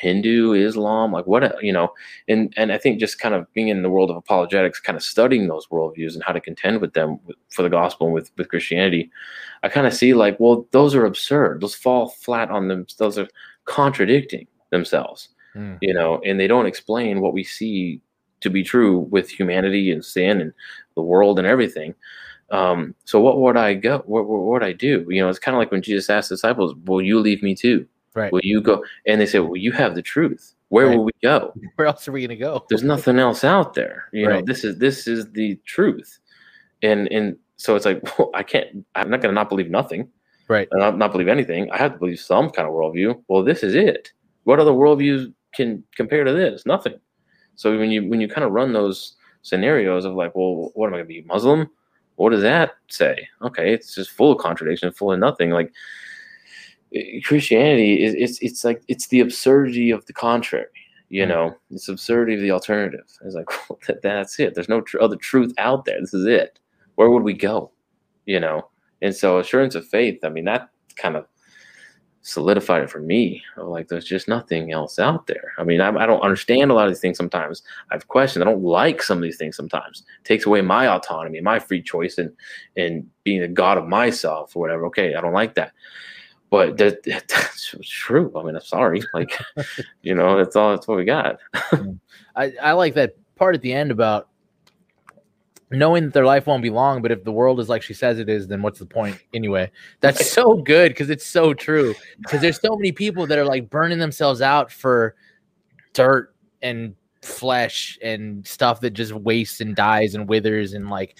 Hindu, 0.00 0.52
Islam, 0.52 1.12
like 1.12 1.26
what 1.26 1.62
you 1.62 1.72
know, 1.72 1.92
and 2.28 2.52
and 2.56 2.72
I 2.72 2.78
think 2.78 2.98
just 2.98 3.20
kind 3.20 3.34
of 3.34 3.50
being 3.52 3.68
in 3.68 3.82
the 3.82 3.90
world 3.90 4.10
of 4.10 4.16
apologetics, 4.16 4.80
kind 4.80 4.96
of 4.96 5.02
studying 5.02 5.46
those 5.48 5.66
worldviews 5.68 6.14
and 6.14 6.22
how 6.24 6.32
to 6.32 6.40
contend 6.40 6.80
with 6.80 6.94
them 6.94 7.18
for 7.50 7.62
the 7.62 7.68
gospel 7.70 8.06
and 8.08 8.14
with 8.14 8.30
with 8.36 8.48
Christianity, 8.48 9.10
I 9.62 9.68
kind 9.68 9.86
of 9.86 9.94
see 9.94 10.12
like, 10.14 10.38
well, 10.40 10.66
those 10.72 10.94
are 10.94 11.04
absurd. 11.04 11.60
Those 11.60 11.74
fall 11.74 12.08
flat 12.08 12.50
on 12.50 12.68
them. 12.68 12.86
Those 12.98 13.18
are 13.18 13.28
contradicting 13.64 14.46
themselves, 14.70 15.28
Mm. 15.54 15.78
you 15.80 15.94
know, 15.94 16.20
and 16.24 16.38
they 16.38 16.46
don't 16.46 16.66
explain 16.66 17.20
what 17.20 17.32
we 17.32 17.42
see 17.42 18.00
to 18.40 18.50
be 18.50 18.62
true 18.62 18.98
with 18.98 19.30
humanity 19.30 19.90
and 19.90 20.04
sin 20.04 20.40
and 20.40 20.52
the 20.94 21.02
world 21.02 21.38
and 21.38 21.46
everything. 21.48 21.94
Um, 22.50 22.94
so 23.04 23.20
what 23.20 23.40
would 23.40 23.56
I 23.56 23.74
go? 23.74 24.02
What, 24.06 24.26
what 24.28 24.42
would 24.42 24.62
I 24.62 24.72
do? 24.72 25.06
You 25.08 25.22
know, 25.22 25.28
it's 25.30 25.38
kind 25.38 25.54
of 25.56 25.58
like 25.58 25.70
when 25.72 25.82
Jesus 25.82 26.10
asked 26.10 26.28
the 26.28 26.34
disciples, 26.34 26.74
"Will 26.84 27.00
you 27.00 27.18
leave 27.20 27.42
me 27.42 27.54
too? 27.54 27.86
Right. 28.16 28.32
Will 28.32 28.40
you 28.42 28.60
go?" 28.60 28.84
And 29.06 29.20
they 29.20 29.26
say, 29.26 29.38
"Well, 29.38 29.56
you 29.56 29.70
have 29.72 29.94
the 29.94 30.02
truth. 30.02 30.54
Where 30.68 30.88
Right. 30.88 30.96
will 30.96 31.04
we 31.04 31.12
go? 31.22 31.52
Where 31.76 31.86
else 31.86 32.08
are 32.08 32.12
we 32.12 32.22
gonna 32.22 32.36
go? 32.36 32.64
There's 32.68 32.82
nothing 32.82 33.18
else 33.18 33.44
out 33.44 33.74
there. 33.74 34.08
You 34.12 34.26
know, 34.26 34.42
this 34.42 34.64
is 34.64 34.78
this 34.78 35.06
is 35.06 35.30
the 35.32 35.56
truth." 35.66 36.18
And 36.82 37.06
and 37.12 37.36
so 37.56 37.74
it's 37.76 37.86
like, 37.86 38.02
well, 38.18 38.30
I 38.34 38.42
can't. 38.42 38.84
I'm 38.94 39.10
not 39.10 39.20
going 39.20 39.32
to 39.32 39.34
not 39.34 39.48
believe 39.48 39.70
nothing. 39.70 40.08
Right. 40.48 40.68
And 40.70 40.80
not, 40.80 40.98
not 40.98 41.12
believe 41.12 41.28
anything. 41.28 41.70
I 41.72 41.78
have 41.78 41.94
to 41.94 41.98
believe 41.98 42.20
some 42.20 42.50
kind 42.50 42.68
of 42.68 42.74
worldview. 42.74 43.22
Well, 43.28 43.42
this 43.42 43.62
is 43.62 43.74
it. 43.74 44.12
What 44.44 44.60
other 44.60 44.70
worldviews 44.72 45.32
can 45.54 45.82
compare 45.96 46.22
to 46.22 46.32
this? 46.32 46.66
Nothing. 46.66 47.00
So 47.56 47.76
when 47.78 47.90
you 47.90 48.06
when 48.08 48.20
you 48.20 48.28
kind 48.28 48.44
of 48.44 48.52
run 48.52 48.72
those 48.72 49.16
scenarios 49.42 50.04
of 50.04 50.14
like, 50.14 50.34
well, 50.36 50.70
what 50.74 50.88
am 50.88 50.94
I 50.94 50.98
going 50.98 51.08
to 51.08 51.08
be 51.08 51.22
Muslim? 51.22 51.68
What 52.16 52.30
does 52.30 52.42
that 52.42 52.72
say? 52.88 53.28
Okay, 53.42 53.72
it's 53.72 53.94
just 53.94 54.10
full 54.10 54.32
of 54.32 54.38
contradiction, 54.38 54.92
full 54.92 55.12
of 55.12 55.18
nothing. 55.18 55.50
Like 55.50 55.72
Christianity 57.24 58.02
is 58.02 58.14
it's 58.14 58.38
it's 58.40 58.64
like 58.64 58.82
it's 58.88 59.08
the 59.08 59.20
absurdity 59.20 59.90
of 59.90 60.06
the 60.06 60.12
contrary. 60.12 60.66
You 61.08 61.24
know, 61.24 61.54
it's 61.70 61.88
absurdity 61.88 62.34
of 62.34 62.40
the 62.40 62.50
alternative. 62.50 63.04
It's 63.24 63.34
like 63.34 63.48
well, 63.70 63.78
that, 63.86 64.02
that's 64.02 64.38
it. 64.40 64.54
There's 64.54 64.68
no 64.68 64.80
tr- 64.80 65.00
other 65.00 65.16
truth 65.16 65.52
out 65.58 65.84
there. 65.84 66.00
This 66.00 66.14
is 66.14 66.26
it. 66.26 66.58
Where 66.96 67.10
would 67.10 67.22
we 67.22 67.34
go? 67.34 67.70
You 68.24 68.40
know, 68.40 68.68
and 69.02 69.14
so 69.14 69.38
assurance 69.38 69.74
of 69.74 69.86
faith. 69.86 70.20
I 70.24 70.28
mean, 70.28 70.44
that 70.46 70.70
kind 70.96 71.16
of 71.16 71.26
solidified 72.26 72.82
it 72.82 72.90
for 72.90 72.98
me. 73.00 73.40
Like, 73.56 73.86
there's 73.86 74.04
just 74.04 74.26
nothing 74.26 74.72
else 74.72 74.98
out 74.98 75.28
there. 75.28 75.52
I 75.58 75.64
mean, 75.64 75.80
I, 75.80 75.90
I 75.96 76.06
don't 76.06 76.22
understand 76.22 76.72
a 76.72 76.74
lot 76.74 76.88
of 76.88 76.90
these 76.92 77.00
things 77.00 77.16
sometimes. 77.16 77.62
I 77.90 77.94
have 77.94 78.08
questions. 78.08 78.42
I 78.42 78.44
don't 78.44 78.64
like 78.64 79.00
some 79.00 79.18
of 79.18 79.22
these 79.22 79.36
things 79.36 79.56
sometimes. 79.56 80.02
It 80.20 80.24
takes 80.24 80.44
away 80.44 80.60
my 80.60 80.88
autonomy, 80.88 81.40
my 81.40 81.60
free 81.60 81.82
choice, 81.82 82.18
and 82.18 82.32
and 82.76 83.08
being 83.22 83.42
a 83.42 83.48
god 83.48 83.78
of 83.78 83.86
myself 83.86 84.56
or 84.56 84.60
whatever. 84.60 84.86
Okay, 84.86 85.14
I 85.14 85.20
don't 85.20 85.32
like 85.32 85.54
that. 85.54 85.72
But 86.50 86.76
that, 86.78 87.02
that's 87.02 87.74
true. 87.82 88.32
I 88.36 88.42
mean, 88.42 88.54
I'm 88.54 88.62
sorry. 88.62 89.02
Like, 89.14 89.38
you 90.02 90.14
know, 90.14 90.36
that's 90.36 90.56
all. 90.56 90.70
That's 90.70 90.86
what 90.86 90.98
we 90.98 91.04
got. 91.04 91.38
I, 92.36 92.52
I 92.62 92.72
like 92.72 92.94
that 92.94 93.16
part 93.36 93.54
at 93.54 93.62
the 93.62 93.72
end 93.72 93.90
about 93.90 94.28
knowing 95.70 96.04
that 96.04 96.14
their 96.14 96.24
life 96.24 96.46
won't 96.46 96.62
be 96.62 96.70
long, 96.70 97.02
but 97.02 97.10
if 97.10 97.24
the 97.24 97.32
world 97.32 97.58
is 97.58 97.68
like 97.68 97.82
she 97.82 97.94
says 97.94 98.18
it 98.18 98.28
is, 98.28 98.46
then 98.46 98.62
what's 98.62 98.78
the 98.78 98.86
point 98.86 99.18
anyway? 99.34 99.70
That's 100.00 100.30
so 100.30 100.54
good 100.54 100.90
because 100.90 101.10
it's 101.10 101.26
so 101.26 101.54
true. 101.54 101.94
Because 102.18 102.40
there's 102.40 102.60
so 102.60 102.76
many 102.76 102.92
people 102.92 103.26
that 103.26 103.38
are 103.38 103.44
like 103.44 103.68
burning 103.68 103.98
themselves 103.98 104.40
out 104.40 104.70
for 104.70 105.16
dirt 105.92 106.34
and 106.62 106.94
flesh 107.22 107.98
and 108.02 108.46
stuff 108.46 108.80
that 108.80 108.90
just 108.90 109.12
wastes 109.12 109.60
and 109.60 109.74
dies 109.74 110.14
and 110.14 110.28
withers 110.28 110.74
and 110.74 110.88
like 110.88 111.16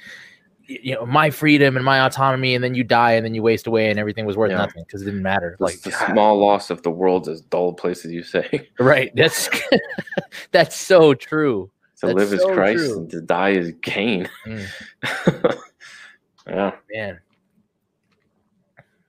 you 0.69 0.95
know 0.95 1.07
my 1.07 1.31
freedom 1.31 1.77
and 1.77 1.85
my 1.85 2.01
autonomy 2.05 2.55
and 2.55 2.63
then 2.65 2.75
you 2.75 2.83
die 2.85 3.13
and 3.13 3.25
then 3.25 3.35
you 3.35 3.43
waste 3.43 3.67
away 3.67 3.89
and 3.91 3.99
everything 3.99 4.25
was 4.27 4.37
worth 4.37 4.51
Yeah. 4.51 4.59
nothing 4.59 4.85
because 4.87 5.03
it 5.03 5.07
didn't 5.07 5.23
matter 5.23 5.57
Like 5.61 5.75
like 5.75 5.83
the 5.83 5.91
God. 5.91 6.11
small 6.13 6.39
loss 6.39 6.71
of 6.71 6.83
the 6.83 6.91
world's 6.91 7.29
as 7.29 7.41
dull 7.41 7.73
place 7.73 8.05
as 8.05 8.13
you 8.13 8.23
say. 8.23 8.69
right 8.81 9.11
that's 9.15 9.49
that's 10.51 10.77
so 10.77 11.15
true 11.15 11.71
to 12.01 12.07
That's 12.09 12.19
live 12.19 12.33
is 12.33 12.45
Christ 12.45 12.85
true. 12.85 12.99
and 12.99 13.11
to 13.11 13.21
die 13.21 13.51
is 13.51 13.73
gain. 13.83 14.29
Mm. 14.47 15.59
yeah. 16.49 16.73
man 16.93 17.19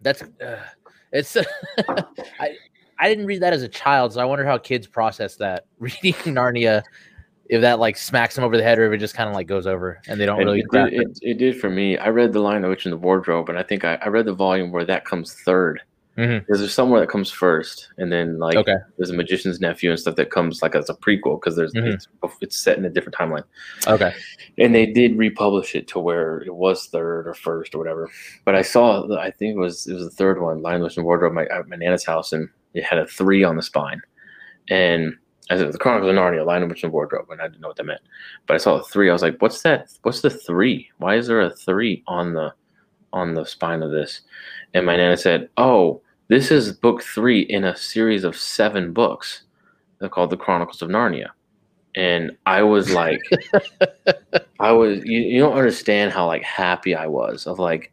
that's 0.02 0.22
uh, 0.24 0.60
it's 1.12 1.38
i 2.40 2.56
i 3.00 3.08
didn't 3.10 3.26
read 3.26 3.42
that 3.42 3.54
as 3.54 3.62
a 3.62 3.68
child 3.68 4.14
so 4.14 4.20
i 4.22 4.26
wonder 4.26 4.46
how 4.46 4.58
kids 4.58 4.88
process 4.88 5.36
that 5.36 5.66
reading 5.80 6.14
narnia 6.26 6.82
if 7.50 7.62
that 7.62 7.80
like 7.80 7.98
smacks 7.98 8.36
them 8.36 8.44
over 8.44 8.58
the 8.58 8.64
head 8.64 8.78
or 8.80 8.86
if 8.86 8.94
it 8.94 8.98
just 8.98 9.16
kind 9.16 9.30
of 9.30 9.36
like 9.36 9.48
goes 9.48 9.68
over 9.68 10.02
and 10.08 10.20
they 10.20 10.26
don't 10.26 10.38
And 10.40 10.46
really 10.48 10.60
it, 10.62 10.72
did, 10.72 10.94
it. 10.94 11.20
it, 11.22 11.38
did 11.38 11.60
for 11.60 11.70
me. 11.70 11.98
I 11.98 12.10
read 12.10 12.34
The 12.34 12.40
Lion, 12.42 12.62
the 12.62 12.70
Witch, 12.70 12.86
in 12.86 12.92
the 12.92 12.98
Wardrobe, 12.98 13.50
and 13.50 13.58
I 13.58 13.64
think 13.64 13.84
I, 13.86 13.96
I 14.02 14.08
read 14.10 14.26
the 14.26 14.34
volume 14.34 14.72
where 14.72 14.84
that 14.86 15.06
comes 15.06 15.34
third. 15.34 15.82
Mhm. 16.18 16.40
Because 16.40 16.58
there's 16.60 16.74
somewhere 16.74 17.00
that 17.00 17.10
comes 17.10 17.30
first, 17.30 17.90
and 18.00 18.12
then 18.12 18.40
like 18.40 18.58
Okay. 18.58 18.74
there's 18.98 19.12
a 19.12 19.14
magician's 19.14 19.62
nephew 19.62 19.92
and 19.92 20.00
stuff 20.00 20.16
that 20.16 20.32
comes 20.32 20.64
like 20.64 20.74
as 20.74 20.90
a 20.90 20.96
prequel 20.96 21.40
because 21.40 21.56
there's 21.56 21.72
Mhm. 21.76 21.94
it's, 21.94 22.08
it's 22.42 22.58
set 22.58 22.78
in 22.80 22.86
a 22.86 22.90
different 22.90 23.16
timeline. 23.16 23.44
okay 23.86 24.12
And 24.58 24.74
they 24.74 24.88
did 24.88 25.16
republish 25.16 25.76
it 25.76 25.88
to 25.90 26.00
where 26.00 26.40
it 26.40 26.56
was 26.56 26.88
third 26.88 27.28
or 27.28 27.36
first 27.36 27.76
or 27.76 27.78
whatever. 27.78 28.10
But 28.46 28.56
I 28.56 28.64
saw 28.64 29.08
i 29.20 29.30
think 29.30 29.56
it 29.58 29.60
was 29.60 29.86
it 29.86 29.94
was 29.94 30.06
the 30.06 30.10
third 30.10 30.42
one, 30.42 30.64
Lion, 30.64 30.80
the 30.80 30.86
Witch, 30.86 30.98
and 30.98 31.04
the 31.04 31.06
Wardrobe, 31.06 31.34
my, 31.34 31.46
at 31.46 31.68
my 31.70 31.76
nana's 31.76 32.04
house, 32.04 32.34
and 32.34 32.50
it 32.74 32.84
had 32.84 32.98
a 32.98 33.06
three 33.06 33.44
on 33.44 33.56
the 33.56 33.62
spine, 33.62 34.02
and 34.70 35.16
I 35.50 35.58
said 35.58 35.72
the 35.72 35.78
Chronicles 35.78 36.10
of 36.10 36.16
Narnia, 36.16 36.46
Lion, 36.46 36.68
Witch, 36.68 36.84
and 36.84 36.92
Wardrobe, 36.92 37.30
and 37.30 37.42
I 37.42 37.48
didn't 37.48 37.62
know 37.62 37.70
what 37.70 37.78
that 37.78 37.86
meant. 37.86 38.02
But 38.46 38.56
I 38.56 38.58
saw 38.58 38.78
the 38.78 38.84
three. 38.84 39.10
I 39.10 39.14
was 39.14 39.22
like, 39.22 39.42
"What's 39.42 39.62
that? 39.62 39.90
What's 40.04 40.22
the 40.22 40.30
three? 40.30 40.90
Why 40.98 41.16
is 41.16 41.28
there 41.28 41.42
a 41.42 41.50
three 41.50 42.04
on 42.08 42.34
the 42.34 42.54
on 43.14 43.34
the 43.34 43.46
spine 43.46 43.82
of 43.82 43.92
this?" 43.92 44.22
And 44.74 44.86
my 44.86 44.98
nana 44.98 45.18
said, 45.18 45.50
"Oh, 45.58 46.02
this 46.28 46.52
is 46.52 46.74
book 46.74 47.02
three 47.02 47.42
in 47.42 47.64
a 47.64 47.76
series 47.76 48.24
of 48.24 48.36
seven 48.36 48.92
books. 48.94 49.44
They're 50.00 50.10
called 50.10 50.32
the 50.32 50.38
Chronicles 50.38 50.82
of 50.82 50.90
Narnia." 50.90 51.30
And 51.96 52.38
I 52.46 52.62
was 52.62 52.92
like, 52.94 53.20
I 54.60 54.72
was 54.72 55.04
you, 55.06 55.20
you 55.20 55.40
don't 55.40 55.58
understand 55.58 56.12
how 56.12 56.28
like 56.28 56.44
happy 56.44 56.94
I 56.94 57.08
was 57.08 57.48
of 57.48 57.58
like 57.58 57.92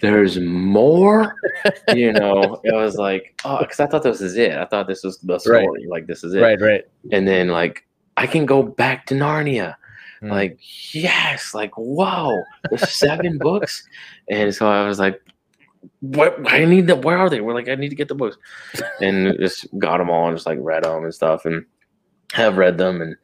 there's 0.00 0.38
more 0.40 1.34
you 1.94 2.12
know 2.12 2.60
it 2.64 2.74
was 2.74 2.96
like 2.96 3.40
oh 3.44 3.58
because 3.58 3.80
i 3.80 3.86
thought 3.86 4.02
this 4.02 4.20
is 4.20 4.36
it 4.36 4.52
i 4.52 4.64
thought 4.64 4.86
this 4.86 5.02
was 5.04 5.18
the 5.18 5.38
story 5.38 5.66
Right. 5.66 5.88
like 5.88 6.06
this 6.06 6.22
is 6.24 6.34
it 6.34 6.40
Right, 6.40 6.60
right. 6.60 6.84
and 7.12 7.26
then 7.26 7.48
like 7.48 7.86
i 8.16 8.26
can 8.26 8.46
go 8.46 8.62
back 8.62 9.06
to 9.06 9.14
narnia 9.14 9.74
Mm. 10.20 10.30
like 10.30 10.58
yes 10.92 11.54
like 11.54 11.70
whoa 11.76 12.42
there's 12.70 12.90
seven 12.90 13.38
books 13.48 13.86
and 14.28 14.52
so 14.52 14.68
i 14.68 14.84
was 14.84 14.98
like 14.98 15.22
what 16.00 16.36
i 16.52 16.64
need 16.64 16.88
them 16.88 17.02
where 17.02 17.16
are 17.18 17.30
they 17.30 17.40
we're 17.40 17.54
like 17.54 17.68
i 17.68 17.76
need 17.76 17.90
to 17.90 17.94
get 17.94 18.08
the 18.08 18.16
books 18.16 18.36
and 19.00 19.38
just 19.38 19.68
got 19.78 19.98
them 19.98 20.10
all 20.10 20.26
and 20.26 20.36
just 20.36 20.44
like 20.44 20.58
read 20.60 20.82
them 20.82 21.04
and 21.04 21.14
stuff 21.14 21.44
and 21.44 21.64
have 22.32 22.56
read 22.56 22.76
them 22.78 23.00
and 23.00 23.14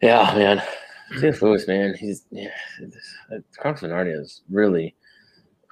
yeah 0.00 0.32
man 0.34 0.62
C.S. 1.20 1.40
Lewis, 1.40 1.68
man, 1.68 1.94
he's 1.94 2.24
yeah. 2.32 2.48
This, 2.80 3.14
Chronicles 3.58 3.84
of 3.88 3.96
Narnia 3.96 4.20
is 4.20 4.42
really 4.50 4.96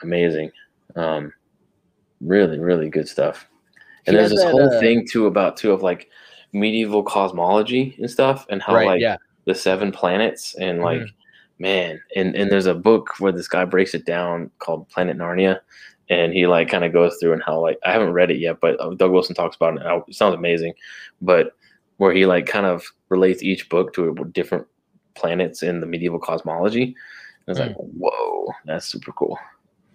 amazing. 0.05 0.53
Um, 0.95 1.33
really, 2.21 2.59
really 2.59 2.89
good 2.89 3.09
stuff. 3.09 3.49
And 4.07 4.15
He 4.15 4.19
there's 4.19 4.31
this 4.31 4.43
that, 4.45 4.53
whole 4.53 4.73
uh, 4.73 4.81
thing 4.81 5.07
too 5.11 5.27
about 5.27 5.57
too 5.57 5.73
of 5.73 5.83
like 5.83 6.09
medieval 6.53 7.03
cosmology 7.03 7.97
and 7.99 8.09
stuff, 8.09 8.47
and 8.51 8.63
how 8.63 8.75
right, 8.75 8.87
like 8.87 9.01
yeah. 9.01 9.17
the 9.47 9.55
seven 9.55 9.91
planets 9.91 10.55
and 10.55 10.81
like 10.81 11.01
Mhm. 11.01 11.13
man, 11.59 12.01
and 12.15 12.37
and 12.37 12.51
there's 12.53 12.67
a 12.67 12.75
book 12.75 13.19
where 13.19 13.33
this 13.33 13.49
guy 13.49 13.65
breaks 13.65 13.95
it 13.95 14.07
down 14.07 14.51
called 14.59 14.89
Planet 14.89 15.19
Narnia. 15.19 15.61
And 16.11 16.35
he 16.35 16.47
like 16.47 16.69
kind 16.69 16.85
of 16.85 16.93
goes 16.93 17.17
through 17.17 17.33
and 17.33 17.43
how 17.43 17.59
like 17.61 17.79
I 17.83 17.91
haven't 17.91 18.13
read 18.13 18.31
it 18.31 18.37
yet, 18.39 18.61
but 18.61 18.79
uh, 18.79 18.91
Doug 18.91 19.11
Wilson 19.11 19.35
talks 19.35 19.57
about 19.57 19.79
it. 19.79 20.05
It 20.07 20.15
sounds 20.15 20.35
amazing, 20.35 20.75
but 21.23 21.53
where 21.97 22.13
he 22.13 22.27
like 22.27 22.45
kind 22.45 22.67
of 22.67 22.85
relates 23.09 23.43
each 23.43 23.71
book 23.71 23.95
to 23.95 24.11
a 24.11 24.25
different 24.27 24.67
planets 25.15 25.63
in 25.63 25.81
the 25.81 25.87
medieval 25.87 26.19
cosmology. 26.19 26.95
I 27.49 27.51
was 27.51 27.59
like, 27.59 27.75
whoa, 27.77 28.53
that's 28.67 28.87
super 28.87 29.13
cool. 29.13 29.39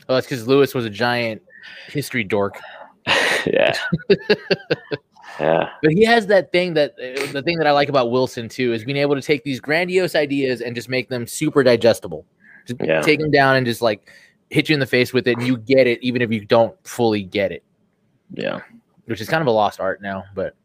Well, 0.10 0.16
that's 0.16 0.26
because 0.26 0.48
Lewis 0.48 0.74
was 0.74 0.86
a 0.86 0.90
giant 0.90 1.40
history 1.88 2.24
dork. 2.24 2.60
yeah. 3.46 3.78
yeah. 5.40 5.70
But 5.84 5.92
he 5.92 6.04
has 6.04 6.26
that 6.28 6.52
thing 6.52 6.74
that 6.74 6.94
uh, 6.94 7.32
the 7.32 7.44
thing 7.44 7.60
that 7.60 7.68
I 7.68 7.72
like 7.72 7.90
about 7.90 8.10
Wilson 8.10 8.50
too 8.50 8.74
is 8.74 8.84
being 8.84 8.98
able 8.98 9.14
to 9.14 9.22
take 9.22 9.44
these 9.44 9.60
grandiose 9.60 10.16
ideas 10.16 10.62
and 10.62 10.74
just 10.76 10.90
make 10.90 11.10
them 11.10 11.28
super 11.28 11.62
digestible. 11.62 12.26
Just 12.66 12.82
Yeah. 12.82 13.02
take 13.02 13.20
them 13.20 13.30
down 13.30 13.56
and 13.56 13.68
just 13.68 13.84
like 13.84 14.10
hit 14.50 14.68
you 14.68 14.74
in 14.74 14.80
the 14.80 14.88
face 14.88 15.14
with 15.14 15.28
it, 15.28 15.38
and 15.38 15.46
you 15.46 15.58
get 15.58 15.86
it 15.86 16.00
even 16.02 16.24
if 16.24 16.32
you 16.32 16.44
don't 16.44 16.76
fully 16.88 17.22
get 17.22 17.52
it, 17.52 17.64
Yeah. 18.34 18.62
which 19.06 19.22
is 19.22 19.30
kind 19.30 19.42
of 19.42 19.48
a 19.48 19.52
lost 19.52 19.80
art 19.80 20.02
now. 20.02 20.24
But 20.34 20.56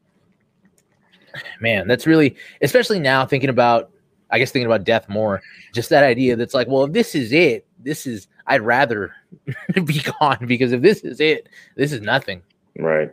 man, 1.60 1.86
that's 1.86 2.06
really 2.06 2.34
especially 2.62 2.98
now 2.98 3.26
thinking 3.26 3.50
about 3.50 3.90
I 4.30 4.38
guess 4.38 4.50
thinking 4.52 4.66
about 4.66 4.84
death 4.84 5.06
more. 5.10 5.42
Just 5.74 5.90
that 5.90 6.02
idea 6.02 6.34
that's 6.34 6.54
like, 6.54 6.66
well, 6.66 6.84
if 6.84 6.92
this 6.92 7.14
is 7.14 7.30
it, 7.30 7.66
this 7.78 8.06
is 8.06 8.26
I'd 8.46 8.62
rather 8.62 9.14
be 9.84 10.02
gone 10.20 10.46
because 10.46 10.72
if 10.72 10.82
this 10.82 11.00
is 11.00 11.20
it, 11.20 11.48
this 11.76 11.92
is 11.92 12.00
nothing. 12.00 12.42
Right. 12.78 13.10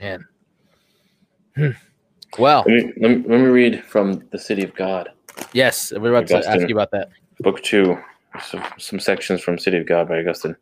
Man. 0.00 0.26
Hmm. 1.56 1.70
Well, 2.38 2.64
Let 2.66 2.74
me, 2.74 2.92
let 3.00 3.10
me, 3.10 3.16
let 3.28 3.40
me 3.40 3.46
read 3.46 3.84
from 3.84 4.26
The 4.30 4.38
City 4.38 4.64
of 4.64 4.74
God, 4.74 5.10
yes, 5.52 5.92
we're 5.92 6.12
about 6.12 6.26
to 6.28 6.48
ask 6.48 6.68
you 6.68 6.74
about 6.74 6.90
that. 6.90 7.10
Book 7.40 7.62
Two. 7.62 7.96
Some, 8.42 8.64
some 8.78 8.98
sections 8.98 9.40
from 9.40 9.58
City 9.58 9.78
of 9.78 9.86
God 9.86 10.08
by 10.08 10.18
Augustine. 10.18 10.56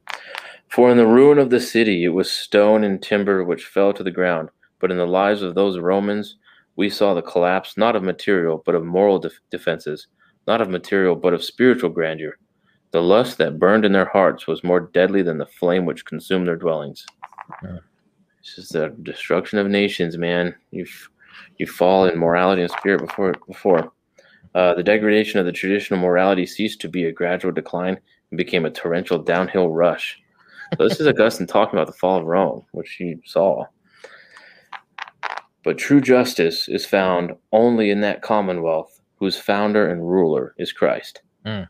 For 0.68 0.90
in 0.90 0.98
the 0.98 1.06
ruin 1.06 1.38
of 1.38 1.50
the 1.50 1.60
city 1.60 2.04
it 2.04 2.08
was 2.08 2.30
stone 2.30 2.84
and 2.84 3.02
timber 3.02 3.44
which 3.44 3.66
fell 3.66 3.92
to 3.94 4.02
the 4.02 4.10
ground, 4.10 4.50
but 4.78 4.90
in 4.90 4.96
the 4.98 5.06
lives 5.06 5.42
of 5.42 5.54
those 5.54 5.78
Romans 5.78 6.36
we 6.76 6.88
saw 6.88 7.12
the 7.12 7.22
collapse 7.22 7.76
not 7.76 7.96
of 7.96 8.02
material 8.02 8.62
but 8.64 8.74
of 8.74 8.84
moral 8.84 9.18
def- 9.18 9.40
defenses, 9.50 10.06
not 10.46 10.60
of 10.60 10.68
material 10.70 11.14
but 11.14 11.34
of 11.34 11.44
spiritual 11.44 11.90
grandeur. 11.90 12.38
The 12.92 13.02
lust 13.02 13.38
that 13.38 13.58
burned 13.58 13.84
in 13.84 13.92
their 13.92 14.08
hearts 14.08 14.46
was 14.46 14.62
more 14.62 14.80
deadly 14.80 15.22
than 15.22 15.38
the 15.38 15.46
flame 15.46 15.86
which 15.86 16.04
consumed 16.04 16.46
their 16.46 16.56
dwellings. 16.56 17.04
Yeah. 17.62 17.78
It's 18.40 18.56
just 18.56 18.72
the 18.72 18.94
destruction 19.02 19.58
of 19.58 19.68
nations, 19.68 20.18
man. 20.18 20.54
You 20.70 20.86
you 21.58 21.66
fall 21.66 22.06
in 22.06 22.18
morality 22.18 22.62
and 22.62 22.70
spirit 22.70 23.00
before 23.06 23.34
before. 23.46 23.92
Uh, 24.54 24.74
the 24.74 24.82
degradation 24.82 25.40
of 25.40 25.46
the 25.46 25.52
traditional 25.52 25.98
morality 25.98 26.44
ceased 26.44 26.80
to 26.82 26.88
be 26.88 27.06
a 27.06 27.12
gradual 27.12 27.52
decline 27.52 27.98
and 28.30 28.36
became 28.36 28.66
a 28.66 28.70
torrential 28.70 29.18
downhill 29.18 29.70
rush. 29.70 30.20
So 30.76 30.88
this 30.88 31.00
is 31.00 31.06
Augustine 31.06 31.46
talking 31.46 31.78
about 31.78 31.86
the 31.86 31.98
fall 31.98 32.18
of 32.18 32.26
Rome, 32.26 32.64
which 32.72 32.92
he 32.98 33.16
saw. 33.24 33.64
But 35.64 35.78
true 35.78 36.00
justice 36.00 36.68
is 36.68 36.84
found 36.84 37.32
only 37.52 37.90
in 37.90 38.00
that 38.00 38.20
commonwealth 38.20 39.00
whose 39.16 39.38
founder 39.38 39.88
and 39.88 40.06
ruler 40.06 40.54
is 40.58 40.72
Christ. 40.72 41.22
Mm. 41.46 41.68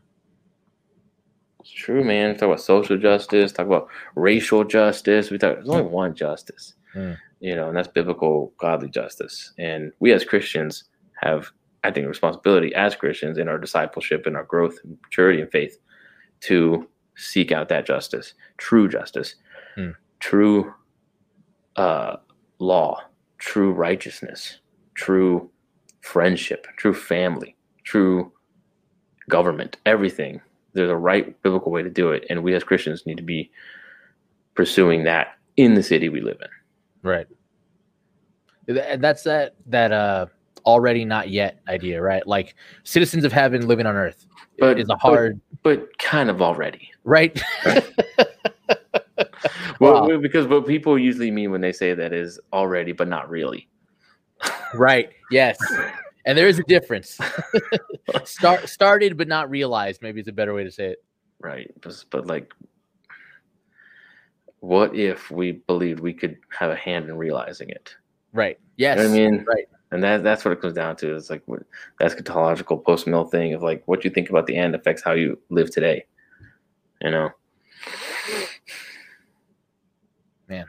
True, 1.83 2.01
man. 2.01 2.37
Talk 2.37 2.43
about 2.43 2.61
social 2.61 2.97
justice, 2.97 3.51
talk 3.51 3.65
about 3.65 3.89
racial 4.15 4.63
justice. 4.63 5.29
We 5.29 5.37
talk 5.37 5.55
there's 5.55 5.67
only 5.67 5.83
one 5.83 6.15
justice. 6.15 6.75
Mm. 6.95 7.17
You 7.41 7.55
know, 7.57 7.67
and 7.67 7.75
that's 7.75 7.89
biblical 7.89 8.53
godly 8.57 8.87
justice. 8.89 9.51
And 9.57 9.91
we 9.99 10.13
as 10.13 10.23
Christians 10.23 10.85
have, 11.21 11.51
I 11.83 11.91
think, 11.91 12.07
responsibility 12.07 12.73
as 12.73 12.95
Christians 12.95 13.37
in 13.37 13.49
our 13.49 13.57
discipleship 13.57 14.25
and 14.25 14.37
our 14.37 14.45
growth 14.45 14.77
and 14.81 14.97
maturity 15.03 15.41
and 15.41 15.51
faith 15.51 15.77
to 16.43 16.87
seek 17.17 17.51
out 17.51 17.67
that 17.67 17.85
justice, 17.85 18.33
true 18.55 18.87
justice, 18.87 19.35
Mm. 19.75 19.93
true 20.21 20.73
uh, 21.75 22.15
law, 22.59 23.01
true 23.39 23.73
righteousness, 23.73 24.59
true 24.95 25.49
friendship, 25.99 26.65
true 26.77 26.93
family, 26.93 27.57
true 27.83 28.31
government, 29.27 29.75
everything. 29.85 30.39
There's 30.73 30.89
a 30.89 30.95
right 30.95 31.39
biblical 31.43 31.71
way 31.71 31.83
to 31.83 31.89
do 31.89 32.11
it. 32.11 32.25
And 32.29 32.43
we 32.43 32.53
as 32.55 32.63
Christians 32.63 33.05
need 33.05 33.17
to 33.17 33.23
be 33.23 33.51
pursuing 34.55 35.03
that 35.05 35.37
in 35.57 35.73
the 35.75 35.83
city 35.83 36.09
we 36.09 36.21
live 36.21 36.37
in. 36.41 36.47
Right. 37.09 37.27
That's 38.67 39.23
that 39.23 39.55
that 39.67 39.91
uh 39.91 40.25
already 40.65 41.03
not 41.05 41.29
yet 41.29 41.59
idea, 41.67 42.01
right? 42.01 42.25
Like 42.25 42.55
citizens 42.83 43.25
of 43.25 43.31
heaven 43.33 43.67
living 43.67 43.85
on 43.85 43.95
earth 43.95 44.25
But- 44.59 44.79
is 44.79 44.89
a 44.89 44.95
hard 44.95 45.39
But 45.61 45.97
kind 45.99 46.29
of 46.29 46.41
already. 46.41 46.89
right. 47.03 47.41
Well, 49.79 50.07
Wow. 50.07 50.17
because 50.19 50.47
what 50.47 50.65
people 50.65 50.97
usually 50.97 51.29
mean 51.31 51.51
when 51.51 51.59
they 51.59 51.73
say 51.73 51.93
that 51.93 52.13
is 52.13 52.39
already, 52.53 52.91
but 52.93 53.07
not 53.09 53.29
really. 53.29 53.67
right. 54.73 55.09
Yes. 55.31 55.57
And 56.25 56.37
there 56.37 56.47
is 56.47 56.59
a 56.59 56.63
difference. 56.63 57.19
Start 58.23 58.69
started 58.69 59.17
but 59.17 59.27
not 59.27 59.49
realized, 59.49 60.01
maybe 60.01 60.21
is 60.21 60.27
a 60.27 60.33
better 60.33 60.53
way 60.53 60.63
to 60.63 60.71
say 60.71 60.87
it. 60.87 61.03
Right. 61.39 61.69
But, 61.81 62.05
but 62.09 62.27
like, 62.27 62.53
what 64.61 64.95
if 64.95 65.29
we 65.29 65.53
believed 65.67 65.99
we 65.99 66.13
could 66.13 66.37
have 66.57 66.71
a 66.71 66.75
hand 66.75 67.09
in 67.09 67.17
realizing 67.17 67.69
it? 67.69 67.93
Right. 68.31 68.57
You 68.77 68.85
Yes. 68.85 68.97
know 68.97 69.03
what 69.03 69.09
I 69.09 69.13
mean? 69.13 69.45
Right. 69.45 69.65
And 69.91 70.01
that, 70.03 70.23
that's 70.23 70.45
what 70.45 70.53
it 70.53 70.61
comes 70.61 70.73
down 70.73 70.95
to. 70.97 71.15
It's 71.15 71.29
like 71.29 71.43
what 71.45 71.63
that 71.99 72.11
eschatological 72.11 72.83
post 72.83 73.05
mill 73.05 73.25
thing 73.25 73.53
of 73.53 73.61
like 73.61 73.83
what 73.85 74.03
you 74.03 74.09
think 74.09 74.29
about 74.29 74.47
the 74.47 74.55
end 74.55 74.73
affects 74.73 75.03
how 75.03 75.11
you 75.11 75.37
live 75.49 75.69
today. 75.69 76.05
You 77.01 77.11
know? 77.11 77.29
Man, 80.47 80.65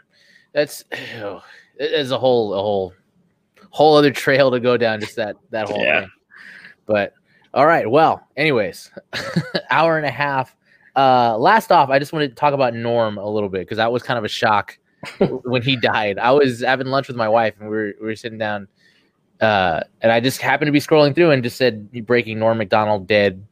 that's 0.52 0.84
oh, 1.16 1.42
is 1.78 2.10
a 2.10 2.18
whole 2.18 2.54
a 2.54 2.60
whole 2.60 2.92
whole 3.74 3.96
other 3.96 4.12
trail 4.12 4.52
to 4.52 4.60
go 4.60 4.76
down 4.76 5.00
just 5.00 5.16
that 5.16 5.36
that 5.50 5.66
whole 5.66 5.82
Yeah. 5.82 6.02
thing. 6.02 6.10
But 6.86 7.12
all 7.52 7.66
right, 7.66 7.90
well, 7.90 8.24
anyways, 8.36 8.90
hour 9.70 9.96
and 9.96 10.06
a 10.06 10.10
half. 10.10 10.56
Uh 10.96 11.36
last 11.38 11.72
off, 11.72 11.90
I 11.90 11.98
just 11.98 12.12
wanted 12.12 12.28
to 12.28 12.34
talk 12.36 12.54
about 12.54 12.72
Norm 12.72 13.18
a 13.18 13.28
little 13.28 13.48
bit 13.48 13.62
because 13.62 13.78
that 13.78 13.90
was 13.90 14.02
kind 14.04 14.16
of 14.16 14.24
a 14.24 14.28
shock 14.28 14.78
when 15.18 15.60
he 15.60 15.74
died. 15.76 16.18
I 16.18 16.30
was 16.30 16.60
having 16.60 16.86
lunch 16.86 17.08
with 17.08 17.16
my 17.16 17.28
wife 17.28 17.54
and 17.58 17.68
we 17.68 17.76
were 17.76 17.92
we 18.00 18.06
were 18.06 18.16
sitting 18.16 18.38
down 18.38 18.68
uh 19.40 19.80
and 20.02 20.12
I 20.12 20.20
just 20.20 20.40
happened 20.40 20.68
to 20.68 20.72
be 20.72 20.78
scrolling 20.78 21.12
through 21.14 21.32
and 21.32 21.42
just 21.42 21.56
said 21.56 21.90
breaking 22.06 22.38
Norm 22.38 22.58
Macdonald 22.58 23.08
dead. 23.08 23.44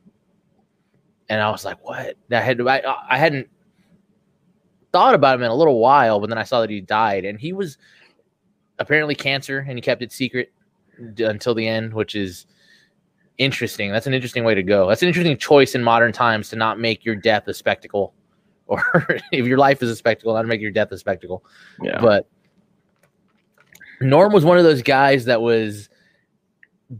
And 1.29 1.41
I 1.41 1.51
was 1.51 1.65
like, 1.65 1.85
what? 1.85 2.15
I 2.31 2.41
had 2.41 2.61
I, 2.61 2.83
I 3.11 3.19
hadn't 3.19 3.49
thought 4.93 5.15
about 5.15 5.35
him 5.37 5.43
in 5.43 5.51
a 5.51 5.55
little 5.55 5.81
while, 5.81 6.21
but 6.21 6.29
then 6.29 6.39
I 6.39 6.45
saw 6.45 6.61
that 6.61 6.71
he 6.71 6.81
died, 6.81 7.25
and 7.25 7.41
he 7.41 7.53
was 7.53 7.79
apparently 8.79 9.15
cancer, 9.15 9.65
and 9.67 9.77
he 9.77 9.83
kept 9.83 10.03
it 10.03 10.13
secret 10.13 10.53
until 11.19 11.55
the 11.55 11.67
end, 11.67 11.95
which 11.95 12.15
is 12.15 12.47
interesting. 13.39 13.91
That's 13.91 14.07
an 14.07 14.15
interesting 14.15 14.45
way 14.45 14.55
to 14.55 14.63
go. 14.63 14.89
That's 14.89 15.03
an 15.03 15.09
interesting 15.09 15.37
choice 15.37 15.75
in 15.75 15.83
modern 15.83 16.13
times 16.13 16.49
to 16.51 16.57
not 16.57 16.79
make 16.79 17.05
your 17.05 17.17
death 17.17 17.49
a 17.49 17.55
spectacle, 17.55 18.15
or 18.67 18.83
if 19.33 19.47
your 19.47 19.59
life 19.59 19.83
is 19.83 19.91
a 19.91 19.97
spectacle, 19.97 20.35
not 20.35 20.43
to 20.43 20.49
make 20.49 20.61
your 20.61 20.71
death 20.71 20.93
a 20.93 20.99
spectacle. 20.99 21.45
Yeah. 21.83 22.01
But 22.01 22.27
Norm 24.01 24.33
was 24.33 24.45
one 24.45 24.59
of 24.59 24.65
those 24.65 24.83
guys 24.83 25.25
that 25.27 25.41
was 25.41 25.89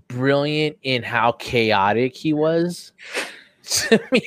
brilliant 0.09 0.79
in 0.83 1.03
how 1.03 1.33
chaotic 1.33 2.17
he 2.17 2.33
was. 2.33 2.93
To 3.65 4.01
me, 4.11 4.25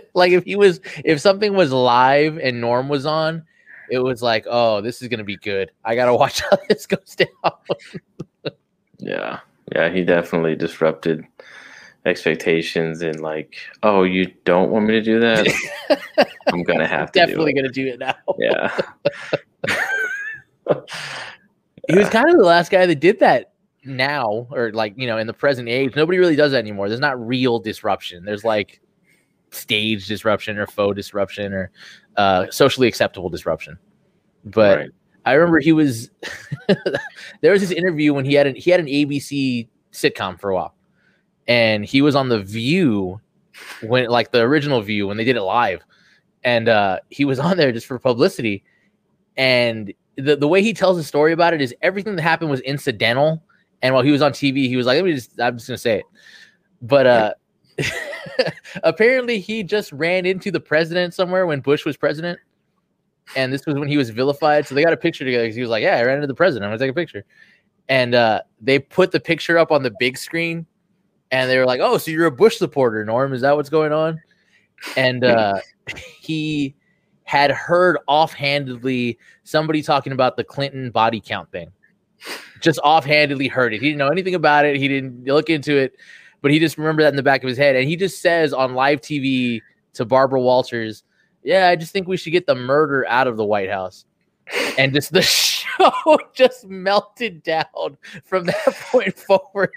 like 0.14 0.32
if 0.32 0.42
he 0.42 0.56
was, 0.56 0.80
if 1.04 1.20
something 1.20 1.54
was 1.54 1.70
live 1.70 2.36
and 2.36 2.60
Norm 2.60 2.88
was 2.88 3.06
on, 3.06 3.44
it 3.90 3.98
was 3.98 4.22
like, 4.22 4.46
oh, 4.48 4.80
this 4.80 5.02
is 5.02 5.08
gonna 5.08 5.24
be 5.24 5.36
good. 5.36 5.70
I 5.84 5.94
gotta 5.94 6.14
watch 6.16 6.40
how 6.40 6.58
this 6.68 6.86
goes 6.86 7.16
down. 7.16 7.28
Yeah, 8.98 9.40
yeah, 9.74 9.88
he 9.90 10.04
definitely 10.04 10.56
disrupted 10.56 11.24
expectations 12.04 13.02
and 13.02 13.20
like, 13.20 13.56
oh, 13.82 14.04
you 14.04 14.32
don't 14.44 14.70
want 14.70 14.86
me 14.86 14.92
to 14.94 15.02
do 15.02 15.20
that? 15.20 15.46
I'm 16.46 16.62
gonna 16.62 16.86
have 16.86 17.12
to. 17.12 17.18
Definitely 17.18 17.52
do 17.52 17.62
gonna 17.62 17.72
do 17.72 17.86
it 17.88 17.98
now. 17.98 18.14
Yeah. 18.38 18.80
he 21.88 21.96
was 21.96 22.08
kind 22.08 22.28
of 22.28 22.36
the 22.36 22.44
last 22.44 22.70
guy 22.70 22.86
that 22.86 23.00
did 23.00 23.20
that 23.20 23.52
now 23.84 24.48
or 24.50 24.72
like 24.72 24.94
you 24.96 25.06
know 25.06 25.16
in 25.16 25.28
the 25.28 25.32
present 25.32 25.68
age 25.68 25.94
nobody 25.94 26.18
really 26.18 26.34
does 26.34 26.50
that 26.50 26.58
anymore 26.58 26.88
there's 26.88 26.98
not 27.00 27.24
real 27.24 27.60
disruption 27.60 28.24
there's 28.24 28.42
like 28.42 28.80
stage 29.56 30.06
disruption 30.06 30.58
or 30.58 30.66
faux 30.66 30.94
disruption 30.94 31.52
or 31.52 31.70
uh 32.16 32.46
socially 32.50 32.88
acceptable 32.88 33.28
disruption. 33.30 33.78
But 34.44 34.78
Right. 34.78 34.90
i 35.24 35.32
remember 35.32 35.58
he 35.58 35.72
was 35.72 36.10
there 37.40 37.52
was 37.52 37.60
this 37.60 37.72
interview 37.72 38.14
when 38.14 38.24
he 38.24 38.34
had 38.34 38.46
an 38.46 38.54
he 38.54 38.70
had 38.70 38.80
an 38.80 38.86
abc 38.86 39.68
sitcom 39.92 40.38
for 40.40 40.50
a 40.50 40.54
while. 40.54 40.74
And 41.48 41.84
he 41.84 42.02
was 42.02 42.14
on 42.16 42.28
the 42.28 42.40
view 42.42 43.20
when 43.82 44.08
like 44.08 44.32
the 44.32 44.40
original 44.40 44.80
view 44.82 45.06
when 45.06 45.16
they 45.16 45.24
did 45.24 45.36
it 45.36 45.42
live. 45.42 45.82
And 46.44 46.68
uh 46.68 47.00
he 47.10 47.24
was 47.24 47.38
on 47.46 47.56
there 47.56 47.72
just 47.72 47.86
for 47.86 47.98
publicity. 47.98 48.62
And 49.36 49.92
the, 50.16 50.34
the 50.36 50.48
way 50.48 50.62
he 50.62 50.72
tells 50.72 50.96
the 50.96 51.04
story 51.04 51.32
about 51.32 51.52
it 51.52 51.60
is 51.60 51.74
everything 51.82 52.16
that 52.16 52.22
happened 52.22 52.50
was 52.50 52.60
incidental. 52.60 53.42
And 53.82 53.94
while 53.94 54.02
he 54.02 54.10
was 54.10 54.22
on 54.22 54.32
tv 54.32 54.68
he 54.68 54.76
was 54.76 54.86
like 54.86 54.96
let 54.96 55.04
me 55.04 55.12
just 55.12 55.40
i'm 55.40 55.56
just 55.56 55.68
gonna 55.68 55.78
say 55.78 55.98
it. 55.98 56.04
But 56.82 57.06
uh 57.06 57.34
apparently 58.82 59.38
he 59.40 59.62
just 59.62 59.92
ran 59.92 60.26
into 60.26 60.50
the 60.50 60.60
president 60.60 61.14
somewhere 61.14 61.46
when 61.46 61.60
bush 61.60 61.84
was 61.84 61.96
president. 61.96 62.38
And 63.34 63.52
this 63.52 63.66
was 63.66 63.74
when 63.76 63.88
he 63.88 63.96
was 63.96 64.10
vilified. 64.10 64.66
So 64.66 64.74
they 64.74 64.84
got 64.84 64.92
a 64.92 64.96
picture 64.96 65.24
together 65.24 65.46
'cause 65.48 65.56
he 65.56 65.60
was 65.60 65.70
like 65.70 65.82
yeah 65.82 65.96
i 65.96 66.02
ran 66.04 66.16
into 66.16 66.26
the 66.28 66.34
president. 66.34 66.64
I'm 66.64 66.70
gonna 66.70 66.78
take 66.78 66.90
a 66.90 66.94
picture. 66.94 67.24
And 67.88 68.14
uh 68.14 68.42
they 68.60 68.78
put 68.78 69.10
the 69.12 69.20
picture 69.20 69.58
up 69.58 69.72
on 69.72 69.82
the 69.82 69.92
big 69.98 70.16
screen. 70.16 70.66
And 71.30 71.50
they 71.50 71.58
were 71.58 71.66
like 71.66 71.80
oh 71.80 71.98
so 71.98 72.10
you're 72.10 72.26
a 72.26 72.30
bush 72.30 72.56
supporter 72.56 73.04
norm? 73.04 73.32
Is 73.32 73.40
that 73.40 73.56
what's 73.56 73.70
going 73.70 73.92
on? 73.92 74.20
And 74.96 75.24
uh 75.24 75.54
he 76.20 76.74
had 77.24 77.50
heard 77.50 77.98
offhandedly 78.06 79.18
somebody 79.42 79.82
talking 79.82 80.12
about 80.12 80.36
the 80.36 80.44
Clinton 80.44 80.90
body 80.90 81.20
count 81.20 81.50
thing. 81.50 81.72
Just 82.60 82.78
offhandedly 82.78 83.48
heard 83.48 83.74
it. 83.74 83.80
He 83.80 83.88
didn't 83.88 83.98
know 83.98 84.08
anything 84.08 84.36
about 84.36 84.64
it. 84.64 84.76
He 84.76 84.86
didn't 84.86 85.24
look 85.24 85.50
into 85.50 85.76
it, 85.76 85.96
but 86.46 86.52
he 86.52 86.60
just 86.60 86.78
remembered 86.78 87.02
that 87.02 87.08
in 87.08 87.16
the 87.16 87.24
back 87.24 87.42
of 87.42 87.48
his 87.48 87.58
head. 87.58 87.74
And 87.74 87.88
he 87.88 87.96
just 87.96 88.22
says 88.22 88.52
on 88.52 88.74
live 88.74 89.00
TV 89.00 89.60
to 89.94 90.04
Barbara 90.04 90.40
Walters, 90.40 91.02
Yeah, 91.42 91.66
I 91.66 91.74
just 91.74 91.92
think 91.92 92.06
we 92.06 92.16
should 92.16 92.30
get 92.30 92.46
the 92.46 92.54
murder 92.54 93.04
out 93.08 93.26
of 93.26 93.36
the 93.36 93.44
White 93.44 93.68
House. 93.68 94.04
And 94.78 94.94
just 94.94 95.12
the 95.12 95.22
show 95.22 95.90
just 96.34 96.68
melted 96.68 97.42
down 97.42 97.98
from 98.22 98.44
that 98.44 98.64
point 98.92 99.18
forward 99.18 99.72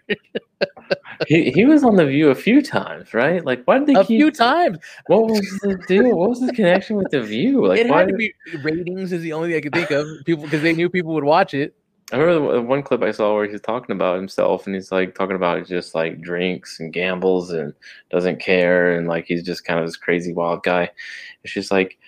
he 1.28 1.50
he 1.50 1.66
was 1.66 1.84
on 1.84 1.96
the 1.96 2.06
View 2.06 2.30
a 2.30 2.36
few 2.36 2.62
times, 2.62 3.16
right? 3.16 3.44
Like, 3.44 3.64
why 3.66 3.80
did 3.80 3.88
they 3.88 3.94
a 3.94 4.04
keep? 4.06 4.20
few 4.20 4.30
times. 4.30 4.78
What 5.08 5.24
was 5.26 5.40
the 5.64 5.76
deal? 5.88 6.16
What 6.16 6.30
was 6.30 6.40
the 6.42 6.54
connection 6.54 6.98
with 6.98 7.10
the 7.10 7.22
View? 7.22 7.66
Like, 7.66 7.80
it 7.80 7.88
why? 7.90 8.02
had 8.02 8.10
to 8.10 8.18
did- 8.18 8.34
be 8.54 8.58
ratings 8.62 9.12
is 9.12 9.24
the 9.24 9.34
only 9.34 9.50
thing 9.50 9.58
I 9.58 9.62
could 9.62 9.74
think 9.74 9.90
of. 9.90 10.06
People 10.26 10.44
because 10.44 10.62
they 10.62 10.74
knew 10.74 10.88
people 10.90 11.16
would 11.16 11.24
watch 11.24 11.56
it. 11.56 11.76
I 12.12 12.18
remember 12.18 12.54
the 12.54 12.62
one 12.62 12.82
clip 12.82 13.04
I 13.04 13.12
saw 13.12 13.36
where 13.36 13.48
he's 13.48 13.62
talking 13.62 13.96
about 13.96 14.16
himself, 14.16 14.66
and 14.66 14.74
he's 14.74 14.92
like 14.92 15.14
talking 15.14 15.36
about 15.36 15.68
just 15.68 15.94
like 15.94 16.22
drinks 16.22 16.80
and 16.80 16.92
gambles 16.92 17.52
and 17.52 17.74
doesn't 18.10 18.40
care, 18.40 18.98
and 18.98 19.08
like 19.08 19.26
he's 19.26 19.44
just 19.44 19.64
kind 19.64 19.80
of 19.80 19.86
this 19.86 19.96
crazy 19.96 20.34
wild 20.34 20.64
guy. 20.64 20.90
It's 21.44 21.54
just 21.54 21.70
like, 21.72 22.00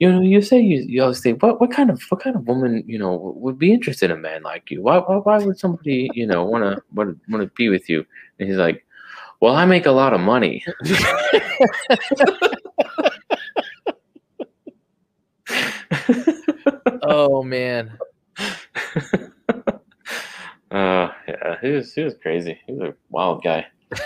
you 0.00 0.10
know, 0.10 0.22
you 0.22 0.40
say 0.40 0.60
you, 0.60 0.80
you 0.88 1.02
always 1.02 1.22
say, 1.22 1.34
what 1.34 1.60
what 1.60 1.70
kind 1.70 1.90
of 1.90 2.02
what 2.08 2.22
kind 2.22 2.36
of 2.36 2.46
woman 2.46 2.84
you 2.86 2.98
know 2.98 3.34
would 3.36 3.58
be 3.58 3.72
interested 3.72 4.10
in 4.10 4.16
a 4.16 4.20
man 4.20 4.42
like 4.42 4.70
you? 4.70 4.80
Why 4.82 4.96
why, 4.98 5.16
why 5.16 5.38
would 5.38 5.58
somebody 5.58 6.08
you 6.14 6.26
know 6.26 6.44
want 6.44 6.64
to 6.64 6.82
want 6.96 7.18
to 7.30 7.46
be 7.54 7.68
with 7.68 7.88
you? 7.90 8.04
And 8.38 8.48
he's 8.48 8.56
like, 8.58 8.86
well, 9.40 9.54
I 9.54 9.66
make 9.66 9.84
a 9.86 9.92
lot 9.92 10.14
of 10.14 10.20
money. 10.20 10.64
oh 17.02 17.42
man. 17.42 17.98
Uh, 19.48 19.62
yeah, 21.28 21.56
he 21.60 21.68
was 21.70 21.92
he 21.94 22.02
was 22.02 22.14
crazy. 22.20 22.58
He 22.66 22.72
was 22.72 22.90
a 22.90 22.94
wild 23.10 23.42
guy. 23.42 23.66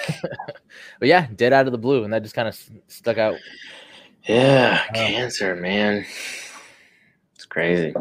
But 1.01 1.09
yeah, 1.09 1.29
dead 1.35 1.53
out 1.53 1.67
of 1.67 1.73
the 1.73 1.79
blue, 1.79 2.05
and 2.05 2.13
that 2.13 2.23
just 2.23 2.35
kind 2.35 2.49
of 2.49 2.61
stuck 2.89 3.19
out. 3.19 3.37
Yeah, 4.25 4.83
Oh. 4.91 4.93
cancer, 4.95 5.55
man. 5.57 6.05
It's 7.35 7.47
crazy. 7.47 7.95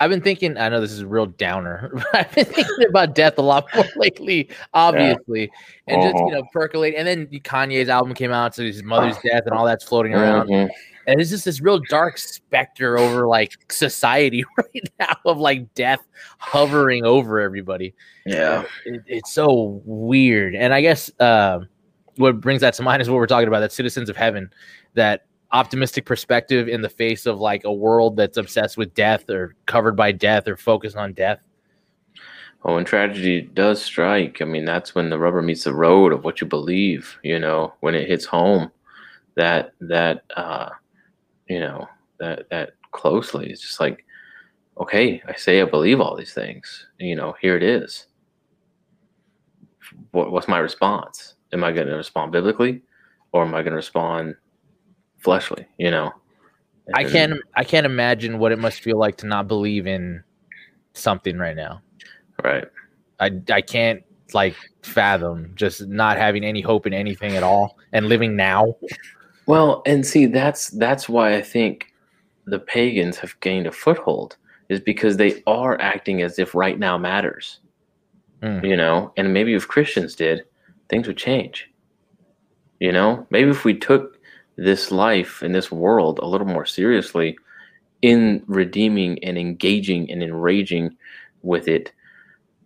I've 0.00 0.10
been 0.10 0.20
thinking. 0.20 0.56
I 0.56 0.68
know 0.68 0.80
this 0.80 0.92
is 0.92 1.00
a 1.00 1.06
real 1.08 1.26
downer, 1.26 1.90
but 1.92 2.06
I've 2.14 2.32
been 2.34 2.44
thinking 2.44 2.86
about 2.88 3.16
death 3.16 3.36
a 3.38 3.42
lot 3.42 3.66
more 3.74 3.84
lately, 3.96 4.48
obviously, 4.72 5.50
and 5.88 6.00
just 6.00 6.14
Uh-huh. 6.14 6.26
you 6.26 6.32
know 6.34 6.42
percolate. 6.52 6.94
And 6.96 7.06
then 7.06 7.26
Kanye's 7.26 7.88
album 7.88 8.14
came 8.14 8.30
out, 8.30 8.54
so 8.54 8.62
his 8.62 8.82
mother's 8.84 9.18
death 9.18 9.42
and 9.46 9.54
all 9.54 9.66
that's 9.66 9.82
floating 9.84 10.14
around, 10.14 10.48
Mhm. 10.48 10.70
And 11.08 11.22
it's 11.22 11.30
just 11.30 11.46
this 11.46 11.62
real 11.62 11.80
dark 11.88 12.18
specter 12.18 12.98
over 12.98 13.26
like 13.26 13.54
society 13.72 14.44
right 14.58 14.88
now 15.00 15.16
of 15.24 15.38
like 15.38 15.72
death 15.72 16.06
hovering 16.36 17.06
over 17.06 17.40
everybody. 17.40 17.94
Yeah. 18.26 18.64
it, 18.84 19.02
it's 19.06 19.32
so 19.32 19.80
weird. 19.86 20.54
And 20.54 20.74
I 20.74 20.82
guess 20.82 21.10
uh, 21.18 21.60
what 22.16 22.42
brings 22.42 22.60
that 22.60 22.74
to 22.74 22.82
mind 22.82 23.00
is 23.00 23.08
what 23.08 23.16
we're 23.16 23.26
talking 23.26 23.48
about 23.48 23.60
that 23.60 23.72
citizens 23.72 24.10
of 24.10 24.18
heaven, 24.18 24.50
that 24.94 25.24
optimistic 25.50 26.04
perspective 26.04 26.68
in 26.68 26.82
the 26.82 26.90
face 26.90 27.24
of 27.24 27.40
like 27.40 27.64
a 27.64 27.72
world 27.72 28.18
that's 28.18 28.36
obsessed 28.36 28.76
with 28.76 28.92
death 28.92 29.30
or 29.30 29.54
covered 29.64 29.96
by 29.96 30.12
death 30.12 30.46
or 30.46 30.58
focused 30.58 30.96
on 30.96 31.14
death. 31.14 31.40
Well, 32.62 32.74
when 32.74 32.84
tragedy 32.84 33.40
does 33.40 33.82
strike, 33.82 34.42
I 34.42 34.44
mean, 34.44 34.66
that's 34.66 34.94
when 34.94 35.08
the 35.08 35.18
rubber 35.18 35.40
meets 35.40 35.64
the 35.64 35.74
road 35.74 36.12
of 36.12 36.24
what 36.24 36.42
you 36.42 36.46
believe. 36.46 37.16
You 37.22 37.38
know, 37.38 37.72
when 37.80 37.94
it 37.94 38.08
hits 38.08 38.26
home, 38.26 38.70
that 39.36 39.72
that 39.80 40.24
uh, 40.36 40.70
you 41.48 41.60
know 41.60 41.88
that 42.18 42.48
that 42.50 42.72
closely. 42.92 43.50
It's 43.50 43.62
just 43.62 43.80
like, 43.80 44.04
okay, 44.78 45.22
I 45.26 45.34
say 45.34 45.60
I 45.60 45.64
believe 45.64 46.00
all 46.00 46.16
these 46.16 46.34
things. 46.34 46.86
You 46.98 47.16
know, 47.16 47.34
here 47.40 47.56
it 47.56 47.62
is. 47.62 48.06
What, 50.12 50.32
what's 50.32 50.48
my 50.48 50.58
response? 50.58 51.34
Am 51.52 51.64
I 51.64 51.72
going 51.72 51.86
to 51.86 51.94
respond 51.94 52.32
biblically, 52.32 52.82
or 53.32 53.42
am 53.42 53.54
I 53.54 53.62
going 53.62 53.72
to 53.72 53.76
respond 53.76 54.36
fleshly? 55.18 55.66
You 55.78 55.90
know, 55.90 56.12
I 56.94 57.04
can't 57.04 57.40
I 57.54 57.64
can't 57.64 57.86
imagine 57.86 58.38
what 58.38 58.52
it 58.52 58.58
must 58.58 58.82
feel 58.82 58.98
like 58.98 59.16
to 59.18 59.26
not 59.26 59.48
believe 59.48 59.86
in 59.86 60.22
something 60.94 61.38
right 61.38 61.56
now. 61.56 61.82
Right. 62.42 62.66
I 63.20 63.30
I 63.50 63.60
can't 63.60 64.02
like 64.34 64.54
fathom 64.82 65.52
just 65.54 65.86
not 65.86 66.18
having 66.18 66.44
any 66.44 66.60
hope 66.60 66.86
in 66.86 66.92
anything 66.92 67.36
at 67.36 67.42
all 67.42 67.78
and 67.92 68.06
living 68.06 68.36
now. 68.36 68.76
Well, 69.48 69.80
and 69.86 70.06
see, 70.06 70.26
that's 70.26 70.68
that's 70.68 71.08
why 71.08 71.34
I 71.34 71.40
think 71.40 71.86
the 72.44 72.58
pagans 72.58 73.16
have 73.18 73.40
gained 73.40 73.66
a 73.66 73.72
foothold 73.72 74.36
is 74.68 74.78
because 74.78 75.16
they 75.16 75.42
are 75.46 75.80
acting 75.80 76.20
as 76.20 76.38
if 76.38 76.54
right 76.54 76.78
now 76.78 76.98
matters. 76.98 77.60
Mm. 78.42 78.68
You 78.68 78.76
know, 78.76 79.10
and 79.16 79.32
maybe 79.32 79.54
if 79.54 79.66
Christians 79.66 80.14
did, 80.14 80.44
things 80.90 81.06
would 81.06 81.16
change. 81.16 81.70
You 82.78 82.92
know, 82.92 83.26
maybe 83.30 83.48
if 83.48 83.64
we 83.64 83.72
took 83.72 84.18
this 84.56 84.92
life 84.92 85.40
and 85.40 85.54
this 85.54 85.72
world 85.72 86.18
a 86.18 86.26
little 86.26 86.46
more 86.46 86.66
seriously 86.66 87.38
in 88.02 88.44
redeeming 88.48 89.24
and 89.24 89.38
engaging 89.38 90.10
and 90.10 90.22
enraging 90.22 90.94
with 91.42 91.68
it, 91.68 91.90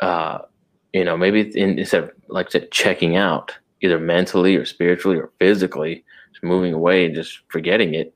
uh, 0.00 0.38
you 0.92 1.04
know, 1.04 1.16
maybe 1.16 1.42
in, 1.56 1.78
instead 1.78 2.02
of 2.02 2.10
like 2.26 2.46
I 2.46 2.50
said, 2.50 2.72
checking 2.72 3.14
out 3.14 3.56
either 3.82 4.00
mentally 4.00 4.56
or 4.56 4.64
spiritually 4.64 5.18
or 5.18 5.30
physically, 5.38 6.04
moving 6.42 6.72
away 6.72 7.06
and 7.06 7.14
just 7.14 7.40
forgetting 7.48 7.94
it, 7.94 8.14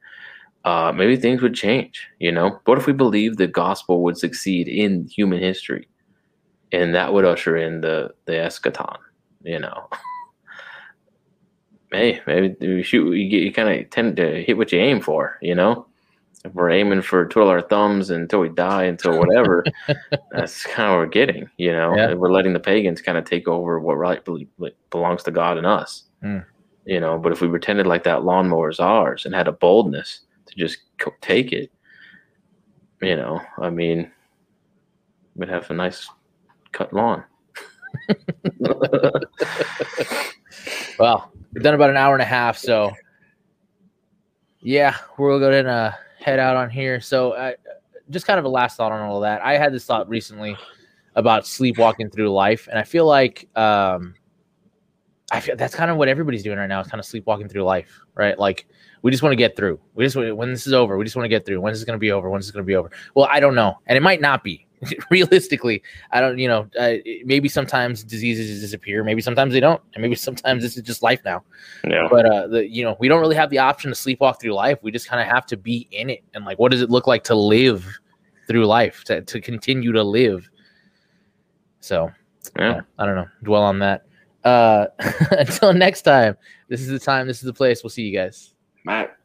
uh, 0.64 0.93
maybe 0.94 1.16
things 1.16 1.43
would 1.43 1.55
change. 1.55 2.09
You 2.18 2.32
know, 2.32 2.60
what 2.64 2.78
if 2.78 2.86
we 2.86 2.93
believed 2.93 3.38
the 3.38 3.47
gospel 3.47 4.02
would 4.02 4.18
succeed 4.18 4.68
in 4.68 5.06
human 5.06 5.40
history, 5.40 5.88
and 6.72 6.94
that 6.94 7.12
would 7.12 7.24
usher 7.24 7.56
in 7.56 7.80
the 7.80 8.12
the 8.24 8.32
eschaton? 8.32 8.98
You 9.43 9.60
know, 9.60 9.88
hey, 11.93 12.20
maybe 12.26 12.56
you 12.60 12.82
shoot. 12.82 13.12
You, 13.12 13.38
you 13.38 13.52
kind 13.52 13.68
of 13.68 13.90
tend 13.90 14.16
to 14.16 14.43
hit 14.43 14.56
what 14.56 14.72
you 14.72 14.80
aim 14.80 15.01
for. 15.01 15.38
You 15.40 15.55
know, 15.55 15.86
if 16.44 16.55
we're 16.55 16.70
aiming 16.70 17.02
for 17.02 17.26
twiddle 17.26 17.51
our 17.51 17.62
thumbs 17.62 18.10
until 18.10 18.40
we 18.40 18.48
die, 18.48 18.84
until 18.84 19.18
whatever, 19.18 19.64
that's 20.30 20.64
kind 20.64 20.90
of 20.90 20.97
what 20.97 20.98
we're 20.98 21.06
getting. 21.06 21.48
You 21.59 21.72
know, 21.72 21.94
Yeah. 21.94 22.14
We're 22.14 22.32
letting 22.32 22.52
the 22.52 22.60
pagans 22.60 23.02
kind 23.02 23.18
of 23.18 23.24
take 23.24 23.48
over 23.48 23.78
what 23.78 23.98
rightfully 23.98 24.48
belongs 24.90 25.22
to 25.24 25.30
God 25.30 25.59
and 25.59 25.66
us. 25.66 26.05
Hmm. 26.22 26.38
You 26.86 27.00
know, 27.00 27.18
but 27.18 27.32
if 27.32 27.40
we 27.40 27.48
pretended 27.48 27.86
like 27.86 28.04
that 28.04 28.24
lawnmower 28.24 28.70
is 28.70 28.78
ours 28.78 29.26
and 29.26 29.34
had 29.34 29.48
a 29.48 29.52
boldness 29.52 30.20
to 30.46 30.54
just 30.56 30.78
take 31.20 31.52
it, 31.52 31.72
you 33.02 33.16
know, 33.16 33.40
I 33.58 33.70
mean, 33.70 34.10
we'd 35.34 35.48
have 35.48 35.68
a 35.70 35.74
nice 35.74 36.08
cut 36.70 36.92
lawn. 36.92 37.24
well, 40.98 41.32
we've 41.52 41.64
done 41.64 41.74
about 41.74 41.90
an 41.90 41.96
hour 41.96 42.14
and 42.14 42.22
a 42.22 42.26
half, 42.26 42.56
so 42.56 42.92
yeah, 44.60 44.96
we're 45.18 45.38
going 45.38 45.64
to 45.64 45.96
head 46.18 46.38
out 46.38 46.56
on 46.56 46.70
here. 46.70 47.00
So, 47.00 47.32
uh, 47.32 47.52
just 48.10 48.26
kind 48.26 48.38
of 48.38 48.44
a 48.44 48.48
last 48.48 48.76
thought 48.76 48.92
on 48.92 49.00
all 49.00 49.16
of 49.16 49.22
that. 49.22 49.42
I 49.42 49.58
had 49.58 49.72
this 49.72 49.84
thought 49.84 50.08
recently 50.08 50.56
about 51.14 51.46
sleepwalking 51.46 52.10
through 52.10 52.30
life, 52.30 52.68
and 52.68 52.78
I 52.78 52.82
feel 52.82 53.06
like 53.06 53.48
um, 53.56 54.14
I 55.32 55.40
feel 55.40 55.57
that's 55.57 55.74
kind 55.74 55.90
of 55.90 55.97
what 55.97 56.09
everybody's 56.09 56.43
doing 56.43 56.59
right 56.59 56.69
now. 56.69 56.81
It's 56.81 56.89
kind 56.89 57.01
of 57.01 57.05
sleepwalking 57.05 57.48
through 57.48 57.65
life, 57.65 58.01
right? 58.15 58.39
Like 58.39 58.66
we 59.03 59.11
just 59.11 59.23
want 59.23 59.32
to 59.32 59.36
get 59.36 59.57
through. 59.57 59.81
We 59.94 60.05
just 60.05 60.16
when 60.16 60.51
this 60.51 60.66
is 60.66 60.73
over, 60.73 60.97
we 60.97 61.05
just 61.05 61.16
want 61.16 61.24
to 61.24 61.28
get 61.28 61.44
through. 61.44 61.61
When 61.61 61.73
is 61.73 61.82
it 61.82 61.86
going 61.86 61.97
to 61.97 62.01
be 62.01 62.12
over? 62.12 62.31
When 62.31 62.40
is 62.40 62.48
it 62.48 62.53
going 62.53 62.65
to 62.65 62.66
be 62.66 62.77
over? 62.77 62.90
Well, 63.15 63.27
I 63.31 63.40
don't 63.40 63.55
know, 63.55 63.78
and 63.86 63.97
it 63.97 64.03
might 64.03 64.20
not 64.20 64.44
be. 64.44 64.66
Realistically, 65.11 65.82
I 66.12 66.20
don't. 66.20 66.39
You 66.39 66.48
know, 66.48 66.69
uh, 66.78 66.94
maybe 67.24 67.48
sometimes 67.48 68.05
diseases 68.05 68.61
disappear. 68.61 69.03
Maybe 69.03 69.23
sometimes 69.23 69.53
they 69.53 69.61
don't, 69.61 69.81
and 69.94 70.03
maybe 70.03 70.15
sometimes 70.28 70.62
this 70.62 70.77
is 70.77 70.82
just 70.82 71.03
life 71.03 71.20
now. 71.24 71.43
Yeah. 71.85 72.07
But 72.11 72.27
uh, 72.27 72.47
the 72.47 72.69
you 72.69 72.85
know 72.85 72.97
we 73.01 73.09
don't 73.09 73.20
really 73.20 73.36
have 73.36 73.51
the 73.51 73.59
option 73.59 73.90
to 73.90 73.97
sleepwalk 73.97 74.40
through 74.40 74.53
life. 74.53 74.78
We 74.82 74.90
just 74.93 75.09
kind 75.09 75.20
of 75.20 75.28
have 75.28 75.47
to 75.47 75.57
be 75.57 75.89
in 75.90 76.11
it, 76.11 76.23
and 76.35 76.44
like, 76.44 76.59
what 76.59 76.70
does 76.70 76.82
it 76.82 76.90
look 76.90 77.07
like 77.07 77.24
to 77.24 77.35
live 77.35 77.86
through 78.47 78.66
life, 78.66 79.03
to 79.05 79.23
to 79.23 79.40
continue 79.40 79.93
to 79.93 80.03
live? 80.05 80.48
So, 81.81 82.11
Yeah. 82.59 82.81
I 82.98 83.07
don't 83.07 83.15
know. 83.15 83.28
Dwell 83.44 83.62
on 83.62 83.78
that. 83.78 84.06
Uh, 84.47 84.86
until 85.32 85.73
next 85.73 86.02
time, 86.02 86.36
this 86.68 86.81
is 86.81 86.86
the 86.86 87.01
time. 87.01 87.27
This 87.27 87.39
is 87.39 87.43
the 87.43 87.52
place. 87.52 87.82
We'll 87.82 87.90
see 87.90 88.02
you 88.02 88.16
guys. 88.16 88.55
Matt. 88.85 89.16